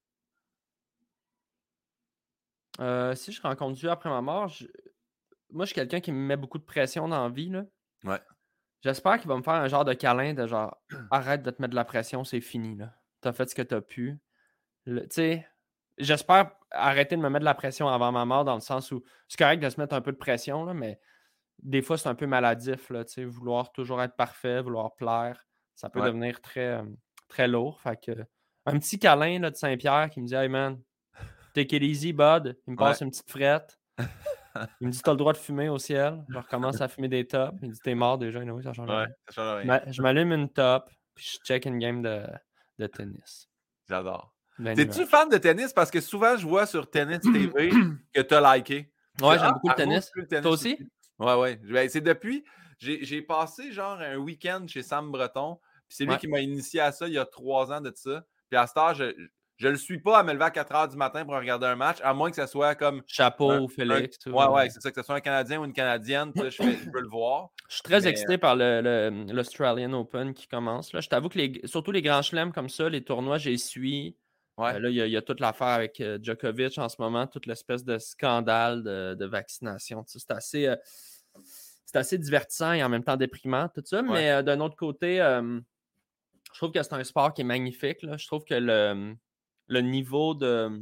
Euh, 2.81 3.14
si 3.14 3.33
je 3.33 3.43
rencontre 3.43 3.76
Dieu 3.76 3.91
après 3.91 4.09
ma 4.09 4.20
mort, 4.20 4.53
moi, 5.51 5.64
je 5.64 5.68
suis 5.68 5.74
quelqu'un 5.74 6.01
qui 6.01 6.12
me 6.12 6.18
met 6.18 6.37
beaucoup 6.37 6.59
de 6.59 6.64
pression 6.64 7.09
dans 7.09 7.22
la 7.22 7.29
vie. 7.29 7.49
Là. 7.49 7.64
Ouais. 8.05 8.20
J'espère 8.83 9.18
qu'il 9.18 9.29
va 9.29 9.37
me 9.37 9.43
faire 9.43 9.55
un 9.55 9.68
genre 9.68 9.85
de 9.85 9.93
câlin 9.93 10.35
de 10.35 10.47
genre 10.47 10.76
arrête 11.11 11.43
de 11.43 11.51
te 11.51 11.61
mettre 11.61 11.72
de 11.72 11.76
la 11.76 11.85
pression, 11.85 12.24
c'est 12.24 12.41
fini. 12.41 12.76
Là. 12.76 12.95
T'as 13.20 13.33
fait 13.33 13.49
ce 13.49 13.55
que 13.55 13.62
t'as 13.62 13.81
pu. 13.81 14.18
Tu 14.87 15.01
sais, 15.11 15.47
j'espère 15.99 16.53
arrêter 16.70 17.16
de 17.16 17.20
me 17.20 17.29
mettre 17.29 17.41
de 17.41 17.45
la 17.45 17.55
pression 17.55 17.89
avant 17.89 18.12
ma 18.12 18.24
mort 18.24 18.45
dans 18.45 18.55
le 18.55 18.61
sens 18.61 18.93
où 18.93 19.03
c'est 19.26 19.39
correct 19.39 19.61
de 19.61 19.68
se 19.68 19.81
mettre 19.81 19.95
un 19.95 20.01
peu 20.01 20.12
de 20.12 20.16
pression, 20.16 20.64
là, 20.64 20.74
mais 20.74 21.01
des 21.61 21.83
fois, 21.83 21.99
c'est 21.99 22.09
un 22.09 22.14
peu 22.14 22.26
maladif. 22.26 22.91
Là, 22.91 23.05
vouloir 23.26 23.72
toujours 23.72 24.01
être 24.01 24.14
parfait, 24.14 24.62
vouloir 24.62 24.95
plaire, 24.95 25.47
ça 25.74 25.91
peut 25.91 26.01
devenir 26.01 26.41
très, 26.41 26.81
très 27.26 27.49
lourd. 27.49 27.81
Fait 27.81 28.01
que, 28.01 28.12
un 28.66 28.79
petit 28.79 28.99
câlin 28.99 29.41
là, 29.41 29.51
de 29.51 29.57
Saint-Pierre 29.57 30.11
qui 30.11 30.20
me 30.20 30.26
dit 30.26 30.35
Hey 30.35 30.49
man, 30.49 30.81
take 31.59 31.77
it 31.77 31.83
easy, 31.83 32.13
bud. 32.13 32.57
Il 32.67 32.73
me 32.73 32.77
passe 32.77 33.01
une 33.01 33.11
petite 33.11 33.31
frette. 33.31 33.79
Il 34.81 34.89
me 34.89 34.93
dit 34.93 35.01
T'as 35.03 35.13
le 35.13 35.17
droit 35.17 35.33
de 35.33 35.39
fumer 35.39 35.69
au 35.69 35.79
ciel. 35.79 36.25
Je 36.29 36.39
recommence 36.39 36.81
à 36.81 36.89
fumer 36.89 37.09
des 37.09 37.27
tops. 37.27 37.57
Il 37.63 37.69
me 37.69 37.75
dit 37.75 37.81
T'es 37.81 37.95
mort 37.95 38.19
déjà, 38.19 38.41
oui, 38.41 38.63
ça 38.63 38.73
change 38.73 38.91
rien. 38.91 39.81
Je 39.89 40.03
m'allume 40.03 40.33
une 40.33 40.49
top, 40.49 40.91
puis 41.15 41.33
je 41.33 41.45
check 41.45 41.67
une 41.67 41.79
game 41.79 42.03
de, 42.03 42.23
de 42.79 42.87
tennis. 42.87 43.49
J'adore. 43.89 44.35
T'es-tu 44.63 45.07
fan 45.07 45.29
de 45.29 45.39
tennis? 45.39 45.73
Parce 45.73 45.91
que 45.91 46.01
souvent, 46.01 46.37
je 46.37 46.47
vois 46.47 46.67
sur 46.67 46.91
Tennis 46.91 47.21
TV 47.21 47.71
que 48.13 48.21
tu 48.21 48.35
as 48.35 48.57
liké. 48.57 48.93
Ouais, 49.21 49.39
j'aime 49.39 49.53
beaucoup 49.53 49.69
le 49.69 49.75
tennis. 49.75 50.11
Toi 50.29 50.51
aussi? 50.51 50.79
Ouais, 51.19 51.35
ouais. 51.35 51.57
Ben, 51.57 51.89
c'est 51.89 52.01
depuis. 52.01 52.45
J'ai 52.79 53.23
passé 53.23 53.73
genre 53.73 54.01
un 54.01 54.17
week-end 54.17 54.65
chez 54.67 54.83
Sam 54.83 55.11
Breton. 55.11 55.59
Puis 55.89 55.97
c'est 55.97 56.05
lui 56.05 56.17
qui 56.19 56.29
m'a 56.29 56.41
initié 56.41 56.81
à 56.81 56.93
ça 56.93 57.07
il 57.07 57.15
y 57.15 57.19
a 57.19 57.25
trois 57.25 57.73
ans 57.73 57.81
de 57.81 57.93
ça. 57.95 58.25
Puis 58.51 58.59
à 58.59 58.67
ce 58.67 58.75
temps, 58.75 58.95
je, 58.95 59.15
je 59.59 59.67
le 59.67 59.77
suis 59.77 59.99
pas 59.99 60.21
à 60.21 60.23
me 60.23 60.33
lever 60.33 60.45
à 60.45 60.51
4 60.51 60.73
h 60.73 60.91
du 60.91 60.97
matin 60.97 61.25
pour 61.25 61.35
regarder 61.35 61.67
un 61.67 61.75
match, 61.75 61.99
à 62.03 62.15
moins 62.15 62.31
que 62.31 62.37
ce 62.37 62.47
soit 62.47 62.77
comme. 62.77 63.03
Chapeau 63.09 63.53
ou 63.59 63.69
Félix. 63.69 64.19
ouais, 64.27 64.47
ouais, 64.47 64.71
c'est 64.71 64.81
ça, 64.81 64.91
que 64.91 65.01
ce 65.01 65.05
soit 65.05 65.17
un 65.17 65.21
Canadien 65.21 65.61
ou 65.61 65.65
une 65.65 65.73
Canadienne. 65.73 66.33
je, 66.37 66.49
je, 66.51 66.91
veux 66.91 67.01
le 67.01 67.09
voir. 67.09 67.51
Je 67.69 67.75
suis 67.75 67.83
très 67.83 68.07
excité 68.07 68.39
par 68.39 68.55
l'Australian 68.55 69.89
le, 69.89 69.97
Open 69.97 70.33
qui 70.33 70.47
commence. 70.47 70.93
Là. 70.93 71.01
Je 71.01 71.09
t'avoue 71.09 71.29
que 71.29 71.39
les, 71.39 71.61
surtout 71.65 71.91
les 71.91 72.03
grands 72.03 72.23
chelems 72.23 72.53
comme 72.53 72.69
ça, 72.69 72.89
les 72.89 73.03
tournois, 73.03 73.39
j'ai 73.39 73.57
suis. 73.57 74.17
Ouais. 74.59 74.75
Euh, 74.75 74.79
là, 74.79 74.91
il 74.91 74.97
y, 74.97 75.17
a 75.17 75.23
toute 75.23 75.41
l'affaire 75.41 75.69
avec 75.69 76.01
euh, 76.01 76.19
Djokovic 76.21 76.79
en 76.79 76.89
ce 76.89 76.97
moment, 77.01 77.27
toute 77.27 77.47
l'espèce 77.47 77.85
de 77.85 77.99
scandale 77.99 78.83
de, 78.85 79.27
vaccination. 79.27 80.05
C'est 80.07 80.31
assez, 80.31 80.67
euh, 80.67 80.77
c'est 81.85 81.97
assez 81.97 82.19
divertissant 82.19 82.73
et 82.73 82.83
en 82.83 82.89
même 82.89 83.05
temps 83.05 83.17
déprimant, 83.17 83.69
tout 83.69 83.83
ça. 83.85 84.03
Mais 84.03 84.43
d'un 84.45 84.61
autre 84.61 84.77
côté, 84.77 85.19
je 85.19 86.59
trouve 86.59 86.71
que 86.71 86.83
c'est 86.83 86.95
un 86.95 87.05
sport 87.05 87.35
qui 87.35 87.41
est 87.41 87.45
magnifique. 87.45 88.03
Là. 88.03 88.17
Je 88.17 88.27
trouve 88.27 88.45
que 88.45 88.55
le, 88.55 89.15
le 89.69 89.81
niveau 89.81 90.35
de, 90.35 90.81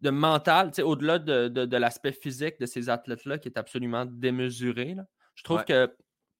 de 0.00 0.10
mental, 0.10 0.70
au-delà 0.82 1.18
de, 1.18 1.48
de, 1.48 1.76
l'aspect 1.76 2.12
physique 2.12 2.60
de 2.60 2.66
ces 2.66 2.88
athlètes-là 2.90 3.38
qui 3.38 3.48
est 3.48 3.58
absolument 3.58 4.04
démesuré, 4.04 4.94
là, 4.94 5.04
je 5.34 5.44
trouve 5.44 5.64
que 5.64 5.94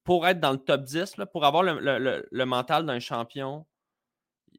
pour 0.05 0.27
être 0.27 0.41
dans 0.41 0.53
le 0.53 0.59
top 0.59 0.83
10, 0.83 1.17
là, 1.17 1.27
pour 1.27 1.45
avoir 1.45 1.63
le, 1.63 1.79
le, 1.81 2.27
le 2.31 2.47
mental 2.47 2.87
d'un 2.87 3.01
champion, 3.01 3.67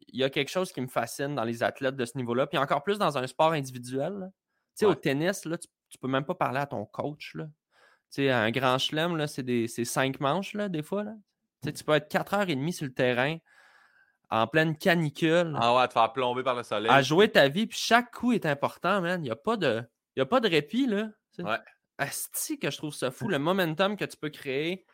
il 0.10 0.20
y 0.20 0.24
a 0.24 0.30
quelque 0.30 0.50
chose 0.50 0.72
qui 0.72 0.82
me 0.82 0.88
fascine 0.88 1.36
dans 1.36 1.44
les 1.44 1.64
athlètes 1.64 1.96
de 1.96 2.06
ce 2.06 2.18
niveau-là. 2.18 2.48
Puis 2.48 2.58
encore 2.58 2.84
plus 2.84 2.98
dans 2.98 3.18
un 3.18 3.28
sport 3.28 3.52
individuel. 3.52 4.32
sais 4.74 4.86
Au 4.86 4.96
tennis, 4.96 5.46
là, 5.46 5.58
tu, 5.58 5.68
ne 5.96 6.00
peux 6.00 6.08
même 6.08 6.26
pas 6.26 6.36
parler 6.36 6.60
à 6.60 6.66
ton 6.66 6.86
coach. 6.86 7.36
Là. 7.36 7.48
sais 8.10 8.30
un 8.30 8.52
grand 8.52 8.78
chelem, 8.78 9.26
c'est 9.28 9.86
cinq 9.86 10.20
manches 10.20 10.54
là, 10.54 10.70
des 10.70 10.84
fois. 10.84 11.04
Là. 11.04 11.14
Tu 11.64 11.84
peux 11.84 11.94
être 11.94 12.10
4 12.10 12.34
heures 12.34 12.50
et 12.50 12.56
demie 12.56 12.74
sur 12.74 12.86
le 12.86 12.94
terrain 12.94 13.38
en 14.30 14.48
pleine 14.48 14.78
canicule. 14.78 15.56
Ah 15.60 15.76
ouais, 15.76 15.88
te 15.88 15.94
faire 15.94 16.12
plomber 16.12 16.44
par 16.44 16.56
le 16.56 16.64
soleil. 16.64 16.92
À 16.92 17.02
jouer 17.02 17.30
ta 17.30 17.48
vie, 17.48 17.68
puis 17.68 17.80
chaque 17.80 18.12
coup 18.12 18.34
est 18.34 18.46
important, 18.46 19.02
man. 19.02 19.22
Il 19.22 19.26
n'y 19.26 19.32
a, 19.32 19.36
pas 19.36 19.58
de... 19.58 19.84
a 20.18 20.26
pas 20.26 20.40
de 20.40 20.50
répit, 20.50 20.88
là. 20.88 21.10
Ouais. 21.40 21.58
Asti 21.98 22.60
que 22.60 22.70
je 22.70 22.78
trouve 22.78 22.94
ça 22.94 23.12
fou, 23.12 23.28
le 23.30 23.40
momentum 23.40 23.96
que 23.96 24.06
tu 24.06 24.18
peux 24.18 24.30
créer. 24.30 24.86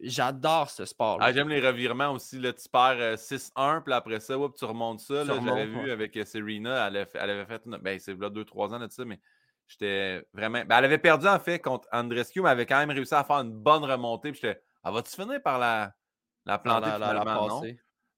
J'adore 0.00 0.70
ce 0.70 0.84
sport. 0.84 1.18
Ah, 1.20 1.32
J'aime 1.32 1.48
les 1.48 1.60
revirements 1.60 2.12
aussi. 2.12 2.38
Là, 2.38 2.52
tu 2.52 2.68
perds 2.68 3.16
6-1, 3.16 3.50
euh, 3.58 3.80
puis 3.80 3.92
après 3.92 4.20
ça, 4.20 4.34
tu 4.56 4.64
remontes 4.64 5.00
ça. 5.00 5.24
J'avais 5.24 5.66
vu 5.66 5.90
avec 5.90 6.16
euh, 6.16 6.24
Serena, 6.24 6.86
elle, 6.86 6.96
avait 7.30 7.46
fait. 7.46 7.62
Ben, 7.66 7.98
c'est 7.98 8.16
là 8.16 8.30
2-3 8.30 8.74
ans 8.74 8.78
de 8.78 8.88
ça, 8.88 9.04
mais 9.04 9.18
j'étais 9.66 10.24
vraiment. 10.32 10.62
Ben, 10.64 10.78
elle 10.78 10.84
avait 10.84 10.98
perdu 10.98 11.26
en 11.26 11.40
fait 11.40 11.58
contre 11.58 11.88
Andrescu, 11.90 12.40
mais 12.40 12.48
elle 12.48 12.52
avait 12.52 12.66
quand 12.66 12.78
même 12.78 12.90
réussi 12.90 13.14
à 13.14 13.24
faire 13.24 13.38
une 13.38 13.52
bonne 13.52 13.84
remontée. 13.84 14.30
Puis 14.30 14.40
j'étais. 14.40 14.62
Elle 14.84 14.92
va-tu 14.92 15.10
finir 15.10 15.42
par 15.42 15.58
la, 15.58 15.92
la 16.46 16.58
planter 16.60 16.90
la, 16.90 17.12
la, 17.12 17.24
non? 17.24 17.62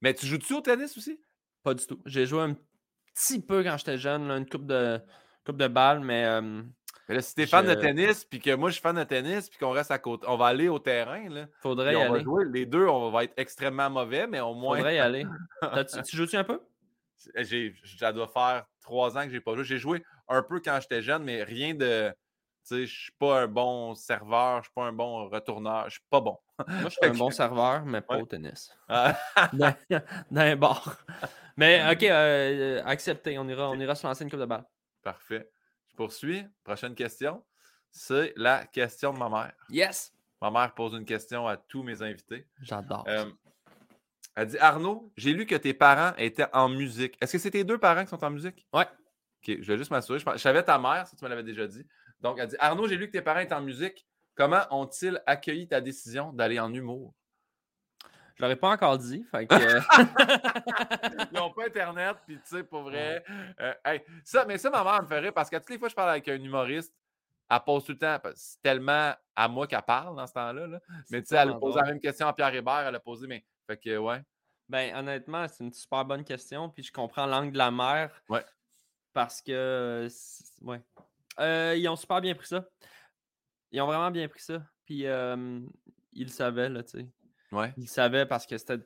Mais 0.00 0.14
tu 0.14 0.26
joues-tu 0.26 0.54
au 0.54 0.60
tennis 0.60 0.96
aussi? 0.96 1.20
Pas 1.62 1.74
du 1.74 1.86
tout. 1.86 2.00
J'ai 2.06 2.26
joué 2.26 2.42
un 2.42 2.56
petit 3.14 3.40
peu 3.40 3.62
quand 3.62 3.76
j'étais 3.76 3.98
jeune, 3.98 4.30
une 4.30 4.48
coupe 4.48 4.66
de, 4.66 5.00
coupe 5.44 5.56
de 5.56 5.68
balles, 5.68 6.00
mais. 6.00 6.40
mais 7.08 7.14
là, 7.14 7.20
si 7.20 7.34
t'es 7.34 7.46
fan 7.46 7.66
de 7.66 7.74
tennis, 7.74 8.24
puis 8.24 8.40
que 8.40 8.54
moi 8.54 8.70
je 8.70 8.74
suis 8.74 8.82
fan 8.82 8.96
de 8.96 9.04
tennis, 9.04 9.50
puis 9.50 9.58
qu'on 9.58 9.70
reste 9.70 9.90
à 9.90 9.98
côté, 9.98 10.26
on 10.28 10.36
va 10.36 10.46
aller 10.46 10.68
au 10.68 10.78
terrain. 10.78 11.28
Là, 11.28 11.46
Faudrait 11.60 11.94
y 11.94 11.96
aller. 11.96 12.24
Les 12.50 12.66
deux, 12.66 12.86
on 12.86 13.10
va 13.10 13.24
être 13.24 13.34
extrêmement 13.36 13.90
mauvais, 13.90 14.26
mais 14.26 14.40
au 14.40 14.54
moins. 14.54 14.76
Faudrait 14.76 14.96
y 14.96 14.98
aller. 14.98 15.26
tu 16.08 16.16
joues-tu 16.16 16.36
un 16.36 16.44
peu? 16.44 16.60
Ça 17.16 18.12
doit 18.12 18.28
faire 18.28 18.64
trois 18.80 19.18
ans 19.18 19.24
que 19.24 19.30
j'ai 19.30 19.40
pas 19.40 19.54
joué. 19.54 19.64
J'ai 19.64 19.78
joué 19.78 20.02
un 20.28 20.42
peu 20.42 20.60
quand 20.60 20.78
j'étais 20.80 21.02
jeune, 21.02 21.24
mais 21.24 21.42
rien 21.42 21.74
de. 21.74 22.12
Je 22.70 22.84
suis 22.84 23.12
pas 23.12 23.42
un 23.42 23.46
bon 23.48 23.94
serveur, 23.94 24.58
je 24.58 24.64
suis 24.64 24.74
pas 24.74 24.84
un 24.84 24.92
bon 24.92 25.28
retourneur, 25.28 25.84
je 25.86 25.94
suis 25.94 26.04
pas 26.08 26.20
bon. 26.20 26.38
Moi, 26.66 26.84
je 26.84 26.88
suis 27.00 27.06
un 27.06 27.14
bon 27.14 27.30
serveur, 27.30 27.84
mais 27.84 28.00
pas 28.00 28.18
au 28.18 28.26
tennis. 28.26 28.70
Ah. 28.88 29.16
dans, 29.52 29.74
un 30.36 30.56
bar. 30.56 31.04
Mais 31.56 31.92
OK, 31.92 32.02
euh, 32.04 32.82
accepté. 32.84 33.38
On 33.38 33.48
ira, 33.48 33.70
on 33.70 33.78
ira 33.78 33.94
se 33.94 34.06
lancer 34.06 34.24
une 34.24 34.30
coupe 34.30 34.40
de 34.40 34.46
balle. 34.46 34.64
Parfait. 35.02 35.50
Je 35.88 35.96
poursuis. 35.96 36.46
Prochaine 36.64 36.94
question. 36.94 37.44
C'est 37.90 38.32
la 38.36 38.66
question 38.66 39.12
de 39.12 39.18
ma 39.18 39.28
mère. 39.28 39.52
Yes! 39.68 40.12
Ma 40.40 40.50
mère 40.50 40.72
pose 40.74 40.94
une 40.94 41.04
question 41.04 41.46
à 41.46 41.56
tous 41.56 41.82
mes 41.82 42.02
invités. 42.02 42.46
J'adore. 42.62 43.04
Euh, 43.08 43.30
elle 44.36 44.46
dit 44.46 44.58
Arnaud, 44.58 45.12
j'ai 45.16 45.32
lu 45.32 45.44
que 45.44 45.56
tes 45.56 45.74
parents 45.74 46.14
étaient 46.16 46.46
en 46.52 46.68
musique. 46.68 47.16
Est-ce 47.20 47.32
que 47.32 47.38
c'est 47.38 47.50
tes 47.50 47.64
deux 47.64 47.78
parents 47.78 48.04
qui 48.04 48.10
sont 48.10 48.24
en 48.24 48.30
musique? 48.30 48.66
Ouais. 48.72 48.86
OK, 48.86 49.56
je 49.60 49.72
vais 49.72 49.76
juste 49.76 49.90
m'assurer. 49.90 50.18
Je, 50.18 50.38
savais 50.38 50.62
ta 50.62 50.78
mère, 50.78 51.06
ça 51.06 51.16
tu 51.16 51.24
me 51.24 51.28
l'avais 51.28 51.42
déjà 51.42 51.66
dit. 51.66 51.84
Donc, 52.20 52.38
elle 52.38 52.48
dit 52.48 52.56
Arnaud, 52.58 52.86
j'ai 52.86 52.96
lu 52.96 53.06
que 53.06 53.12
tes 53.12 53.22
parents 53.22 53.40
étaient 53.40 53.54
en 53.54 53.62
musique. 53.62 54.06
Comment 54.34 54.62
ont-ils 54.70 55.20
accueilli 55.26 55.68
ta 55.68 55.80
décision 55.80 56.32
d'aller 56.32 56.58
en 56.58 56.72
humour? 56.72 57.14
Je 58.36 58.42
l'aurais 58.42 58.56
pas 58.56 58.70
encore 58.70 58.96
dit. 58.96 59.22
Fait 59.30 59.46
que... 59.46 59.54
Ils 59.54 61.34
n'ont 61.34 61.52
pas 61.52 61.66
Internet, 61.66 62.16
puis 62.26 62.36
tu 62.36 62.56
sais, 62.56 62.64
pour 62.64 62.84
vrai. 62.84 63.22
Euh, 63.60 63.98
ça, 64.24 64.46
mais 64.46 64.56
ça, 64.56 64.70
ma 64.70 64.82
mère 64.82 65.02
me 65.02 65.08
ferait 65.08 65.32
parce 65.32 65.50
que 65.50 65.56
toutes 65.56 65.70
les 65.70 65.78
fois 65.78 65.88
que 65.88 65.90
je 65.90 65.96
parle 65.96 66.10
avec 66.10 66.26
un 66.28 66.36
humoriste, 66.36 66.94
elle 67.50 67.60
pose 67.66 67.84
tout 67.84 67.92
le 67.92 67.98
temps. 67.98 68.18
C'est 68.34 68.62
tellement 68.62 69.12
à 69.36 69.48
moi 69.48 69.66
qu'elle 69.66 69.82
parle 69.82 70.16
dans 70.16 70.26
ce 70.26 70.32
temps-là. 70.32 70.80
Mais 71.10 71.20
tu 71.20 71.28
sais, 71.28 71.36
elle 71.36 71.50
a 71.50 71.54
posé 71.54 71.80
la 71.80 71.86
même 71.86 72.00
question 72.00 72.28
à 72.28 72.32
Pierre 72.32 72.54
Hébert, 72.54 72.86
elle 72.86 72.94
a 72.94 73.00
posé, 73.00 73.26
mais. 73.26 73.44
Fait 73.66 73.76
que, 73.76 73.98
ouais. 73.98 74.22
Ben, 74.68 74.96
honnêtement, 74.96 75.46
c'est 75.48 75.64
une 75.64 75.72
super 75.72 76.04
bonne 76.04 76.24
question. 76.24 76.70
Puis 76.70 76.84
je 76.84 76.92
comprends 76.92 77.26
l'angle 77.26 77.52
de 77.52 77.58
la 77.58 77.70
mère. 77.70 78.10
Ouais. 78.28 78.44
Parce 79.12 79.42
que. 79.42 80.08
Ouais. 80.62 80.80
Euh, 81.38 81.74
ils 81.76 81.88
ont 81.88 81.96
super 81.96 82.20
bien 82.20 82.34
pris 82.34 82.48
ça. 82.48 82.66
Ils 83.72 83.80
ont 83.80 83.86
vraiment 83.86 84.10
bien 84.10 84.28
pris 84.28 84.42
ça. 84.42 84.62
Puis 84.84 85.04
ils 85.04 86.24
le 86.24 86.28
savaient, 86.28 86.68
là, 86.68 86.82
tu 86.82 86.98
sais. 86.98 87.06
Ouais. 87.52 87.72
Ils 87.76 87.84
le 87.84 87.88
savaient 87.88 88.26
parce 88.26 88.46
que 88.46 88.58
c'était. 88.58 88.78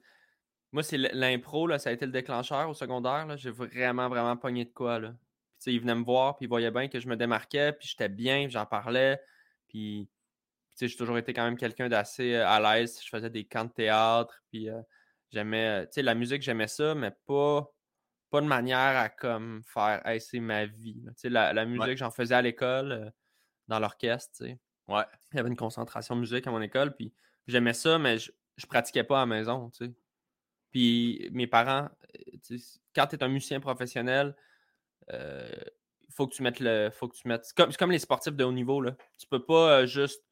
Moi, 0.72 0.82
c'est 0.82 0.99
l'impro, 0.99 1.66
là, 1.66 1.78
ça 1.78 1.90
a 1.90 1.92
été 1.92 2.05
le 2.05 2.12
déclencheur 2.12 2.68
au 2.68 2.74
secondaire. 2.74 3.36
J'ai 3.36 3.51
vraiment, 3.51 4.09
vraiment 4.09 4.36
pogné 4.36 4.64
de 4.64 4.72
quoi, 4.72 4.99
là. 4.99 5.14
Puis, 5.61 5.74
ils 5.74 5.80
venaient 5.80 5.95
me 5.95 6.05
voir, 6.05 6.36
puis 6.36 6.45
ils 6.47 6.49
voyaient 6.49 6.70
bien 6.70 6.88
que 6.88 7.01
je 7.01 7.09
me 7.09 7.16
démarquais, 7.16 7.72
puis 7.72 7.88
j'étais 7.88 8.09
bien, 8.09 8.49
j'en 8.49 8.66
parlais. 8.66 9.18
Puis, 9.68 10.11
j'ai 10.78 10.95
toujours 10.95 11.16
été 11.16 11.32
quand 11.32 11.45
même 11.45 11.57
quelqu'un 11.57 11.88
d'assez 11.88 12.34
à 12.34 12.61
l'aise. 12.61 13.01
Je 13.03 13.09
faisais 13.09 13.30
des 13.30 13.45
camps 13.45 13.64
de 13.64 13.72
théâtre, 13.72 14.42
puis 14.51 14.68
j'aimais. 15.30 15.86
Tu 15.86 15.92
sais, 15.92 16.03
la 16.03 16.14
musique, 16.14 16.42
j'aimais 16.42 16.68
ça, 16.68 16.95
mais 16.95 17.12
pas 17.26 17.74
pas 18.35 18.41
de 18.41 18.47
manière 18.49 18.97
à 18.99 19.09
comme 19.09 19.62
faire 19.64 20.05
hey, 20.05 20.20
c'est 20.20 20.41
ma 20.41 20.66
vie. 20.66 21.01
là. 21.05 21.12
Tu 21.12 21.20
sais, 21.20 21.28
La, 21.28 21.53
la 21.53 21.64
musique, 21.64 21.97
j'en 21.99 22.11
faisais 22.11 22.35
à 22.35 22.43
l'école, 22.43 22.91
euh, 22.91 23.11
dans 23.68 23.78
l'orchestre. 23.78 24.32
tu 24.39 24.47
sais. 24.47 24.59
Ouais. 24.89 25.05
Il 25.32 25.37
y 25.37 25.39
avait 25.39 25.49
une 25.49 25.57
concentration 25.57 26.16
musique 26.16 26.45
à 26.49 26.51
mon 26.51 26.61
école, 26.61 26.97
puis 26.97 27.12
j'aimais 27.47 27.74
ça, 27.74 27.97
mais 27.97 28.18
je, 28.18 28.32
je 28.57 28.66
pratiquais 28.66 29.05
pas 29.05 29.18
à 29.18 29.20
la 29.20 29.26
maison. 29.26 29.70
tu 29.70 29.87
sais. 29.87 29.93
Puis 30.72 31.28
mes 31.32 31.47
parents, 31.47 31.89
euh, 32.51 32.57
quand 32.93 33.07
tu 33.07 33.14
es 33.14 33.22
un 33.22 33.28
musicien 33.28 33.61
professionnel, 33.61 34.35
euh, 35.12 35.49
faut 36.11 36.26
que 36.26 36.35
tu 36.35 36.43
mettes 36.43 36.59
le. 36.59 36.91
Faut 36.91 37.07
que 37.07 37.14
tu 37.14 37.28
mettes. 37.28 37.45
C'est 37.45 37.57
comme, 37.57 37.72
comme 37.72 37.93
les 37.93 38.01
sportifs 38.01 38.35
de 38.35 38.43
haut 38.43 38.51
niveau. 38.53 38.80
Là. 38.80 38.97
Tu 39.16 39.28
peux 39.28 39.45
pas 39.45 39.82
euh, 39.82 39.87
juste 39.87 40.24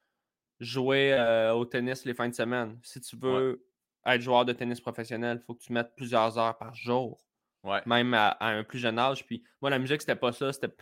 jouer 0.59 1.12
euh, 1.12 1.55
au 1.55 1.64
tennis 1.66 2.05
les 2.05 2.14
fins 2.14 2.28
de 2.28 2.34
semaine. 2.34 2.80
Si 2.82 3.00
tu 3.00 3.16
veux 3.16 3.64
être 4.05 4.20
joueur 4.20 4.44
de 4.44 4.53
tennis 4.53 4.80
professionnel, 4.80 5.38
il 5.40 5.44
faut 5.44 5.55
que 5.55 5.62
tu 5.62 5.72
mettes 5.72 5.94
plusieurs 5.94 6.36
heures 6.36 6.59
par 6.59 6.74
jour 6.74 7.24
Ouais. 7.64 7.80
même 7.86 8.12
à, 8.14 8.28
à 8.28 8.48
un 8.48 8.64
plus 8.64 8.78
jeune 8.78 8.98
âge. 8.98 9.24
Puis 9.26 9.44
moi, 9.60 9.70
la 9.70 9.78
musique, 9.78 10.00
c'était 10.00 10.16
pas 10.16 10.32
ça. 10.32 10.52
C'était, 10.52 10.74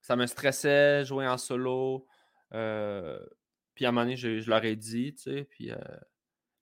ça 0.00 0.16
me 0.16 0.26
stressait, 0.26 1.04
jouer 1.04 1.26
en 1.26 1.36
solo. 1.38 2.06
Euh, 2.54 3.18
puis 3.74 3.84
à 3.84 3.88
un 3.88 3.92
moment 3.92 4.04
donné, 4.04 4.16
je, 4.16 4.40
je 4.40 4.48
leur 4.50 4.64
ai 4.64 4.76
dit, 4.76 5.14
tu 5.14 5.22
sais. 5.22 5.44
Puis 5.44 5.70
euh, 5.70 5.76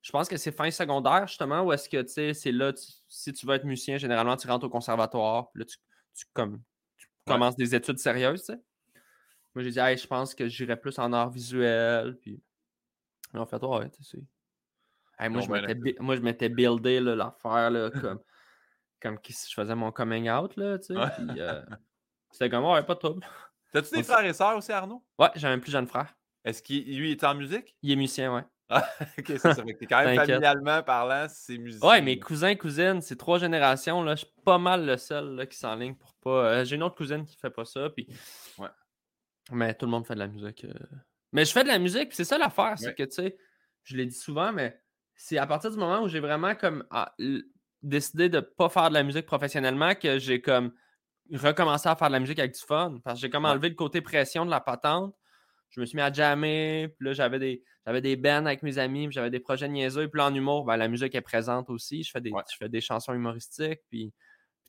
je 0.01 0.11
pense 0.11 0.27
que 0.27 0.37
c'est 0.37 0.51
fin 0.51 0.71
secondaire, 0.71 1.27
justement, 1.27 1.61
où 1.61 1.71
est-ce 1.73 1.87
que, 1.89 2.01
tu 2.01 2.09
sais, 2.09 2.33
c'est 2.33 2.51
là, 2.51 2.73
tu- 2.73 2.91
si 3.07 3.33
tu 3.33 3.45
veux 3.45 3.53
être 3.55 3.65
musicien, 3.65 3.97
généralement, 3.97 4.35
tu 4.37 4.47
rentres 4.47 4.65
au 4.65 4.69
conservatoire. 4.69 5.51
Puis 5.51 5.59
là, 5.61 5.65
tu, 5.65 5.77
tu, 6.15 6.25
comme, 6.33 6.61
tu 6.97 7.07
Ouais. 7.27 7.33
commences 7.33 7.55
des 7.55 7.75
études 7.75 7.99
sérieuses, 7.99 8.41
tu 8.43 8.53
sais. 8.53 8.59
Moi, 9.53 9.63
j'ai 9.63 9.71
dit, 9.71 9.79
hey, 9.79 9.97
je 9.97 10.07
pense 10.07 10.33
que 10.33 10.47
j'irais 10.47 10.79
plus 10.79 10.97
en 10.97 11.13
art 11.13 11.29
visuel. 11.29 12.17
Puis 12.19 12.41
ont 13.33 13.45
fait, 13.45 13.61
ouais, 13.63 13.89
tu 13.91 14.03
sais. 14.03 14.19
Hey, 15.19 15.29
moi, 15.29 15.41
je 15.41 15.49
m'étais, 15.51 15.71
été. 15.73 15.75
bi- 15.75 15.95
moi, 15.99 16.15
je 16.15 16.21
m'étais 16.21 16.49
buildé 16.49 16.99
là, 16.99 17.15
l'affaire, 17.15 17.69
là, 17.69 17.91
comme, 17.91 18.19
comme 19.01 19.17
si 19.27 19.49
je 19.49 19.53
faisais 19.55 19.75
mon 19.75 19.91
coming 19.91 20.29
out, 20.29 20.55
là, 20.55 20.77
tu 20.79 20.87
sais. 20.87 20.95
Ouais. 20.95 21.09
Euh, 21.39 21.61
c'était 22.31 22.49
comme, 22.49 22.65
ouais, 22.65 22.83
pas 22.83 22.93
de 22.95 22.99
trouble. 22.99 23.25
T'as-tu 23.73 23.95
des 23.95 24.03
frères 24.03 24.25
et 24.25 24.33
sœurs 24.33 24.57
aussi, 24.57 24.71
Arnaud? 24.71 25.03
Ouais, 25.17 25.29
j'ai 25.35 25.47
un 25.47 25.59
plus 25.59 25.71
jeune 25.71 25.87
frère. 25.87 26.13
Est-ce 26.43 26.61
qu'il 26.61 26.97
lui 26.97 27.11
est 27.11 27.23
en 27.23 27.35
musique? 27.35 27.75
Il 27.81 27.91
est 27.91 27.95
musicien, 27.95 28.33
ouais. 28.33 28.43
Ah, 28.69 28.87
ok, 29.19 29.25
c'est 29.27 29.37
ça. 29.39 29.55
Fait 29.55 29.73
que 29.73 29.79
t'es 29.79 29.85
quand 29.85 30.03
même 30.03 30.15
familialement 30.17 30.81
parlant, 30.83 31.27
c'est 31.29 31.57
musicien. 31.57 31.87
Ouais, 31.89 32.01
mes 32.01 32.19
cousins, 32.19 32.55
cousines, 32.55 33.01
c'est 33.01 33.17
trois 33.17 33.37
générations. 33.37 34.01
Là, 34.03 34.15
je 34.15 34.23
suis 34.25 34.33
pas 34.45 34.57
mal 34.57 34.85
le 34.85 34.95
seul 34.97 35.35
là, 35.35 35.45
qui 35.45 35.57
s'enligne 35.57 35.95
pour 35.95 36.15
pas. 36.15 36.29
euh, 36.45 36.65
j'ai 36.65 36.77
une 36.77 36.83
autre 36.83 36.95
cousine 36.95 37.25
qui 37.25 37.35
fait 37.37 37.49
pas 37.49 37.65
ça. 37.65 37.89
Puis... 37.89 38.07
Ouais. 38.57 38.69
Mais 39.51 39.73
tout 39.73 39.85
le 39.85 39.91
monde 39.91 40.05
fait 40.07 40.13
de 40.15 40.19
la 40.19 40.27
musique. 40.27 40.63
euh. 40.65 40.73
Mais 41.33 41.43
je 41.45 41.51
fais 41.51 41.63
de 41.63 41.67
la 41.67 41.79
musique, 41.79 42.09
puis 42.09 42.15
c'est 42.15 42.23
ça 42.23 42.37
l'affaire. 42.37 42.75
C'est 42.77 42.87
Ouais. 42.87 42.95
que, 42.95 43.03
tu 43.03 43.11
sais, 43.11 43.37
je 43.83 43.97
l'ai 43.97 44.05
dit 44.05 44.15
souvent, 44.15 44.51
mais 44.53 44.81
c'est 45.15 45.37
à 45.37 45.45
partir 45.47 45.69
du 45.71 45.77
moment 45.77 46.01
où 46.01 46.07
j'ai 46.07 46.19
vraiment 46.21 46.55
comme 46.55 46.85
ah, 46.91 47.13
décidé 47.83 48.29
de 48.29 48.39
pas 48.39 48.69
faire 48.69 48.89
de 48.89 48.93
la 48.93 49.03
musique 49.03 49.25
professionnellement 49.25 49.95
que 49.95 50.19
j'ai 50.19 50.41
comme 50.41 50.73
recommencé 51.33 51.87
à 51.89 51.95
faire 51.95 52.07
de 52.09 52.13
la 52.13 52.19
musique 52.19 52.39
avec 52.39 52.53
du 52.53 52.59
fun. 52.59 52.99
Parce 53.03 53.17
que 53.17 53.21
j'ai 53.21 53.29
comme 53.29 53.45
Ouais. 53.45 53.51
enlevé 53.51 53.69
le 53.69 53.75
côté 53.75 54.01
pression 54.01 54.45
de 54.45 54.51
la 54.51 54.59
patente. 54.61 55.15
Je 55.69 55.79
me 55.79 55.85
suis 55.85 55.95
mis 55.95 56.01
à 56.01 56.11
jammer, 56.11 56.93
puis 56.99 57.07
là, 57.07 57.13
j'avais 57.13 57.39
des, 57.39 57.63
j'avais 57.85 58.01
des 58.01 58.17
bands 58.17 58.45
avec 58.45 58.61
mes 58.61 58.77
amis, 58.77 59.07
puis 59.07 59.13
j'avais 59.13 59.29
des 59.29 59.39
projets 59.39 59.69
niaiseux. 59.69 60.09
Puis 60.09 60.17
là, 60.17 60.25
en 60.27 60.35
humour, 60.35 60.65
ben, 60.65 60.75
la 60.75 60.89
musique 60.89 61.15
est 61.15 61.21
présente 61.21 61.69
aussi. 61.69 62.03
Je 62.03 62.11
fais 62.11 62.19
des, 62.19 62.31
Ouais. 62.31 62.43
je 62.51 62.57
fais 62.57 62.67
des 62.67 62.81
chansons 62.81 63.13
humoristiques, 63.13 63.79
puis, 63.89 64.11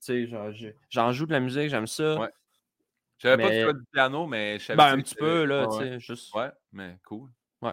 tu 0.04 0.28
sais, 0.28 0.72
j'en 0.90 1.10
joue 1.12 1.26
de 1.26 1.32
la 1.32 1.40
musique, 1.40 1.68
j'aime 1.70 1.88
ça. 1.88 2.20
Ouais. 2.20 2.30
Je 3.18 3.28
savais 3.28 3.42
pas 3.42 3.48
Mais- 3.50 3.62
jouais 3.62 3.74
du 3.74 3.84
piano, 3.92 4.26
mais 4.28 4.58
je 4.60 4.64
savais 4.66 4.76
Ben, 4.76 4.86
un 4.98 5.02
petit 5.02 5.14
peu, 5.16 5.44
là, 5.44 5.66
tu 5.72 5.78
sais, 5.78 5.98
juste. 6.00 6.32
Ouais, 6.34 6.50
mais 6.70 6.96
cool. 7.04 7.30
Ouais. 7.62 7.72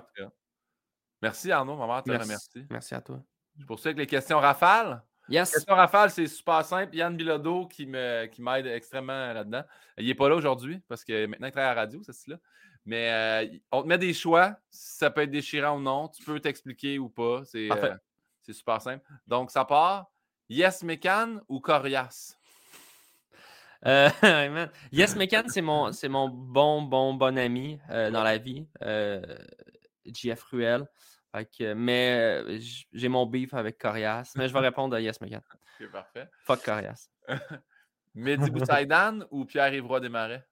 Merci 1.21 1.51
Arnaud, 1.51 1.75
ma 1.75 1.85
mère 1.85 2.03
te 2.03 2.09
Merci. 2.09 2.23
remercie. 2.27 2.65
Merci 2.69 2.95
à 2.95 3.01
toi. 3.01 3.21
Je 3.57 3.65
poursuis 3.65 3.87
avec 3.89 3.97
les 3.99 4.07
questions 4.07 4.39
rafales. 4.39 5.03
Yes! 5.29 5.51
Question 5.51 5.75
rafale, 5.75 6.09
c'est 6.09 6.27
super 6.27 6.63
simple. 6.65 6.95
Yann 6.95 7.15
Bilodeau 7.15 7.67
qui 7.67 7.85
me- 7.85 8.25
qui 8.27 8.41
m'aide 8.41 8.65
extrêmement 8.67 9.33
là-dedans. 9.33 9.63
Il 9.97 10.07
n'est 10.07 10.15
pas 10.15 10.29
là 10.29 10.35
aujourd'hui 10.35 10.81
parce 10.87 11.03
que 11.03 11.25
maintenant 11.27 11.47
il 11.47 11.51
travaille 11.51 11.71
à 11.71 11.75
la 11.75 11.81
radio, 11.81 12.01
c'est 12.03 12.27
là. 12.27 12.37
Mais 12.85 13.11
euh, 13.11 13.57
on 13.71 13.83
te 13.83 13.87
met 13.87 13.97
des 13.97 14.13
choix. 14.13 14.55
Ça 14.71 15.11
peut 15.11 15.21
être 15.21 15.31
déchirant 15.31 15.77
ou 15.77 15.81
non. 15.81 16.07
Tu 16.07 16.23
peux 16.23 16.39
t'expliquer 16.39 16.97
ou 16.97 17.09
pas. 17.09 17.41
C'est 17.45 17.67
euh, 17.71 17.95
c'est 18.41 18.53
super 18.53 18.81
simple. 18.81 19.05
Donc, 19.27 19.51
ça 19.51 19.65
part. 19.65 20.09
Yes 20.49 20.81
Mécan 20.81 21.41
ou 21.47 21.59
Corias? 21.59 22.35
Euh, 23.85 24.09
man. 24.23 24.69
Yes 24.91 25.15
Mecan, 25.15 25.43
c'est 25.47 25.61
mon, 25.61 25.91
c'est 25.91 26.09
mon 26.09 26.29
bon, 26.29 26.81
bon, 26.81 27.13
bon 27.13 27.37
ami 27.37 27.79
dans 27.89 28.23
la 28.23 28.37
vie. 28.37 28.65
JF 30.05 30.41
Ruel. 30.45 30.87
Fait 31.31 31.45
que, 31.45 31.73
mais 31.73 32.59
j'ai 32.91 33.07
mon 33.07 33.25
beef 33.25 33.53
avec 33.53 33.77
Corias. 33.77 34.33
Mais 34.35 34.47
je 34.47 34.53
vais 34.53 34.59
répondre 34.69 34.95
à 34.95 35.01
Yes 35.01 35.21
Mecan. 35.21 35.41
Ok, 35.79 35.91
parfait. 35.91 36.27
Fuck 36.43 36.63
Corias. 36.63 37.09
Mehdi 38.15 38.49
Boussaïdan 38.49 39.19
ou 39.31 39.45
Pierre-Yvroy 39.45 40.01
Desmarais? 40.01 40.43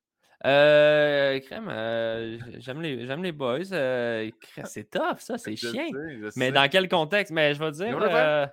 Euh, 0.45 1.39
crème, 1.39 1.67
euh, 1.67 2.37
j'aime 2.59 2.81
les, 2.81 3.07
j'aime 3.07 3.23
les 3.23 3.31
boys. 3.31 3.73
Euh, 3.73 4.29
c'est 4.65 4.89
tough, 4.89 5.17
ça, 5.17 5.37
c'est 5.39 5.55
sais, 5.55 5.67
je 5.71 6.29
Mais 6.37 6.47
sais. 6.47 6.51
dans 6.51 6.69
quel 6.69 6.87
contexte? 6.87 7.33
Mais 7.33 7.55
je 7.55 7.59
vais 7.59 7.71
dire 7.71 7.97
euh, 7.99 8.45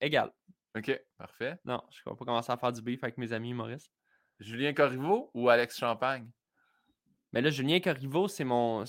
égal. 0.00 0.30
OK, 0.76 1.00
parfait. 1.16 1.56
Non, 1.64 1.82
je 1.90 2.00
ne 2.06 2.12
vais 2.12 2.16
pas 2.16 2.24
commencer 2.24 2.52
à 2.52 2.56
faire 2.56 2.72
du 2.72 2.82
beef 2.82 3.02
avec 3.02 3.18
mes 3.18 3.32
amis 3.32 3.52
Maurice. 3.52 3.90
Julien 4.38 4.72
Corriveau 4.72 5.30
ou 5.34 5.48
Alex 5.48 5.76
Champagne? 5.76 6.30
Mais 7.32 7.42
là, 7.42 7.50
Julien 7.50 7.80
Corriveau, 7.80 8.28
c'est 8.28 8.44
mon, 8.44 8.84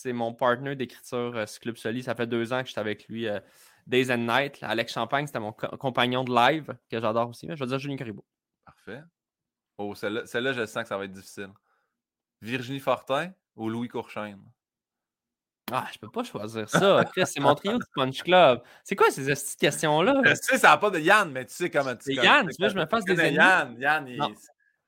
c'est 0.00 0.12
mon 0.12 0.32
partner 0.32 0.74
d'écriture 0.74 1.32
euh, 1.36 1.46
sur 1.46 1.60
Club 1.60 1.76
Soli. 1.76 2.02
Ça 2.02 2.14
fait 2.14 2.26
deux 2.26 2.52
ans 2.52 2.62
que 2.62 2.68
j'étais 2.68 2.80
avec 2.80 3.08
lui 3.08 3.28
euh, 3.28 3.40
Days 3.86 4.10
and 4.10 4.18
Night. 4.18 4.58
Alex 4.62 4.92
Champagne, 4.92 5.26
c'était 5.26 5.40
mon 5.40 5.52
co- 5.52 5.76
compagnon 5.76 6.24
de 6.24 6.34
live, 6.34 6.74
que 6.90 7.00
j'adore 7.00 7.28
aussi. 7.30 7.46
Mais 7.46 7.56
je 7.56 7.62
vais 7.62 7.68
dire 7.68 7.78
Julien 7.78 7.96
Corriveau. 7.96 8.24
Parfait. 8.64 9.02
Oh, 9.78 9.94
celle-là, 9.94 10.52
je 10.52 10.66
sens 10.66 10.82
que 10.82 10.88
ça 10.88 10.96
va 10.96 11.04
être 11.04 11.12
difficile. 11.12 11.50
Virginie 12.40 12.80
Fortin 12.80 13.32
ou 13.56 13.68
Louis 13.68 13.88
Courchaine? 13.88 14.42
Ah, 15.72 15.86
je 15.92 15.98
peux 15.98 16.10
pas 16.10 16.24
choisir 16.24 16.68
ça. 16.68 17.04
C'est 17.24 17.40
mon 17.40 17.54
trio 17.54 17.78
du 17.78 17.84
Punch 17.94 18.22
Club. 18.22 18.62
C'est 18.82 18.96
quoi 18.96 19.10
ces 19.10 19.32
questions-là? 19.58 20.22
Je 20.24 20.34
sais, 20.34 20.58
ça 20.58 20.70
n'a 20.70 20.78
pas 20.78 20.90
de 20.90 20.98
Yann, 20.98 21.30
mais 21.30 21.44
tu 21.46 21.54
sais 21.54 21.70
comment 21.70 21.94
tu 21.94 22.04
C'est 22.06 22.14
Yann, 22.14 22.48
tu 22.48 22.60
veux 22.60 22.68
que 22.68 22.74
je 22.74 22.78
me 22.78 22.86
fasse 22.86 23.04
tu 23.04 23.14
des 23.14 23.20
ennemis? 23.20 23.36
Yann, 23.36 23.76
Yann, 23.78 24.08
il. 24.08 24.34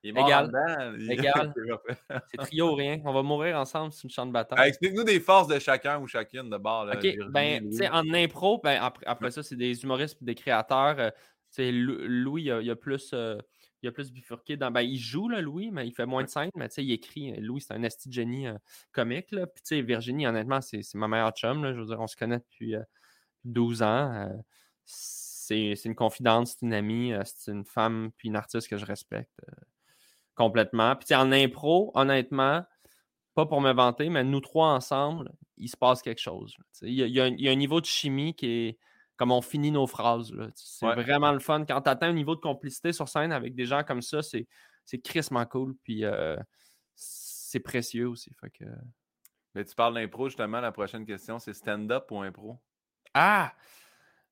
Il 0.03 0.11
est 0.11 0.13
mort 0.13 0.27
Égal. 0.27 0.47
dedans. 0.49 0.95
Il- 0.99 1.13
Égal. 1.13 1.55
Ok, 1.57 1.69
parfait. 2.09 2.23
C'est 2.31 2.37
trio 2.39 2.71
ou 2.71 2.75
rien. 2.75 3.01
On 3.05 3.13
va 3.13 3.23
mourir 3.23 3.57
ensemble 3.59 3.93
sur 3.93 4.05
une 4.07 4.11
champ 4.11 4.27
de 4.27 4.33
bataille. 4.33 4.59
Ah, 4.61 4.69
Explique-nous 4.69 5.05
des 5.05 5.21
forces 5.21 5.49
de 5.49 5.59
chacun 5.59 5.99
ou 6.01 6.07
chacune 6.07 6.51
de 6.51 6.57
bord. 6.59 6.85
Là, 6.87 6.97
OK, 6.97 7.07
ben, 7.31 7.63
Louis. 7.63 7.71
tu 7.71 7.77
sais, 7.79 7.89
en 7.89 8.13
impro, 8.13 8.61
ben, 8.63 8.79
après, 8.83 9.07
après 9.07 9.31
ça, 9.31 9.43
c'est 9.43 9.57
des 9.57 9.83
humoristes 9.83 10.19
et 10.23 10.25
des 10.25 10.35
créateurs. 10.35 10.99
euh, 10.99 11.11
tu 11.11 11.17
sais, 11.57 11.73
Lou- 11.73 11.99
Louis, 12.01 12.43
il 12.45 12.51
a, 12.53 12.61
il 12.63 12.71
a 12.71 12.77
plus, 12.77 13.11
euh, 13.13 13.37
il 13.83 13.89
a 13.89 13.93
plus 13.93 14.11
bifurqué 14.13 14.57
dans. 14.57 14.71
Ben, 14.71 14.81
il 14.83 14.99
joue, 14.99 15.29
là, 15.29 15.41
Louis, 15.41 15.71
mais 15.71 15.87
il 15.87 15.93
fait 15.93 16.07
moins 16.07 16.23
de 16.25 16.29
scènes, 16.29 16.51
mais 16.57 16.69
tu 16.69 16.77
sais, 16.77 16.85
il 16.85 16.93
écrit. 16.93 17.39
Louis, 17.41 17.61
c'est 17.61 17.75
un 17.75 17.83
esti 17.83 18.09
de 18.09 18.15
génie 18.15 18.47
euh, 18.49 18.55
comique, 18.93 19.31
là. 19.33 19.47
Puis, 19.47 19.63
tu 19.63 19.77
sais, 19.77 19.83
Virginie, 19.83 20.27
honnêtement, 20.27 20.61
c'est 20.61 20.83
ma 20.95 21.09
meilleure 21.09 21.33
chum, 21.33 21.63
là. 21.63 21.73
Je 21.75 21.79
veux 21.81 21.87
dire, 21.87 22.01
on 22.01 22.07
se 22.07 22.17
connaît 22.17 22.39
depuis 22.39 22.75
euh, 22.77 22.83
12 23.45 23.83
ans. 23.83 24.13
euh, 24.15 24.29
c'est 24.85 25.75
c'est 25.77 25.89
une 25.89 25.95
confidente, 25.95 26.47
c'est 26.47 26.63
une 26.63 26.73
amie, 26.73 27.13
euh, 27.13 27.23
c'est 27.25 27.51
une 27.53 27.65
femme, 27.65 28.11
puis 28.17 28.29
une 28.29 28.37
artiste 28.37 28.69
que 28.69 28.79
je 28.79 28.87
respecte 28.87 29.31
euh, 29.49 29.53
complètement. 30.43 30.97
Puis, 30.97 31.14
en 31.14 31.30
impro, 31.32 31.90
honnêtement, 31.95 32.64
pas 33.34 33.47
pour 33.47 33.61
me 33.61 33.72
vanter, 33.72 34.09
mais 34.11 34.24
nous 34.24 34.40
trois 34.40 34.68
ensemble, 34.68 35.32
il 35.57 35.68
se 35.68 35.76
passe 35.76 36.03
quelque 36.03 36.20
chose. 36.20 36.57
Il 36.82 36.93
y, 36.93 37.09
y 37.11 37.20
a 37.20 37.24
un, 37.24 37.28
il 37.28 37.40
y 37.40 37.49
a 37.49 37.53
un 37.53 37.57
niveau 37.57 37.80
de 37.80 37.86
chimie 37.86 38.34
qui 38.34 38.47
est 38.47 38.78
comme 39.16 39.30
on 39.30 39.43
finit 39.43 39.70
nos 39.70 39.86
phrases. 39.86 40.32
C'est 40.55 40.86
Ouais. 40.86 41.01
vraiment 41.01 41.30
le 41.32 41.38
fun. 41.38 41.64
Quand 41.64 41.80
tu 41.82 41.88
atteins 41.88 42.09
un 42.09 42.12
niveau 42.14 42.34
de 42.34 42.40
complicité 42.40 42.93
sur 42.93 43.09
scène 43.09 43.30
avec 43.30 43.55
des 43.55 43.66
gens 43.66 43.84
comme 43.84 44.03
ça, 44.03 44.20
c'est, 44.22 44.49
c'est 44.84 44.99
crissement 45.01 45.47
cool. 45.47 45.76
Puis 45.84 46.05
euh, 46.05 46.36
c'est 46.97 47.61
précieux 47.61 48.09
aussi. 48.09 48.32
Fait 48.40 48.51
que... 48.51 48.64
Mais 49.55 49.64
tu 49.64 49.74
parles 49.74 49.95
d'impro, 49.95 50.28
justement. 50.28 50.61
La 50.61 50.72
prochaine 50.72 51.07
question, 51.07 51.38
c'est 51.38 51.53
stand-up 51.53 52.11
ou 52.11 52.20
impro? 52.22 52.59
Ah! 53.14 53.53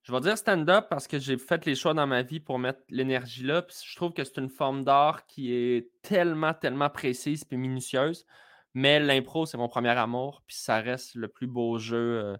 Je 0.03 0.13
vais 0.13 0.21
dire 0.21 0.39
stand-up 0.39 0.87
parce 0.89 1.07
que 1.07 1.19
j'ai 1.19 1.37
fait 1.37 1.65
les 1.67 1.75
choix 1.75 1.93
dans 1.93 2.07
ma 2.07 2.23
vie 2.23 2.41
pour 2.41 2.59
mettre 2.59 2.81
l'énergie 2.89 3.43
là. 3.45 3.63
Puis 3.63 3.77
je 3.85 3.97
trouve 3.97 4.13
que 4.13 4.25
c'est 4.25 4.39
une 4.39 4.49
forme 4.49 4.83
d'art 4.83 5.27
qui 5.27 5.53
est 5.55 5.91
tellement, 6.03 6.55
tellement 6.55 6.89
précise 6.89 7.45
et 7.51 7.57
minutieuse. 7.57 8.25
Mais 8.73 8.99
l'impro, 8.99 9.45
c'est 9.47 9.59
mon 9.59 9.69
premier 9.69 9.91
amour. 9.91 10.43
Puis 10.47 10.57
ça 10.57 10.81
reste 10.81 11.15
le 11.17 11.29
plus 11.29 11.47
beau 11.47 11.77
jeu 11.79 11.97
euh, 12.25 12.37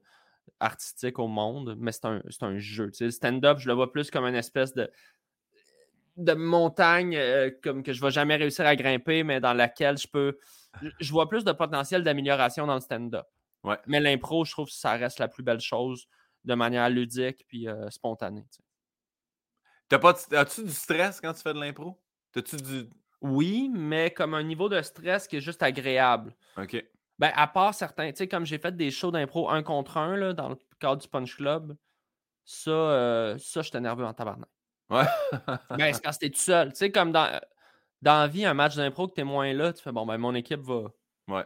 artistique 0.59 1.19
au 1.19 1.29
monde. 1.29 1.77
Mais 1.79 1.93
c'est 1.93 2.07
un, 2.07 2.23
un 2.41 2.59
jeu. 2.59 2.91
Le 2.99 3.11
stand-up, 3.11 3.59
je 3.59 3.69
le 3.69 3.75
vois 3.75 3.93
plus 3.93 4.11
comme 4.11 4.25
une 4.25 4.35
espèce 4.37 4.73
de, 4.73 4.91
de 6.17 6.33
montagne 6.33 7.15
euh, 7.17 7.51
comme 7.63 7.83
que 7.83 7.93
je 7.93 8.01
ne 8.01 8.07
vais 8.07 8.11
jamais 8.11 8.37
réussir 8.37 8.67
à 8.67 8.75
grimper, 8.75 9.23
mais 9.23 9.39
dans 9.41 9.53
laquelle 9.55 9.99
je 9.99 10.09
peux. 10.09 10.39
je- 10.81 10.89
Je 10.99 11.13
vois 11.13 11.29
plus 11.29 11.45
de 11.45 11.53
potentiel 11.53 12.05
d'amélioration 12.05 12.67
dans 12.67 12.75
le 12.75 12.81
stand-up. 12.81 13.27
Ouais. 13.65 13.77
Mais 13.87 14.01
l'impro, 14.01 14.47
je 14.47 14.53
trouve 14.53 14.67
que 14.69 14.73
ça 14.75 14.93
reste 14.93 15.19
la 15.19 15.29
plus 15.29 15.43
belle 15.43 15.61
chose 15.61 16.07
de 16.45 16.55
manière 16.55 16.89
ludique 16.91 17.45
puis 17.49 17.69
euh, 17.69 17.89
spontanée. 17.91 18.45
T'as 19.89 19.99
pas 19.99 20.15
As-tu 20.33 20.65
du 20.65 20.71
stress 20.73 21.21
quand 21.21 21.33
tu 21.33 21.43
fais 21.43 21.53
de 21.53 21.59
l'impro? 21.61 22.01
T'as-tu 22.33 22.57
du. 22.57 22.91
Oui, 23.21 23.69
mais 23.73 24.11
comme 24.13 24.35
un 24.35 24.43
niveau 24.43 24.69
de 24.69 24.81
stress 24.83 25.27
qui 25.27 25.37
est 25.37 25.41
juste 25.41 25.63
agréable. 25.63 26.35
OK. 26.57 26.83
Ben, 27.19 27.33
à 27.35 27.47
part 27.47 27.75
certains, 27.75 28.11
tu 28.13 28.17
sais, 28.19 28.29
comme 28.29 28.47
j'ai 28.47 28.59
fait 28.59 28.75
des 28.75 28.91
shows 28.91 29.11
d'impro 29.11 29.51
un 29.51 29.63
contre 29.63 29.99
un 29.99 30.17
là, 30.17 30.33
dans 30.33 30.49
le 30.51 30.57
cadre 30.79 31.03
du 31.03 31.09
Punch 31.09 31.37
Club, 31.37 31.77
ça, 32.47 32.71
euh, 32.71 33.37
ça 33.39 33.61
j'étais 33.61 33.81
nerveux 33.81 34.07
en 34.07 34.15
tabarnak. 34.15 34.49
Ouais. 34.89 35.05
Ben, 35.77 35.93
c'est 35.93 36.03
quand 36.03 36.11
t'es 36.19 36.31
tout 36.31 36.39
seul. 36.39 36.71
Tu 36.71 36.77
sais, 36.77 36.91
comme 36.91 37.13
dans, 37.13 37.39
dans 38.01 38.21
la 38.21 38.27
vie, 38.27 38.47
un 38.47 38.55
match 38.55 38.75
d'impro 38.77 39.07
que 39.09 39.15
t'es 39.15 39.25
moins 39.25 39.53
là, 39.53 39.73
tu 39.73 39.83
fais 39.83 39.93
bon, 39.93 40.07
ben 40.07 40.17
mon 40.17 40.35
équipe 40.35 40.61
va, 40.61 40.85
Ouais. 41.29 41.45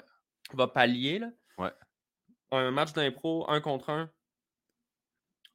va 0.52 0.68
pallier. 0.68 1.18
Là. 1.18 1.30
Ouais. 1.58 1.72
Un 2.52 2.70
match 2.70 2.92
d'impro, 2.92 3.44
un 3.50 3.60
contre 3.60 3.90
un. 3.90 4.10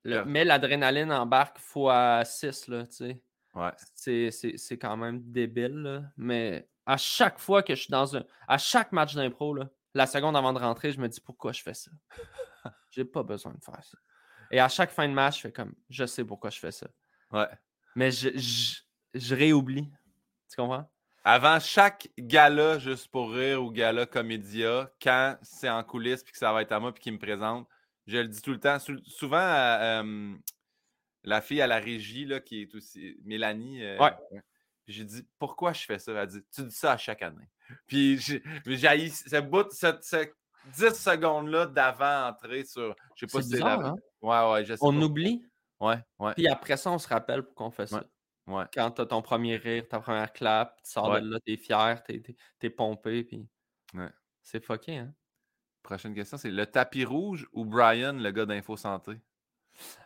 Le-. 0.04 0.26
Mais 0.26 0.45
l'adrénaline 0.45 1.12
embarque 1.12 1.60
fois 1.60 2.24
6, 2.26 2.68
là, 2.68 2.86
tu 2.88 2.93
sais. 2.95 3.24
Ouais. 3.54 3.72
C'est- 3.93 4.78
quand 4.78 4.97
même 4.97 5.22
débile, 5.32 5.82
là. 5.82 6.04
Mais 6.18 6.70
à 6.86 6.97
chaque 6.97 7.39
fois 7.39 7.64
que 7.64 7.76
je 7.76 7.82
suis 7.82 7.91
dans 7.91 8.16
un. 8.16 8.24
À 8.47 8.58
chaque 8.58 8.91
match 8.91 9.16
d'impro, 9.16 9.54
là, 9.54 9.70
la 9.93 10.06
seconde 10.08 10.38
avant 10.38 10.54
de 10.54 10.60
rentrer, 10.60 10.91
je 10.91 11.00
me 11.00 11.08
dis 11.08 11.20
pourquoi 11.22 11.52
je 11.52 11.62
fais 11.62 11.74
ça? 11.74 11.91
J'ai 12.91 13.06
pas 13.06 13.24
besoin 13.24 13.54
de 13.54 13.64
faire 13.64 13.84
ça. 13.84 13.97
Et 14.52 14.60
à 14.60 14.68
chaque 14.68 14.91
fin 14.91 15.08
de 15.08 15.14
match, 15.14 15.38
je 15.38 15.41
fais 15.41 15.52
comme 15.52 15.74
je 15.89 16.06
sais 16.06 16.24
pourquoi 16.24 16.50
je 16.50 16.60
fais 16.60 16.72
ça. 16.72 16.88
Ouais. 17.32 17.47
Mais 17.95 18.12
je, 18.12 18.30
je, 18.36 18.80
je 19.14 19.36
réoublie. 19.36 19.89
Tu 20.50 20.56
comprends? 20.56 20.89
Avant 21.24 21.60
chaque 21.60 22.10
gala, 22.18 22.80
juste 22.80 23.10
pour 23.10 23.32
rire, 23.32 23.64
ou 23.64 23.72
gala 23.72 24.06
comédia, 24.06 24.89
quand 25.02 25.38
c'est 25.41 25.70
en 25.70 25.84
coulisses 25.84 26.24
puis 26.24 26.32
que 26.32 26.39
ça 26.39 26.52
va 26.54 26.62
être 26.62 26.72
à 26.72 26.80
moi 26.80 26.93
puis 26.93 27.04
qu'il 27.04 27.14
me 27.14 27.20
présente, 27.20 27.68
je 28.10 28.18
le 28.18 28.28
dis 28.28 28.41
tout 28.41 28.51
le 28.51 28.60
temps. 28.60 28.80
Sou- 28.80 29.03
souvent, 29.05 29.38
euh, 29.38 30.01
euh, 30.03 30.36
la 31.24 31.41
fille 31.41 31.62
à 31.62 31.68
la 31.68 31.80
régie, 31.80 32.26
là, 32.26 32.39
qui 32.39 32.62
est 32.62 32.76
aussi 32.76 33.18
Mélanie, 33.24 33.84
euh, 33.84 33.97
Ouais. 33.99 34.14
j'ai 34.88 35.03
dit 35.05 35.28
pourquoi 35.38 35.74
je 35.74 35.86
fais 35.86 35.99
ça? 35.99 36.12
Elle 36.14 36.28
dit 36.28 36.41
Tu 36.53 36.64
dis 36.64 36.72
ça 36.76 36.93
à 36.93 36.97
chaque 36.97 37.22
année. 37.22 37.49
Puis 37.88 38.18
j'ai 38.20 38.41
ce 39.10 39.39
bout, 39.41 39.72
ce, 39.72 39.88
ce 40.01 40.30
10 40.76 40.93
secondes-là 40.93 41.66
d'avant 41.68 42.28
entrer 42.30 42.66
sur. 42.66 42.95
Je 43.16 43.26
sais 43.26 43.32
pas 43.32 43.41
si 43.41 43.49
c'est 43.49 43.60
la. 43.60 43.74
hein? 43.76 43.95
Ouais, 44.22 44.51
ouais, 44.51 44.66
je 44.66 44.74
sais 44.74 44.80
On 44.82 44.91
pas. 44.93 45.05
oublie, 45.05 45.45
Ouais, 45.80 45.95
ouais, 46.20 46.34
puis 46.34 46.47
après 46.49 46.76
ça, 46.76 46.91
on 46.91 46.97
se 46.97 47.07
rappelle 47.07 47.43
pour 47.43 47.55
qu'on 47.55 47.72
fait 47.72 47.88
ça. 47.88 48.03
ouais. 48.47 48.66
Quand 48.74 48.91
t'as 48.91 49.05
ton 49.05 49.22
premier 49.22 49.55
rire, 49.55 49.88
ta 49.88 49.99
première 50.01 50.34
clap, 50.34 50.76
tu 50.84 50.91
sors 50.91 51.10
Ouais. 51.10 51.22
de 51.22 51.30
là, 51.30 51.39
t'es 51.45 51.55
fier, 51.55 52.03
t'es 52.03 52.22
t'es 52.60 52.70
pompé, 52.70 53.24
puis 53.24 53.47
Ouais. 53.93 54.10
c'est 54.43 54.64
fucké, 54.66 54.97
hein? 54.97 55.14
Prochaine 55.90 56.14
question, 56.14 56.38
c'est 56.38 56.52
le 56.52 56.68
tapis 56.68 57.04
rouge 57.04 57.50
ou 57.52 57.66
Brian, 57.66 58.14
le 58.14 58.30
gars 58.30 58.46
d'Info 58.46 58.78
Santé? 58.78 59.14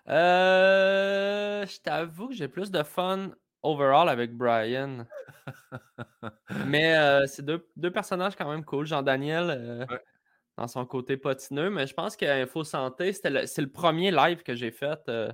Euh, 0.07 1.65
je 1.65 1.81
t'avoue 1.81 2.29
que 2.29 2.33
j'ai 2.35 2.47
plus 2.47 2.71
de 2.71 2.83
fun 2.83 3.31
overall 3.63 4.07
avec 4.07 4.33
Brian. 4.33 5.05
Mais 6.65 6.95
euh, 6.95 7.27
c'est 7.27 7.43
deux, 7.43 7.67
deux 7.75 7.91
personnages 7.91 8.37
quand 8.37 8.49
même 8.49 8.63
cool. 8.63 8.85
Jean-Daniel, 8.85 9.49
euh, 9.49 9.85
Ouais. 9.89 9.99
dans 10.57 10.69
son 10.69 10.85
côté 10.85 11.17
potineux, 11.17 11.69
mais 11.69 11.85
je 11.85 11.93
pense 11.93 12.15
qu'Info 12.15 12.63
Santé, 12.63 13.11
le- 13.25 13.45
c'est 13.45 13.61
le 13.61 13.69
premier 13.69 14.09
live 14.11 14.41
que 14.41 14.55
j'ai 14.55 14.71
fait. 14.71 15.01
euh, 15.09 15.33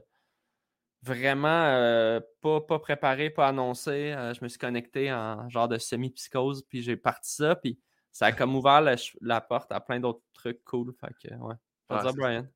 vraiment 1.03 2.19
pas, 2.41 2.61
pas 2.61 2.79
préparé, 2.79 3.29
pas 3.29 3.49
annoncé. 3.49 4.15
Je 4.33 4.43
me 4.43 4.47
suis 4.47 4.57
connecté 4.57 5.13
en 5.13 5.47
genre 5.47 5.67
de 5.67 5.77
semi-psychose, 5.77 6.63
puis 6.67 6.81
j'ai 6.81 6.97
parti 6.97 7.35
ça, 7.35 7.55
puis 7.55 7.79
ça 8.11 8.27
a 8.27 8.31
comme 8.31 8.55
ouvert 8.55 8.81
la, 9.21 9.41
porte 9.41 9.71
à 9.71 9.79
plein 9.79 9.99
d'autres 9.99 10.21
trucs 10.33 10.63
cool. 10.63 10.93
Fait 10.99 11.13
que, 11.21 11.33
ouais. 11.35 11.55
Ah, 11.89 12.03
Brian. 12.15 12.47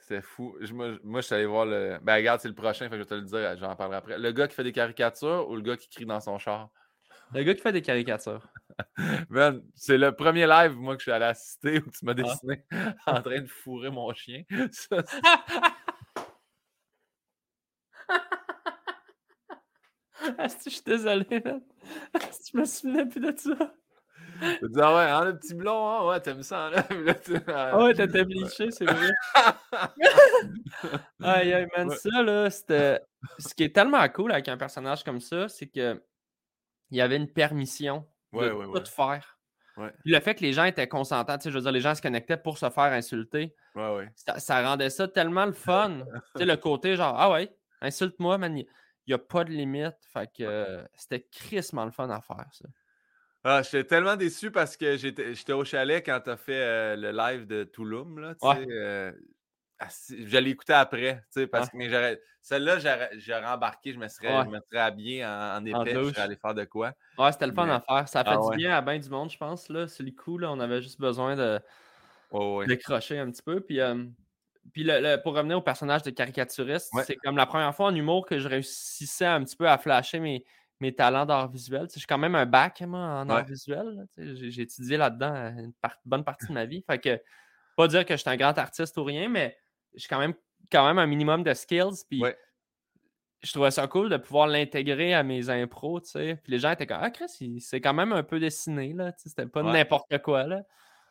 C'est 0.00 0.22
fou. 0.22 0.56
Je- 0.60 0.72
moi, 0.72 1.20
je- 1.20 1.26
suis 1.26 1.34
allé 1.34 1.44
voir 1.46 1.66
le. 1.66 1.98
Ben, 2.02 2.14
regarde, 2.16 2.40
c'est 2.40 2.48
le 2.48 2.54
prochain, 2.54 2.84
fait 2.88 2.90
que 2.90 2.96
je 2.96 3.02
vais 3.02 3.06
te 3.06 3.14
le 3.14 3.22
dire, 3.22 3.56
j'en 3.58 3.76
parlerai 3.76 3.96
après. 3.98 4.18
Le 4.18 4.32
gars 4.32 4.48
qui 4.48 4.54
fait 4.54 4.64
des 4.64 4.72
caricatures 4.72 5.46
ou 5.48 5.56
le 5.56 5.62
gars 5.62 5.76
qui 5.76 5.88
crie 5.90 6.06
dans 6.06 6.20
son 6.20 6.38
char? 6.38 6.70
Le 7.34 7.42
gars 7.42 7.54
qui 7.54 7.60
fait 7.60 7.72
des 7.72 7.82
caricatures. 7.82 8.48
Man, 9.28 9.62
c'est 9.74 9.98
le 9.98 10.12
premier 10.12 10.46
live, 10.46 10.76
moi, 10.76 10.94
que 10.96 11.00
je 11.00 11.04
suis 11.04 11.12
allé 11.12 11.26
assister 11.26 11.78
où 11.80 11.90
tu 11.90 12.04
m'as 12.06 12.12
Ah. 12.12 12.14
dessiné 12.14 12.64
en 13.06 13.20
train 13.20 13.40
de 13.40 13.46
fourrer 13.48 13.90
mon 13.90 14.10
chien. 14.14 14.44
Ça, 14.72 15.02
Asti, 20.38 20.70
je 20.70 20.74
suis 20.76 20.84
désolé, 20.84 21.26
man. 21.44 21.62
Asti, 22.14 22.50
je 22.52 22.58
me 22.58 22.64
souvenais 22.64 23.06
plus 23.06 23.20
de 23.20 23.34
ça. 23.36 23.74
Je 24.40 24.64
me 24.66 24.68
dis, 24.68 24.80
ah 24.80 24.94
ouais, 24.96 25.10
hein, 25.10 25.24
le 25.24 25.38
petit 25.38 25.54
blond, 25.54 25.88
hein, 25.88 26.06
ouais, 26.08 26.20
t'aimes 26.20 26.42
ça, 26.42 26.70
là? 26.70 26.82
Puis 26.82 27.02
là, 27.04 27.14
tu- 27.14 27.36
Ah 27.48 27.78
ouais, 27.78 27.94
t'étais 27.94 28.24
bleaché, 28.24 28.70
c'est 28.70 28.84
vrai. 28.84 29.10
Aïe, 31.22 31.52
aïe, 31.52 31.66
man, 31.76 31.88
Ouais. 31.88 31.96
ça, 31.96 32.22
là, 32.22 32.50
c'était. 32.50 33.00
Ce 33.38 33.54
qui 33.54 33.64
est 33.64 33.74
tellement 33.74 34.06
cool 34.08 34.32
avec 34.32 34.48
un 34.48 34.56
personnage 34.56 35.02
comme 35.04 35.20
ça, 35.20 35.48
c'est 35.48 35.66
que 35.66 36.00
il 36.90 36.96
y 36.96 37.00
avait 37.00 37.16
une 37.16 37.30
permission 37.30 38.06
de 38.32 38.38
Ouais, 38.38 38.50
ouais, 38.52 38.64
tout 38.66 38.72
ouais. 38.72 38.84
faire. 38.86 39.38
Puis 39.76 40.12
le 40.12 40.18
fait 40.20 40.34
que 40.34 40.40
les 40.40 40.52
gens 40.52 40.64
étaient 40.64 40.88
consentants, 40.88 41.36
tu 41.38 41.44
sais, 41.44 41.50
je 41.50 41.54
veux 41.56 41.62
dire, 41.62 41.70
les 41.72 41.80
gens 41.80 41.94
se 41.94 42.02
connectaient 42.02 42.36
pour 42.36 42.58
se 42.58 42.68
faire 42.68 42.92
insulter, 42.92 43.54
ça, 44.16 44.38
ça 44.40 44.62
rendait 44.62 44.90
ça 44.90 45.06
tellement 45.06 45.46
le 45.46 45.52
fun. 45.52 46.00
tu 46.34 46.40
sais, 46.40 46.44
le 46.46 46.56
côté 46.56 46.96
genre, 46.96 47.14
ah 47.16 47.30
ouais, 47.30 47.54
insulte-moi, 47.80 48.38
man, 48.38 48.56
il 48.58 48.66
n'y 49.06 49.14
a 49.14 49.18
pas 49.18 49.44
de 49.44 49.50
limite. 49.50 49.94
Fait 50.12 50.26
que 50.26 50.42
euh, 50.42 50.82
c'était 50.94 51.22
crissement 51.30 51.84
le 51.84 51.92
fun 51.92 52.10
à 52.10 52.20
faire, 52.20 52.46
ça. 52.52 52.64
Ah, 53.44 53.62
j'étais 53.62 53.84
tellement 53.84 54.16
déçu 54.16 54.50
parce 54.50 54.76
que 54.76 54.96
j'étais 54.96 55.52
au 55.52 55.64
chalet 55.64 56.04
quand 56.04 56.20
t'as 56.24 56.36
fait 56.36 56.60
euh, 56.60 56.96
le 56.96 57.12
live 57.12 57.46
de 57.46 57.64
Touloum, 57.64 58.18
là, 58.18 58.34
Ouais. 58.42 58.66
euh, 58.70 59.12
je 60.10 60.38
l'ai 60.38 60.50
écouté 60.50 60.72
après, 60.72 61.22
parce 61.52 61.70
que 61.70 61.76
mais 61.76 62.18
celle-là, 62.42 62.78
j'aurais 63.18 63.46
embarqué, 63.46 63.92
je 63.92 63.98
me 63.98 64.08
serais, 64.08 64.36
Ouais. 64.36 64.44
je 64.44 64.50
me 64.50 64.58
serais 64.68 64.80
habillé 64.80 65.24
en, 65.24 65.58
en 65.58 65.62
puis 65.62 65.72
je 65.72 66.08
serais 66.10 66.20
allé 66.22 66.36
faire 66.36 66.54
de 66.54 66.64
quoi. 66.64 66.92
Ouais, 67.16 67.30
c'était 67.32 67.46
le 67.46 67.52
fun 67.52 67.66
Mais- 67.66 67.72
à 67.74 67.80
faire. 67.80 68.08
Ça 68.08 68.20
a 68.20 68.24
fait 68.24 68.30
Ah 68.32 68.50
du 68.50 68.56
bien 68.56 68.76
à 68.76 68.80
bien 68.80 68.98
du 68.98 69.08
monde, 69.08 69.30
je 69.30 69.36
pense. 69.38 69.68
Là. 69.68 69.86
C'est 69.86 70.02
le 70.02 70.10
coup, 70.10 70.36
là. 70.38 70.50
On 70.50 70.58
avait 70.58 70.82
juste 70.82 71.00
besoin 71.00 71.36
de 71.36 71.60
ouais. 72.32 72.66
décrocher 72.66 73.18
un 73.18 73.30
petit 73.30 73.42
peu. 73.42 73.60
Puis, 73.60 73.80
euh, 73.80 74.04
puis 74.72 74.82
le- 74.84 75.00
le- 75.00 75.22
pour 75.22 75.34
revenir 75.34 75.58
au 75.58 75.62
personnage 75.62 76.02
de 76.02 76.10
caricaturiste, 76.10 76.90
c'est 77.04 77.16
comme 77.16 77.36
la 77.36 77.46
première 77.46 77.74
fois 77.74 77.86
en 77.86 77.94
humour 77.94 78.26
que 78.26 78.38
je 78.38 78.48
réussissais 78.48 79.26
un 79.26 79.44
petit 79.44 79.56
peu 79.56 79.68
à 79.68 79.78
flasher 79.78 80.18
mes, 80.20 80.44
mes 80.80 80.94
talents 80.94 81.26
d'art 81.26 81.50
visuel. 81.50 81.82
Tu 81.82 81.88
sais, 81.88 81.94
je 81.94 81.98
suis 82.00 82.06
quand 82.06 82.18
même 82.18 82.34
un 82.34 82.46
bac, 82.46 82.80
moi, 82.82 83.00
en 83.00 83.28
art 83.28 83.44
visuel. 83.44 84.06
J'ai, 84.16 84.62
étudié 84.62 84.96
là-dedans 84.96 85.34
euh, 85.34 85.50
une 85.50 85.72
bonne 86.04 86.24
partie 86.24 86.46
de 86.46 86.52
ma 86.52 86.66
vie. 86.66 86.82
Fait 86.88 86.98
que, 86.98 87.20
pas 87.76 87.88
dire 87.88 88.04
que 88.04 88.14
je 88.14 88.20
suis 88.20 88.30
un 88.30 88.36
grand 88.36 88.56
artiste 88.58 88.96
ou 88.96 89.04
rien, 89.04 89.28
mais 89.28 89.56
j'ai 89.94 90.08
quand 90.08 90.18
même, 90.18 90.34
quand 90.70 90.86
même 90.86 90.98
un 90.98 91.06
minimum 91.06 91.42
de 91.42 91.52
skills. 91.54 92.04
Puis, 92.08 92.20
Ouais. 92.22 92.36
je 93.42 93.52
trouvais 93.52 93.70
ça 93.70 93.86
cool 93.86 94.08
de 94.08 94.16
pouvoir 94.16 94.46
l'intégrer 94.46 95.14
à 95.14 95.22
mes 95.22 95.50
impros, 95.50 96.00
tu 96.00 96.10
sais. 96.10 96.36
Puis 96.42 96.52
les 96.52 96.58
gens 96.58 96.70
étaient 96.70 96.86
comme 96.86 96.98
Ah, 97.00 97.10
Chris, 97.10 97.60
c'est 97.60 97.80
quand 97.80 97.94
même 97.94 98.12
un 98.12 98.22
peu 98.22 98.38
dessiné, 98.40 98.92
là. 98.92 99.12
tu 99.12 99.22
sais, 99.22 99.28
C'était 99.30 99.46
pas 99.46 99.62
Ouais. 99.62 99.72
n'importe 99.72 100.18
quoi, 100.22 100.44
là. 100.44 100.62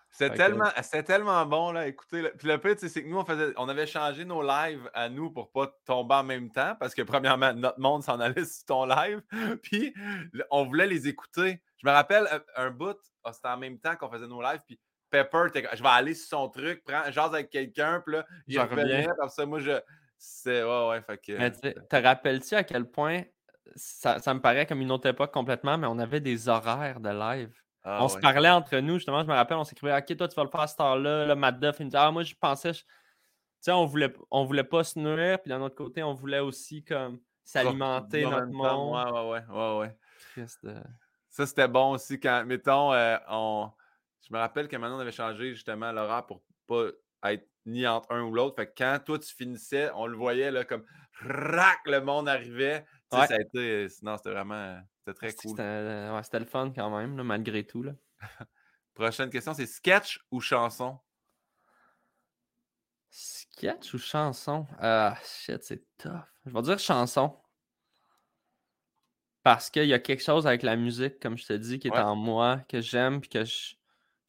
C'était 0.09 0.29
Fait 0.29 0.31
que- 0.31 0.37
tellement, 0.37 0.69
c'était 0.81 1.03
tellement 1.03 1.45
bon, 1.45 1.71
là. 1.71 1.87
Écoutez, 1.87 2.21
là. 2.21 2.29
Puis 2.37 2.47
le 2.47 2.57
pire, 2.57 2.75
c'est 2.77 3.03
que 3.03 3.07
nous, 3.07 3.17
on, 3.17 3.25
faisait, 3.25 3.53
on 3.57 3.69
avait 3.69 3.85
changé 3.85 4.25
nos 4.25 4.41
lives 4.41 4.89
à 4.93 5.09
nous 5.09 5.29
pour 5.31 5.51
pas 5.51 5.71
tomber 5.85 6.15
en 6.15 6.23
même 6.23 6.49
temps 6.49 6.75
parce 6.79 6.95
que, 6.95 7.01
premièrement, 7.03 7.53
notre 7.53 7.79
monde 7.79 8.03
s'en 8.03 8.19
allait 8.19 8.45
sur 8.45 8.65
ton 8.65 8.85
live. 8.85 9.21
Puis 9.61 9.93
on 10.49 10.63
voulait 10.65 10.87
les 10.87 11.07
écouter. 11.07 11.61
Je 11.77 11.87
me 11.87 11.91
rappelle 11.91 12.27
un, 12.55 12.65
un 12.67 12.71
bout, 12.71 12.97
ah, 13.23 13.33
c'était 13.33 13.49
en 13.49 13.57
même 13.57 13.79
temps 13.79 13.95
qu'on 13.95 14.09
faisait 14.09 14.27
nos 14.27 14.41
lives. 14.41 14.61
Puis 14.65 14.79
Pepper, 15.09 15.47
je 15.53 15.83
vais 15.83 15.89
aller 15.89 16.13
sur 16.13 16.29
son 16.39 16.49
truc, 16.49 16.83
prends, 16.83 17.09
jase 17.11 17.33
avec 17.33 17.49
quelqu'un. 17.49 18.01
Puis 18.05 18.15
là, 18.15 18.25
il 18.47 18.59
revenait. 18.59 19.07
Comme 19.19 19.29
ça, 19.29 19.45
moi, 19.45 19.59
je. 19.59 19.79
C'est. 20.17 20.63
Ouais, 20.63 20.89
ouais. 20.89 21.01
Fait 21.01 21.17
que. 21.17 21.37
Mais 21.37 21.53
sais, 21.53 21.75
te 21.89 21.95
rappelles-tu 21.95 22.55
à 22.55 22.63
quel 22.63 22.85
point 22.85 23.23
ça, 23.75 24.19
ça 24.19 24.33
me 24.33 24.41
paraît 24.41 24.65
comme 24.65 24.81
une 24.81 24.91
autre 24.91 25.07
époque 25.07 25.33
complètement, 25.33 25.77
mais 25.77 25.87
on 25.87 25.99
avait 25.99 26.21
des 26.21 26.49
horaires 26.49 26.99
de 26.99 27.09
live? 27.09 27.51
Ah, 27.87 28.03
on 28.03 28.07
se 28.09 28.17
parlait 28.19 28.49
entre 28.49 28.77
nous, 28.77 28.95
justement, 28.95 29.21
je 29.23 29.27
me 29.27 29.33
rappelle, 29.33 29.57
on 29.57 29.63
s'écrivait 29.63 29.97
Ok, 29.97 30.15
toi, 30.17 30.27
tu 30.27 30.35
vas 30.35 30.43
le 30.43 30.49
faire 30.49 30.59
à 30.61 30.67
cette 30.67 30.79
heure-là. 30.79 31.25
Là, 31.25 31.35
Matt 31.35 31.59
Duff, 31.59 31.77
il 31.79 31.85
me 31.85 31.89
dit 31.91 31.97
Ah, 31.97 32.11
moi, 32.11 32.23
je 32.23 32.35
pensais. 32.35 32.73
je- 32.73 32.81
Tu 32.81 32.85
sais, 33.61 33.71
on 33.71 33.85
voulait, 33.85 34.13
on 34.29 34.43
voulait 34.45 34.63
pas 34.63 34.83
se 34.83 34.99
nourrir, 34.99 35.41
puis 35.41 35.49
d'un 35.49 35.61
autre 35.61 35.75
côté, 35.75 36.03
on 36.03 36.13
voulait 36.13 36.39
aussi 36.39 36.83
comme 36.83 37.19
s'alimenter 37.43 38.25
En 38.25 38.29
notre 38.31 38.45
même 38.47 38.53
temps, 38.61 38.85
monde. 38.85 39.13
Ouais, 39.13 39.21
ouais, 39.21 39.45
ouais. 39.49 39.55
ouais, 39.57 39.79
ouais. 39.79 39.97
Christ, 40.33 40.59
euh, 40.65 40.81
Ça, 41.29 41.45
c'était 41.47 41.67
bon 41.67 41.91
aussi 41.93 42.19
quand, 42.19 42.43
mettons, 42.45 42.93
euh, 42.93 43.17
on... 43.29 43.71
je 44.21 44.33
me 44.33 44.37
rappelle 44.39 44.67
que 44.67 44.75
maintenant, 44.75 44.97
on 44.97 45.01
avait 45.01 45.11
changé 45.11 45.53
justement 45.53 45.91
l'horaire 45.91 46.25
pour 46.25 46.41
pas 46.67 46.87
être 47.31 47.47
ni 47.65 47.85
entre 47.87 48.11
un 48.11 48.21
ou 48.23 48.33
l'autre. 48.33 48.55
Fait 48.55 48.67
que 48.67 48.73
quand 48.77 48.99
toi, 49.05 49.17
tu 49.19 49.33
finissais, 49.33 49.89
on 49.95 50.05
le 50.07 50.15
voyait 50.17 50.51
là, 50.51 50.63
comme 50.65 50.85
rac, 51.19 51.79
le 51.85 51.99
monde 52.01 52.29
arrivait. 52.29 52.85
Tu 53.11 53.17
sais, 53.17 53.21
Ouais. 53.21 53.27
ça 53.27 53.33
a 53.35 53.39
été, 53.41 53.89
sinon, 53.89 54.17
c'était 54.17 54.31
vraiment, 54.31 54.79
c'était 55.07 55.13
très 55.13 55.33
cool. 55.33 55.55
euh, 55.59 56.15
ouais, 56.15 56.23
c'était 56.23 56.39
le 56.39 56.45
fun 56.45 56.71
quand 56.75 56.95
même, 56.97 57.17
là, 57.17 57.23
malgré 57.23 57.65
tout. 57.65 57.83
Là. 57.83 57.93
Prochaine 58.93 59.29
question, 59.29 59.53
c'est 59.53 59.65
sketch 59.67 60.19
ou 60.31 60.39
chanson? 60.41 60.99
Sketch 63.09 63.93
ou 63.93 63.97
chanson? 63.97 64.67
Ah, 64.79 65.17
shit, 65.23 65.63
c'est 65.63 65.83
tough. 65.97 66.23
Je 66.45 66.51
vais 66.51 66.61
dire 66.61 66.79
chanson. 66.79 67.35
Parce 69.43 69.69
qu'il 69.69 69.85
y 69.85 69.93
a 69.93 69.99
quelque 69.99 70.23
chose 70.23 70.45
avec 70.45 70.61
la 70.63 70.75
musique, 70.75 71.19
comme 71.21 71.37
je 71.37 71.45
te 71.45 71.53
dis, 71.53 71.79
qui 71.79 71.87
est 71.87 71.91
Ouais. 71.91 71.99
en 71.99 72.15
moi, 72.15 72.59
que 72.67 72.81
j'aime, 72.81 73.21
puis 73.21 73.29
que 73.29 73.45
je, 73.45 73.75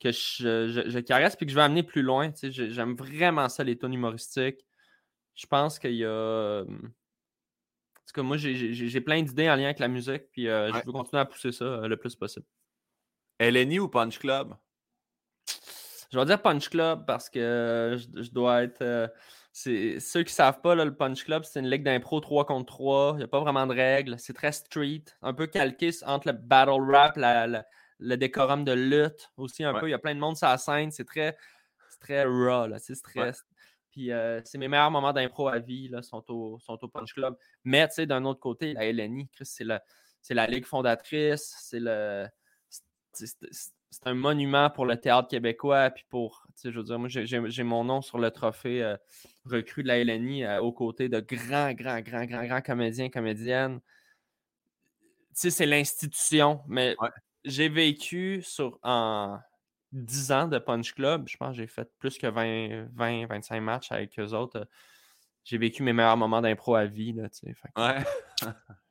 que 0.01 0.13
je, 0.13 0.69
je- 0.69 0.89
je 0.89 0.99
caresse, 1.01 1.35
puis 1.35 1.45
que 1.47 1.51
je 1.53 1.57
veux 1.57 1.63
amener 1.63 1.83
plus 1.83 2.03
loin. 2.03 2.31
tu 2.31 2.39
sais. 2.39 2.51
J'ai- 2.53 2.71
J'aime 2.71 2.95
vraiment 2.95 3.49
ça, 3.49 3.65
les 3.65 3.77
tons 3.77 3.91
humoristiques. 3.91 4.65
Je 5.35 5.47
pense 5.47 5.79
qu'il 5.79 5.95
y 5.95 6.05
a. 6.05 6.65
En 8.09 8.15
tout 8.15 8.23
cas, 8.23 8.23
moi, 8.23 8.39
j'ai- 8.39 9.01
plein 9.03 9.23
d'idées 9.23 9.51
en 9.51 9.57
lien 9.57 9.65
avec 9.67 9.81
la 9.81 9.89
musique, 9.89 10.31
puis 10.33 10.49
euh, 10.49 10.73
Ouais. 10.73 10.81
je 10.81 10.87
veux 10.87 10.93
continuer 10.93 11.21
à 11.21 11.27
pousser 11.27 11.53
ça 11.53 11.65
euh, 11.67 11.89
le 11.89 11.99
plus 11.99 12.17
possible. 12.17 12.47
LNI 13.39 13.81
ou 13.81 13.89
Punch 13.89 14.19
Club? 14.19 14.55
Je 16.11 16.19
vais 16.19 16.25
dire 16.25 16.41
Punch 16.41 16.71
Club 16.71 17.05
parce 17.07 17.29
que 17.29 17.39
euh, 17.39 17.99
je, 17.99 18.07
je 18.23 18.31
dois 18.31 18.63
être. 18.63 18.81
euh, 18.81 19.09
ceux 19.53 20.23
qui 20.23 20.33
savent 20.33 20.63
pas, 20.63 20.75
là, 20.75 20.87
le 20.87 20.95
Punch 20.97 21.23
Club, 21.25 21.45
c'est 21.45 21.61
une 21.61 21.69
ligue 21.69 21.83
d'impro 21.83 22.21
3 22.21 22.47
contre 22.47 22.65
3. 22.73 23.11
Il 23.15 23.19
n'y 23.19 23.25
a 23.25 23.29
pas 23.29 23.41
vraiment 23.41 23.67
de 23.67 23.75
règles. 23.75 24.19
C'est 24.19 24.33
très 24.33 24.53
street, 24.53 25.05
un 25.21 25.35
peu 25.35 25.47
calqué 25.47 25.91
entre 26.07 26.29
le 26.29 26.33
battle 26.33 26.81
rap, 26.91 27.17
le 27.99 28.17
décorum 28.17 28.65
de 28.65 28.73
lutte 28.73 29.31
aussi 29.37 29.65
un 29.65 29.75
peu. 29.81 29.89
Il 29.89 29.91
y 29.91 29.95
a 29.95 29.99
plein 29.99 30.15
de 30.15 30.21
monde 30.21 30.37
sur 30.39 30.49
la 30.49 30.57
scène. 30.57 30.91
C'est 30.93 31.05
très, 31.05 31.37
très 32.01 32.25
raw, 32.25 32.69
c'est 32.79 32.95
stress. 32.95 33.45
Puis 33.99 34.13
euh, 34.13 34.41
c'est 34.45 34.59
mes 34.59 34.69
meilleurs 34.69 34.93
moments 34.93 35.13
d'impro 35.13 35.49
à 35.49 35.59
vie 35.59 35.89
là, 35.89 36.03
sont, 36.03 36.23
au, 36.31 36.61
sont 36.61 36.79
au 36.81 36.87
Punch 36.87 37.15
Club. 37.15 37.37
Mais 37.65 37.89
d'un 38.07 38.25
autre 38.27 38.39
côté, 38.39 38.73
la 38.75 38.93
LNI, 38.93 39.29
c'est 39.43 39.65
la, 39.65 39.83
la 40.31 40.47
ligue 40.47 40.67
fondatrice, 40.67 41.53
c'est 41.59 41.81
le 41.81 42.29
c'est 43.13 44.07
un 44.07 44.15
monument 44.15 44.71
pour 44.71 44.87
le 44.87 44.97
théâtre 45.01 45.27
québécois. 45.27 45.91
Puis 45.91 46.05
pour, 46.09 46.47
je 46.63 46.71
veux 46.71 46.85
dire, 46.85 46.97
moi, 47.01 47.09
j'ai 47.09 47.63
mon 47.65 47.83
nom 47.83 48.01
sur 48.01 48.19
le 48.21 48.31
trophée 48.31 48.85
euh, 48.85 48.97
recrue 49.45 49.83
de 49.83 49.89
la 49.89 49.99
LNI 50.05 50.45
euh, 50.45 50.61
aux 50.61 50.71
côtés 50.71 51.09
de 51.09 51.19
grands, 51.19 51.73
grands, 51.73 52.01
grands, 52.01 52.25
grands, 52.25 52.47
grands 52.47 52.61
comédiens, 52.61 53.09
comédiennes. 53.09 53.81
Tu 55.01 55.07
sais, 55.35 55.51
c'est 55.51 55.67
l'institution. 55.67 56.61
Mais 56.69 56.95
j'ai 57.45 57.69
vécu 57.69 58.43
sur 58.43 58.79
en 58.85 59.41
10 59.93 60.33
ans 60.33 60.49
de 60.49 60.59
Punch 60.59 60.95
Club. 60.95 61.29
Je 61.29 61.37
pense 61.37 61.51
que 61.51 61.63
j'ai 61.63 61.67
fait 61.67 61.91
plus 61.99 62.19
que 62.19 62.27
20, 62.27 62.89
20, 62.95 63.27
25 63.27 63.61
matchs 63.61 63.93
avec 63.93 64.19
eux 64.19 64.33
autres. 64.35 64.69
J'ai 65.45 65.59
vécu 65.59 65.83
mes 65.83 65.93
meilleurs 65.93 66.17
moments 66.17 66.43
d'impro 66.43 66.75
à 66.75 66.85
vie. 66.85 67.15
Là, 67.15 67.29
ouais. 67.45 68.05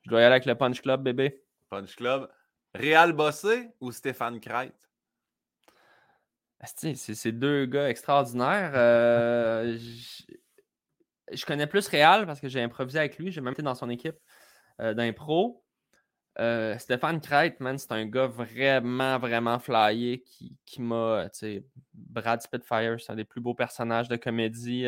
je 0.01 0.09
dois 0.09 0.21
y 0.21 0.23
aller 0.23 0.33
avec 0.33 0.45
le 0.45 0.55
Punch 0.55 0.81
Club, 0.81 1.03
bébé. 1.03 1.43
Punch 1.69 1.95
Club. 1.95 2.29
Réal 2.73 3.13
Bossé 3.13 3.69
ou 3.79 3.91
Stéphane 3.91 4.39
Crête? 4.39 4.73
C'est 6.63 7.31
deux 7.31 7.65
gars 7.65 7.89
extraordinaires. 7.89 8.71
Euh, 8.73 9.77
je, 11.31 11.45
connais 11.45 11.67
plus 11.67 11.87
Réal 11.87 12.25
parce 12.25 12.39
que 12.39 12.47
j'ai 12.47 12.61
improvisé 12.61 12.99
avec 12.99 13.17
lui. 13.17 13.31
J'ai 13.31 13.41
même 13.41 13.53
été 13.53 13.61
dans 13.61 13.75
son 13.75 13.89
équipe 13.89 14.17
euh, 14.81 14.93
d'impro. 14.93 15.63
Euh, 16.39 16.77
Stéphane 16.77 17.19
Crête, 17.19 17.59
man, 17.59 17.77
c'est 17.77 17.91
un 17.91 18.05
gars 18.05 18.27
vraiment, 18.27 19.17
vraiment 19.17 19.57
flyé 19.57 20.21
qui, 20.21 20.55
qui 20.65 20.81
m'a. 20.81 21.29
Brad 21.93 22.41
Spitfire, 22.41 22.99
c'est 22.99 23.11
un 23.11 23.15
des 23.15 23.25
plus 23.25 23.41
beaux 23.41 23.55
personnages 23.55 24.07
de 24.07 24.17
comédie. 24.17 24.85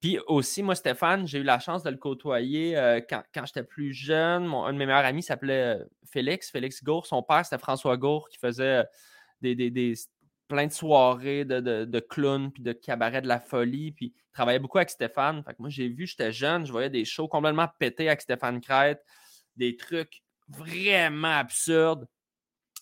Puis 0.00 0.18
aussi, 0.28 0.62
moi, 0.62 0.74
Stéphane, 0.74 1.26
j'ai 1.26 1.40
eu 1.40 1.42
la 1.42 1.58
chance 1.58 1.82
de 1.82 1.90
le 1.90 1.96
côtoyer 1.96 3.02
quand, 3.08 3.46
j'étais 3.46 3.64
plus 3.64 3.92
jeune. 3.92 4.46
Mon, 4.46 4.64
un 4.64 4.72
de 4.72 4.78
mes 4.78 4.86
meilleurs 4.86 5.04
amis 5.04 5.22
s'appelait 5.22 5.78
Félix, 6.04 6.50
Félix 6.50 6.82
Gour. 6.84 7.04
Son 7.04 7.22
père, 7.22 7.44
c'était 7.44 7.58
François 7.58 7.96
Gour 7.96 8.28
qui 8.28 8.38
faisait 8.38 8.84
des, 9.42 9.94
plein 10.48 10.66
de 10.66 10.72
soirées 10.72 11.44
de, 11.44 11.60
de, 11.60 11.84
de 11.84 12.00
clowns 12.00 12.50
puis 12.52 12.62
de 12.62 12.72
cabaret 12.72 13.22
de 13.22 13.28
la 13.28 13.40
folie. 13.40 13.92
Puis 13.92 14.14
il 14.14 14.32
travaillait 14.32 14.60
beaucoup 14.60 14.78
avec 14.78 14.90
Stéphane. 14.90 15.42
Fait 15.42 15.52
que 15.52 15.56
moi, 15.58 15.68
j'ai 15.68 15.88
vu, 15.88 16.06
j'étais 16.06 16.32
jeune, 16.32 16.64
je 16.64 16.72
voyais 16.72 16.90
des 16.90 17.04
shows 17.04 17.28
complètement 17.28 17.68
pétés 17.78 18.08
avec 18.08 18.20
Stéphane 18.20 18.60
Crête, 18.60 19.04
des 19.56 19.76
trucs 19.76 20.22
vraiment 20.50 21.38
absurdes. 21.38 22.06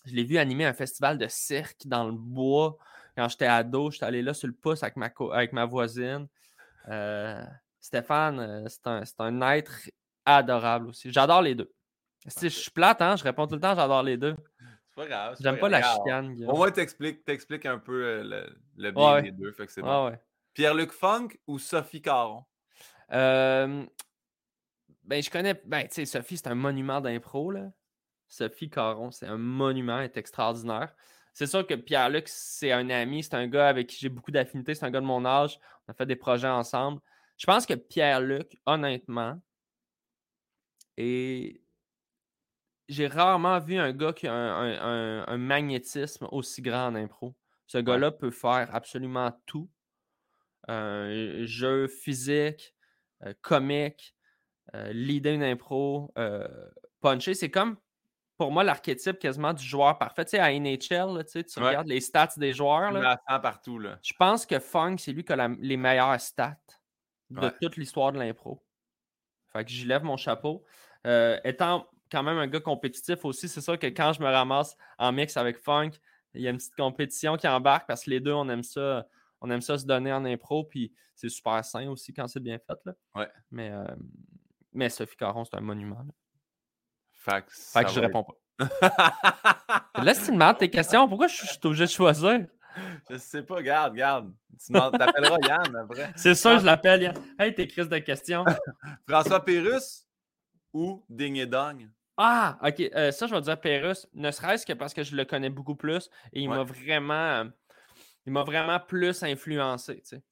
Je 0.05 0.13
l'ai 0.13 0.23
vu 0.23 0.37
animer 0.37 0.65
un 0.65 0.73
festival 0.73 1.17
de 1.17 1.27
cirque 1.27 1.85
dans 1.85 2.05
le 2.05 2.13
bois. 2.13 2.77
Quand 3.15 3.27
j'étais 3.27 3.47
ado, 3.47 3.91
j'étais 3.91 4.05
allé 4.05 4.21
là 4.21 4.33
sur 4.33 4.47
le 4.47 4.53
pouce 4.53 4.83
avec 4.83 4.95
ma, 4.95 5.11
avec 5.33 5.53
ma 5.53 5.65
voisine. 5.65 6.27
Euh, 6.87 7.43
Stéphane, 7.79 8.39
euh, 8.39 8.67
c'est 8.67 9.19
un, 9.19 9.41
un, 9.41 9.51
être 9.51 9.89
adorable 10.25 10.87
aussi. 10.89 11.11
J'adore 11.11 11.41
les 11.41 11.55
deux. 11.55 11.71
Je 12.41 12.47
suis 12.47 12.71
plate, 12.71 13.01
hein? 13.01 13.15
Je 13.15 13.23
réponds 13.23 13.47
tout 13.47 13.55
le 13.55 13.61
temps, 13.61 13.75
j'adore 13.75 14.03
les 14.03 14.17
deux. 14.17 14.35
J'aime 15.39 15.59
pas, 15.59 15.69
la 15.69 15.81
chicane. 15.81 16.35
Au 16.45 16.55
moins, 16.57 16.71
t'expliques 16.71 17.65
un 17.65 17.77
peu 17.77 18.03
euh, 18.03 18.23
le, 18.23 18.57
le 18.77 18.91
bien 18.91 19.21
des 19.21 19.31
deux. 19.31 19.51
Fait 19.53 19.65
que 19.65 19.71
c'est 19.71 19.81
bon. 19.81 20.11
Pierre-Luc 20.53 20.91
Funk 20.91 21.29
ou 21.47 21.59
Sophie 21.59 22.01
Caron? 22.01 22.43
Ben, 25.09 25.23
je 25.23 25.29
connais. 25.31 25.59
Ben, 25.65 25.87
tu 25.87 25.95
sais, 25.95 26.05
Sophie, 26.05 26.37
c'est 26.37 26.47
un 26.47 26.55
monument 26.55 27.01
d'impro, 27.01 27.49
là. 27.49 27.71
Sophie 28.27 28.69
Caron, 28.69 29.09
c'est 29.09 29.25
un 29.25 29.39
monument, 29.39 29.97
elle 29.97 30.05
est 30.05 30.17
extraordinaire. 30.17 30.93
C'est 31.33 31.47
sûr 31.47 31.65
que 31.65 31.73
Pierre-Luc, 31.73 32.27
c'est 32.27 32.71
un 32.71 32.91
ami, 32.91 33.23
c'est 33.23 33.33
un 33.33 33.47
gars 33.47 33.69
avec 33.69 33.87
qui 33.87 33.97
j'ai 33.97 34.09
beaucoup 34.09 34.29
d'affinités, 34.29 34.75
c'est 34.75 34.85
un 34.85 34.91
gars 34.91 35.01
de 35.01 35.07
mon 35.07 35.25
âge. 35.25 35.59
On 35.87 35.91
a 35.91 35.95
fait 35.95 36.05
des 36.05 36.15
projets 36.15 36.47
ensemble. 36.47 37.01
Je 37.37 37.47
pense 37.47 37.65
que 37.65 37.73
Pierre-Luc, 37.73 38.59
honnêtement, 38.67 39.41
est 40.95 41.59
j'ai 42.87 43.07
rarement 43.07 43.59
vu 43.59 43.77
un 43.77 43.93
gars 43.93 44.13
qui 44.13 44.27
a 44.27 44.33
un, 44.33 45.37
magnétisme 45.37 46.27
aussi 46.31 46.61
grand 46.61 46.87
en 46.87 46.95
impro. 46.95 47.35
Ce 47.65 47.77
gars-là 47.79 48.11
peut 48.11 48.31
faire 48.31 48.69
absolument 48.73 49.31
tout. 49.45 49.69
Un 50.67 51.45
jeu 51.45 51.87
physique, 51.87 52.75
euh, 53.25 53.33
comique, 53.41 54.15
euh, 54.75 54.91
leader 54.93 55.33
une 55.33 55.43
impro, 55.43 56.11
euh, 56.17 56.47
puncher. 57.01 57.33
C'est 57.33 57.49
comme, 57.49 57.77
pour 58.37 58.51
moi, 58.51 58.63
l'archétype 58.63 59.19
quasiment 59.19 59.53
du 59.53 59.63
joueur 59.63 59.97
parfait. 59.97 60.25
Tu 60.25 60.31
sais, 60.31 60.39
à 60.39 60.51
NHL, 60.51 61.23
tu, 61.25 61.59
regardes 61.59 61.87
les 61.87 62.01
stats 62.01 62.29
des 62.37 62.53
joueurs. 62.53 62.91
Là, 62.91 63.17
partout. 63.39 63.79
Là. 63.79 63.99
Je 64.03 64.13
pense 64.17 64.45
que 64.45 64.59
Funk, 64.59 64.97
c'est 64.97 65.11
lui 65.11 65.23
qui 65.23 65.33
a 65.33 65.47
les 65.47 65.77
meilleures 65.77 66.19
stats 66.19 66.57
de 67.29 67.49
toute 67.61 67.77
l'histoire 67.77 68.11
de 68.11 68.19
l'impro. 68.19 68.63
Fait 69.51 69.63
que 69.63 69.71
j'y 69.71 69.85
lève 69.85 70.03
mon 70.03 70.17
chapeau. 70.17 70.63
étant 71.43 71.87
quand 72.11 72.23
même 72.23 72.37
un 72.37 72.47
gars 72.47 72.59
compétitif 72.59 73.23
aussi. 73.25 73.47
C'est 73.47 73.61
sûr 73.61 73.77
que 73.77 73.87
quand 73.87 74.13
je 74.13 74.21
me 74.21 74.27
ramasse 74.27 74.75
en 74.97 75.11
mix 75.11 75.37
avec 75.37 75.57
Funk, 75.57 75.91
il 76.33 76.41
y 76.41 76.47
a 76.47 76.51
une 76.51 76.57
petite 76.57 76.75
compétition 76.75 77.37
qui 77.37 77.47
embarque 77.47 77.87
parce 77.87 78.03
que 78.03 78.09
les 78.09 78.19
deux, 78.19 78.33
on 78.33 78.47
aime 78.49 78.63
ça. 78.63 79.07
On 79.41 79.49
aime 79.49 79.61
ça 79.61 79.77
se 79.77 79.85
donner 79.85 80.11
en 80.11 80.25
impro, 80.25 80.65
puis 80.65 80.91
c'est 81.15 81.29
super 81.29 81.63
sain 81.63 81.89
aussi 81.89 82.13
quand 82.13 82.27
c'est 82.27 82.41
bien 82.41 82.59
fait. 82.59 82.77
Là. 82.85 82.93
Ouais. 83.15 83.29
Mais, 83.51 83.71
euh, 83.71 83.85
mais 84.73 84.89
Sophie 84.89 85.17
Caron, 85.17 85.45
c'est 85.45 85.55
un 85.55 85.61
monument. 85.61 86.05
Fait 87.13 87.43
que, 87.43 87.91
je 87.91 87.99
réponds 87.99 88.23
pas. 88.23 88.35
Laisse 90.03 90.25
tu 90.25 90.31
me 90.31 90.57
tes 90.57 90.69
questions. 90.69 91.07
Pourquoi 91.07 91.27
je, 91.27 91.35
suis 91.35 91.59
obligé 91.63 91.85
de 91.85 91.89
choisir? 91.89 92.45
Je 93.09 93.17
sais 93.17 93.43
pas, 93.43 93.61
garde, 93.61 93.95
garde. 93.95 94.33
Tu 94.65 94.73
t'appelleras 94.73 95.37
Yann 95.47 95.75
après. 95.75 96.11
C'est 96.15 96.35
ça, 96.35 96.57
je 96.57 96.65
l'appelle 96.65 97.01
Yann. 97.01 97.15
Hey, 97.37 97.53
tes 97.53 97.67
crises 97.67 97.89
de 97.89 97.97
questions. 97.99 98.45
François 99.07 99.43
Pérus 99.43 100.05
ou 100.73 101.03
Ding 101.09 101.37
et 101.37 101.45
Dong? 101.45 101.89
Ah, 102.17 102.59
ok. 102.61 102.81
Euh, 102.95 103.11
ça, 103.11 103.27
je 103.27 103.35
vais 103.35 103.41
dire 103.41 103.59
Pérus, 103.59 104.07
ne 104.13 104.31
serait-ce 104.31 104.65
que 104.65 104.73
parce 104.73 104.93
que 104.93 105.03
je 105.03 105.15
le 105.15 105.25
connais 105.25 105.49
beaucoup 105.49 105.75
plus 105.75 106.09
et 106.33 106.41
il 106.41 106.49
m'a 106.49 106.63
vraiment. 106.63 107.49
Il 108.25 108.33
m'a 108.33 108.43
vraiment 108.43 108.79
plus 108.79 109.23
influencé, 109.23 110.01
tu 110.01 110.17
sais. 110.17 110.23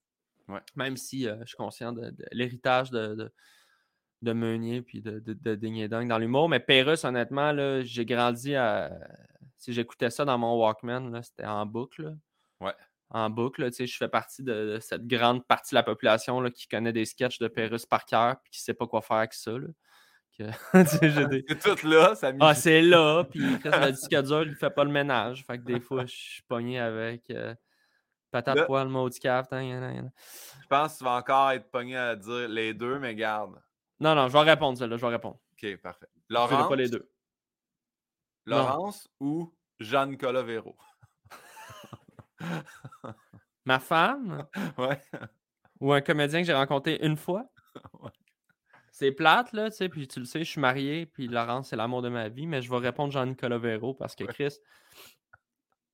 Même 0.76 0.97
si 0.97 1.27
euh, 1.27 1.38
je 1.41 1.47
suis 1.47 1.57
conscient 1.57 1.91
de, 1.91 2.14
l'héritage 2.31 2.91
de, 2.91 3.15
de, 3.15 3.34
Meunier 4.23 4.81
puis 4.81 5.02
de, 5.02 5.19
de, 5.19 5.56
Ding 5.56 5.88
dans 5.88 6.18
l'humour. 6.18 6.49
Mais 6.49 6.60
Pérus, 6.60 7.03
honnêtement, 7.03 7.52
là, 7.52 7.81
j'ai 7.84 8.06
grandi 8.06 8.56
à. 8.56 8.91
Si 9.57 9.73
j'écoutais 9.73 10.10
ça 10.10 10.26
dans 10.26 10.38
mon 10.38 10.57
Walkman, 10.57 11.22
c'était 11.23 11.45
en 11.45 11.65
boucle. 11.65 12.15
Ouais. 12.61 12.73
En 13.10 13.30
boucle, 13.30 13.65
tu 13.72 13.77
sais, 13.77 13.88
je 13.88 13.95
fais 13.95 14.10
partie 14.10 14.44
de, 14.44 14.80
cette 14.81 15.07
grande 15.07 15.45
partie 15.45 15.73
de 15.73 15.77
la 15.77 15.84
population 15.84 16.41
là, 16.41 16.52
qui 16.52 16.68
connaît 16.68 16.91
des 16.91 17.06
sketchs 17.06 17.39
de 17.39 17.48
Pérus 17.48 17.85
par 17.85 18.06
cœur 18.06 18.34
et 18.34 18.49
qui 18.52 18.60
ne 18.60 18.64
sait 18.64 18.73
pas 18.73 18.85
quoi 18.85 19.02
faire 19.02 19.18
avec 19.18 19.34
ça. 19.34 19.52
c'est 20.85 21.60
tout 21.60 21.88
là, 21.88 22.14
ça 22.14 22.31
Ah, 22.39 22.53
c'est 22.53 22.81
là, 22.81 23.23
puis 23.23 23.39
le 23.64 23.91
disque 23.91 24.15
dur, 24.23 24.44
il 24.44 24.56
fait 24.56 24.69
pas 24.69 24.84
le 24.84 24.91
ménage. 24.91 25.44
Fait 25.45 25.57
que 25.57 25.64
des 25.64 25.80
fois, 25.80 26.06
je 26.06 26.15
suis 26.15 26.44
pogné 26.44 26.80
avec 26.80 27.30
euh, 27.31 27.56
patate 28.30 28.69
maudit 28.69 29.19
cave. 29.19 29.48
Je 29.52 30.68
pense 30.69 30.94
que 30.94 30.98
tu 30.99 31.03
vas 31.03 31.15
encore 31.15 31.52
être 31.52 31.72
pogné 31.72 31.98
à 31.98 32.15
dire 32.15 32.48
les 32.49 32.73
deux, 32.73 32.99
mais 32.99 33.15
garde. 33.15 33.60
Non, 33.99 34.15
non, 34.15 34.28
je 34.28 34.34
vais 34.34 34.40
répondre, 34.41 34.86
là, 34.86 34.98
je 34.98 35.02
vais 35.02 35.11
répondre. 35.11 35.40
Ok, 35.53 35.78
parfait. 35.82 36.07
Laurence. 36.30 36.69
pas 36.69 36.76
les 36.76 36.90
deux? 36.90 37.10
Laurence 38.45 39.10
ou 39.19 39.53
Jeanne 39.80 40.18
Colavero? 40.18 40.78
Ma 43.65 43.80
femme? 43.80 44.48
Ouais. 44.78 45.02
Ou 45.80 45.94
un 45.94 46.02
comédien 46.02 46.41
que 46.41 46.48
j'ai 46.48 46.53
rencontré 46.53 46.98
une 47.02 47.18
fois? 47.18 47.45
ouais. 48.02 48.11
C'est 48.91 49.11
plate, 49.11 49.53
là, 49.53 49.69
tu 49.69 49.78
sais, 49.78 49.90
puis 49.90 50.07
tu 50.07 50.19
le 50.19 50.26
sais, 50.26 50.40
je 50.44 50.49
suis 50.49 50.61
marié, 50.61 51.06
puis 51.06 51.28
Laurence, 51.28 51.69
c'est 51.69 51.76
l'amour 51.76 52.02
de 52.02 52.10
ma 52.10 52.30
vie, 52.30 52.48
mais 52.48 52.64
je 52.64 52.69
vais 52.72 52.78
répondre 52.78 53.11
Jean-Nicolas 53.11 53.60
Véro 53.60 53.94
parce 53.94 54.15
que 54.15 54.24
Chris, 54.24 54.57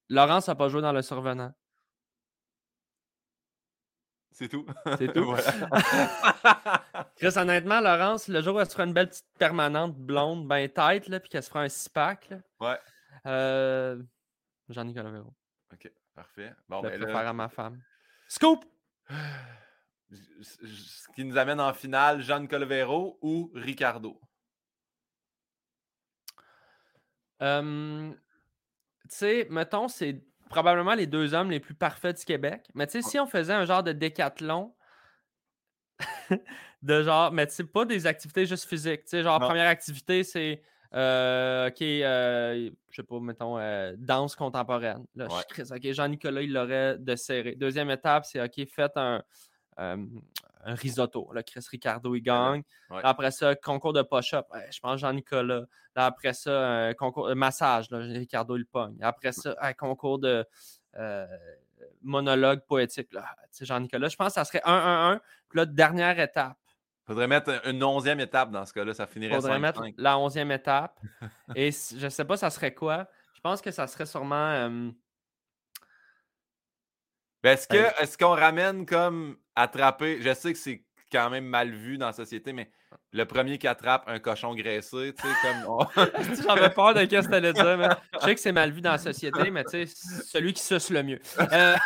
Laurence 0.08 0.48
n'a 0.48 0.56
pas 0.56 0.70
joué 0.70 0.82
dans 0.82 0.94
Le 0.94 1.02
Survenant. 1.02 1.54
C'est 4.34 4.50
tout. 4.50 4.66
C'est 4.98 5.08
tout. 5.14 5.34
Chris, 7.16 7.38
honnêtement, 7.38 7.80
Laurence, 7.80 8.28
le 8.28 8.42
jour 8.42 8.56
où 8.56 8.60
elle 8.60 8.66
se 8.66 8.72
fera 8.72 8.86
une 8.86 8.94
belle 8.94 9.10
petite 9.10 9.28
permanente 9.38 9.96
blonde, 9.96 10.48
ben 10.48 10.68
tête, 10.68 11.08
là, 11.08 11.20
puis 11.20 11.30
qu'elle 11.30 11.44
se 11.44 11.50
fera 11.50 11.62
un 11.62 11.70
six-pack, 11.70 12.34
ouais. 12.60 12.80
Euh... 13.28 14.02
Jean-Nicolas 14.70 15.12
Véro. 15.12 15.34
OK, 15.72 15.92
parfait. 16.16 16.54
Bon, 16.68 16.82
je 16.84 16.90
ben, 16.90 17.08
faire 17.08 17.28
à 17.28 17.34
ma 17.34 17.48
femme. 17.48 17.82
Scoop! 18.28 18.66
ce 20.42 21.08
qui 21.16 21.26
nous 21.26 21.38
amène 21.38 21.60
en 21.60 21.74
finale, 21.74 22.22
Jean 22.22 22.48
Colvero 22.48 23.20
ou 23.22 23.52
Ricardo? 23.54 24.20
tu 27.40 28.16
sais, 29.10 29.48
mettons, 29.50 29.90
c'est 29.90 30.24
probablement 30.54 30.94
les 30.94 31.08
deux 31.08 31.34
hommes 31.34 31.52
les 31.52 31.60
plus 31.60 31.74
parfaits 31.76 32.18
du 32.20 32.26
Québec. 32.26 32.68
Mais 32.74 32.88
tu 32.88 32.94
sais, 32.94 33.02
si 33.02 33.20
on 33.20 33.26
faisait 33.28 33.54
un 33.54 33.66
genre 33.66 33.84
de 33.84 33.92
décathlon, 33.92 34.74
de 36.82 37.04
genre, 37.04 37.32
mais 37.32 37.48
tu 37.48 37.54
sais, 37.54 37.64
pas 37.64 37.86
des 37.86 38.08
activités 38.08 38.46
juste 38.46 38.68
physiques. 38.68 39.04
Tu 39.04 39.10
sais, 39.10 39.24
genre, 39.24 39.40
Non. 39.40 39.48
première 39.48 39.68
activité, 39.68 40.24
c'est, 40.24 40.62
euh, 40.94 41.70
OK, 41.70 41.82
euh, 41.82 42.70
je 42.90 42.96
sais 42.96 43.04
pas, 43.04 43.20
mettons, 43.20 43.58
euh, 43.58 43.94
danse 43.98 44.36
contemporaine. 44.36 45.06
Là, 45.16 45.28
je 45.30 45.54
crie, 45.54 45.64
OK, 45.72 45.94
Jean-Nicolas, 45.94 46.42
il 46.42 46.54
l'aurait 46.54 46.98
de 47.00 47.16
serré. 47.16 47.56
Deuxième 47.56 47.90
étape, 47.90 48.26
c'est, 48.26 48.42
OK, 48.42 48.68
faites 48.70 48.96
un, 48.98 49.24
un 49.78 50.76
risotto. 50.76 51.30
Là, 51.34 51.44
Chris 51.44 51.66
Ricardo, 51.70 52.16
il 52.16 52.22
gagne. 52.22 52.64
Ouais. 52.90 53.02
Là, 53.02 53.10
après 53.10 53.32
ça, 53.32 53.56
concours 53.56 53.94
de 53.94 54.02
push-up. 54.02 54.48
Je 54.72 54.80
pense 54.80 55.00
Jean-Nicolas. 55.00 55.66
Là, 55.96 56.06
après 56.06 56.34
ça, 56.34 56.68
un 56.88 56.94
concours 56.94 57.28
de 57.28 57.34
massage. 57.34 57.90
Là, 57.92 57.98
Ricardo, 58.00 58.56
il 58.58 58.66
pogne. 58.66 58.98
Après 59.02 59.32
ça, 59.32 59.56
un 59.62 59.74
concours 59.74 60.20
de 60.20 60.46
euh, 60.96 61.28
monologue 62.02 62.62
poétique. 62.62 63.10
Jean-Nicolas. 63.60 64.08
Je 64.08 64.16
pense 64.16 64.28
que 64.30 64.34
ça 64.34 64.46
serait 64.46 64.62
1-1-1. 64.66 65.20
Puis 65.50 65.58
là, 65.60 65.66
dernière 65.66 66.20
étape. 66.20 66.58
Faudrait 67.06 67.28
mettre 67.28 67.68
une 67.68 67.84
onzième 67.84 68.22
étape 68.22 68.50
dans 68.52 68.66
ce 68.66 68.72
cas-là, 68.72 68.94
ça 68.94 69.06
finirait 69.06 69.36
faudrait 69.36 69.56
5 69.56 69.60
mettre 69.60 69.82
la 69.98 70.18
onzième 70.18 70.52
étape. 70.52 70.98
Et 71.56 71.70
je 71.72 72.08
sais 72.08 72.24
pas, 72.24 72.38
ça 72.38 72.50
serait 72.50 72.74
quoi. 72.74 73.10
Je 73.36 73.42
pense 73.42 73.62
que 73.62 73.72
ça 73.72 73.88
serait 73.88 74.06
sûrement. 74.06 74.36
euh, 74.52 74.90
Ben, 77.44 77.52
est-ce 77.58 77.68
Ben- 77.68 77.92
qu'on 78.18 78.36
ramène 78.36 78.86
comme 78.86 79.38
attraper, 79.56 80.22
je 80.22 80.34
sais 80.34 80.54
que 80.54 80.60
c'est 80.60 80.84
quand 81.12 81.30
même 81.30 81.46
mal 81.46 81.72
vu 81.72 81.98
dans 81.98 82.08
la 82.08 82.14
société, 82.14 82.54
mais 82.54 82.70
le 83.12 83.26
premier 83.26 83.58
qui 83.58 83.68
attrape 83.68 84.04
un 84.08 84.20
cochon 84.20 84.56
graissé, 84.56 85.14
tu 85.18 85.28
sais, 85.28 85.34
comme. 85.42 85.88
J'avais 86.48 86.70
peur 86.72 86.94
de 86.94 87.00
ce 87.02 87.06
que 87.06 87.28
tu 87.28 87.34
allais 87.34 87.54
dire. 87.54 87.78
mais 87.78 87.88
je 88.14 88.20
sais 88.20 88.36
que 88.36 88.42
c'est 88.42 88.52
mal 88.52 88.72
vu 88.72 88.82
dans 88.82 88.92
la 88.92 88.98
société, 88.98 89.52
mais 89.52 89.64
tu 89.64 89.86
sais, 89.86 89.94
celui 90.26 90.54
qui 90.54 90.64
suce 90.64 90.90
le 90.90 91.04
mieux. 91.04 91.20
Euh, 91.40 91.76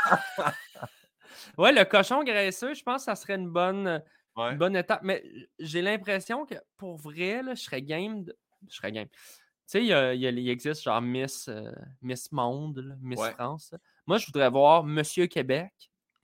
Ouais, 1.57 1.71
le 1.71 1.83
cochon 1.85 2.23
graisseux, 2.23 2.73
je 2.75 2.83
pense 2.83 3.01
que 3.01 3.05
ça 3.05 3.15
serait 3.15 3.35
une 3.35 3.49
bonne, 3.49 4.03
Ouais. 4.35 4.51
une 4.51 4.57
bonne 4.59 4.75
étape. 4.75 5.01
Mais 5.01 5.23
j'ai 5.57 5.81
l'impression 5.81 6.45
que 6.45 6.53
pour 6.77 6.97
vrai, 6.97 7.41
là, 7.41 7.55
je 7.55 7.63
serais 7.63 7.81
game. 7.81 8.23
de- 8.23 8.37
Je 8.69 8.75
serais 8.75 8.91
game. 8.91 9.07
Tu 9.07 9.17
sais, 9.65 9.81
il, 9.81 9.87
y 9.87 9.93
a- 9.93 10.13
il 10.13 10.49
existe 10.49 10.83
genre 10.83 11.01
Miss, 11.01 11.47
euh, 11.47 11.71
Miss 12.01 12.31
Monde, 12.31 12.77
là, 12.79 12.95
Miss 13.01 13.19
Ouais. 13.19 13.31
France. 13.31 13.69
là. 13.71 13.79
Moi, 14.05 14.19
je 14.19 14.27
voudrais 14.27 14.49
voir 14.51 14.83
Monsieur 14.83 15.25
Québec. 15.25 15.71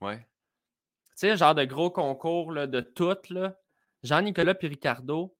Ouais. 0.00 0.24
Tu 1.16 1.20
sais, 1.28 1.36
genre 1.36 1.54
de 1.54 1.64
gros 1.64 1.90
concours 1.90 2.52
là, 2.52 2.66
de 2.66 2.80
toutes. 2.80 3.30
là. 3.30 3.56
Jean-Nicolas 4.02 4.54
et 4.60 4.66
Ricardo, 4.66 5.36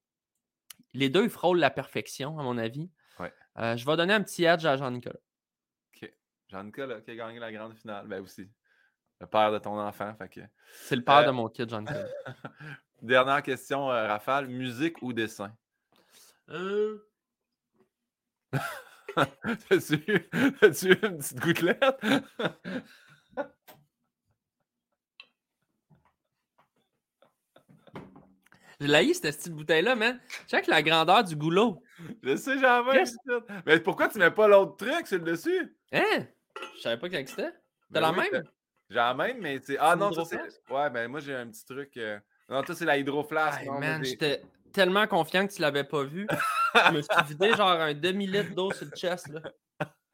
les 0.95 1.09
deux, 1.11 1.25
ils 1.25 1.31
frôlent 1.31 1.59
la 1.59 1.71
perfection, 1.71 2.39
à 2.39 2.43
mon 2.43 2.57
avis. 2.59 2.89
Ouais. 3.19 3.33
Euh, 3.59 3.77
je 3.77 3.85
vais 3.85 3.97
donner 3.97 4.15
un 4.15 4.23
petit 4.23 4.45
edge 4.45 4.65
à 4.65 4.77
Jean-Nicolas. 4.77 5.19
OK. 5.97 6.13
Jean-Nicolas 6.49 7.01
qui 7.01 7.11
a 7.11 7.17
gagné 7.17 7.39
la 7.41 7.53
grande 7.53 7.75
finale. 7.75 8.07
Ben 8.07 8.23
aussi. 8.23 8.49
Le 9.21 9.27
père 9.27 9.53
de 9.53 9.59
ton 9.59 9.79
enfant. 9.79 10.15
Fait 10.17 10.29
que... 10.29 10.41
C'est 10.83 10.97
le 10.97 11.03
père 11.05 11.19
Euh, 11.19 11.27
de 11.27 11.31
mon 11.33 11.49
kid, 11.49 11.69
Jean-Nicolas. 11.69 12.07
Dernière 13.03 13.43
question, 13.43 13.91
euh, 13.91 14.07
Rafale. 14.07 14.47
Musique 14.49 15.03
ou 15.03 15.13
dessin? 15.13 15.55
Euh, 16.51 17.07
T'as-tu 19.15 19.95
eu, 20.09 20.29
t'as-tu 20.61 20.89
eu 20.93 20.99
une 21.07 21.19
petite 21.19 21.39
gouttelette? 21.41 21.81
Je 28.81 28.87
l'ai 28.87 29.15
cette 29.15 29.37
petite 29.37 29.53
bouteille-là, 29.53 29.95
man. 29.95 30.21
Check 30.49 30.67
la 30.67 30.83
grandeur 30.83 31.23
du 31.25 31.37
goulot. 31.37 31.83
Je 32.23 32.37
sais, 32.37 32.59
j'en 32.59 32.83
veux. 32.85 32.95
Yes. 32.95 33.17
Mais 33.67 33.79
pourquoi 33.81 34.09
tu 34.09 34.19
mets 34.19 34.31
pas 34.31 34.49
l'autre 34.49 34.77
truc 34.77 35.07
sur 35.07 35.19
le 35.19 35.25
dessus? 35.25 35.77
Hein? 35.93 36.27
Je 36.77 36.81
savais 36.81 36.97
pas 36.99 37.09
qu'il 37.09 37.19
existait. 37.19 37.53
Ben 37.91 37.95
T'as 37.95 38.01
la 38.01 38.11
oui, 38.13 38.29
même? 38.33 38.43
J'ai 38.91 38.97
la 38.97 39.15
même, 39.15 39.39
mais 39.41 39.61
c'est. 39.63 39.77
Ah 39.79 39.97
non, 39.97 40.13
ça 40.13 40.25
c'est. 40.25 40.41
Ouais, 40.73 40.91
ben 40.91 41.09
moi 41.09 41.21
j'ai 41.21 41.35
un 41.35 41.47
petit 41.49 41.65
truc. 41.65 41.97
euh, 41.97 42.19
Non, 42.49 42.63
toi 42.63 42.75
c'est 42.75 42.85
la 42.85 42.97
hydroflask. 42.99 43.61
Hey, 43.63 43.69
man, 43.71 44.05
j'étais 44.05 44.43
tellement 44.73 45.07
confiant 45.07 45.47
que 45.47 45.53
tu 45.53 45.63
l'avais 45.63 45.85
pas 45.85 46.03
vu. 46.05 46.27
Je 46.75 46.93
me 46.93 47.01
suis 47.03 47.25
vidé 47.29 47.55
genre 47.55 47.69
un 47.71 47.95
demi-litre 47.95 48.55
d'eau 48.55 48.73
sur 48.73 48.87
le 48.87 48.93
chest, 48.97 49.29
là. 49.29 49.41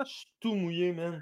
Je 0.05 0.11
suis 0.11 0.32
tout 0.41 0.55
mouillé, 0.55 0.93
man. 0.93 1.20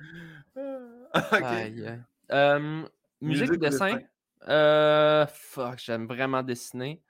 Ok. 1.15 1.43
Aïe. 1.43 2.01
Euh, 2.31 2.83
musique, 3.21 3.51
ou 3.53 3.57
dessin? 3.57 3.95
dessin? 3.97 4.07
Euh, 4.49 5.27
fuck, 5.27 5.79
j'aime 5.79 6.07
vraiment 6.07 6.43
dessiner. 6.43 7.03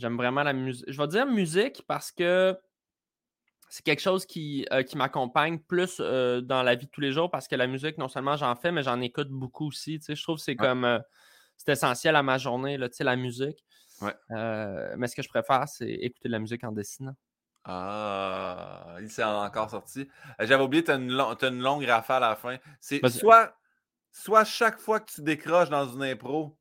J'aime 0.00 0.16
vraiment 0.16 0.42
la 0.42 0.54
musique. 0.54 0.84
Je 0.88 0.96
vais 1.00 1.08
dire 1.08 1.26
musique 1.26 1.82
parce 1.86 2.10
que 2.10 2.58
c'est 3.68 3.84
quelque 3.84 4.00
chose 4.00 4.24
qui, 4.24 4.66
euh, 4.72 4.82
qui 4.82 4.96
m'accompagne 4.96 5.58
plus 5.58 5.98
euh, 6.00 6.40
dans 6.40 6.62
la 6.62 6.74
vie 6.74 6.86
de 6.86 6.90
tous 6.90 7.02
les 7.02 7.12
jours 7.12 7.30
parce 7.30 7.46
que 7.46 7.54
la 7.54 7.66
musique, 7.66 7.98
non 7.98 8.08
seulement 8.08 8.34
j'en 8.36 8.56
fais, 8.56 8.72
mais 8.72 8.82
j'en 8.82 9.00
écoute 9.00 9.28
beaucoup 9.28 9.68
aussi. 9.68 9.98
tu 9.98 10.06
sais. 10.06 10.16
Je 10.16 10.22
trouve 10.22 10.36
que 10.38 10.42
c'est 10.42 10.52
Ouais. 10.52 10.56
comme 10.56 10.84
euh, 10.84 10.98
c'est 11.58 11.72
essentiel 11.72 12.16
à 12.16 12.22
ma 12.22 12.38
journée, 12.38 12.78
là, 12.78 12.88
tu 12.88 12.96
sais, 12.96 13.04
la 13.04 13.16
musique. 13.16 13.62
Ouais. 14.00 14.14
Mais 14.96 15.06
ce 15.06 15.14
que 15.14 15.22
je 15.22 15.28
préfère, 15.28 15.68
c'est 15.68 15.90
écouter 15.90 16.28
de 16.28 16.32
la 16.32 16.38
musique 16.38 16.64
en 16.64 16.72
dessinant. 16.72 17.14
Ah, 17.64 18.96
il 19.02 19.10
s'est 19.10 19.22
encore 19.22 19.68
sorti. 19.68 20.08
J'avais 20.38 20.64
oublié, 20.64 20.82
tu 20.82 20.90
as, 20.90 20.94
une 20.94 21.60
longue 21.60 21.84
rafale 21.84 22.24
à 22.24 22.30
la 22.30 22.36
fin. 22.36 22.56
C'est 22.80 23.06
soit, 23.10 23.54
soit 24.10 24.44
chaque 24.44 24.78
fois 24.78 25.00
que 25.00 25.12
tu 25.12 25.20
décroches 25.20 25.68
dans 25.68 25.86
une 25.86 26.02
impro, 26.02 26.56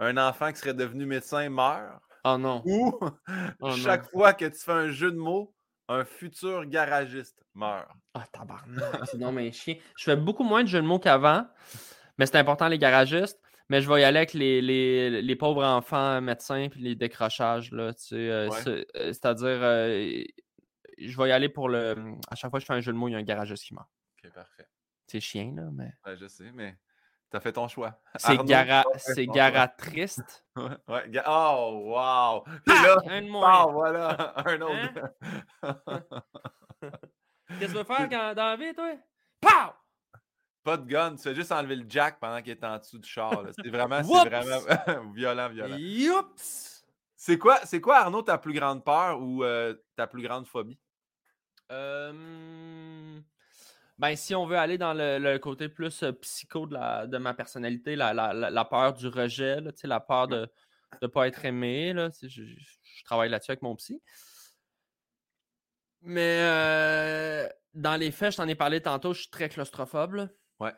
un 0.00 0.18
enfant 0.18 0.52
qui 0.52 0.58
serait 0.58 0.74
devenu 0.74 1.06
médecin 1.06 1.48
meurt, 1.48 2.02
Oh 2.24 2.38
non. 2.38 2.62
ou 2.64 2.98
Oh 3.02 3.10
non. 3.60 3.76
chaque 3.76 4.10
fois 4.10 4.32
que 4.34 4.44
tu 4.46 4.58
fais 4.58 4.72
un 4.72 4.88
jeu 4.90 5.10
de 5.10 5.16
mots, 5.16 5.54
un 5.88 6.04
futur 6.04 6.64
garagiste 6.66 7.42
meurt. 7.54 7.88
Ah, 8.14 8.24
tabarnak, 8.32 9.06
c'est 9.06 9.18
non, 9.18 9.32
mais 9.32 9.50
chien. 9.52 9.76
Je 9.98 10.04
fais 10.04 10.16
beaucoup 10.16 10.44
moins 10.44 10.62
de 10.62 10.68
jeux 10.68 10.80
de 10.80 10.86
mots 10.86 10.98
qu'avant, 10.98 11.46
mais 12.18 12.26
c'est 12.26 12.36
important, 12.38 12.68
les 12.68 12.78
garagistes. 12.78 13.40
Mais 13.68 13.80
je 13.80 13.88
vais 13.88 14.02
y 14.02 14.04
aller 14.04 14.18
avec 14.18 14.34
les, 14.34 14.60
les- 14.60 15.22
les 15.22 15.36
pauvres 15.36 15.64
enfants 15.64 16.20
médecins 16.20 16.68
puis 16.70 16.80
les 16.82 16.94
décrochages. 16.94 17.72
Là, 17.72 17.94
tu 17.94 18.02
sais, 18.02 18.16
euh, 18.30 18.48
Ouais. 18.50 18.68
euh, 18.68 18.84
C'est-à-dire, 19.12 19.46
euh, 19.62 20.22
je 20.98 21.16
vais 21.16 21.28
y 21.28 21.32
aller 21.32 21.48
pour 21.48 21.68
le. 21.70 21.94
À 22.28 22.34
chaque 22.34 22.50
fois 22.50 22.58
que 22.58 22.62
je 22.62 22.66
fais 22.66 22.74
un 22.74 22.80
jeu 22.80 22.92
de 22.92 22.98
mots, 22.98 23.08
il 23.08 23.12
y 23.12 23.14
a 23.14 23.18
un 23.18 23.22
garagiste 23.22 23.64
qui 23.64 23.72
meurt. 23.74 23.88
Ok, 24.22 24.30
parfait. 24.32 24.66
C'est 25.06 25.20
chien, 25.20 25.54
là, 25.56 25.70
mais. 25.72 25.92
Ouais, 26.04 26.16
je 26.18 26.26
sais, 26.26 26.52
mais 26.52 26.76
tu 27.32 27.36
as 27.36 27.40
fait 27.40 27.52
ton 27.52 27.66
choix. 27.66 27.98
C'est 28.16 28.36
gara... 28.44 28.84
t'as 29.16 29.24
garatriste. 29.26 30.44
choix. 30.56 30.70
Ouais, 30.88 31.10
Oh, 31.26 31.80
wow! 31.96 32.44
Puis 32.66 32.74
là, 32.82 32.96
Un 33.08 33.22
de 33.22 33.28
moins. 33.28 33.64
oh, 33.64 33.72
voilà, 33.72 34.34
un 34.46 34.60
autre. 34.60 35.14
Qu'est-ce 37.58 37.60
que 37.60 37.66
tu 37.66 37.72
veux 37.78 37.84
faire 37.84 38.08
quand- 38.08 38.34
dans 38.34 38.44
la 38.46 38.56
vie, 38.56 38.74
toi? 38.74 38.92
Pow! 39.40 39.72
Pas 40.62 40.76
de 40.76 40.86
gun, 40.86 41.16
tu 41.16 41.22
fais 41.22 41.34
juste 41.34 41.50
enlever 41.50 41.74
le 41.76 41.86
jack 41.88 42.20
pendant 42.20 42.40
qu'il 42.40 42.52
est 42.52 42.64
en 42.64 42.78
dessous 42.78 42.98
du 42.98 43.08
char. 43.08 43.32
C'est 43.60 43.68
vraiment, 43.70 44.00
vraiment 44.02 45.10
violent, 45.12 45.48
violent. 45.48 45.76
Youps! 45.76 46.84
C'est 47.16 47.38
quoi, 47.38 47.58
c'est 47.64 47.80
quoi, 47.80 47.98
Arnaud, 47.98 48.22
ta 48.22 48.36
plus 48.38 48.52
grande 48.52 48.84
peur 48.84 49.20
ou 49.20 49.42
euh, 49.42 49.74
ta 49.96 50.06
plus 50.06 50.22
grande 50.22 50.46
phobie? 50.46 50.78
Euh, 51.70 53.20
Ben, 54.02 54.16
si 54.16 54.34
on 54.34 54.46
veut 54.46 54.56
aller 54.58 54.78
dans 54.78 54.94
le, 54.94 55.18
le 55.18 55.38
côté 55.38 55.68
plus 55.68 56.02
euh, 56.02 56.10
psycho 56.12 56.66
de, 56.66 56.74
la, 56.74 57.06
de 57.06 57.18
ma 57.18 57.34
personnalité, 57.34 57.94
la, 57.94 58.12
la- 58.12 58.32
la- 58.50 58.64
peur 58.64 58.94
du 58.94 59.06
rejet, 59.06 59.60
là, 59.60 59.70
la 59.84 60.00
peur 60.00 60.26
de 60.26 60.48
ne 61.00 61.06
pas 61.06 61.28
être 61.28 61.44
aimé, 61.44 61.92
là, 61.92 62.10
je, 62.20 62.26
je- 62.26 62.42
je 62.44 63.04
travaille 63.04 63.30
là-dessus 63.30 63.52
avec 63.52 63.62
mon 63.62 63.76
psy. 63.76 64.02
Mais 66.00 66.38
euh, 66.40 67.48
dans 67.74 67.94
les 67.94 68.10
faits, 68.10 68.32
je 68.32 68.36
t'en 68.38 68.48
ai 68.48 68.56
parlé 68.56 68.80
tantôt, 68.80 69.12
je 69.14 69.20
suis 69.20 69.30
très 69.30 69.48
claustrophobe. 69.48 70.14
là. 70.14 70.28
Ouais. 70.58 70.72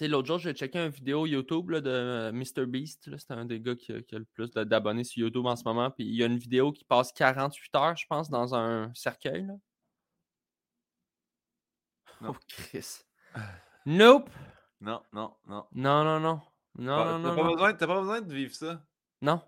L'autre 0.00 0.26
jour, 0.26 0.38
j'ai 0.38 0.54
checké 0.54 0.78
une 0.78 0.88
vidéo 0.90 1.26
YouTube 1.26 1.68
là, 1.70 1.80
de 1.82 2.30
MrBeast. 2.32 3.06
là, 3.08 3.18
C'est 3.18 3.32
un 3.32 3.44
des 3.44 3.60
gars 3.60 3.76
qui 3.76 3.92
a, 3.92 4.00
qui 4.00 4.14
a 4.16 4.18
le 4.18 4.24
plus 4.24 4.50
d'abonnés 4.50 5.04
sur 5.04 5.18
YouTube 5.20 5.44
en 5.46 5.56
ce 5.56 5.64
moment. 5.64 5.90
Puis 5.90 6.04
il 6.06 6.14
y 6.16 6.22
a 6.22 6.26
une 6.26 6.38
vidéo 6.38 6.72
qui 6.72 6.84
passe 6.84 7.12
48 7.12 7.74
heures, 7.76 7.96
je 7.96 8.06
pense, 8.08 8.30
dans 8.30 8.54
un 8.54 8.90
cercueil. 8.94 9.44
Là. 9.46 9.54
Non. 12.20 12.30
Oh, 12.32 12.36
Chris. 12.48 13.02
Nope. 13.86 14.30
Non, 14.80 15.02
non, 15.12 15.34
non. 15.46 15.66
Non, 15.72 16.04
non, 16.04 16.20
non. 16.20 16.40
Non, 16.76 17.04
non, 17.04 17.04
T'as 17.04 17.18
non. 17.18 17.36
pas, 17.36 17.42
non. 17.42 17.52
besoin- 17.52 17.74
t'as 17.74 17.86
pas 17.86 18.00
besoin 18.00 18.20
de 18.22 18.32
vivre 18.32 18.54
ça. 18.54 18.82
Non. 19.20 19.42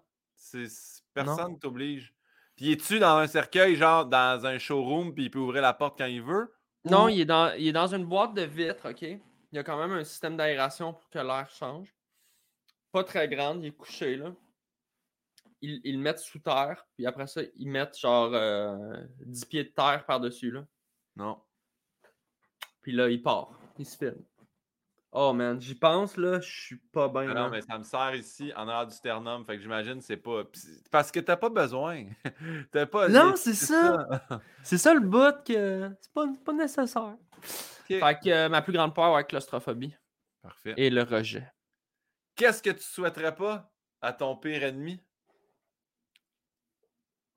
Personne 1.15 1.53
ne 1.53 1.59
t'oblige. 1.59 2.15
Puis 2.55 2.73
es-tu 2.73 2.99
dans 2.99 3.17
un 3.17 3.27
cercueil, 3.27 3.77
genre 3.77 4.07
dans 4.07 4.45
un 4.47 4.59
showroom, 4.59 5.15
puis 5.15 5.25
il 5.25 5.31
peut 5.31 5.39
ouvrir 5.39 5.63
la 5.63 5.73
porte 5.75 5.99
quand 5.99 6.07
il 6.07 6.23
veut? 6.23 6.55
Non, 6.85 7.07
Ou- 7.07 7.09
il 7.09 7.21
est, 7.21 7.25
dans, 7.25 7.53
il 7.55 7.67
est 7.69 7.73
dans 7.73 7.93
une 7.95 8.05
boîte 8.05 8.35
de 8.35 8.43
vitre, 8.43 8.91
OK? 8.91 9.03
Il 9.03 9.21
y 9.53 9.59
a 9.59 9.65
quand 9.65 9.79
même 9.79 9.93
un 9.93 10.05
système 10.05 10.37
d'aération 10.37 10.93
pour 10.93 11.09
que 11.11 11.19
l'air 11.19 11.49
change. 11.51 11.95
Pas 12.93 13.05
très 13.05 13.29
grande, 13.29 13.63
il 13.65 13.69
est 13.69 13.73
couché, 13.77 14.17
là. 14.17 14.33
Ils, 15.63 15.81
ils 15.85 15.97
le 15.97 16.03
mettent 16.03 16.19
sous 16.19 16.39
terre, 16.39 16.87
puis 16.95 17.07
après 17.07 17.27
ça, 17.27 17.41
ils 17.57 17.69
mettent 17.69 17.99
genre 17.99 18.31
euh, 18.35 18.97
10 19.25 19.45
pieds 19.47 19.65
de 19.65 19.71
terre 19.71 20.05
par-dessus, 20.07 20.51
là. 20.51 20.65
Non. 21.17 21.41
Puis 22.87 22.95
là, 22.95 23.09
il 23.09 23.21
part. 23.21 23.49
Il 23.81 23.85
se 23.85 23.97
filme. 23.97 24.23
Oh 25.11 25.33
man, 25.33 25.61
j'y 25.61 25.75
pense, 25.75 26.17
là, 26.17 26.39
je 26.41 26.49
suis 26.49 26.77
pas 26.77 27.09
bien. 27.09 27.29
Ah 27.31 27.35
non, 27.35 27.49
mais 27.51 27.61
ça 27.61 27.77
me 27.79 27.83
sert 27.83 28.15
ici 28.15 28.53
en 28.55 28.69
arrière 28.69 28.87
du 28.87 28.95
sternum. 28.95 29.45
Fait 29.45 29.57
que 29.57 29.63
j'imagine 29.63 30.01
c'est 30.01 30.17
pas. 30.17 30.45
Parce 30.93 31.11
que 31.11 31.19
t'as 31.19 31.37
pas 31.37 31.49
besoin. 31.49 32.05
t'as 32.71 32.87
pas. 32.87 33.09
Non, 33.09 33.35
c'est 33.35 33.55
ça. 33.55 34.07
C'est 34.63 34.79
ça 34.79 34.95
le 34.95 35.01
bout 35.01 35.35
que 35.45 35.91
c'est 36.01 36.13
pas, 36.13 36.27
c'est 36.33 36.45
pas 36.45 36.53
nécessaire. 36.53 37.17
Fait 37.89 37.99
que 38.23 38.29
euh, 38.29 38.49
ma 38.49 38.63
plus 38.63 38.73
grande 38.73 38.95
peur, 38.95 39.13
ouais, 39.15 39.25
claustrophobie 39.25 39.97
Parfait. 40.41 40.75
et 40.77 40.89
le 40.89 41.03
rejet. 41.03 41.51
Qu'est-ce 42.37 42.63
que 42.63 42.71
tu 42.71 42.85
souhaiterais 42.85 43.35
pas 43.35 43.69
à 44.01 44.13
ton 44.13 44.37
pire 44.37 44.63
ennemi? 44.63 45.03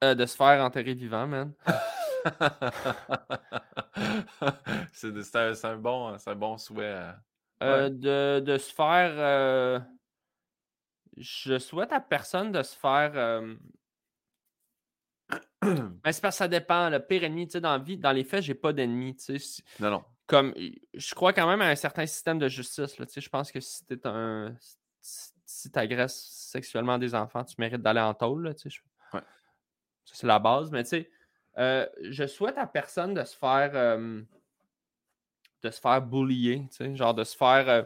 Euh, 0.03 0.13
de 0.13 0.27
se 0.27 0.35
faire 0.35 0.63
enterrer 0.63 0.93
vivant, 0.93 1.25
man. 1.25 1.53
c'est 4.93 5.35
un, 5.35 5.53
c'est 5.53 5.67
un 5.67 5.77
bon, 5.77 6.17
c'est 6.17 6.29
un 6.29 6.35
bon 6.35 6.57
souhait. 6.57 6.85
euh. 6.85 7.11
Euh, 7.61 7.89
de, 7.89 8.39
de 8.39 8.57
se 8.57 8.73
faire. 8.73 9.13
euh, 9.17 9.79
je 11.17 11.59
souhaite 11.59 11.91
à 11.91 11.99
personne 11.99 12.51
de 12.51 12.63
se 12.63 12.75
faire. 12.77 13.11
euh, 13.15 13.55
Mais 15.61 15.61
c'est 16.13 16.21
parce 16.21 16.35
que 16.35 16.39
ça 16.39 16.47
dépend. 16.47 16.89
Le 16.89 16.99
pire 16.99 17.23
ennemi, 17.23 17.47
tu 17.47 17.53
sais, 17.53 17.61
dans 17.61 17.73
la 17.73 17.77
vie, 17.83 17.97
dans 17.97 18.11
les 18.11 18.23
faits, 18.23 18.43
j'ai 18.43 18.55
pas 18.55 18.73
d'ennemi. 18.73 19.15
Non, 19.79 19.91
non. 19.91 20.03
Comme, 20.27 20.53
je 20.93 21.15
crois 21.15 21.33
quand 21.33 21.47
même 21.47 21.61
à 21.61 21.67
un 21.69 21.75
certain 21.75 22.05
système 22.05 22.39
de 22.39 22.47
justice. 22.47 22.97
Là, 22.99 23.05
je 23.13 23.29
pense 23.29 23.51
que 23.51 23.59
si 23.59 23.85
tu 23.85 23.99
un. 24.05 24.55
Si, 25.01 25.31
si 25.45 25.69
agresses 25.73 26.47
sexuellement 26.51 26.97
des 26.97 27.15
enfants, 27.15 27.43
tu 27.43 27.55
mérites 27.57 27.81
d'aller 27.81 27.99
en 27.99 28.13
tôle. 28.13 28.43
là, 28.43 28.53
Ouais. 29.13 29.21
C'est 30.05 30.27
la 30.27 30.39
base. 30.39 30.71
Mais 30.71 30.83
tu 30.83 30.89
sais, 30.89 31.11
euh, 31.59 31.85
je 32.01 32.25
souhaite 32.25 32.57
à 32.57 32.65
personne 32.67 33.13
de 33.13 33.23
se 33.23 33.35
faire. 33.35 33.71
euh, 33.75 34.21
de 35.61 35.69
se 35.71 35.81
faire 35.81 36.01
bullier, 36.01 36.65
genre 36.93 37.13
de 37.13 37.25
se 37.25 37.35
faire 37.35 37.67
euh, 37.67 37.83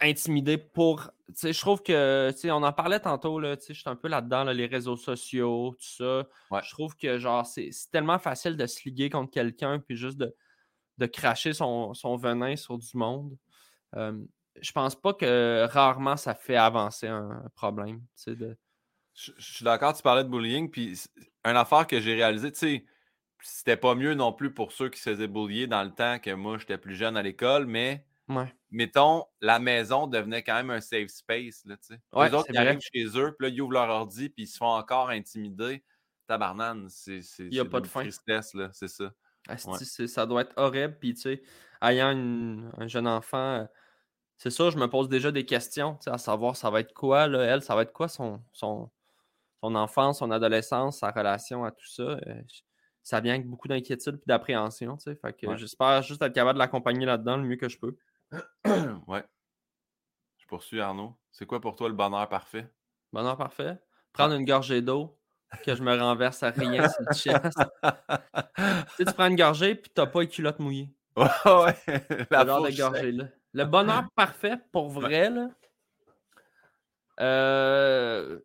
intimider 0.00 0.58
pour. 0.58 1.10
Je 1.42 1.58
trouve 1.60 1.82
que, 1.82 2.30
on 2.50 2.62
en 2.62 2.72
parlait 2.72 3.00
tantôt, 3.00 3.40
je 3.42 3.72
suis 3.72 3.82
un 3.86 3.96
peu 3.96 4.06
là-dedans, 4.06 4.44
là, 4.44 4.52
les 4.52 4.66
réseaux 4.66 4.96
sociaux, 4.96 5.74
tout 5.76 6.04
ça. 6.04 6.24
Ouais. 6.52 6.60
Je 6.62 6.70
trouve 6.70 6.94
que, 6.94 7.18
genre, 7.18 7.44
c'est 7.44 7.70
tellement 7.90 8.20
facile 8.20 8.56
de 8.56 8.64
se 8.64 8.84
liguer 8.84 9.10
contre 9.10 9.32
quelqu'un, 9.32 9.80
puis 9.80 9.96
juste 9.96 10.18
de, 10.18 10.32
de 10.98 11.06
cracher 11.06 11.52
son, 11.52 11.94
son 11.94 12.16
venin 12.16 12.54
sur 12.54 12.78
du 12.78 12.96
monde. 12.96 13.36
Je 13.92 14.70
pense 14.70 14.94
pas 14.94 15.14
que 15.14 15.66
rarement 15.68 16.16
ça 16.16 16.36
fait 16.36 16.54
avancer 16.54 17.08
un, 17.08 17.28
un 17.44 17.48
problème, 17.56 18.02
de... 18.28 18.56
Je, 19.14 19.32
je 19.36 19.52
suis 19.54 19.64
d'accord, 19.64 19.94
tu 19.94 20.02
parlais 20.02 20.22
de 20.22 20.28
bullying, 20.28 20.70
puis 20.70 20.96
une 21.44 21.56
affaire 21.56 21.86
que 21.86 22.00
j'ai 22.00 22.14
réalisée, 22.14 22.52
tu 22.52 22.58
sais, 22.58 22.86
c'était 23.42 23.76
pas 23.76 23.94
mieux 23.94 24.14
non 24.14 24.32
plus 24.32 24.52
pour 24.54 24.72
ceux 24.72 24.88
qui 24.90 25.00
se 25.00 25.10
faisaient 25.10 25.28
bullier 25.28 25.66
dans 25.66 25.84
le 25.84 25.92
temps 25.94 26.18
que 26.18 26.30
moi, 26.32 26.58
j'étais 26.58 26.78
plus 26.78 26.94
jeune 26.96 27.16
à 27.16 27.22
l'école, 27.22 27.66
mais 27.66 28.06
Ouais. 28.28 28.54
mettons, 28.70 29.26
la 29.40 29.58
maison 29.60 30.06
devenait 30.08 30.42
quand 30.44 30.54
même 30.56 30.70
un 30.70 30.80
safe 30.80 31.08
space, 31.10 31.64
là, 31.66 31.76
tu 31.78 31.94
sais. 31.96 32.00
Ouais, 32.12 32.30
Eux 32.30 32.34
autres, 32.34 32.48
ils 32.50 32.58
arrivent 32.58 32.80
chez 32.80 33.06
eux, 33.18 33.34
puis 33.38 33.48
là, 33.48 33.54
ils 33.54 33.60
ouvrent 33.62 33.74
leur 33.74 33.88
ordi, 33.90 34.30
puis 34.30 34.44
ils 34.44 34.48
se 34.48 34.58
font 34.58 34.66
encore 34.68 35.10
intimider. 35.10 35.84
Tabarnane, 36.28 36.88
c'est 36.90 37.22
c'est- 37.22 37.50
y 37.50 37.60
a 37.60 37.64
pas 37.64 37.80
de 37.80 37.86
fin. 37.86 38.08
tristesse, 38.08 38.54
là, 38.54 38.70
c'est 38.72 38.88
ça. 38.88 39.12
Asti, 39.48 39.70
Ouais. 39.70 39.78
c'est- 39.86 40.08
ça 40.08 40.26
doit 40.26 40.42
être 40.42 40.54
horrible. 40.56 40.98
Puis, 41.00 41.14
tu 41.14 41.20
sais, 41.22 41.42
ayant 41.82 42.12
une- 42.12 42.72
un 42.78 42.86
jeune 42.88 43.08
enfant, 43.08 43.38
euh, 43.62 43.66
c'est 44.38 44.50
ça, 44.50 44.70
je 44.70 44.78
me 44.78 44.88
pose 44.88 45.08
déjà 45.08 45.32
des 45.32 45.46
questions, 45.46 45.94
tu 45.96 46.04
sais, 46.04 46.10
à 46.10 46.18
savoir 46.18 46.56
ça 46.56 46.70
va 46.70 46.80
être 46.80 46.94
quoi, 46.94 47.26
là, 47.28 47.42
elle, 47.44 47.62
ça 47.62 47.74
va 47.76 47.82
être 47.82 47.92
quoi 47.92 48.08
son, 48.08 48.42
son, 48.52 48.90
son 49.64 49.74
enfance, 49.76 50.18
son 50.18 50.30
adolescence, 50.30 50.98
sa 50.98 51.10
relation 51.10 51.64
à 51.64 51.70
tout 51.70 51.86
ça. 51.86 52.02
euh, 52.02 52.42
ça 53.02 53.20
vient 53.20 53.34
avec 53.34 53.46
beaucoup 53.46 53.66
d'inquiétude 53.68 54.16
et 54.16 54.22
d'appréhension, 54.26 54.96
tu 54.96 55.04
sais. 55.04 55.14
Fait 55.16 55.32
que 55.32 55.46
Ouais. 55.46 55.56
j'espère 55.58 56.02
juste 56.02 56.20
être 56.22 56.32
capable 56.34 56.54
de 56.54 56.58
l'accompagner 56.58 57.06
là-dedans 57.06 57.36
le 57.38 57.44
mieux 57.44 57.56
que 57.56 57.68
je 57.68 57.78
peux. 57.78 57.96
ouais. 59.08 59.24
Je 60.38 60.46
poursuis, 60.46 60.80
Arnaud. 60.80 61.16
C'est 61.32 61.46
quoi 61.46 61.60
pour 61.60 61.76
toi 61.76 61.88
le 61.88 61.94
bonheur 61.94 62.28
parfait? 62.28 62.70
Bonheur 63.12 63.36
parfait? 63.38 63.78
Prendre 64.12 64.34
une 64.34 64.44
gorgée 64.44 64.82
d'eau, 64.82 65.18
que 65.64 65.74
je 65.74 65.82
me 65.82 65.98
renverse 65.98 66.42
à 66.42 66.50
rien 66.50 66.86
sur 66.88 67.02
le 67.08 67.14
chest. 67.14 67.42
Tu 67.42 68.96
sais, 68.96 69.04
tu 69.06 69.12
prends 69.14 69.26
une 69.28 69.36
gorgée 69.36 69.74
puis 69.76 69.90
t'as 69.94 70.06
pas 70.06 70.20
les 70.20 70.28
culottes 70.28 70.58
mouillées. 70.58 70.94
ouais, 71.16 71.24
ouais, 71.46 72.26
la 72.30 72.40
Ce 72.42 72.46
genre 72.46 72.62
de 72.62 72.76
gorgée 72.76 73.12
là. 73.12 73.24
Le 73.54 73.64
bonheur 73.64 74.04
parfait, 74.14 74.56
pour 74.72 74.88
vrai, 74.90 75.30
là. 75.30 75.48
Euh, 77.20 78.40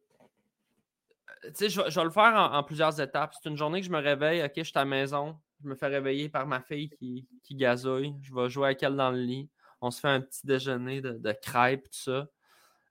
sais, 1.55 1.69
je, 1.69 1.81
vais- 1.81 1.89
je 1.91 1.99
vais 1.99 2.03
le 2.05 2.09
faire 2.11 2.33
en, 2.35 2.53
en 2.57 2.63
plusieurs 2.63 2.99
étapes. 3.01 3.33
C'est 3.41 3.49
une 3.49 3.57
journée 3.57 3.81
que 3.81 3.87
je 3.87 3.91
me 3.91 3.99
réveille, 3.99 4.43
ok, 4.43 4.51
je 4.57 4.63
suis 4.63 4.73
à 4.75 4.79
la 4.81 4.85
maison, 4.85 5.39
je 5.63 5.67
me 5.69 5.75
fais 5.75 5.87
réveiller 5.87 6.29
par 6.29 6.45
ma 6.47 6.61
fille 6.61 6.89
qui, 6.89 7.27
qui 7.43 7.55
gazouille, 7.55 8.15
je 8.21 8.33
vais 8.33 8.49
jouer 8.49 8.67
avec 8.67 8.83
elle 8.83 8.95
dans 8.95 9.11
le 9.11 9.19
lit, 9.21 9.49
on 9.81 9.91
se 9.91 9.99
fait 9.99 10.07
un 10.09 10.21
petit 10.21 10.45
déjeuner 10.45 11.01
de, 11.01 11.11
de 11.13 11.31
crêpes, 11.31 11.83
tout 11.85 11.99
ça. 11.99 12.27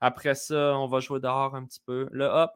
Après 0.01 0.35
ça, 0.35 0.77
on 0.77 0.87
va 0.87 0.99
jouer 1.01 1.19
dehors 1.19 1.55
un 1.55 1.65
petit 1.65 1.81
peu. 1.85 2.07
Là, 2.13 2.43
hop, 2.43 2.51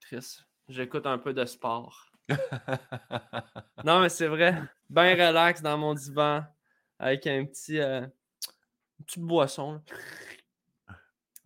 Chris, 0.00 0.38
j'écoute 0.68 1.06
un 1.06 1.18
peu 1.18 1.32
de 1.34 1.44
sport. 1.44 2.06
Non, 3.84 4.00
mais 4.00 4.08
c'est 4.08 4.26
vrai. 4.28 4.54
Ben 4.88 5.12
relax 5.14 5.62
dans 5.62 5.78
mon 5.78 5.94
divan 5.94 6.44
avec 6.98 7.26
un 7.26 7.44
petit, 7.46 7.78
euh, 7.78 8.00
une 8.98 9.04
petite 9.06 9.22
boisson. 9.22 9.72
là. 9.74 9.80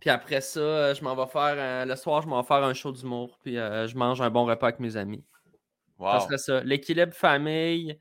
Puis 0.04 0.10
après 0.10 0.42
ça, 0.42 0.60
euh, 0.60 0.94
je 0.94 1.02
m'en 1.02 1.14
vais 1.16 1.26
faire 1.30 1.86
le 1.86 1.96
soir, 1.96 2.20
je 2.20 2.28
m'en 2.28 2.42
vais 2.42 2.46
faire 2.46 2.62
un 2.62 2.74
show 2.74 2.92
d'humour. 2.92 3.38
Puis 3.42 3.56
euh, 3.56 3.86
je 3.86 3.96
mange 3.96 4.20
un 4.20 4.28
bon 4.28 4.44
repas 4.44 4.66
avec 4.66 4.78
mes 4.78 4.98
amis. 4.98 5.24
Ça 5.98 6.16
Wow. 6.18 6.20
serait 6.20 6.36
ça. 6.36 6.60
L'équilibre 6.60 7.14
famille, 7.14 7.98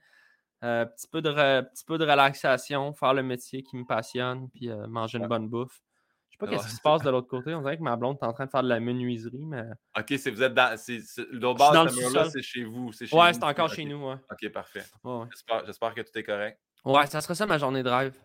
euh, 0.66 0.84
petit, 0.86 1.08
peu 1.08 1.22
de 1.22 1.30
re- 1.30 1.64
petit 1.70 1.86
peu 1.86 1.98
de 1.98 2.04
relaxation, 2.04 2.92
faire 2.92 3.14
le 3.14 3.24
métier 3.24 3.64
qui 3.64 3.78
me 3.78 3.86
passionne, 3.86 4.50
puis 4.50 4.70
euh, 4.70 4.86
manger 4.88 5.18
une 5.20 5.24
Ouais. 5.24 5.30
bonne 5.30 5.48
bouffe. 5.48 5.80
Je 6.28 6.34
sais 6.34 6.38
pas 6.40 6.46
Ouais. 6.48 6.58
qu'est-ce 6.58 6.68
qui 6.72 6.76
se 6.76 6.82
passe 6.82 7.04
de 7.04 7.10
l'autre 7.10 7.30
côté. 7.30 7.56
On 7.56 7.62
dirait 7.62 7.78
que 7.78 7.84
ma 7.84 7.96
blonde 7.96 8.18
est 8.22 8.26
en 8.26 8.34
train 8.34 8.48
de 8.48 8.52
faire 8.52 8.64
de 8.64 8.68
la 8.68 8.82
menuiserie, 8.82 9.46
mais. 9.46 9.64
Ok, 9.98 10.14
c'est 10.18 10.30
vous 10.32 10.44
êtes 10.44 10.54
dans. 10.54 10.76
c'est- 10.78 11.00
c'est- 11.00 11.26
Le 11.32 11.40
dans 11.40 11.54
de 11.86 11.90
ce 11.90 12.02
sous-sol. 12.02 12.30
c'est 12.34 12.42
chez 12.42 12.66
vous. 12.66 12.92
c'est 12.92 13.06
chez 13.08 13.16
Ouais, 13.16 13.32
c'est 13.32 13.44
encore 13.46 13.70
chez 13.70 13.86
nous, 13.86 14.10
ouais. 14.10 14.18
Ok, 14.30 14.52
parfait. 14.52 14.84
J'espère 15.32 15.66
j'espère 15.66 15.94
que 15.96 16.02
tout 16.02 16.18
est 16.20 16.24
correct. 16.24 16.60
Ouais, 16.84 17.06
ça 17.08 17.22
serait 17.22 17.36
ça 17.36 17.46
ma 17.46 17.58
journée 17.58 17.82
de 17.82 17.90
rêve. 17.90 18.18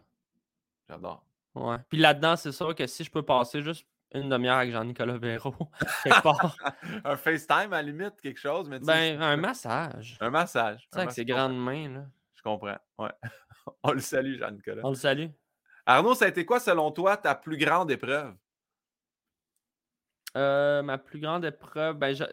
J'adore. 0.89 1.23
Ouais. 1.59 1.77
Puis 1.89 1.99
là-dedans, 1.99 2.37
c'est 2.37 2.53
sûr 2.53 2.75
que 2.75 2.87
si 2.87 3.05
je 3.05 3.11
peux 3.11 3.23
passer 3.23 3.63
juste 3.63 3.87
une 4.15 4.29
demi-heure 4.29 4.59
avec 4.59 4.73
Jean-Nicolas 4.73 5.19
Véro, 5.19 5.55
quelque 6.05 6.23
part, 6.23 6.57
un 7.05 7.17
FaceTime 7.17 7.73
à 7.73 7.77
la 7.77 7.83
limite, 7.83 8.21
quelque 8.23 8.41
chose, 8.41 8.69
mais 8.69 8.79
tu 8.79 8.87
sais, 8.87 9.17
ben, 9.17 9.23
un 9.23 9.37
massage. 9.37 10.17
Tu 10.19 10.25
un 10.25 10.31
massage. 10.31 10.89
sais, 10.93 10.99
un 10.99 11.03
avec 11.03 11.13
ses 11.13 11.25
grandes 11.25 11.59
mains, 11.59 11.89
là. 11.89 12.05
Je 12.35 12.43
comprends. 12.43 12.79
Ouais. 12.99 13.13
On 13.83 13.93
le 13.93 14.01
salue, 14.01 14.39
Jean-Nicolas. 14.39 14.83
On 14.85 14.91
le 14.91 14.95
salue. 14.95 15.27
Arnaud, 15.85 16.15
ça 16.15 16.27
a 16.27 16.29
été 16.29 16.45
quoi, 16.45 16.61
selon 16.61 16.91
toi, 16.91 17.17
ta 17.17 17.35
plus 17.35 17.57
grande 17.57 17.91
épreuve? 17.91 18.35
Euh, 20.37 20.83
ma 20.83 20.99
plus 20.99 21.19
grande 21.19 21.45
épreuve, 21.45 21.97
ben, 21.97 22.15
je, 22.15 22.25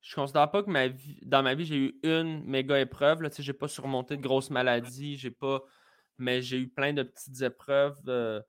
je 0.00 0.14
considère 0.14 0.50
pas 0.50 0.62
que 0.62 0.70
ma 0.70 0.88
vie, 0.88 1.18
dans 1.22 1.42
ma 1.42 1.54
vie, 1.54 1.64
j'ai 1.64 1.76
eu 1.76 2.00
une 2.02 2.44
méga 2.44 2.80
épreuve. 2.80 3.22
Là, 3.22 3.30
tu 3.30 3.36
sais, 3.36 3.42
j'ai 3.42 3.52
pas 3.52 3.68
surmonté 3.68 4.16
de 4.16 4.22
grosses 4.22 4.50
maladies, 4.50 5.16
j'ai 5.16 5.30
pas. 5.30 5.62
Mais 6.20 6.42
j'ai 6.42 6.58
eu 6.60 6.68
plein 6.68 6.92
de 6.92 7.02
petites 7.02 7.42
épreuves. 7.42 7.98
euh, 8.08 8.40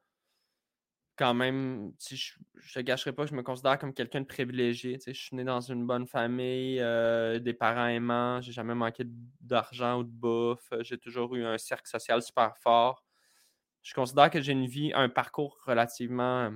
quand 1.18 1.34
même, 1.34 1.93
sais, 1.99 2.15
je, 2.15 2.34
je 2.56 2.73
te 2.73 2.80
gâcherai 2.80 3.14
pas, 3.14 3.26
je 3.26 3.35
me 3.35 3.43
considère 3.43 3.77
comme 3.77 3.93
quelqu'un 3.93 4.22
de 4.22 4.26
privilégié. 4.26 4.98
Je 5.06 5.11
suis 5.14 5.35
né 5.35 5.43
dans 5.43 5.61
une 5.61 5.85
bonne 5.85 6.07
famille, 6.07 6.80
euh, 6.80 7.38
des 7.39 7.53
parents 7.53 7.88
aimants, 7.88 8.41
j'ai 8.41 8.52
jamais 8.52 8.73
manqué 8.76 9.03
d'argent 9.39 9.99
ou 9.99 10.03
de 10.03 10.10
bouffe. 10.10 10.72
euh, 10.73 10.84
J'ai 10.84 10.98
toujours 10.98 11.35
eu 11.35 11.43
un 11.45 11.57
cercle 11.57 11.88
social 11.89 12.22
super 12.23 12.57
fort. 12.57 13.03
Je 13.84 13.93
considère 13.93 14.30
que 14.31 14.41
j'ai 14.41 14.53
une 14.53 14.68
vie, 14.68 14.91
un 14.95 15.10
parcours 15.10 15.60
relativement 15.65 16.45
euh, 16.45 16.52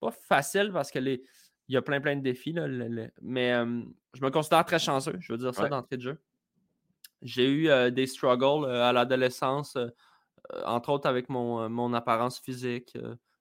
pas 0.00 0.12
facile 0.12 0.70
parce 0.72 0.90
que 0.90 0.98
les, 0.98 1.22
il 1.68 1.74
y 1.74 1.76
a 1.78 1.82
plein 1.82 2.00
plein 2.00 2.16
de 2.16 2.22
défis, 2.22 2.52
là, 2.52 2.66
le- 2.68 2.88
le- 2.88 3.10
mais 3.22 3.52
euh, 3.52 3.82
je 4.14 4.22
me 4.24 4.30
considère 4.30 4.64
très 4.64 4.78
chanceux, 4.78 5.16
je 5.20 5.32
veux 5.32 5.38
dire 5.38 5.54
ça 5.54 5.66
Ouais. 5.66 5.70
d'entrée 5.70 5.96
de 5.98 6.02
jeu. 6.02 6.18
J'ai 7.26 7.48
eu 7.50 7.68
euh, 7.68 7.90
des 7.90 8.06
struggles 8.06 8.70
à 8.70 8.92
l'adolescence, 8.92 9.76
entre 10.64 10.90
autres 10.90 11.08
avec 11.08 11.28
mon, 11.28 11.68
mon 11.68 11.92
apparence 11.92 12.38
physique. 12.40 12.96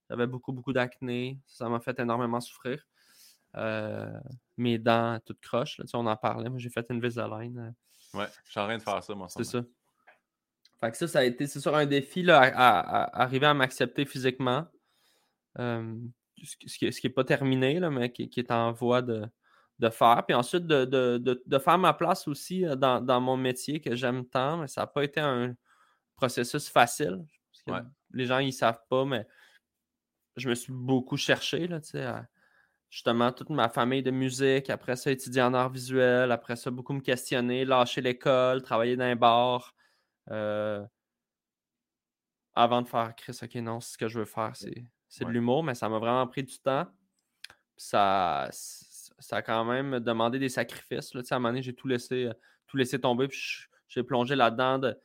J'avais 0.09 0.27
beaucoup, 0.27 0.51
beaucoup 0.53 0.73
d'acné. 0.73 1.39
Ça 1.45 1.69
m'a 1.69 1.79
fait 1.79 1.99
énormément 1.99 2.41
souffrir. 2.41 2.85
Mes 4.57 4.77
dents 4.79 5.19
toutes 5.25 5.39
croches, 5.41 5.77
là, 5.77 5.83
tu 5.85 5.89
sais, 5.91 5.97
on 5.97 6.05
en 6.05 6.15
parlait. 6.15 6.49
Moi, 6.49 6.59
j'ai 6.59 6.69
fait 6.69 6.85
une 6.89 6.97
Invisalign. 6.97 7.57
euh, 7.57 8.17
Ouais, 8.17 8.27
je 8.45 8.51
suis 8.51 8.59
en 8.59 8.65
train 8.65 8.77
de 8.77 8.81
faire 8.81 9.03
ça, 9.03 9.13
moi. 9.15 9.27
c'est 9.29 9.43
ça. 9.43 9.63
Fait 10.79 10.91
que 10.91 10.97
ça, 10.97 11.07
ça 11.07 11.19
a 11.19 11.23
été, 11.23 11.47
c'est 11.47 11.59
sûr, 11.59 11.75
un 11.75 11.85
défi 11.85 12.21
là, 12.23 12.39
à, 12.41 12.47
à- 12.47 13.03
à 13.03 13.21
arriver 13.23 13.45
à 13.47 13.53
m'accepter 13.53 14.05
physiquement. 14.05 14.65
Euh, 15.59 15.95
ce, 16.43 16.55
qui- 16.57 16.69
ce 16.69 16.77
qui, 16.77 16.91
ce 16.93 17.01
qui 17.01 17.07
est 17.07 17.09
pas 17.09 17.23
terminé, 17.23 17.79
là, 17.79 17.89
mais 17.89 18.11
qui, 18.11 18.29
qui 18.29 18.39
est 18.39 18.51
en 18.51 18.71
voie 18.71 19.01
de, 19.01 19.25
de 19.79 19.89
faire. 19.89 20.23
Puis 20.25 20.33
ensuite, 20.35 20.65
de, 20.65 20.85
de- 20.85 21.17
de- 21.17 21.43
de 21.45 21.59
faire 21.59 21.77
ma 21.77 21.93
place 21.93 22.27
aussi 22.27 22.65
euh, 22.65 22.75
dans, 22.75 23.01
dans 23.01 23.19
mon 23.21 23.37
métier 23.37 23.81
que 23.81 23.95
j'aime 23.95 24.25
tant, 24.25 24.57
mais 24.57 24.67
ça 24.67 24.81
n'a 24.81 24.87
pas 24.87 25.03
été 25.03 25.19
un 25.19 25.53
processus 26.15 26.69
facile. 26.69 27.25
Parce 27.51 27.63
que 27.63 27.71
Ouais. 27.71 27.89
Les 28.11 28.25
gens, 28.25 28.39
ils 28.39 28.53
savent 28.53 28.81
pas, 28.89 29.03
mais 29.05 29.27
je 30.37 30.47
me 30.49 30.55
suis 30.55 30.71
beaucoup 30.73 31.17
cherché, 31.17 31.67
là, 31.67 31.81
tu 31.81 31.89
sais, 31.89 32.03
à- 32.03 32.27
justement, 32.89 33.31
toute 33.33 33.49
ma 33.49 33.67
famille 33.67 34.03
de 34.03 34.11
musique, 34.11 34.69
après 34.69 34.95
ça, 34.95 35.11
étudier 35.11 35.41
en 35.41 35.53
arts 35.53 35.71
visuels, 35.71 36.31
après 36.31 36.55
ça, 36.55 36.71
beaucoup 36.71 36.93
me 36.93 37.01
questionner, 37.01 37.65
lâcher 37.65 37.99
l'école, 38.01 38.61
travailler 38.61 38.95
dans 38.95 39.03
un 39.05 39.15
bar. 39.15 39.73
euh, 40.31 40.85
avant 42.53 42.81
de 42.81 42.87
faire 42.87 43.13
Chris, 43.15 43.37
ok, 43.43 43.55
non, 43.55 43.79
ce 43.81 43.97
que 43.97 44.07
je 44.07 44.19
veux 44.19 44.25
faire, 44.25 44.55
c'est 44.55 44.85
c'est 45.07 45.23
de 45.25 45.29
l'humour, 45.29 45.63
mais 45.63 45.75
ça 45.75 45.87
m'a 45.87 45.99
vraiment 45.99 46.25
pris 46.27 46.43
du 46.43 46.57
temps. 46.59 46.87
Ça, 47.77 48.47
ça 49.19 49.37
a 49.37 49.41
quand 49.41 49.65
même 49.65 49.99
demandé 49.99 50.39
des 50.39 50.49
sacrifices. 50.49 51.13
Là. 51.13 51.21
À 51.29 51.35
un 51.35 51.39
moment 51.39 51.49
donné, 51.49 51.61
j'ai 51.61 51.73
tout 51.73 51.87
laissé, 51.87 52.25
euh, 52.25 52.33
tout 52.67 52.77
laissé 52.77 52.99
tomber, 52.99 53.27
puis 53.27 53.67
j'ai 53.87 54.03
plongé 54.03 54.35
là-dedans 54.35 54.79
de, 54.79 54.97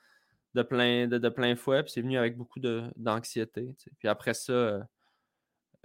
de 0.55 0.63
plein, 0.63 1.07
de, 1.07 1.19
de 1.19 1.29
plein 1.29 1.55
fouet, 1.57 1.83
puis 1.83 1.93
c'est 1.93 2.03
venu 2.03 2.19
avec 2.19 2.37
beaucoup 2.37 2.61
d'anxiété. 2.97 3.77
Puis 3.99 4.09
après 4.09 4.35
ça, 4.35 4.53
euh, 4.53 4.83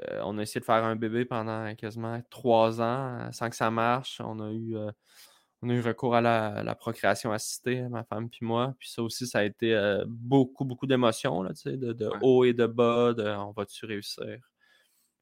euh, 0.10 0.22
on 0.24 0.38
a 0.38 0.42
essayé 0.42 0.60
de 0.60 0.66
faire 0.66 0.84
un 0.84 0.96
bébé 0.96 1.26
pendant 1.26 1.74
quasiment 1.76 2.22
trois 2.30 2.82
ans 2.82 3.32
sans 3.32 3.50
que 3.50 3.56
ça 3.56 3.72
marche. 3.72 4.20
On 4.22 4.40
a 4.40 4.52
eu, 4.52 4.76
on 5.62 5.70
a 5.70 5.74
eu 5.74 5.82
recours 5.82 6.16
à 6.16 6.22
la, 6.22 6.76
procréation 6.76 7.32
assistée, 7.32 7.82
ma 7.88 8.04
femme 8.04 8.30
puis 8.30 8.46
moi. 8.46 8.76
Puis 8.80 8.90
ça 8.90 9.04
aussi, 9.04 9.26
ça 9.28 9.40
a 9.40 9.44
été 9.44 10.02
beaucoup, 10.08 10.66
beaucoup 10.66 10.88
d'émotions, 10.88 11.44
de, 11.44 11.94
de 11.94 12.10
haut 12.22 12.44
et 12.44 12.54
de 12.54 12.66
bas, 12.66 13.14
de 13.14 13.24
on 13.24 13.52
va-tu 13.52 13.86
réussir? 13.86 14.38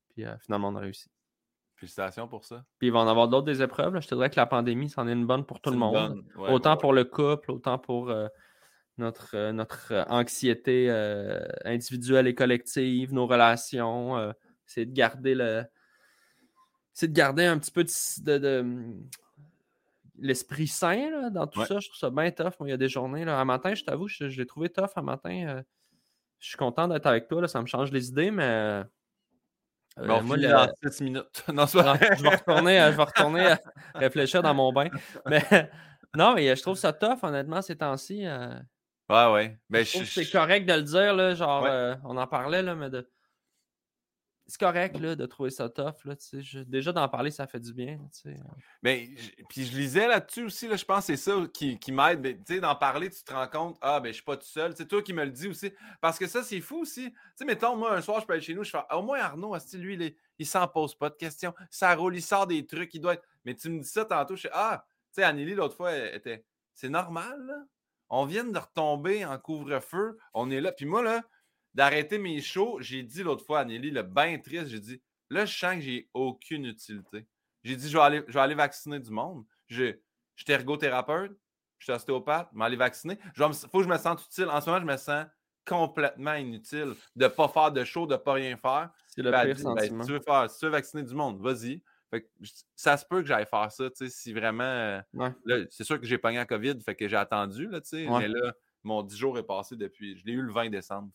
Puis 0.09 0.25
finalement, 0.41 0.69
on 0.69 0.75
a 0.75 0.79
réussi. 0.79 1.12
Félicitations 1.83 2.27
pour 2.27 2.45
ça. 2.45 2.63
Puis 2.79 2.87
il 2.87 2.91
va 2.93 2.99
en 2.99 3.07
avoir 3.07 3.27
d'autres 3.27 3.45
des 3.45 3.61
épreuves. 3.61 3.99
Je 3.99 4.07
te 4.07 4.15
dirais 4.15 4.29
que 4.29 4.37
la 4.37 4.45
pandémie, 4.45 4.89
c'en 4.89 5.07
est 5.07 5.13
une 5.13 5.25
bonne 5.25 5.45
pour 5.45 5.59
tout 5.59 5.71
le 5.71 5.77
monde. 5.77 6.23
autant 6.37 6.77
pour 6.77 6.93
le 6.93 7.03
couple, 7.03 7.51
autant 7.51 7.77
pour 7.77 8.13
notre, 8.97 9.51
notre 9.51 10.05
anxiété 10.09 10.89
individuelle 11.65 12.27
et 12.27 12.35
collective, 12.35 13.13
nos 13.13 13.27
relations 13.27 14.33
c'est 14.65 14.85
de 14.85 14.93
garder 14.93 15.35
le. 15.35 15.63
C'est 16.93 17.07
de 17.07 17.13
garder 17.13 17.45
un 17.45 17.57
petit 17.57 17.71
peu 17.71 17.83
de, 17.83 18.59
hum, 18.59 19.09
l'esprit 20.19 20.67
sain 20.67 21.29
dans 21.31 21.47
tout 21.47 21.65
ça. 21.65 21.79
Je 21.79 21.87
trouve 21.87 21.99
ça 21.99 22.09
bien 22.09 22.29
tough. 22.31 22.53
Moi, 22.59 22.67
il 22.67 22.71
y 22.71 22.73
a 22.73 22.77
des 22.77 22.89
journées. 22.89 23.25
Là. 23.25 23.39
Un 23.39 23.45
matin, 23.45 23.73
je 23.73 23.83
t'avoue, 23.83 24.07
je, 24.07 24.25
l'ai 24.25 24.45
trouvé 24.45 24.69
tough 24.69 24.91
un 24.95 25.01
matin. 25.01 25.47
Euh, 25.47 25.63
je 26.39 26.49
suis 26.49 26.57
content 26.57 26.87
d'être 26.87 27.07
avec 27.07 27.27
toi. 27.27 27.41
Là, 27.41 27.47
ça 27.47 27.61
me 27.61 27.67
change 27.67 27.91
les 27.91 28.09
idées, 28.09 28.31
mais. 28.31 28.83
Euh, 29.99 30.07
bon, 30.07 30.23
moi, 30.23 30.37
dans 30.37 30.67
6 30.89 31.03
minutes. 31.03 31.43
Non, 31.53 31.65
je 31.65 31.77
vais 31.77 32.29
retourner, 32.29 32.81
euh, 32.81 32.91
je 32.91 32.97
vais 32.97 33.03
retourner 33.03 33.55
réfléchir 33.95 34.41
dans 34.41 34.53
mon 34.53 34.71
bain. 34.71 34.89
Mais 35.27 35.41
non, 36.15 36.33
mais 36.33 36.55
je 36.55 36.61
trouve 36.61 36.77
ça 36.77 36.93
tough, 36.93 37.19
honnêtement, 37.23 37.61
ces 37.61 37.75
temps-ci. 37.75 38.25
ouais, 39.09 39.31
ouais. 39.31 39.59
Ben, 39.69 39.85
je, 39.85 40.03
c'est 40.03 40.29
correct 40.29 40.65
de 40.65 40.73
le 40.73 40.83
dire, 40.83 41.13
là, 41.13 41.35
genre, 41.35 41.67
on 42.03 42.17
en 42.17 42.27
parlait, 42.27 42.63
là, 42.63 42.75
mais 42.75 42.89
de, 42.89 43.07
c'est 44.45 44.59
correct 44.59 44.99
là, 44.99 45.15
de 45.15 45.25
trouver 45.25 45.49
ça 45.49 45.69
tough. 45.69 46.03
Là, 46.05 46.15
déjà 46.67 46.91
d'en 46.91 47.07
parler, 47.07 47.31
ça 47.31 47.47
fait 47.47 47.59
du 47.59 47.73
bien. 47.73 47.97
Mais 48.81 49.09
puis 49.49 49.65
je 49.65 49.77
lisais 49.77 50.07
là-dessus 50.07 50.43
aussi, 50.43 50.67
là, 50.67 50.75
je 50.75 50.83
pense 50.83 51.07
que 51.07 51.15
c'est 51.15 51.31
ça 51.31 51.33
qui, 51.53 51.79
qui 51.79 51.91
m'aide. 51.91 52.43
D'en 52.59 52.75
parler, 52.75 53.09
tu 53.09 53.23
te 53.23 53.33
rends 53.33 53.47
compte, 53.47 53.77
ah 53.81 53.99
ben 53.99 54.09
je 54.09 54.15
suis 54.15 54.23
pas 54.23 54.35
tout 54.35 54.45
seul. 54.45 54.73
C'est 54.75 54.87
toi 54.87 55.01
qui 55.01 55.13
me 55.13 55.23
le 55.23 55.31
dis 55.31 55.47
aussi. 55.47 55.71
Parce 56.01 56.19
que 56.19 56.27
ça, 56.27 56.43
c'est 56.43 56.59
fou 56.59 56.81
aussi. 56.81 57.13
Sais, 57.35 57.45
mettons, 57.45 57.75
moi, 57.75 57.95
un 57.95 58.01
soir, 58.01 58.19
je 58.19 58.25
peux 58.25 58.33
aller 58.33 58.41
chez 58.41 58.53
nous, 58.53 58.63
je 58.63 58.71
fais 58.71 58.83
au 58.91 59.01
moins 59.01 59.19
Arnaud, 59.19 59.55
lui, 59.73 59.95
il, 59.95 60.15
il 60.39 60.45
s'en 60.45 60.67
pose 60.67 60.95
pas 60.95 61.09
de 61.09 61.15
questions. 61.15 61.53
Ça 61.69 61.95
roule, 61.95 62.15
il 62.15 62.21
sort 62.21 62.47
des 62.47 62.65
trucs, 62.65 62.93
il 62.93 62.99
doit 62.99 63.13
être. 63.13 63.23
Mais 63.45 63.55
tu 63.55 63.69
me 63.69 63.79
dis 63.81 63.89
ça 63.89 64.03
tantôt, 64.03 64.35
je 64.35 64.41
fais 64.41 64.51
Ah, 64.53 64.85
tu 65.13 65.21
sais, 65.21 65.23
Anneli, 65.23 65.53
l'autre 65.53 65.75
fois, 65.75 65.95
était. 65.95 66.45
C'est 66.73 66.89
normal, 66.89 67.45
là. 67.45 67.63
On 68.09 68.25
vient 68.25 68.43
de 68.43 68.57
retomber 68.57 69.25
en 69.25 69.39
couvre-feu. 69.39 70.17
On 70.33 70.51
est 70.51 70.61
là. 70.61 70.71
Puis 70.71 70.85
moi, 70.85 71.01
là, 71.01 71.23
d'arrêter 71.73 72.17
mes 72.17 72.41
shows, 72.41 72.77
j'ai 72.81 73.03
dit 73.03 73.23
l'autre 73.23 73.45
fois 73.45 73.59
à 73.59 73.65
Nelly, 73.65 73.91
le 73.91 74.03
bain 74.03 74.37
triste, 74.39 74.67
j'ai 74.67 74.79
dit 74.79 75.01
là, 75.29 75.45
je 75.45 75.57
sens 75.57 75.75
que 75.75 75.81
j'ai 75.81 76.09
aucune 76.13 76.65
utilité. 76.65 77.25
J'ai 77.63 77.75
dit 77.75 77.89
je 77.89 77.97
vais 77.97 78.03
aller, 78.03 78.23
je 78.27 78.33
vais 78.33 78.39
aller 78.39 78.55
vacciner 78.55 78.99
du 78.99 79.11
monde. 79.11 79.45
Je, 79.67 79.95
suis 80.35 80.51
ergothérapeute, 80.51 81.37
je 81.79 81.85
suis 81.85 81.93
ostéopathe, 81.93 82.49
je 82.53 82.57
vais 82.57 82.65
aller 82.65 82.75
vacciner. 82.75 83.17
Il 83.37 83.43
faut 83.43 83.79
que 83.79 83.83
je 83.83 83.89
me 83.89 83.97
sente 83.97 84.25
utile. 84.25 84.49
En 84.49 84.61
ce 84.61 84.69
moment, 84.69 84.81
je 84.81 84.91
me 84.91 84.97
sens 84.97 85.25
complètement 85.65 86.33
inutile 86.33 86.93
de 87.15 87.23
ne 87.23 87.27
pas 87.29 87.47
faire 87.47 87.71
de 87.71 87.83
show, 87.83 88.05
de 88.05 88.13
ne 88.13 88.17
pas 88.17 88.33
rien 88.33 88.57
faire. 88.57 88.89
C'est 89.07 89.21
le 89.21 89.31
pire 89.31 89.43
ben, 89.43 89.57
sentiment. 89.57 90.03
si, 90.03 90.07
tu 90.07 90.13
veux 90.13 90.21
faire, 90.21 90.49
si 90.49 90.59
tu 90.59 90.65
veux 90.65 90.71
vacciner 90.71 91.03
du 91.03 91.13
monde, 91.13 91.41
vas-y. 91.41 91.81
ça 92.75 92.97
se 92.97 93.05
peut 93.05 93.21
que 93.21 93.27
j'aille 93.27 93.45
faire 93.45 93.71
ça, 93.71 93.85
si 94.07 94.33
vraiment. 94.33 95.01
C'est 95.69 95.83
sûr 95.83 95.99
que 95.99 96.05
j'ai 96.05 96.17
pogné 96.17 96.37
la 96.37 96.45
COVID, 96.45 96.81
fait 96.81 96.95
que 96.95 97.07
j'ai 97.07 97.15
attendu, 97.15 97.67
là, 97.67 97.79
mais 97.93 98.27
là, 98.27 98.53
mon 98.83 99.03
10 99.03 99.17
jours 99.17 99.37
est 99.37 99.43
passé 99.43 99.75
depuis. 99.75 100.17
Je 100.17 100.25
l'ai 100.25 100.33
eu 100.33 100.41
le 100.41 100.51
20 100.51 100.69
décembre. 100.69 101.11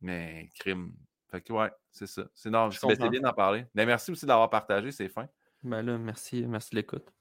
Mais 0.00 0.48
crime. 0.58 0.92
Fait 1.30 1.40
que 1.40 1.52
ouais, 1.52 1.70
c'est 1.90 2.06
ça. 2.06 2.24
C'est 2.34 2.50
bien 2.50 3.20
d'en 3.20 3.32
parler. 3.32 3.66
Mais 3.74 3.84
merci 3.84 4.10
aussi 4.10 4.26
d'avoir 4.26 4.48
partagé, 4.48 4.90
c'est 4.90 5.08
fin. 5.08 5.28
Ben 5.62 5.82
là, 5.82 5.98
merci, 5.98 6.46
merci 6.46 6.70
de 6.70 6.76
l'écoute. 6.76 7.12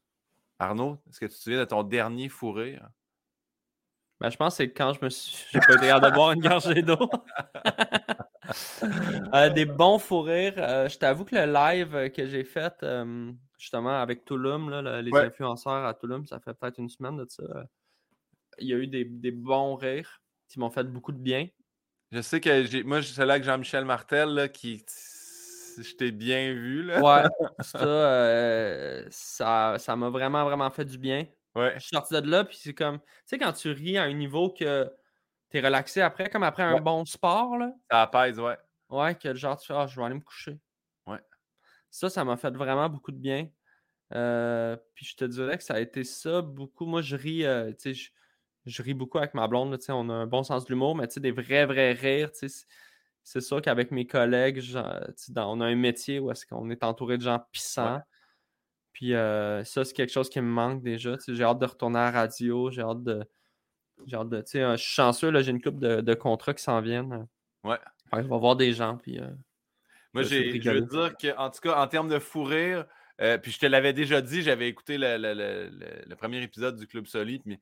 Arnaud, 0.59 0.97
est-ce 1.09 1.19
que 1.19 1.25
tu 1.25 1.33
te 1.33 1.37
souviens 1.37 1.59
de 1.59 1.65
ton 1.65 1.83
dernier 1.83 2.29
fou 2.29 2.51
rire? 2.51 2.89
Ben, 4.19 4.29
je 4.29 4.37
pense 4.37 4.53
que 4.53 4.63
c'est 4.63 4.71
quand 4.71 4.93
je 4.93 5.03
me 5.03 5.09
suis. 5.09 5.45
J'ai 5.51 5.59
pas 5.59 5.75
été 5.75 5.87
de 5.87 6.13
boire 6.13 6.31
une 6.31 6.41
gorgée 6.41 6.81
d'eau. 6.81 7.09
Euh, 9.33 9.49
des 9.49 9.65
bons 9.65 9.99
fous 9.99 10.21
rires. 10.21 10.53
Euh, 10.57 10.87
je 10.87 10.97
t'avoue 10.97 11.25
que 11.25 11.35
le 11.35 11.51
live 11.51 12.09
que 12.11 12.25
j'ai 12.27 12.45
fait 12.45 12.73
euh, 12.81 13.33
justement 13.57 14.01
avec 14.01 14.23
Touloum, 14.23 14.69
là, 14.69 15.01
les 15.01 15.13
influenceurs 15.13 15.85
à 15.85 15.93
Touloum, 15.93 16.25
ça 16.25 16.39
fait 16.39 16.53
peut-être 16.53 16.77
une 16.77 16.87
semaine 16.87 17.17
de 17.17 17.25
ça 17.27 17.43
il 18.59 18.67
y 18.67 18.73
a 18.73 18.77
eu 18.77 18.87
des, 18.87 19.31
bons 19.31 19.75
rires 19.75 20.21
qui 20.47 20.59
m'ont 20.59 20.69
fait 20.69 20.83
beaucoup 20.83 21.11
de 21.11 21.19
bien. 21.19 21.47
Je 22.11 22.21
sais 22.21 22.39
que 22.39 22.63
j'ai, 22.63 22.83
moi, 22.83 23.01
c'est 23.01 23.25
là 23.25 23.39
que 23.39 23.45
Jean-Michel 23.45 23.85
Martel, 23.85 24.29
là, 24.29 24.47
qui. 24.47 24.83
Je 25.77 25.93
t'ai 25.95 26.11
bien 26.11 26.53
vu. 26.53 26.83
Là. 26.83 27.01
Ouais, 27.01 27.29
euh, 27.75 29.05
ça, 29.09 29.75
ça, 29.77 29.95
m'a 29.95 30.09
vraiment, 30.09 30.43
vraiment 30.45 30.71
fait 30.71 30.85
du 30.85 30.97
bien. 30.97 31.27
Ouais. 31.53 31.73
Je 31.75 31.81
suis 31.81 31.95
sorti 31.95 32.13
de 32.13 32.29
là, 32.29 32.45
puis 32.45 32.57
c'est 32.59 32.73
comme. 32.73 32.99
Tu 32.99 33.05
sais, 33.25 33.37
quand 33.37 33.53
tu 33.53 33.71
ris 33.71 33.97
à 33.97 34.03
un 34.03 34.13
niveau 34.13 34.49
que 34.49 34.89
tu 35.51 35.57
es 35.57 35.61
relaxé 35.61 36.01
après, 36.01 36.29
comme 36.29 36.43
après 36.43 36.63
un 36.63 36.79
bon 36.79 37.05
sport, 37.05 37.57
là. 37.57 37.71
Ça 37.91 38.03
apaise, 38.03 38.39
ouais. 38.39 38.57
Ouais, 38.89 39.15
que 39.15 39.35
genre, 39.35 39.57
tu 39.59 39.67
fais, 39.67 39.73
ah, 39.73 39.85
je 39.85 39.99
vais 39.99 40.05
aller 40.05 40.15
me 40.15 40.21
coucher. 40.21 40.57
Ouais. 41.05 41.19
Ça, 41.91 42.09
ça 42.09 42.23
m'a 42.23 42.37
fait 42.37 42.55
vraiment 42.55 42.89
beaucoup 42.89 43.11
de 43.11 43.17
bien. 43.17 43.49
Euh, 44.13 44.77
puis 44.93 45.05
je 45.05 45.15
te 45.15 45.25
dirais 45.25 45.57
que 45.57 45.63
ça 45.63 45.75
a 45.75 45.79
été 45.79 46.03
ça 46.03 46.41
beaucoup. 46.41 46.85
Moi, 46.85 47.01
je 47.01 47.15
ris, 47.15 47.45
euh, 47.45 47.71
tu 47.73 47.93
sais, 47.93 48.11
je 48.67 48.83
ris 48.83 48.93
beaucoup 48.93 49.17
avec 49.17 49.33
ma 49.33 49.47
blonde. 49.47 49.77
on 49.89 50.09
a 50.09 50.13
un 50.13 50.27
bon 50.27 50.43
sens 50.43 50.65
de 50.65 50.69
l'humour, 50.69 50.95
mais 50.95 51.07
des 51.07 51.31
vrais, 51.31 51.65
vrais 51.65 51.93
rires. 51.93 52.29
C'est 53.23 53.41
sûr 53.41 53.61
qu'avec 53.61 53.91
mes 53.91 54.05
collègues, 54.05 54.61
on 55.35 55.61
a 55.61 55.65
un 55.65 55.75
métier 55.75 56.19
où 56.19 56.31
est-ce 56.31 56.45
qu'on 56.45 56.69
est 56.69 56.83
entouré 56.83 57.17
de 57.17 57.23
gens 57.23 57.39
puissants. 57.51 58.01
Puis 58.93 59.13
euh, 59.13 59.63
ça, 59.63 59.85
c'est 59.85 59.93
quelque 59.93 60.11
chose 60.11 60.29
qui 60.29 60.41
me 60.41 60.47
manque 60.47 60.81
déjà. 60.81 61.17
J'ai 61.27 61.43
hâte 61.43 61.59
de 61.59 61.65
retourner 61.65 61.99
à 61.99 62.05
la 62.05 62.11
radio. 62.11 62.71
J'ai 62.71 62.81
hâte 62.81 63.03
de. 63.03 63.23
J'ai 64.05 64.15
hâte 64.15 64.29
de. 64.29 64.43
je 64.45 64.75
suis 64.77 64.93
chanceux, 64.93 65.41
j'ai 65.41 65.51
une 65.51 65.61
couple 65.61 66.01
de, 66.01 66.13
contrats 66.13 66.53
qui 66.53 66.63
s'en 66.63 66.81
viennent. 66.81 67.27
Ouais. 67.63 67.77
je 68.13 68.17
vais 68.17 68.23
voir 68.23 68.55
des 68.55 68.73
gens. 68.73 68.97
Puis, 68.97 69.19
euh, 69.19 69.27
Moi, 70.13 70.23
je 70.23 70.69
veux 70.69 70.81
dire 70.81 71.15
qu'en 71.17 71.49
tout 71.49 71.59
cas, 71.61 71.81
en 71.81 71.87
termes 71.87 72.09
de 72.09 72.19
fou 72.19 72.43
rire, 72.43 72.85
euh, 73.21 73.37
puis 73.37 73.51
je 73.51 73.59
te 73.59 73.65
l'avais 73.65 73.93
déjà 73.93 74.21
dit, 74.21 74.41
j'avais 74.41 74.67
écouté 74.67 74.97
le, 74.99 76.15
premier 76.15 76.41
épisode 76.41 76.75
du 76.77 76.87
Club 76.87 77.07
Solide, 77.07 77.41
mais 77.45 77.59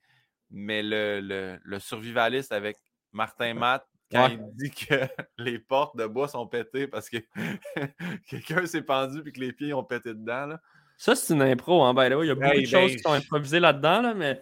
mais 0.52 0.84
le, 0.84 1.60
le, 1.64 1.80
survivaliste 1.80 2.52
avec 2.52 2.78
Martin 3.12 3.54
Matt, 3.54 3.86
quand 4.12 4.28
il 4.28 4.40
dit 4.54 4.72
que 4.72 4.96
les 5.38 5.60
portes 5.60 5.98
de 5.98 6.06
bois 6.06 6.28
sont 6.28 6.48
pétées 6.48 6.88
parce 6.88 7.10
que 7.10 7.18
quelqu'un 8.30 8.66
s'est 8.66 8.84
pendu 8.84 9.22
et 9.26 9.32
que 9.32 9.40
les 9.40 9.54
pieds 9.54 9.74
ont 9.74 9.84
pété 9.84 10.14
dedans. 10.14 10.46
Là. 10.46 10.62
Ça, 10.98 11.16
c'est 11.16 11.34
une 11.34 11.42
impro, 11.42 11.84
hein, 11.84 11.94
the 11.94 12.14
way. 12.16 12.26
Il 12.26 12.28
y 12.28 12.32
a 12.32 12.36
beaucoup 12.36 12.62
de 12.62 12.66
choses 12.66 12.92
ben, 12.92 12.96
qui 12.96 13.00
sont 13.00 13.14
improvisées 13.14 13.60
là-dedans, 13.60 14.02
là, 14.02 14.14
mais 14.14 14.42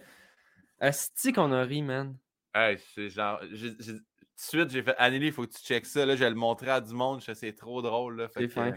est-ce 0.80 1.32
qu'on 1.32 1.52
a 1.52 1.62
ri, 1.62 1.82
man? 1.82 2.16
Hey, 2.54 2.78
c'est 2.94 3.08
genre. 3.08 3.40
tout 3.40 3.46
de 3.48 4.00
suite, 4.36 4.70
j'ai 4.70 4.82
fait 4.82 4.94
Anneli, 4.98 5.26
il 5.26 5.32
faut 5.32 5.46
que 5.46 5.52
tu 5.52 5.62
checkes 5.62 5.86
ça. 5.86 6.06
Là, 6.06 6.14
je 6.14 6.22
vais 6.22 6.30
le 6.30 6.36
montrer 6.36 6.70
à 6.70 6.80
du 6.80 6.94
monde. 6.94 7.20
C'est 7.20 7.56
trop 7.56 7.82
drôle. 7.82 8.28
C'est 8.36 8.48
fin. 8.48 8.72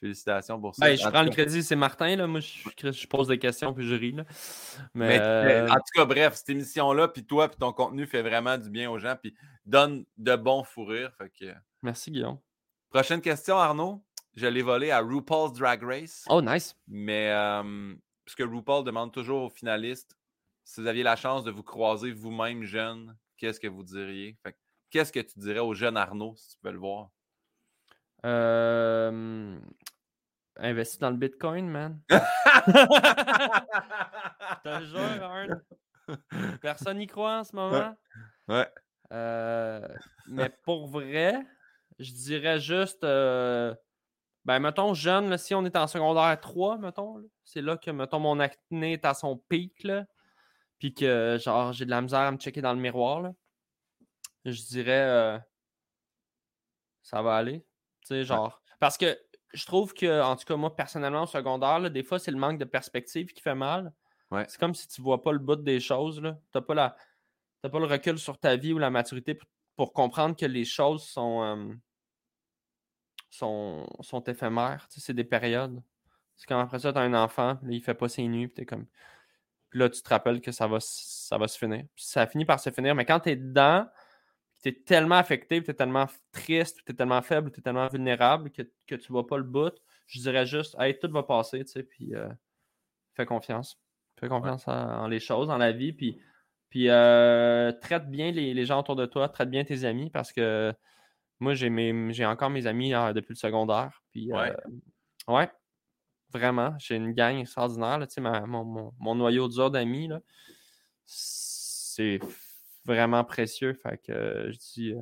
Félicitations 0.00 0.60
pour 0.60 0.74
ça. 0.74 0.94
je 0.94 1.08
prends 1.08 1.22
le 1.22 1.30
crédit, 1.30 1.62
c'est 1.62 1.76
Martin. 1.76 2.16
Là. 2.16 2.26
Moi, 2.26 2.40
je, 2.40 3.06
pose 3.06 3.28
des 3.28 3.38
questions 3.38 3.72
puis 3.72 3.86
je 3.86 3.94
ris. 3.94 4.12
Là. 4.12 4.24
Mais, 4.92 5.18
euh, 5.20 5.68
en 5.68 5.74
tout 5.76 5.92
cas, 5.94 6.04
bref, 6.04 6.34
cette 6.34 6.50
émission-là, 6.50 7.08
puis 7.08 7.24
toi, 7.24 7.48
puis 7.48 7.58
ton 7.58 7.72
contenu 7.72 8.06
fait 8.06 8.22
vraiment 8.22 8.58
du 8.58 8.70
bien 8.70 8.90
aux 8.90 8.98
gens, 8.98 9.16
puis 9.20 9.34
donne 9.64 10.04
de 10.16 10.36
bons 10.36 10.64
fous 10.64 10.84
rires. 10.84 11.12
Merci, 11.82 12.10
Guillaume. 12.10 12.38
Prochaine 12.90 13.20
question, 13.20 13.56
Arnaud. 13.56 14.04
Je 14.36 14.46
l'ai 14.46 14.62
volé 14.62 14.90
à 14.90 15.00
RuPaul's 15.00 15.52
Drag 15.52 15.82
Race. 15.82 16.24
Oh, 16.28 16.42
nice. 16.42 16.76
Mais 16.88 17.30
euh, 17.30 17.94
puisque 18.24 18.42
RuPaul 18.48 18.84
demande 18.84 19.12
toujours 19.12 19.44
aux 19.44 19.50
finalistes 19.50 20.16
si 20.64 20.80
vous 20.80 20.86
aviez 20.86 21.02
la 21.02 21.16
chance 21.16 21.44
de 21.44 21.50
vous 21.50 21.62
croiser 21.62 22.10
vous-même 22.10 22.64
jeune, 22.64 23.16
qu'est-ce 23.36 23.60
que 23.60 23.68
vous 23.68 23.84
diriez? 23.84 24.36
Qu'est-ce 24.90 25.12
que 25.12 25.20
tu 25.20 25.38
dirais 25.38 25.60
au 25.60 25.74
jeune 25.74 25.96
Arnaud 25.96 26.34
si 26.36 26.50
tu 26.50 26.56
peux 26.62 26.70
le 26.70 26.78
voir? 26.78 27.10
Euh, 28.24 29.58
Investi 30.56 30.98
dans 30.98 31.10
le 31.10 31.16
Bitcoin, 31.16 31.68
man. 31.68 32.00
T'as 34.64 34.82
jure, 34.82 35.60
Personne 36.62 36.98
n'y 36.98 37.06
croit 37.06 37.40
en 37.40 37.44
ce 37.44 37.56
moment? 37.56 37.96
Ouais. 38.48 38.68
Euh, 39.12 39.86
mais 40.28 40.48
pour 40.62 40.86
vrai, 40.88 41.44
je 41.98 42.12
dirais 42.12 42.60
juste. 42.60 43.02
Euh, 43.04 43.74
ben, 44.44 44.58
mettons, 44.58 44.94
jeune, 44.94 45.36
si 45.38 45.54
on 45.54 45.64
est 45.64 45.76
en 45.76 45.86
secondaire 45.86 46.38
3, 46.40 46.78
mettons, 46.78 47.22
c'est 47.44 47.62
là 47.62 47.76
que, 47.76 47.90
mettons, 47.90 48.20
mon 48.20 48.38
acné 48.40 48.92
est 48.92 49.04
à 49.04 49.14
son 49.14 49.38
pic, 49.48 49.82
là. 49.82 50.04
Puis 50.78 50.94
que, 50.94 51.38
genre, 51.40 51.72
j'ai 51.72 51.84
de 51.84 51.90
la 51.90 52.02
misère 52.02 52.20
à 52.20 52.30
me 52.30 52.36
checker 52.36 52.60
dans 52.60 52.74
le 52.74 52.80
miroir, 52.80 53.22
là. 53.22 53.32
Je 54.44 54.62
dirais. 54.62 55.02
Euh, 55.08 55.38
ça 57.02 57.22
va 57.22 57.36
aller. 57.36 57.64
Tu 58.04 58.08
sais, 58.08 58.24
genre. 58.24 58.60
Parce 58.80 58.96
que 58.96 59.18
je 59.52 59.66
trouve 59.66 59.94
que, 59.94 60.22
en 60.22 60.36
tout 60.36 60.44
cas, 60.44 60.56
moi, 60.56 60.74
personnellement, 60.74 61.22
au 61.22 61.26
secondaire, 61.26 61.90
des 61.90 62.02
fois, 62.02 62.18
c'est 62.18 62.30
le 62.30 62.36
manque 62.36 62.58
de 62.58 62.64
perspective 62.64 63.32
qui 63.32 63.40
fait 63.40 63.54
mal. 63.54 63.92
C'est 64.48 64.58
comme 64.58 64.74
si 64.74 64.88
tu 64.88 65.00
ne 65.00 65.04
vois 65.04 65.22
pas 65.22 65.30
le 65.30 65.38
bout 65.38 65.56
des 65.56 65.78
choses. 65.78 66.16
Tu 66.16 66.22
n'as 66.22 66.60
pas, 66.60 66.74
la... 66.74 66.96
pas 67.62 67.78
le 67.78 67.84
recul 67.84 68.18
sur 68.18 68.36
ta 68.36 68.56
vie 68.56 68.72
ou 68.72 68.78
la 68.78 68.90
maturité 68.90 69.38
pour, 69.76 69.92
comprendre 69.92 70.34
que 70.34 70.46
les 70.46 70.64
choses 70.64 71.04
sont, 71.04 71.76
sont, 73.30 73.86
sont 74.00 74.24
éphémères. 74.24 74.86
C'est 74.90 75.14
des 75.14 75.22
périodes. 75.22 75.80
C'est 76.36 76.46
comme 76.46 76.58
après 76.58 76.80
ça, 76.80 76.92
tu 76.92 76.98
as 76.98 77.02
un 77.02 77.14
enfant, 77.14 77.58
là, 77.62 77.70
il 77.70 77.80
fait 77.80 77.94
pas 77.94 78.08
ses 78.08 78.26
nuits, 78.26 78.48
puis 78.48 78.54
t'es 78.54 78.66
comme. 78.66 78.86
Puis 79.70 79.78
là, 79.78 79.88
tu 79.88 80.02
te 80.02 80.08
rappelles 80.08 80.40
que 80.40 80.52
ça 80.52 80.66
va, 80.66 80.78
ça 80.80 81.38
va 81.38 81.48
se 81.48 81.58
finir. 81.58 81.84
Puis 81.94 82.04
ça 82.04 82.26
finit 82.26 82.44
par 82.44 82.60
se 82.60 82.70
finir. 82.70 82.94
Mais 82.94 83.04
quand 83.04 83.20
tu 83.20 83.30
es 83.30 83.36
dedans, 83.36 83.86
tu 84.64 84.70
es 84.70 84.72
tellement 84.72 85.16
affecté, 85.16 85.62
tu 85.62 85.70
es 85.70 85.74
tellement 85.74 86.06
triste, 86.32 86.80
tu 86.86 86.92
es 86.92 86.94
tellement 86.94 87.20
faible, 87.20 87.52
tu 87.52 87.60
es 87.60 87.62
tellement 87.62 87.86
vulnérable 87.86 88.50
que, 88.50 88.62
que 88.86 88.94
tu 88.94 89.12
vois 89.12 89.26
pas 89.26 89.36
le 89.36 89.44
bout, 89.44 89.74
je 90.06 90.20
dirais 90.20 90.46
juste, 90.46 90.74
hey, 90.78 90.98
tout 90.98 91.10
va 91.10 91.22
passer, 91.22 91.62
tu 91.66 91.72
sais, 91.72 91.82
puis 91.82 92.14
euh, 92.14 92.28
fais 93.14 93.26
confiance. 93.26 93.78
Fais 94.18 94.28
confiance 94.28 94.66
en, 94.66 95.06
les 95.06 95.20
choses, 95.20 95.50
en 95.50 95.58
la 95.58 95.72
vie, 95.72 95.92
puis, 95.92 96.18
puis 96.70 96.88
euh, 96.88 97.72
traite 97.72 98.08
bien 98.08 98.30
les, 98.30 98.64
gens 98.64 98.80
autour 98.80 98.96
de 98.96 99.04
toi, 99.04 99.28
traite 99.28 99.50
bien 99.50 99.64
tes 99.64 99.84
amis, 99.84 100.08
parce 100.08 100.32
que 100.32 100.72
moi, 101.40 101.52
j'ai, 101.52 101.70
j'ai 102.12 102.24
encore 102.24 102.48
mes 102.48 102.66
amis 102.66 102.94
euh, 102.94 103.12
depuis 103.12 103.34
le 103.34 103.38
secondaire. 103.38 104.02
Puis, 104.12 104.32
ouais. 104.32 104.54
ouais. 105.28 105.50
Vraiment, 106.32 106.74
j'ai 106.78 106.96
une 106.96 107.12
gang 107.12 107.36
extraordinaire. 107.36 107.98
Là, 107.98 108.06
mon, 108.46 108.64
mon, 108.64 108.92
mon, 108.98 109.14
noyau 109.14 109.48
dur 109.48 109.70
d'amis, 109.70 110.08
c'est 111.04 112.18
vraiment 112.84 113.24
précieux. 113.24 113.74
Fait 113.74 113.98
que 113.98 114.50
je 114.50 114.58
dis, 114.58 114.94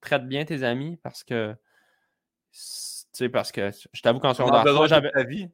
traite 0.00 0.26
bien 0.26 0.44
tes 0.44 0.62
amis 0.62 0.98
parce 1.02 1.24
que 1.24 1.56
sais, 3.12 3.28
parce 3.28 3.52
que 3.52 3.70
je 3.92 4.02
t'avoue 4.02 4.18
qu'en 4.18 4.34
secondaire 4.34 4.64
3, 4.64 4.86
j'avais. 4.86 5.12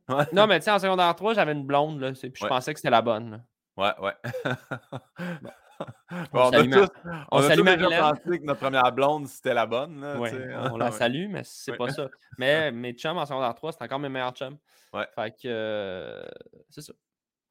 Non, 0.32 0.46
mais 0.46 0.60
tu 0.60 0.64
sais, 0.64 0.70
en 0.70 0.78
secondaire 0.78 1.14
3, 1.14 1.34
j'avais 1.34 1.52
une 1.52 1.64
blonde, 1.64 2.00
là, 2.00 2.12
puis 2.12 2.32
je 2.34 2.46
pensais 2.46 2.72
que 2.72 2.78
c'était 2.78 2.90
la 2.90 3.02
bonne. 3.02 3.44
Ouais, 3.76 3.92
ouais. 4.00 4.14
on, 6.32 6.50
salue, 6.50 6.72
a 6.72 6.80
tous, 6.80 6.88
on, 7.30 7.38
a 7.38 7.56
tous 7.56 7.62
pensé 7.62 8.40
que 8.40 8.44
notre 8.44 8.60
première 8.60 8.92
blonde, 8.92 9.28
c'était 9.28 9.54
la 9.54 9.66
bonne. 9.66 10.00
Là, 10.00 10.18
ouais, 10.18 10.32
on 10.72 10.76
la 10.76 10.90
salue, 10.90 11.28
mais 11.28 11.42
c'est 11.44 11.76
pas 11.76 11.90
ça. 11.90 12.08
Mais 12.38 12.72
mes 12.72 12.92
chums 12.92 13.18
en 13.18 13.26
secondaire 13.26 13.54
3, 13.54 13.72
c'est 13.72 13.82
encore 13.82 14.00
mes 14.00 14.08
meilleurs 14.08 14.32
chums. 14.32 14.58
Ouais. 14.92 15.06
Fait 15.14 15.30
que 15.30 15.46
euh, 15.46 16.26
c'est 16.70 16.82
ça. 16.82 16.92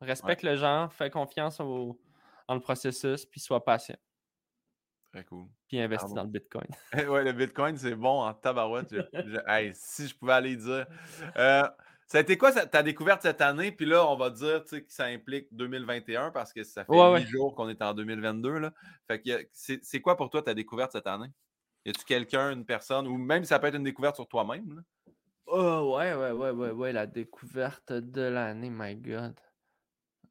Respecte 0.01 0.43
le 0.43 0.55
genre, 0.55 0.91
fais 0.91 1.09
confiance 1.09 1.59
au, 1.59 1.99
en 2.47 2.55
le 2.55 2.59
processus, 2.59 3.25
puis 3.25 3.39
sois 3.39 3.63
patient. 3.63 3.97
Très 5.17 5.23
cool. 5.23 5.47
Puis 5.67 5.79
investis 5.79 6.13
dans 6.13 6.21
le 6.21 6.29
Bitcoin. 6.29 6.67
ouais, 6.93 7.23
le 7.23 7.31
Bitcoin, 7.31 7.75
c'est 7.75 7.95
bon 7.95 8.21
en 8.21 8.35
tabarouette. 8.35 8.93
si 9.73 10.07
je 10.07 10.15
pouvais 10.15 10.33
aller 10.33 10.55
dire. 10.55 10.85
Euh, 11.37 11.67
ça 12.05 12.19
a 12.19 12.21
été 12.21 12.37
quoi 12.37 12.51
ta 12.51 12.83
découverte 12.83 13.23
cette 13.23 13.41
année? 13.41 13.71
Puis 13.71 13.87
là, 13.87 14.07
on 14.07 14.15
va 14.15 14.29
dire 14.29 14.63
que 14.63 14.77
ça 14.87 15.05
implique 15.05 15.47
2021 15.53 16.29
parce 16.29 16.53
que 16.53 16.63
ça 16.63 16.85
fait 16.85 16.93
huit 16.93 17.23
8 17.23 17.27
jours 17.27 17.55
qu'on 17.55 17.67
est 17.67 17.81
en 17.81 17.95
2022. 17.95 18.59
Là. 18.59 18.73
Fait 19.07 19.19
que 19.19 19.47
c'est 19.51 20.01
quoi 20.01 20.15
pour 20.15 20.29
toi 20.29 20.43
ta 20.43 20.53
découverte 20.53 20.91
cette 20.91 21.07
année? 21.07 21.31
Y 21.85 21.89
a-tu 21.89 22.05
quelqu'un, 22.05 22.51
une 22.51 22.65
personne, 22.65 23.07
ou 23.07 23.17
même 23.17 23.43
ça 23.43 23.57
peut 23.57 23.67
être 23.67 23.75
une 23.75 23.83
découverte 23.83 24.17
sur 24.17 24.27
toi-même? 24.27 24.83
Oh, 25.47 25.95
ouais, 25.97 26.13
ouais, 26.13 26.31
ouais, 26.31 26.51
ouais, 26.51 26.71
ouais, 26.71 26.91
la 26.91 27.07
découverte 27.07 27.91
de 27.91 28.21
l'année, 28.21 28.69
my 28.69 28.95
God. 28.95 29.33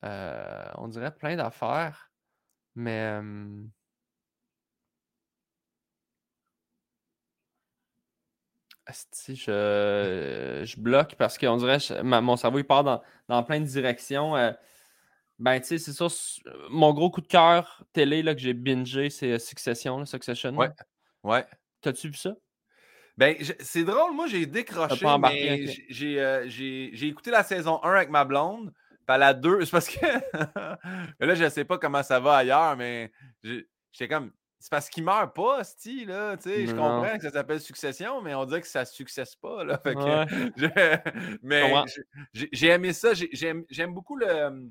Euh, 0.04 0.70
on 0.76 0.86
dirait 0.86 1.12
plein 1.12 1.34
d'affaires, 1.34 2.12
mais. 2.76 3.20
Je, 9.28 10.62
je 10.64 10.80
bloque 10.80 11.16
parce 11.16 11.38
qu'on 11.38 11.56
dirait 11.56 11.78
que 11.78 12.02
mon 12.02 12.36
cerveau 12.36 12.58
il 12.58 12.64
part 12.64 12.84
dans, 13.28 13.42
plein 13.42 13.60
de 13.60 13.66
directions. 13.66 14.36
Euh, 14.36 14.52
ben, 15.38 15.60
tu 15.60 15.66
sais, 15.66 15.78
c'est 15.78 15.92
ça. 15.92 16.06
Mon 16.70 16.94
gros 16.94 17.10
coup 17.10 17.20
de 17.20 17.26
cœur 17.26 17.84
télé 17.92 18.22
là, 18.22 18.34
que 18.34 18.40
j'ai 18.40 18.54
bingé, 18.54 19.10
c'est 19.10 19.32
euh, 19.32 19.38
Succession, 19.38 20.04
Succession. 20.06 20.56
Ouais. 20.56 20.70
Ouais. 21.22 21.44
T'as-tu 21.82 22.08
vu 22.08 22.14
ça? 22.14 22.34
Ben, 23.16 23.34
c'est 23.60 23.84
drôle, 23.84 24.12
moi 24.12 24.26
j'ai 24.26 24.44
décroché, 24.44 25.06
mais 25.18 25.66
euh, 26.02 26.44
j'ai 26.48 27.06
écouté 27.06 27.30
la 27.30 27.42
saison 27.42 27.82
1 27.82 27.94
avec 27.94 28.10
ma 28.10 28.26
blonde, 28.26 28.74
pas 29.06 29.16
la 29.16 29.32
2, 29.32 29.60
c'est 29.64 29.70
parce 29.70 29.88
que 29.88 30.06
là, 31.24 31.34
je 31.34 31.48
sais 31.48 31.64
pas 31.64 31.78
comment 31.78 32.02
ça 32.02 32.20
va 32.20 32.36
ailleurs, 32.36 32.76
mais 32.76 33.10
j'étais 33.42 34.08
comme, 34.08 34.32
c'est 34.66 34.70
parce 34.70 34.90
qu'il 34.90 35.04
meurt 35.04 35.32
pas, 35.32 35.62
Sti, 35.62 36.06
là. 36.06 36.36
Tu 36.36 36.50
sais, 36.50 36.66
je 36.66 36.72
comprends 36.72 37.16
que 37.16 37.22
ça 37.22 37.30
s'appelle 37.30 37.60
succession, 37.60 38.20
mais 38.20 38.34
on 38.34 38.44
dirait 38.46 38.60
que 38.60 38.66
ça 38.66 38.80
ne 38.80 38.84
successe 38.84 39.36
pas, 39.36 39.62
là. 39.62 39.80
mais 41.40 41.72
j'ai 42.34 42.66
aimé 42.70 42.92
ça. 42.92 43.12
J'aime 43.14 43.94
beaucoup 43.94 44.16
le. 44.16 44.68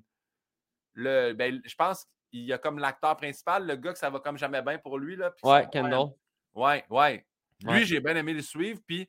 le 0.95 1.31
ben, 1.31 1.61
je 1.63 1.75
pense 1.75 2.05
qu'il 2.29 2.41
y 2.41 2.51
a 2.51 2.57
comme 2.57 2.77
l'acteur 2.77 3.15
principal, 3.15 3.65
le 3.65 3.77
gars 3.77 3.93
que 3.93 3.97
ça 3.97 4.09
va 4.09 4.19
comme 4.19 4.37
jamais 4.37 4.61
bien 4.61 4.77
pour 4.79 4.97
lui, 4.97 5.15
là. 5.15 5.33
Ouais, 5.43 5.65
Kendall. 5.71 6.09
Ouais, 6.53 6.83
ouais. 6.89 7.25
Lui, 7.63 7.85
j'ai 7.85 8.01
bien 8.01 8.17
aimé 8.17 8.33
le 8.33 8.41
suivre. 8.41 8.81
Puis 8.85 9.07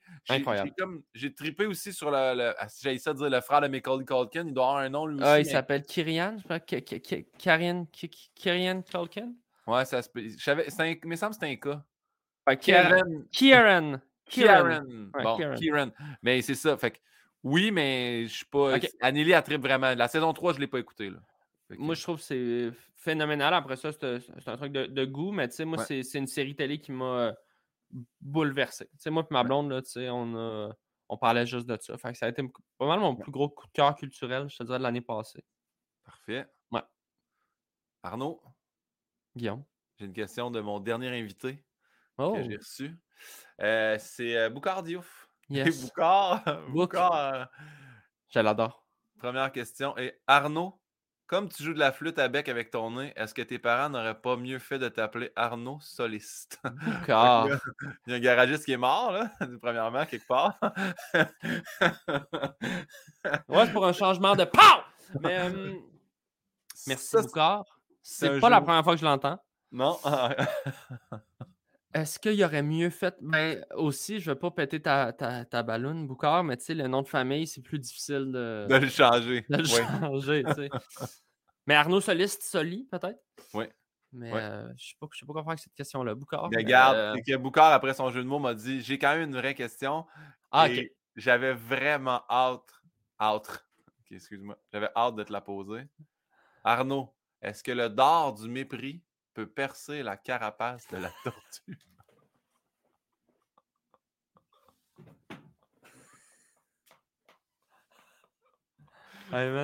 j'ai 1.14 1.34
trippé 1.34 1.66
aussi 1.66 1.92
sur 1.92 2.12
le. 2.12 2.54
Ah, 2.60 2.68
j'ai 2.80 2.96
ça 2.98 3.12
dire 3.12 3.28
le 3.28 3.40
frère 3.40 3.60
de 3.60 3.66
Michael 3.66 4.04
Culkin. 4.04 4.46
Il 4.46 4.54
doit 4.54 4.68
avoir 4.68 4.82
un 4.84 4.88
nom 4.88 5.06
lui 5.06 5.18
ah, 5.20 5.32
aussi. 5.40 5.48
il 5.48 5.50
s'appelle 5.50 5.82
Kirian, 5.82 6.36
je 6.38 6.44
crois. 6.44 6.60
Kirian 6.60 7.86
Culkin? 8.82 9.34
Ouais, 9.66 9.84
ça 9.84 10.02
se 10.02 10.08
peut. 10.08 10.22
Mais 10.22 10.98
il 11.02 11.08
me 11.08 11.16
semble 11.16 11.30
que 11.30 11.40
c'était 11.40 11.52
un 11.52 11.56
cas. 11.56 11.84
Kieran. 12.56 13.22
Kieran. 13.32 14.00
Kieran. 14.26 14.82
Bon, 15.22 15.54
Kieran. 15.56 15.90
Mais 16.22 16.42
c'est 16.42 16.54
ça. 16.54 16.76
Fait 16.76 16.92
que, 16.92 16.98
oui, 17.42 17.70
mais 17.70 18.26
je 18.28 18.34
suis 18.34 18.44
pas. 18.46 18.76
Okay. 18.76 18.88
Anneli 19.00 19.34
a 19.34 19.42
trippé 19.42 19.60
vraiment. 19.60 19.94
La 19.94 20.08
saison 20.08 20.32
3, 20.32 20.52
je 20.52 20.58
ne 20.58 20.60
l'ai 20.62 20.66
pas 20.66 20.78
écoutée. 20.78 21.10
Là. 21.10 21.18
Moi, 21.70 21.94
je 21.94 22.02
trouve 22.02 22.18
que 22.18 22.22
c'est 22.22 22.70
phénoménal. 22.94 23.54
Après 23.54 23.76
ça, 23.76 23.90
c'est 23.92 24.48
un 24.48 24.56
truc 24.56 24.72
de, 24.72 25.04
goût, 25.04 25.32
mais 25.32 25.48
tu 25.48 25.56
sais, 25.56 25.64
moi, 25.64 25.78
c'est 25.84 26.14
une 26.14 26.26
série 26.26 26.54
télé 26.54 26.80
qui 26.80 26.92
m'a 26.92 27.04
euh, 27.04 27.32
bouleversé. 28.20 28.86
Tu 28.86 28.92
sais, 28.98 29.10
moi 29.10 29.26
et 29.28 29.34
ma 29.34 29.42
blonde, 29.42 29.70
là, 29.70 29.82
tu 29.82 29.90
sais, 29.90 30.08
on, 30.10 30.70
on 31.08 31.16
parlait 31.16 31.46
juste 31.46 31.66
de 31.66 31.76
ça. 31.80 31.96
Fait 31.98 32.12
que 32.12 32.18
ça 32.18 32.26
a 32.26 32.28
été 32.28 32.42
pas 32.78 32.86
mal 32.86 33.00
mon 33.00 33.16
plus 33.16 33.30
gros 33.30 33.48
coup 33.48 33.66
de 33.66 33.72
cœur 33.72 33.94
culturel, 33.94 34.48
je 34.48 34.56
te 34.56 34.62
dirais, 34.64 34.78
de 34.78 34.82
l'année 34.82 35.00
passée. 35.00 35.44
Parfait. 36.04 36.46
Ouais. 36.70 36.82
Arnaud? 38.02 38.40
Guillaume? 39.36 39.64
J'ai 39.98 40.06
une 40.06 40.14
question 40.14 40.50
de 40.50 40.60
mon 40.60 40.80
dernier 40.80 41.08
invité 41.08 41.56
que 42.18 42.42
j'ai 42.42 42.54
oh! 42.54 42.58
reçu. 42.58 42.96
Euh, 43.60 43.96
c'est 44.00 44.36
euh, 44.36 44.50
Boucard 44.50 44.82
Diouf. 44.82 45.28
Yes. 45.48 45.84
Boucard. 45.84 46.42
Boucard. 46.70 47.14
Euh, 47.14 47.44
Je 48.30 48.40
l'adore. 48.40 48.84
Première 49.20 49.52
question. 49.52 49.96
Et 49.96 50.20
Arnaud, 50.26 50.80
comme 51.28 51.48
tu 51.48 51.62
joues 51.62 51.72
de 51.72 51.78
la 51.78 51.92
flûte 51.92 52.18
à 52.18 52.26
bec 52.26 52.48
avec 52.48 52.72
ton 52.72 52.90
nez, 52.90 53.12
est-ce 53.14 53.32
que 53.32 53.42
tes 53.42 53.60
parents 53.60 53.88
n'auraient 53.88 54.20
pas 54.20 54.36
mieux 54.36 54.58
fait 54.58 54.80
de 54.80 54.88
t'appeler 54.88 55.30
Arnaud 55.36 55.78
Soliste? 55.80 56.60
Boucard. 56.82 57.46
Il 58.06 58.10
y 58.10 58.14
a 58.14 58.16
un 58.16 58.20
garagiste 58.20 58.64
qui 58.64 58.72
est 58.72 58.76
mort, 58.76 59.12
là, 59.12 59.30
premièrement, 59.62 60.04
quelque 60.04 60.26
part. 60.26 60.58
ouais, 63.48 63.66
c'est 63.66 63.72
pour 63.72 63.86
un 63.86 63.92
changement 63.92 64.34
de! 64.34 64.48
Mais, 65.20 65.48
merci, 66.88 67.16
Boucard. 67.18 67.75
C'est 68.08 68.38
pas 68.38 68.48
la 68.48 68.60
première 68.60 68.84
fois 68.84 68.94
que 68.94 69.00
je 69.00 69.04
l'entends. 69.04 69.36
Non. 69.72 69.98
Est-ce 71.92 72.20
qu'il 72.20 72.34
y 72.34 72.44
aurait 72.44 72.62
mieux 72.62 72.90
fait? 72.90 73.16
Ben, 73.20 73.64
aussi, 73.74 74.20
je 74.20 74.30
ne 74.30 74.34
vais 74.34 74.38
pas 74.38 74.50
péter 74.52 74.80
ta, 74.80 75.12
ta, 75.12 75.44
ta 75.44 75.62
Boucard, 75.62 76.44
mais 76.44 76.56
tu 76.56 76.66
sais, 76.66 76.74
le 76.74 76.86
nom 76.86 77.02
de 77.02 77.08
famille, 77.08 77.48
c'est 77.48 77.62
plus 77.62 77.80
difficile 77.80 78.30
de... 78.30 78.66
De 78.68 78.76
le 78.76 78.88
changer. 78.88 79.44
De 79.48 79.56
le 79.56 79.64
changer, 79.64 80.44
tu 80.44 80.54
sais. 80.54 80.70
mais 81.66 81.74
Arnaud 81.74 82.00
Soliste, 82.00 82.42
Soli, 82.42 82.86
peut-être? 82.92 83.18
Oui. 83.54 83.64
Mais 84.12 84.32
euh, 84.32 84.68
je 84.76 84.94
ne 85.02 85.08
sais, 85.12 85.26
pas 85.26 85.32
quoi 85.32 85.42
faire 85.42 85.48
avec 85.48 85.58
cette 85.58 85.74
question-là. 85.74 86.14
Boucard. 86.14 86.48
Mais 86.50 86.58
regarde, 86.58 86.96
euh, 86.96 87.16
que 87.26 87.36
Boucard, 87.36 87.72
après 87.72 87.92
son 87.92 88.10
jeu 88.10 88.22
de 88.22 88.28
mots, 88.28 88.38
m'a 88.38 88.54
dit 88.54 88.80
J'ai 88.82 88.98
quand 88.98 89.14
même 89.14 89.28
une 89.28 89.36
vraie 89.36 89.54
question. 89.54 90.06
Ah, 90.52 90.68
ok. 90.68 90.86
J'avais 91.16 91.54
vraiment 91.54 92.22
hâte, 92.30 92.72
hâte, 93.20 93.66
excuse-moi, 94.10 94.56
j'avais 94.72 94.90
hâte 94.94 95.16
de 95.16 95.24
te 95.24 95.32
la 95.32 95.40
poser. 95.40 95.88
Arnaud, 96.62 97.15
est-ce 97.42 97.62
que 97.62 97.72
le 97.72 97.88
dard 97.88 98.34
du 98.34 98.48
mépris 98.48 99.02
peut 99.34 99.46
percer 99.46 100.02
la 100.02 100.16
carapace 100.16 100.86
de 100.88 100.96
la 100.96 101.10
tortue? 101.24 101.78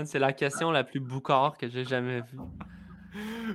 c'est 0.04 0.18
la 0.18 0.32
question 0.32 0.70
la 0.70 0.84
plus 0.84 1.00
boucard 1.00 1.56
que 1.56 1.68
j'ai 1.68 1.84
jamais 1.84 2.20
vue. 2.20 2.38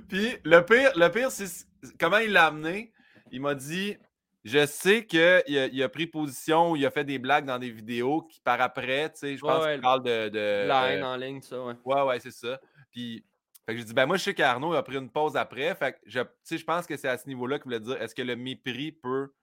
Puis 0.07 0.37
le 0.43 0.61
pire, 0.61 0.91
le 0.95 1.09
pire, 1.09 1.31
c'est 1.31 1.67
comment 1.99 2.17
il 2.17 2.31
l'a 2.31 2.47
amené? 2.47 2.93
Il 3.31 3.41
m'a 3.41 3.55
dit 3.55 3.97
Je 4.43 4.65
sais 4.65 5.05
qu'il 5.05 5.19
a, 5.19 5.41
il 5.47 5.83
a 5.83 5.89
pris 5.89 6.07
position 6.07 6.75
il 6.75 6.85
a 6.85 6.91
fait 6.91 7.03
des 7.03 7.19
blagues 7.19 7.45
dans 7.45 7.59
des 7.59 7.71
vidéos 7.71 8.21
qui 8.21 8.39
par 8.39 8.61
après, 8.61 9.11
tu 9.11 9.19
sais, 9.19 9.37
je 9.37 9.41
pense 9.41 9.65
qu'il 9.65 9.81
parle 9.81 10.03
de, 10.03 10.29
de. 10.29 10.67
La 10.67 10.91
haine 10.91 11.03
en 11.03 11.17
ligne, 11.17 11.41
ça, 11.41 11.61
ouais. 11.61 11.73
Ouais, 11.83 12.01
ouais, 12.03 12.19
c'est 12.19 12.31
ça. 12.31 12.59
Puis 12.91 13.25
fait 13.67 13.73
que 13.73 13.81
je 13.81 13.85
dis, 13.85 13.93
ben 13.93 14.05
moi, 14.05 14.15
je 14.15 14.23
sais 14.23 14.33
qu'Arnaud 14.33 14.73
a 14.75 14.81
pris 14.81 14.95
une 14.95 15.09
pause 15.09 15.35
après. 15.35 15.75
Fait 15.75 15.91
que 15.91 15.99
je, 16.05 16.21
je 16.49 16.63
pense 16.63 16.87
que 16.87 16.95
c'est 16.95 17.09
à 17.09 17.17
ce 17.17 17.27
niveau-là 17.27 17.57
qu'il 17.57 17.65
voulait 17.65 17.81
dire 17.81 18.01
est-ce 18.01 18.15
que 18.15 18.21
le 18.21 18.37
mépris 18.37 18.93
peut 18.93 19.33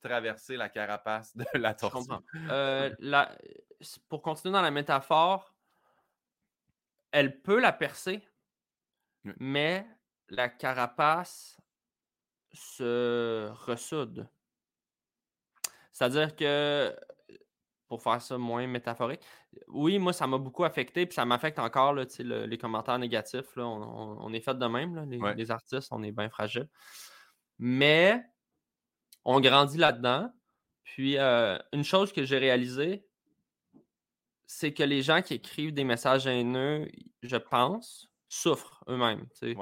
traverser 0.00 0.56
la 0.56 0.68
carapace 0.68 1.36
de 1.36 1.44
la 1.54 1.74
tortue? 1.74 2.12
Euh, 2.50 2.94
pour 4.08 4.22
continuer 4.22 4.52
dans 4.52 4.62
la 4.62 4.70
métaphore, 4.70 5.52
elle 7.10 7.42
peut 7.42 7.58
la 7.58 7.72
percer, 7.72 8.22
mais 9.24 9.84
la 10.28 10.48
carapace 10.48 11.60
se 12.52 13.50
ressoude. 13.66 14.28
C'est-à-dire 15.90 16.36
que 16.36 16.96
pour 17.92 18.02
faire 18.02 18.22
ça 18.22 18.38
moins 18.38 18.66
métaphorique. 18.66 19.20
Oui, 19.68 19.98
moi, 19.98 20.14
ça 20.14 20.26
m'a 20.26 20.38
beaucoup 20.38 20.64
affecté, 20.64 21.04
puis 21.04 21.14
ça 21.14 21.26
m'affecte 21.26 21.58
encore, 21.58 21.92
là, 21.92 22.06
le, 22.20 22.46
les 22.46 22.56
commentaires 22.56 22.98
négatifs. 22.98 23.54
Là, 23.54 23.66
on, 23.66 24.32
est 24.32 24.40
fait 24.40 24.56
de 24.56 24.64
même, 24.64 24.94
là, 24.94 25.04
les, 25.34 25.50
artistes, 25.50 25.88
on 25.90 26.02
est 26.02 26.10
bien 26.10 26.30
fragiles. 26.30 26.70
Mais 27.58 28.24
on 29.26 29.42
grandit 29.42 29.76
là-dedans. 29.76 30.30
Puis, 30.84 31.18
euh, 31.18 31.58
une 31.74 31.84
chose 31.84 32.14
que 32.14 32.24
j'ai 32.24 32.38
réalisée, 32.38 33.04
c'est 34.46 34.72
que 34.72 34.84
les 34.84 35.02
gens 35.02 35.20
qui 35.20 35.34
écrivent 35.34 35.74
des 35.74 35.84
messages 35.84 36.26
haineux, 36.26 36.90
je 37.22 37.36
pense, 37.36 38.10
souffrent 38.30 38.82
eux-mêmes. 38.88 39.26
Ce 39.34 39.52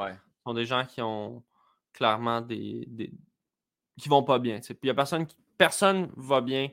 sont 0.46 0.54
des 0.54 0.66
gens 0.66 0.86
qui 0.86 1.02
ont 1.02 1.42
clairement 1.92 2.42
des. 2.42 2.84
des 2.86 3.12
qui 3.98 4.08
vont 4.08 4.22
pas 4.22 4.38
bien. 4.38 4.60
Puis 4.60 4.76
il 4.84 4.86
y 4.86 4.90
a 4.90 4.94
personne 4.94 5.26
qui. 5.26 5.36
Personne 5.58 6.12
va 6.16 6.40
bien 6.40 6.68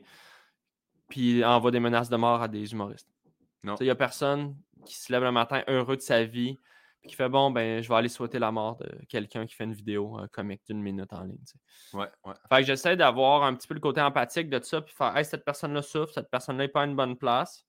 puis 1.07 1.43
envoie 1.43 1.71
des 1.71 1.79
menaces 1.79 2.09
de 2.09 2.17
mort 2.17 2.41
à 2.41 2.47
des 2.47 2.71
humoristes. 2.71 3.09
Il 3.63 3.84
n'y 3.84 3.89
a 3.89 3.95
personne 3.95 4.55
qui 4.85 4.95
se 4.95 5.11
lève 5.11 5.23
le 5.23 5.31
matin 5.31 5.63
heureux 5.67 5.97
de 5.97 6.01
sa 6.01 6.23
vie 6.23 6.57
puis 6.99 7.09
qui 7.09 7.15
fait 7.15 7.29
bon, 7.29 7.51
ben, 7.51 7.81
je 7.81 7.88
vais 7.88 7.95
aller 7.95 8.09
souhaiter 8.09 8.39
la 8.39 8.51
mort 8.51 8.77
de 8.77 8.89
quelqu'un 9.07 9.45
qui 9.45 9.53
fait 9.53 9.65
une 9.65 9.73
vidéo 9.73 10.19
euh, 10.19 10.27
comique 10.31 10.61
d'une 10.67 10.81
minute 10.81 11.13
en 11.13 11.23
ligne. 11.23 11.38
Ouais, 11.93 12.07
ouais. 12.25 12.34
Fait 12.49 12.61
que 12.61 12.63
j'essaie 12.63 12.95
d'avoir 12.95 13.43
un 13.43 13.53
petit 13.53 13.67
peu 13.67 13.75
le 13.75 13.79
côté 13.79 14.01
empathique 14.01 14.49
de 14.49 14.59
ça, 14.63 14.81
puis 14.81 14.95
faire 14.95 15.15
Hey, 15.15 15.23
cette 15.23 15.45
personne-là 15.45 15.81
souffre, 15.81 16.13
cette 16.13 16.29
personne-là 16.31 16.63
n'est 16.63 16.69
pas 16.69 16.81
à 16.81 16.85
une 16.85 16.95
bonne 16.95 17.15
place. 17.15 17.65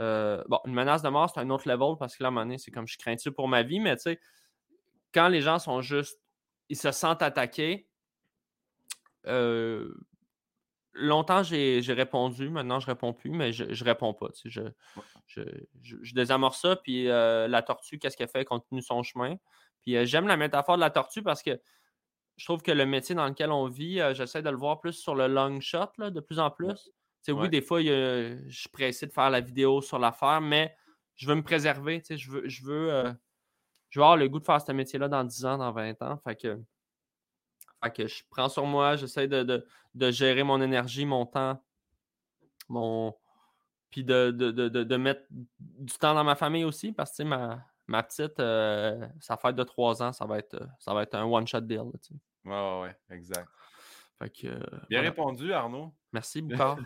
Euh, 0.00 0.42
bon, 0.48 0.58
une 0.66 0.74
menace 0.74 1.02
de 1.02 1.08
mort, 1.08 1.30
c'est 1.32 1.40
un 1.40 1.50
autre 1.50 1.68
level 1.68 1.96
parce 1.98 2.16
que 2.16 2.22
là, 2.22 2.26
à 2.26 2.30
un 2.30 2.32
moment 2.32 2.44
donné, 2.44 2.58
c'est 2.58 2.70
comme 2.70 2.88
je 2.88 2.98
crains 2.98 3.16
ça 3.16 3.30
pour 3.30 3.48
ma 3.48 3.62
vie, 3.62 3.80
mais 3.80 3.96
tu 3.96 4.02
sais, 4.02 4.20
quand 5.14 5.28
les 5.28 5.40
gens 5.40 5.58
sont 5.58 5.80
juste, 5.80 6.20
ils 6.68 6.76
se 6.76 6.90
sentent 6.90 7.22
attaqués, 7.22 7.88
euh, 9.26 9.94
longtemps, 10.98 11.42
j'ai 11.42 11.80
répondu. 11.88 12.48
Maintenant, 12.48 12.80
je 12.80 12.86
réponds 12.86 13.12
plus, 13.12 13.30
mais 13.30 13.52
je, 13.52 13.64
ne 13.64 13.84
réponds 13.84 14.14
pas. 14.14 14.28
je, 14.44 14.60
je, 15.26 16.14
désamorce 16.14 16.60
ça. 16.60 16.76
Puis 16.76 17.08
euh, 17.08 17.48
la 17.48 17.62
tortue, 17.62 17.98
qu'est-ce 17.98 18.16
qu'elle 18.16 18.28
fait? 18.28 18.40
Elle 18.40 18.44
continue 18.46 18.82
son 18.82 19.02
chemin. 19.02 19.36
Puis 19.82 20.04
j'aime 20.06 20.26
la 20.26 20.36
métaphore 20.36 20.76
de 20.76 20.80
la 20.80 20.90
tortue 20.90 21.22
parce 21.22 21.42
que 21.42 21.60
je 22.36 22.44
trouve 22.44 22.62
que 22.62 22.72
le 22.72 22.84
métier 22.84 23.14
dans 23.14 23.26
lequel 23.26 23.50
on 23.50 23.66
vit, 23.66 24.00
j'essaie 24.14 24.42
de 24.42 24.50
le 24.50 24.56
voir 24.56 24.80
plus 24.80 24.92
sur 24.92 25.14
le 25.14 25.26
long 25.26 25.60
shot, 25.60 25.88
là, 25.98 26.10
de 26.10 26.20
plus 26.20 26.38
en 26.38 26.50
plus. 26.50 26.90
Oui, 27.28 27.48
des 27.48 27.62
fois, 27.62 27.82
je 27.82 28.36
suis 28.50 28.68
pressé 28.68 29.06
de 29.06 29.12
faire 29.12 29.30
la 29.30 29.40
vidéo 29.40 29.80
sur 29.80 29.98
l'affaire, 29.98 30.40
mais 30.40 30.76
je 31.16 31.26
veux 31.26 31.34
me 31.34 31.42
préserver. 31.42 32.02
Je 32.08 32.30
veux, 32.30 32.48
je, 32.48 32.64
veux, 32.64 32.92
euh, 32.92 33.12
je 33.90 33.98
veux 33.98 34.04
avoir 34.04 34.16
le 34.16 34.28
goût 34.28 34.38
de 34.38 34.44
faire 34.44 34.60
ce 34.60 34.72
métier-là 34.72 35.08
dans 35.08 35.24
10 35.24 35.44
ans, 35.46 35.58
dans 35.58 35.72
20 35.72 36.00
ans. 36.02 36.18
Fait 36.24 36.36
que, 36.36 36.60
que 37.90 38.06
je 38.06 38.22
prends 38.30 38.48
sur 38.48 38.66
moi, 38.66 38.96
j'essaie 38.96 39.28
de, 39.28 39.66
gérer 40.10 40.42
mon 40.42 40.60
énergie, 40.60 41.06
mon 41.06 41.26
temps, 41.26 41.62
mon. 42.68 43.14
Puis 43.90 44.04
de, 44.04 44.96
mettre 44.96 45.22
du 45.30 45.92
temps 45.94 46.14
dans 46.14 46.24
ma 46.24 46.34
famille 46.34 46.64
aussi, 46.64 46.92
parce 46.92 47.16
que 47.16 47.22
ma, 47.22 47.64
ma 47.86 48.02
petite, 48.02 48.38
euh, 48.40 49.06
sa 49.20 49.36
fête 49.36 49.56
de 49.56 49.62
3 49.62 50.02
ans, 50.02 50.12
ça 50.12 50.26
va 50.26 50.38
être, 50.38 50.68
ça 50.78 50.92
va 50.92 51.02
être 51.02 51.14
un 51.14 51.24
one-shot 51.24 51.62
deal. 51.62 51.80
Oui, 51.80 52.52
ouais, 52.52 52.80
ouais, 52.82 52.96
exact. 53.10 53.48
Euh, 54.44 54.60
Bien 54.88 55.02
répondu, 55.02 55.52
Arnaud. 55.52 55.92
Merci 56.12 56.42
beaucoup. 56.42 56.80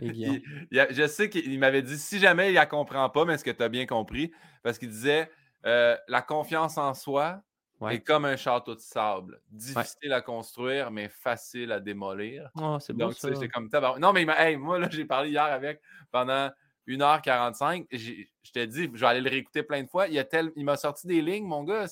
je 0.00 1.06
sais 1.08 1.30
qu'il 1.30 1.58
m'avait 1.58 1.82
dit 1.82 1.98
si 1.98 2.18
jamais 2.18 2.52
il 2.52 2.58
ne 2.58 2.64
comprend 2.64 3.08
pas, 3.08 3.24
mais 3.24 3.34
est-ce 3.34 3.44
que 3.44 3.50
tu 3.50 3.62
as 3.62 3.68
bien 3.68 3.86
compris? 3.86 4.32
Parce 4.62 4.78
qu'il 4.78 4.90
disait 4.90 5.30
euh, 5.66 5.96
la 6.08 6.22
confiance 6.22 6.78
en 6.78 6.94
soi 6.94 7.42
est 7.88 8.00
comme 8.00 8.24
un 8.24 8.36
château 8.36 8.74
de 8.74 8.80
sable. 8.80 9.40
Difficile 9.50 10.12
à 10.12 10.20
construire, 10.20 10.90
mais 10.90 11.08
facile 11.08 11.72
à 11.72 11.80
démolir. 11.80 12.50
Oh, 12.56 12.78
c'est 12.80 12.92
bon. 12.92 13.10
ça. 13.10 13.28
comme 13.48 13.70
Non, 13.98 14.12
mais 14.12 14.24
moi, 14.56 14.78
là, 14.78 14.88
j'ai 14.90 15.04
parlé 15.04 15.30
hier 15.30 15.44
avec 15.44 15.80
pendant 16.10 16.50
1h45. 16.86 17.86
Je 17.92 18.52
t'ai 18.52 18.66
dit, 18.66 18.90
je 18.92 19.00
vais 19.00 19.06
aller 19.06 19.20
le 19.20 19.30
réécouter 19.30 19.62
plein 19.62 19.82
de 19.82 19.88
fois. 19.88 20.08
Il, 20.08 20.24
il 20.56 20.64
m'a 20.64 20.76
sorti 20.76 21.06
des 21.06 21.22
lignes, 21.22 21.46
mon 21.46 21.64
gars 21.64 21.86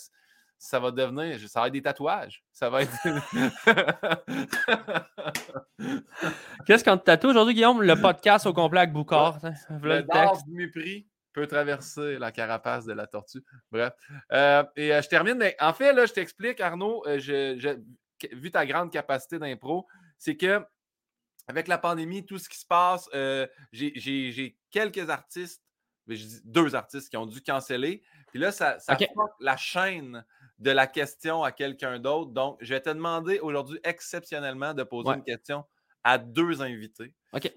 ça 0.58 0.80
va 0.80 0.90
devenir, 0.90 1.38
ça 1.48 1.60
va 1.60 1.68
être 1.68 1.72
des 1.72 1.82
tatouages. 1.82 2.42
Ça 2.52 2.68
va 2.68 2.82
être. 2.82 2.92
Qu'est-ce 6.66 6.82
qu'on 6.84 6.98
te 6.98 7.04
tatoue 7.04 7.28
aujourd'hui, 7.28 7.54
Guillaume? 7.54 7.80
Le 7.82 7.94
podcast 8.00 8.44
au 8.46 8.52
complet 8.52 8.80
avec 8.80 8.92
Boucard. 8.92 9.38
Le, 9.82 10.00
le 10.00 10.44
du 10.44 10.52
mépris 10.52 11.06
peut 11.32 11.46
traverser 11.46 12.18
la 12.18 12.32
carapace 12.32 12.84
de 12.84 12.92
la 12.92 13.06
tortue. 13.06 13.44
Bref. 13.70 13.92
Euh, 14.32 14.64
et 14.76 14.92
euh, 14.92 15.02
je 15.02 15.08
termine. 15.08 15.36
Mais 15.36 15.56
en 15.60 15.72
fait, 15.72 15.92
là, 15.92 16.06
je 16.06 16.12
t'explique, 16.12 16.60
Arnaud, 16.60 17.04
euh, 17.06 17.76
vu 18.32 18.50
ta 18.50 18.66
grande 18.66 18.90
capacité 18.90 19.38
d'impro, 19.38 19.86
c'est 20.18 20.36
que 20.36 20.64
avec 21.46 21.68
la 21.68 21.78
pandémie, 21.78 22.26
tout 22.26 22.38
ce 22.38 22.48
qui 22.48 22.58
se 22.58 22.66
passe, 22.66 23.08
j'ai 23.72 24.58
quelques 24.70 25.08
artistes, 25.08 25.62
deux 26.44 26.74
artistes 26.74 27.08
qui 27.08 27.16
ont 27.16 27.26
dû 27.26 27.40
canceller. 27.40 28.02
Puis 28.30 28.38
là, 28.38 28.52
ça, 28.52 28.78
ça 28.78 28.98
la 29.40 29.56
chaîne 29.56 30.24
de 30.58 30.70
la 30.70 30.86
question 30.86 31.44
à 31.44 31.52
quelqu'un 31.52 31.98
d'autre. 32.00 32.32
Donc, 32.32 32.58
je 32.60 32.74
vais 32.74 32.80
te 32.80 32.90
demander 32.90 33.38
aujourd'hui 33.38 33.80
exceptionnellement 33.84 34.74
de 34.74 34.82
poser 34.82 35.10
une 35.10 35.22
question 35.22 35.64
à 36.04 36.18
deux 36.18 36.60
invités. 36.60 37.14
OK. 37.32 37.50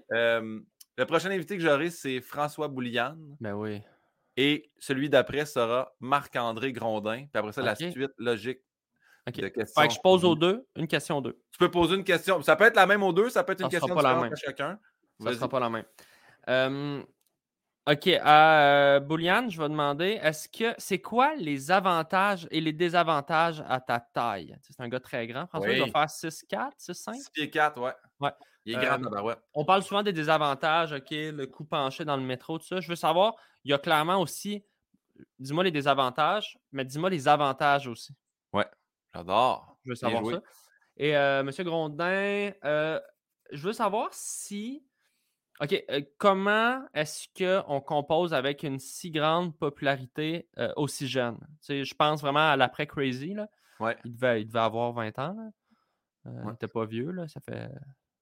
Le 0.97 1.05
prochain 1.05 1.31
invité 1.31 1.57
que 1.57 1.63
j'aurai, 1.63 1.89
c'est 1.89 2.21
François 2.21 2.67
Bouliane. 2.67 3.37
Ben 3.39 3.53
oui. 3.53 3.81
Et 4.37 4.71
celui 4.79 5.09
d'après 5.09 5.45
sera 5.45 5.93
Marc-André 5.99 6.71
Grondin. 6.71 7.25
Puis 7.25 7.29
après 7.33 7.51
ça, 7.51 7.61
la 7.61 7.75
suite 7.75 7.97
logique 8.17 8.61
de 9.27 9.47
questions. 9.49 9.81
Fait 9.81 9.87
que 9.87 9.93
je 9.93 9.99
pose 9.99 10.25
aux 10.25 10.35
deux 10.35 10.65
une 10.75 10.87
question 10.87 11.17
aux 11.17 11.21
deux. 11.21 11.39
Tu 11.51 11.57
peux 11.59 11.71
poser 11.71 11.95
une 11.95 12.03
question. 12.03 12.41
Ça 12.41 12.55
peut 12.55 12.65
être 12.65 12.75
la 12.75 12.87
même 12.87 13.03
aux 13.03 13.13
deux, 13.13 13.29
ça 13.29 13.43
peut 13.43 13.53
être 13.53 13.61
une 13.61 13.69
question 13.69 13.95
différente 13.95 14.31
à 14.31 14.35
chacun. 14.35 14.79
Ça 15.19 15.29
ne 15.29 15.35
sera 15.35 15.49
pas 15.49 15.59
la 15.59 15.69
même. 15.69 17.05
OK. 17.89 18.07
Euh, 18.07 18.99
Bouliane, 18.99 19.49
je 19.49 19.59
vais 19.59 19.67
demander 19.67 20.19
est-ce 20.21 20.47
que 20.47 20.75
c'est 20.77 21.01
quoi 21.01 21.35
les 21.35 21.71
avantages 21.71 22.47
et 22.51 22.61
les 22.61 22.73
désavantages 22.73 23.63
à 23.67 23.79
ta 23.79 23.99
taille? 23.99 24.55
C'est 24.61 24.79
un 24.79 24.87
gars 24.87 24.99
très 24.99 25.25
grand. 25.25 25.47
François, 25.47 25.71
il 25.71 25.79
doit 25.79 25.87
faire 25.87 26.05
6'4, 26.05 26.77
6'5? 26.77 27.13
6 27.15 27.29
pieds 27.31 27.49
4, 27.49 27.81
ouais. 27.81 27.93
Ouais. 28.19 28.31
Il 28.65 28.75
est 28.75 28.85
grand, 28.85 29.03
euh, 29.03 29.21
ouais. 29.21 29.35
On 29.53 29.65
parle 29.65 29.83
souvent 29.83 30.03
des 30.03 30.13
désavantages, 30.13 30.91
OK, 30.93 31.09
le 31.11 31.45
coup 31.45 31.65
penché 31.65 32.05
dans 32.05 32.17
le 32.17 32.23
métro, 32.23 32.59
tout 32.59 32.65
ça. 32.65 32.79
Je 32.79 32.87
veux 32.87 32.95
savoir, 32.95 33.35
il 33.63 33.71
y 33.71 33.73
a 33.73 33.79
clairement 33.79 34.21
aussi, 34.21 34.63
dis-moi 35.39 35.63
les 35.63 35.71
désavantages, 35.71 36.59
mais 36.71 36.85
dis-moi 36.85 37.09
les 37.09 37.27
avantages 37.27 37.87
aussi. 37.87 38.13
Ouais, 38.53 38.67
j'adore. 39.13 39.77
Je 39.83 39.91
veux 39.91 39.95
savoir 39.95 40.25
ça. 40.25 40.41
Et 40.97 41.17
euh, 41.17 41.39
M. 41.39 41.51
Grondin, 41.65 42.51
euh, 42.63 42.99
je 43.51 43.67
veux 43.67 43.73
savoir 43.73 44.09
si 44.11 44.85
OK. 45.61 45.83
Euh, 45.91 46.01
comment 46.17 46.83
est-ce 46.93 47.27
qu'on 47.37 47.81
compose 47.81 48.33
avec 48.33 48.63
une 48.63 48.79
si 48.79 49.11
grande 49.11 49.55
popularité 49.55 50.49
euh, 50.57 50.73
aussi 50.75 51.07
jeune? 51.07 51.37
je 51.67 51.93
pense 51.93 52.21
vraiment 52.21 52.51
à 52.51 52.55
l'après 52.55 52.87
Crazy. 52.87 53.35
Là. 53.35 53.47
Ouais. 53.79 53.95
Il, 54.03 54.13
devait, 54.13 54.41
il 54.41 54.47
devait 54.47 54.59
avoir 54.59 54.91
20 54.93 55.19
ans. 55.19 55.53
Euh, 56.25 56.31
il 56.43 56.49
n'était 56.49 56.67
pas 56.67 56.85
vieux. 56.85 57.11
Là. 57.11 57.27
Ça 57.27 57.39
fait. 57.41 57.69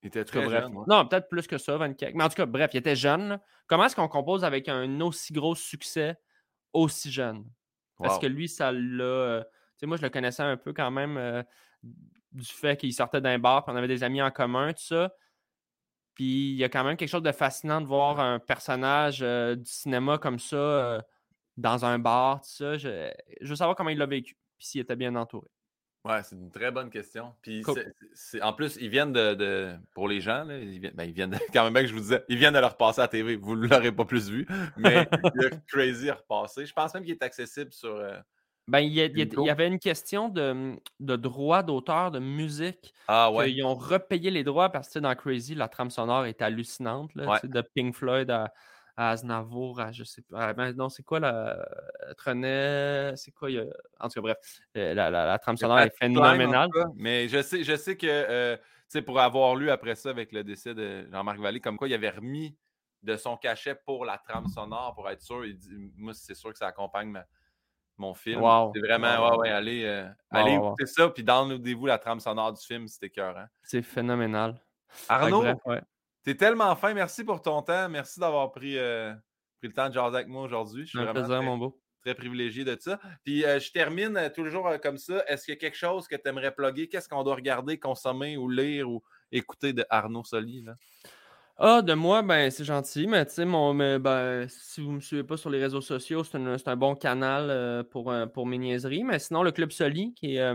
Il 0.02 0.08
était 0.08 0.24
très 0.24 0.50
jeune. 0.50 0.74
Non, 0.88 1.06
peut-être 1.06 1.28
plus 1.28 1.46
que 1.46 1.58
ça, 1.58 1.76
24. 1.78 2.14
Mais 2.16 2.24
en 2.24 2.30
tout 2.30 2.36
cas, 2.36 2.46
bref, 2.46 2.72
il 2.74 2.78
était 2.78 2.96
jeune. 2.96 3.40
Comment 3.68 3.86
est-ce 3.86 3.96
qu'on 3.96 4.08
compose 4.08 4.44
avec 4.46 4.70
un 4.70 5.02
aussi 5.02 5.34
gros 5.34 5.56
succès 5.56 6.18
aussi 6.74 7.12
jeune? 7.12 7.46
Parce 7.98 8.18
que 8.18 8.28
lui, 8.28 8.48
ça 8.48 8.72
l'a. 8.72 9.44
moi, 9.84 9.98
je 9.98 10.02
le 10.02 10.10
connaissais 10.10 10.44
un 10.44 10.56
peu 10.56 10.72
quand 10.72 10.90
même 10.90 11.44
du 12.32 12.46
fait 12.46 12.78
qu'il 12.78 12.94
sortait 12.94 13.22
d'un 13.22 13.40
bar, 13.40 13.64
puis 13.64 13.74
on 13.74 13.78
avait 13.78 13.88
des 13.88 14.04
amis 14.04 14.22
en 14.22 14.32
commun, 14.32 14.74
tout 14.74 14.84
ça. 14.84 15.12
Puis 16.14 16.52
il 16.52 16.56
y 16.56 16.64
a 16.64 16.70
quand 16.70 16.84
même 16.84 16.98
quelque 16.98 17.10
chose 17.10 17.24
de 17.24 17.32
fascinant 17.32 17.82
de 17.82 17.86
voir 17.86 18.20
un 18.20 18.40
personnage 18.40 19.20
euh, 19.22 19.56
du 19.56 19.72
cinéma 19.72 20.18
comme 20.18 20.40
ça 20.40 20.58
euh, 20.58 21.02
dans 21.58 21.86
un 21.86 21.98
bar, 21.98 22.42
tout 22.42 22.50
ça. 22.50 22.78
Je, 22.78 23.12
veux 23.42 23.56
savoir 23.56 23.76
comment 23.76 23.90
il 23.90 23.98
l'a 23.98 24.06
vécu, 24.06 24.36
puis 24.58 24.68
s'il 24.68 24.82
était 24.82 24.96
bien 24.96 25.16
entouré. 25.16 25.48
Ouais, 26.06 26.24
c'est 26.24 26.36
une 26.36 26.50
très 26.50 26.72
bonne 26.72 26.90
question. 26.90 27.34
Puis 27.42 27.64
en 28.42 28.54
plus, 28.54 28.78
ils 28.80 28.90
viennent 28.90 29.12
de, 29.12 29.76
pour 29.94 30.08
les 30.08 30.22
gens, 30.22 30.48
ils, 30.50 30.80
viennent, 30.80 30.94
ben, 30.94 31.04
ils 31.04 31.14
viennent 31.14 31.38
quand 31.54 31.64
même 31.66 31.74
bien 31.74 31.82
que 31.84 31.90
je 31.90 31.94
vous 31.94 32.00
disais, 32.00 32.24
ils 32.30 32.38
viennent 32.38 32.54
de 32.54 32.60
le 32.60 32.66
repasser 32.66 33.02
à 33.02 33.04
la 33.04 33.08
TV. 33.10 33.36
Vous 33.36 33.56
ne 33.56 33.68
l'aurez 33.68 33.92
pas 33.92 34.06
plus 34.06 34.30
vu, 34.30 34.48
mais 34.78 34.96
a 34.98 35.06
Crazy 35.68 36.10
à 36.10 36.16
repasser. 36.16 36.66
Je 36.66 36.74
pense 36.74 36.94
même 36.94 37.04
qu'il 37.04 37.14
est 37.14 37.24
accessible 37.24 37.74
sur, 37.74 37.96
euh, 37.96 38.18
ben, 38.70 38.80
il, 38.80 38.94
y 38.94 39.50
avait 39.50 39.68
une 39.68 39.80
question 39.80 40.30
de, 40.30 40.54
mmh, 40.54 40.80
de 41.00 41.16
droit 41.16 41.64
d'auteur 41.64 42.12
de 42.12 42.20
musique. 42.20 42.94
Ah 43.08 43.32
ouais. 43.32 43.52
Ils 43.52 43.64
ont 43.64 43.74
repayé 43.74 44.30
les 44.30 44.44
droits 44.44 44.70
parce 44.70 44.90
que 44.90 45.00
dans 45.00 45.16
Crazy, 45.16 45.56
la 45.56 45.68
trame 45.68 45.90
sonore 45.90 46.26
est 46.26 46.42
hallucinante. 46.42 47.10
Là, 47.16 47.40
De 47.44 47.62
Pink 47.62 47.96
Floyd 47.96 48.30
à, 48.30 48.54
à 49.00 49.12
Aznavour, 49.12 49.80
à 49.80 49.94
je 49.94 50.04
sais 50.04 50.22
pas. 50.22 50.54
Ben, 50.54 50.74
non, 50.74 50.90
c'est 50.90 51.04
quoi 51.04 51.22
la. 51.22 51.66
Trenet. 52.18 53.16
C'est 53.16 53.32
quoi. 53.32 53.48
En 53.98 54.10
tout 54.10 54.16
cas, 54.16 54.22
bref. 54.22 54.38
Euh, 54.76 54.94
la, 54.94 55.10
la, 55.10 55.40
trame 55.40 55.56
sonore 55.56 55.80
est 55.80 55.98
phénoménale. 55.98 56.70
mais 56.96 57.30
je 57.30 57.42
sais, 57.42 57.64
je 57.64 57.78
sais 57.78 57.96
que. 57.96 58.08
Euh, 58.08 58.58
pour 59.06 59.22
avoir 59.22 59.56
lu 59.56 59.70
après 59.70 59.96
ça 59.96 60.10
avec 60.10 60.34
le 60.34 60.44
décès 60.44 60.74
de 60.74 61.08
Jean-Marc 61.12 61.40
Vallée, 61.40 61.62
comme 61.62 61.78
quoi 61.78 61.88
il 61.88 61.94
avait 61.94 62.10
remis 62.10 62.58
de 63.02 63.16
son 63.16 63.38
cachet 63.38 63.76
pour 63.86 64.04
la 64.04 64.18
trame 64.18 64.48
sonore 64.48 64.94
pour 64.96 65.10
être 65.10 65.22
sûr. 65.22 65.46
Il 65.46 65.58
dit, 65.58 65.94
moi, 65.96 66.14
c'est 66.14 66.36
sûr 66.36 66.52
que 66.52 66.58
ça 66.58 66.68
accompagne 66.68 67.08
ma, 67.08 67.24
mon 67.98 68.14
film. 68.14 68.42
C'est 68.74 68.82
vraiment, 68.82 69.30
ouais, 69.30 69.38
ouais, 69.38 69.50
allez, 69.50 69.86
euh, 69.86 70.10
allez 70.30 70.56
écouter 70.56 70.88
ça, 70.88 71.08
puis 71.08 71.24
downloadez-vous 71.24 71.86
la 71.86 72.00
trame 72.00 72.20
sonore 72.20 72.52
du 72.52 72.66
film, 72.66 72.88
c'était 72.88 73.06
écœurant. 73.06 73.46
C'est 73.64 73.84
phénoménal. 73.84 74.60
Arnaud, 75.08 75.46
T'es 76.24 76.36
tellement 76.36 76.76
fin. 76.76 76.94
Merci 76.94 77.24
pour 77.24 77.42
ton 77.42 77.62
temps. 77.62 77.90
Merci 77.90 78.20
d'avoir 78.20 78.52
pris, 78.52 78.78
euh, 78.78 79.14
pris 79.60 79.68
le 79.70 79.74
temps 79.74 79.88
de 79.90 79.94
jaser 79.94 80.16
avec 80.18 80.28
moi 80.28 80.44
aujourd'hui. 80.44 80.84
Je 80.84 80.90
suis 80.90 81.00
Un 81.00 81.04
vraiment 81.04 81.14
plaisir, 81.22 81.36
très, 81.38 81.46
mon 81.46 81.58
beau. 81.58 81.82
très 82.02 82.14
privilégié 82.14 82.64
de 82.66 82.78
ça. 82.80 83.00
Puis 83.24 83.46
euh, 83.46 83.60
je 83.60 83.72
termine 83.72 84.18
euh, 84.18 84.30
toujours 84.30 84.70
comme 84.84 84.98
ça. 84.98 85.24
Est-ce 85.28 85.46
qu'il 85.46 85.54
y 85.54 85.58
a 85.58 85.60
quelque 85.60 85.78
chose 85.78 86.08
que 86.08 86.16
tu 86.16 86.28
aimerais 86.30 86.54
plugger? 86.54 86.88
Qu'est-ce 86.90 87.08
qu'on 87.10 87.24
doit 87.24 87.36
regarder, 87.36 87.80
consommer 87.80 88.38
ou 88.38 88.50
lire 88.50 88.90
ou 88.90 89.02
écouter 89.32 89.74
de 89.74 89.86
Arnaud 89.90 90.24
Soli? 90.24 90.64
Là? 90.64 90.76
Ah, 91.62 91.82
de 91.82 91.94
moi, 91.94 92.22
ben 92.22 92.50
c'est 92.52 92.64
gentil, 92.64 93.06
mais 93.06 93.26
tu 93.26 93.34
sais, 93.34 93.44
mon, 93.44 93.74
mais, 93.74 94.00
ben, 94.00 94.48
si 94.48 94.80
vous 94.80 94.92
ne 94.92 94.96
me 94.96 95.02
suivez 95.02 95.26
pas 95.26 95.36
sur 95.36 95.50
les 95.50 95.60
réseaux 95.60 95.82
sociaux, 95.82 96.24
c'est 96.24 96.38
un, 96.38 96.56
un 96.66 96.76
bon 96.78 96.96
canal 96.96 97.84
pour, 97.90 98.14
pour 98.34 98.46
mes 98.48 98.58
niaiseries. 98.58 99.04
Mais 99.04 99.20
sinon, 99.20 99.44
le 99.44 99.52
Club 99.52 99.72
Soli, 99.72 100.14
qui 100.14 100.38
est 100.38 100.54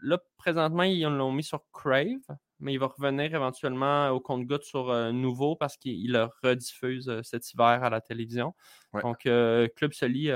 là, 0.00 0.18
présentement, 0.38 0.82
ils 0.84 1.02
l'ont 1.02 1.30
mis 1.30 1.42
sur 1.42 1.60
Crave, 1.74 2.20
mais 2.64 2.72
il 2.72 2.78
va 2.78 2.86
revenir 2.86 3.34
éventuellement 3.34 4.08
au 4.08 4.18
compte-goutte 4.20 4.64
sur 4.64 4.90
euh, 4.90 5.12
Nouveau 5.12 5.54
parce 5.54 5.76
qu'il 5.76 6.12
le 6.12 6.26
rediffuse 6.42 7.08
euh, 7.08 7.20
cet 7.22 7.52
hiver 7.52 7.84
à 7.84 7.90
la 7.90 8.00
télévision. 8.00 8.54
Ouais. 8.92 9.02
Donc, 9.02 9.26
euh, 9.26 9.68
Club 9.76 9.92
Soli, 9.92 10.20
il 10.20 10.24
y, 10.26 10.30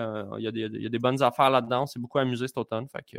a 0.46 0.52
des- 0.52 0.60
il 0.60 0.82
y 0.82 0.86
a 0.86 0.90
des 0.90 0.98
bonnes 0.98 1.22
affaires 1.22 1.50
là-dedans. 1.50 1.86
C'est 1.86 1.98
beaucoup 1.98 2.18
amusé 2.18 2.46
cet 2.46 2.58
automne. 2.58 2.86
Fait 2.88 3.02
que, 3.02 3.18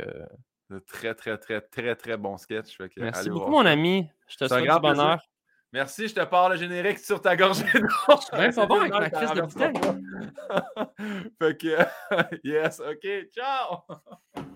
De 0.70 0.78
très, 0.78 1.14
très, 1.14 1.36
très, 1.36 1.60
très, 1.60 1.96
très 1.96 2.16
bon 2.16 2.36
sketch. 2.38 2.76
Fait 2.76 2.88
que, 2.88 3.00
merci 3.00 3.28
beaucoup, 3.28 3.50
mon 3.50 3.66
ami. 3.66 4.08
Je 4.28 4.36
te 4.36 4.46
souhaite 4.46 4.64
grand 4.64 4.76
du 4.76 4.82
bonheur. 4.82 5.16
plaisir. 5.16 5.26
Merci, 5.72 6.08
je 6.08 6.14
te 6.14 6.24
parle 6.24 6.52
le 6.52 6.58
générique 6.58 6.98
sur 6.98 7.20
ta 7.20 7.36
gorgée 7.36 7.64
d'eau. 7.74 7.86
Je 8.08 8.50
suis 8.52 8.66
bon 8.66 8.80
avec 8.80 8.92
ma 8.92 9.10
crise 9.10 9.32
de 9.32 9.40
bouteille. 9.42 9.74
fait 11.38 11.56
que, 11.58 11.76
yes, 12.44 12.80
ok, 12.80 13.28
ciao! 13.32 14.46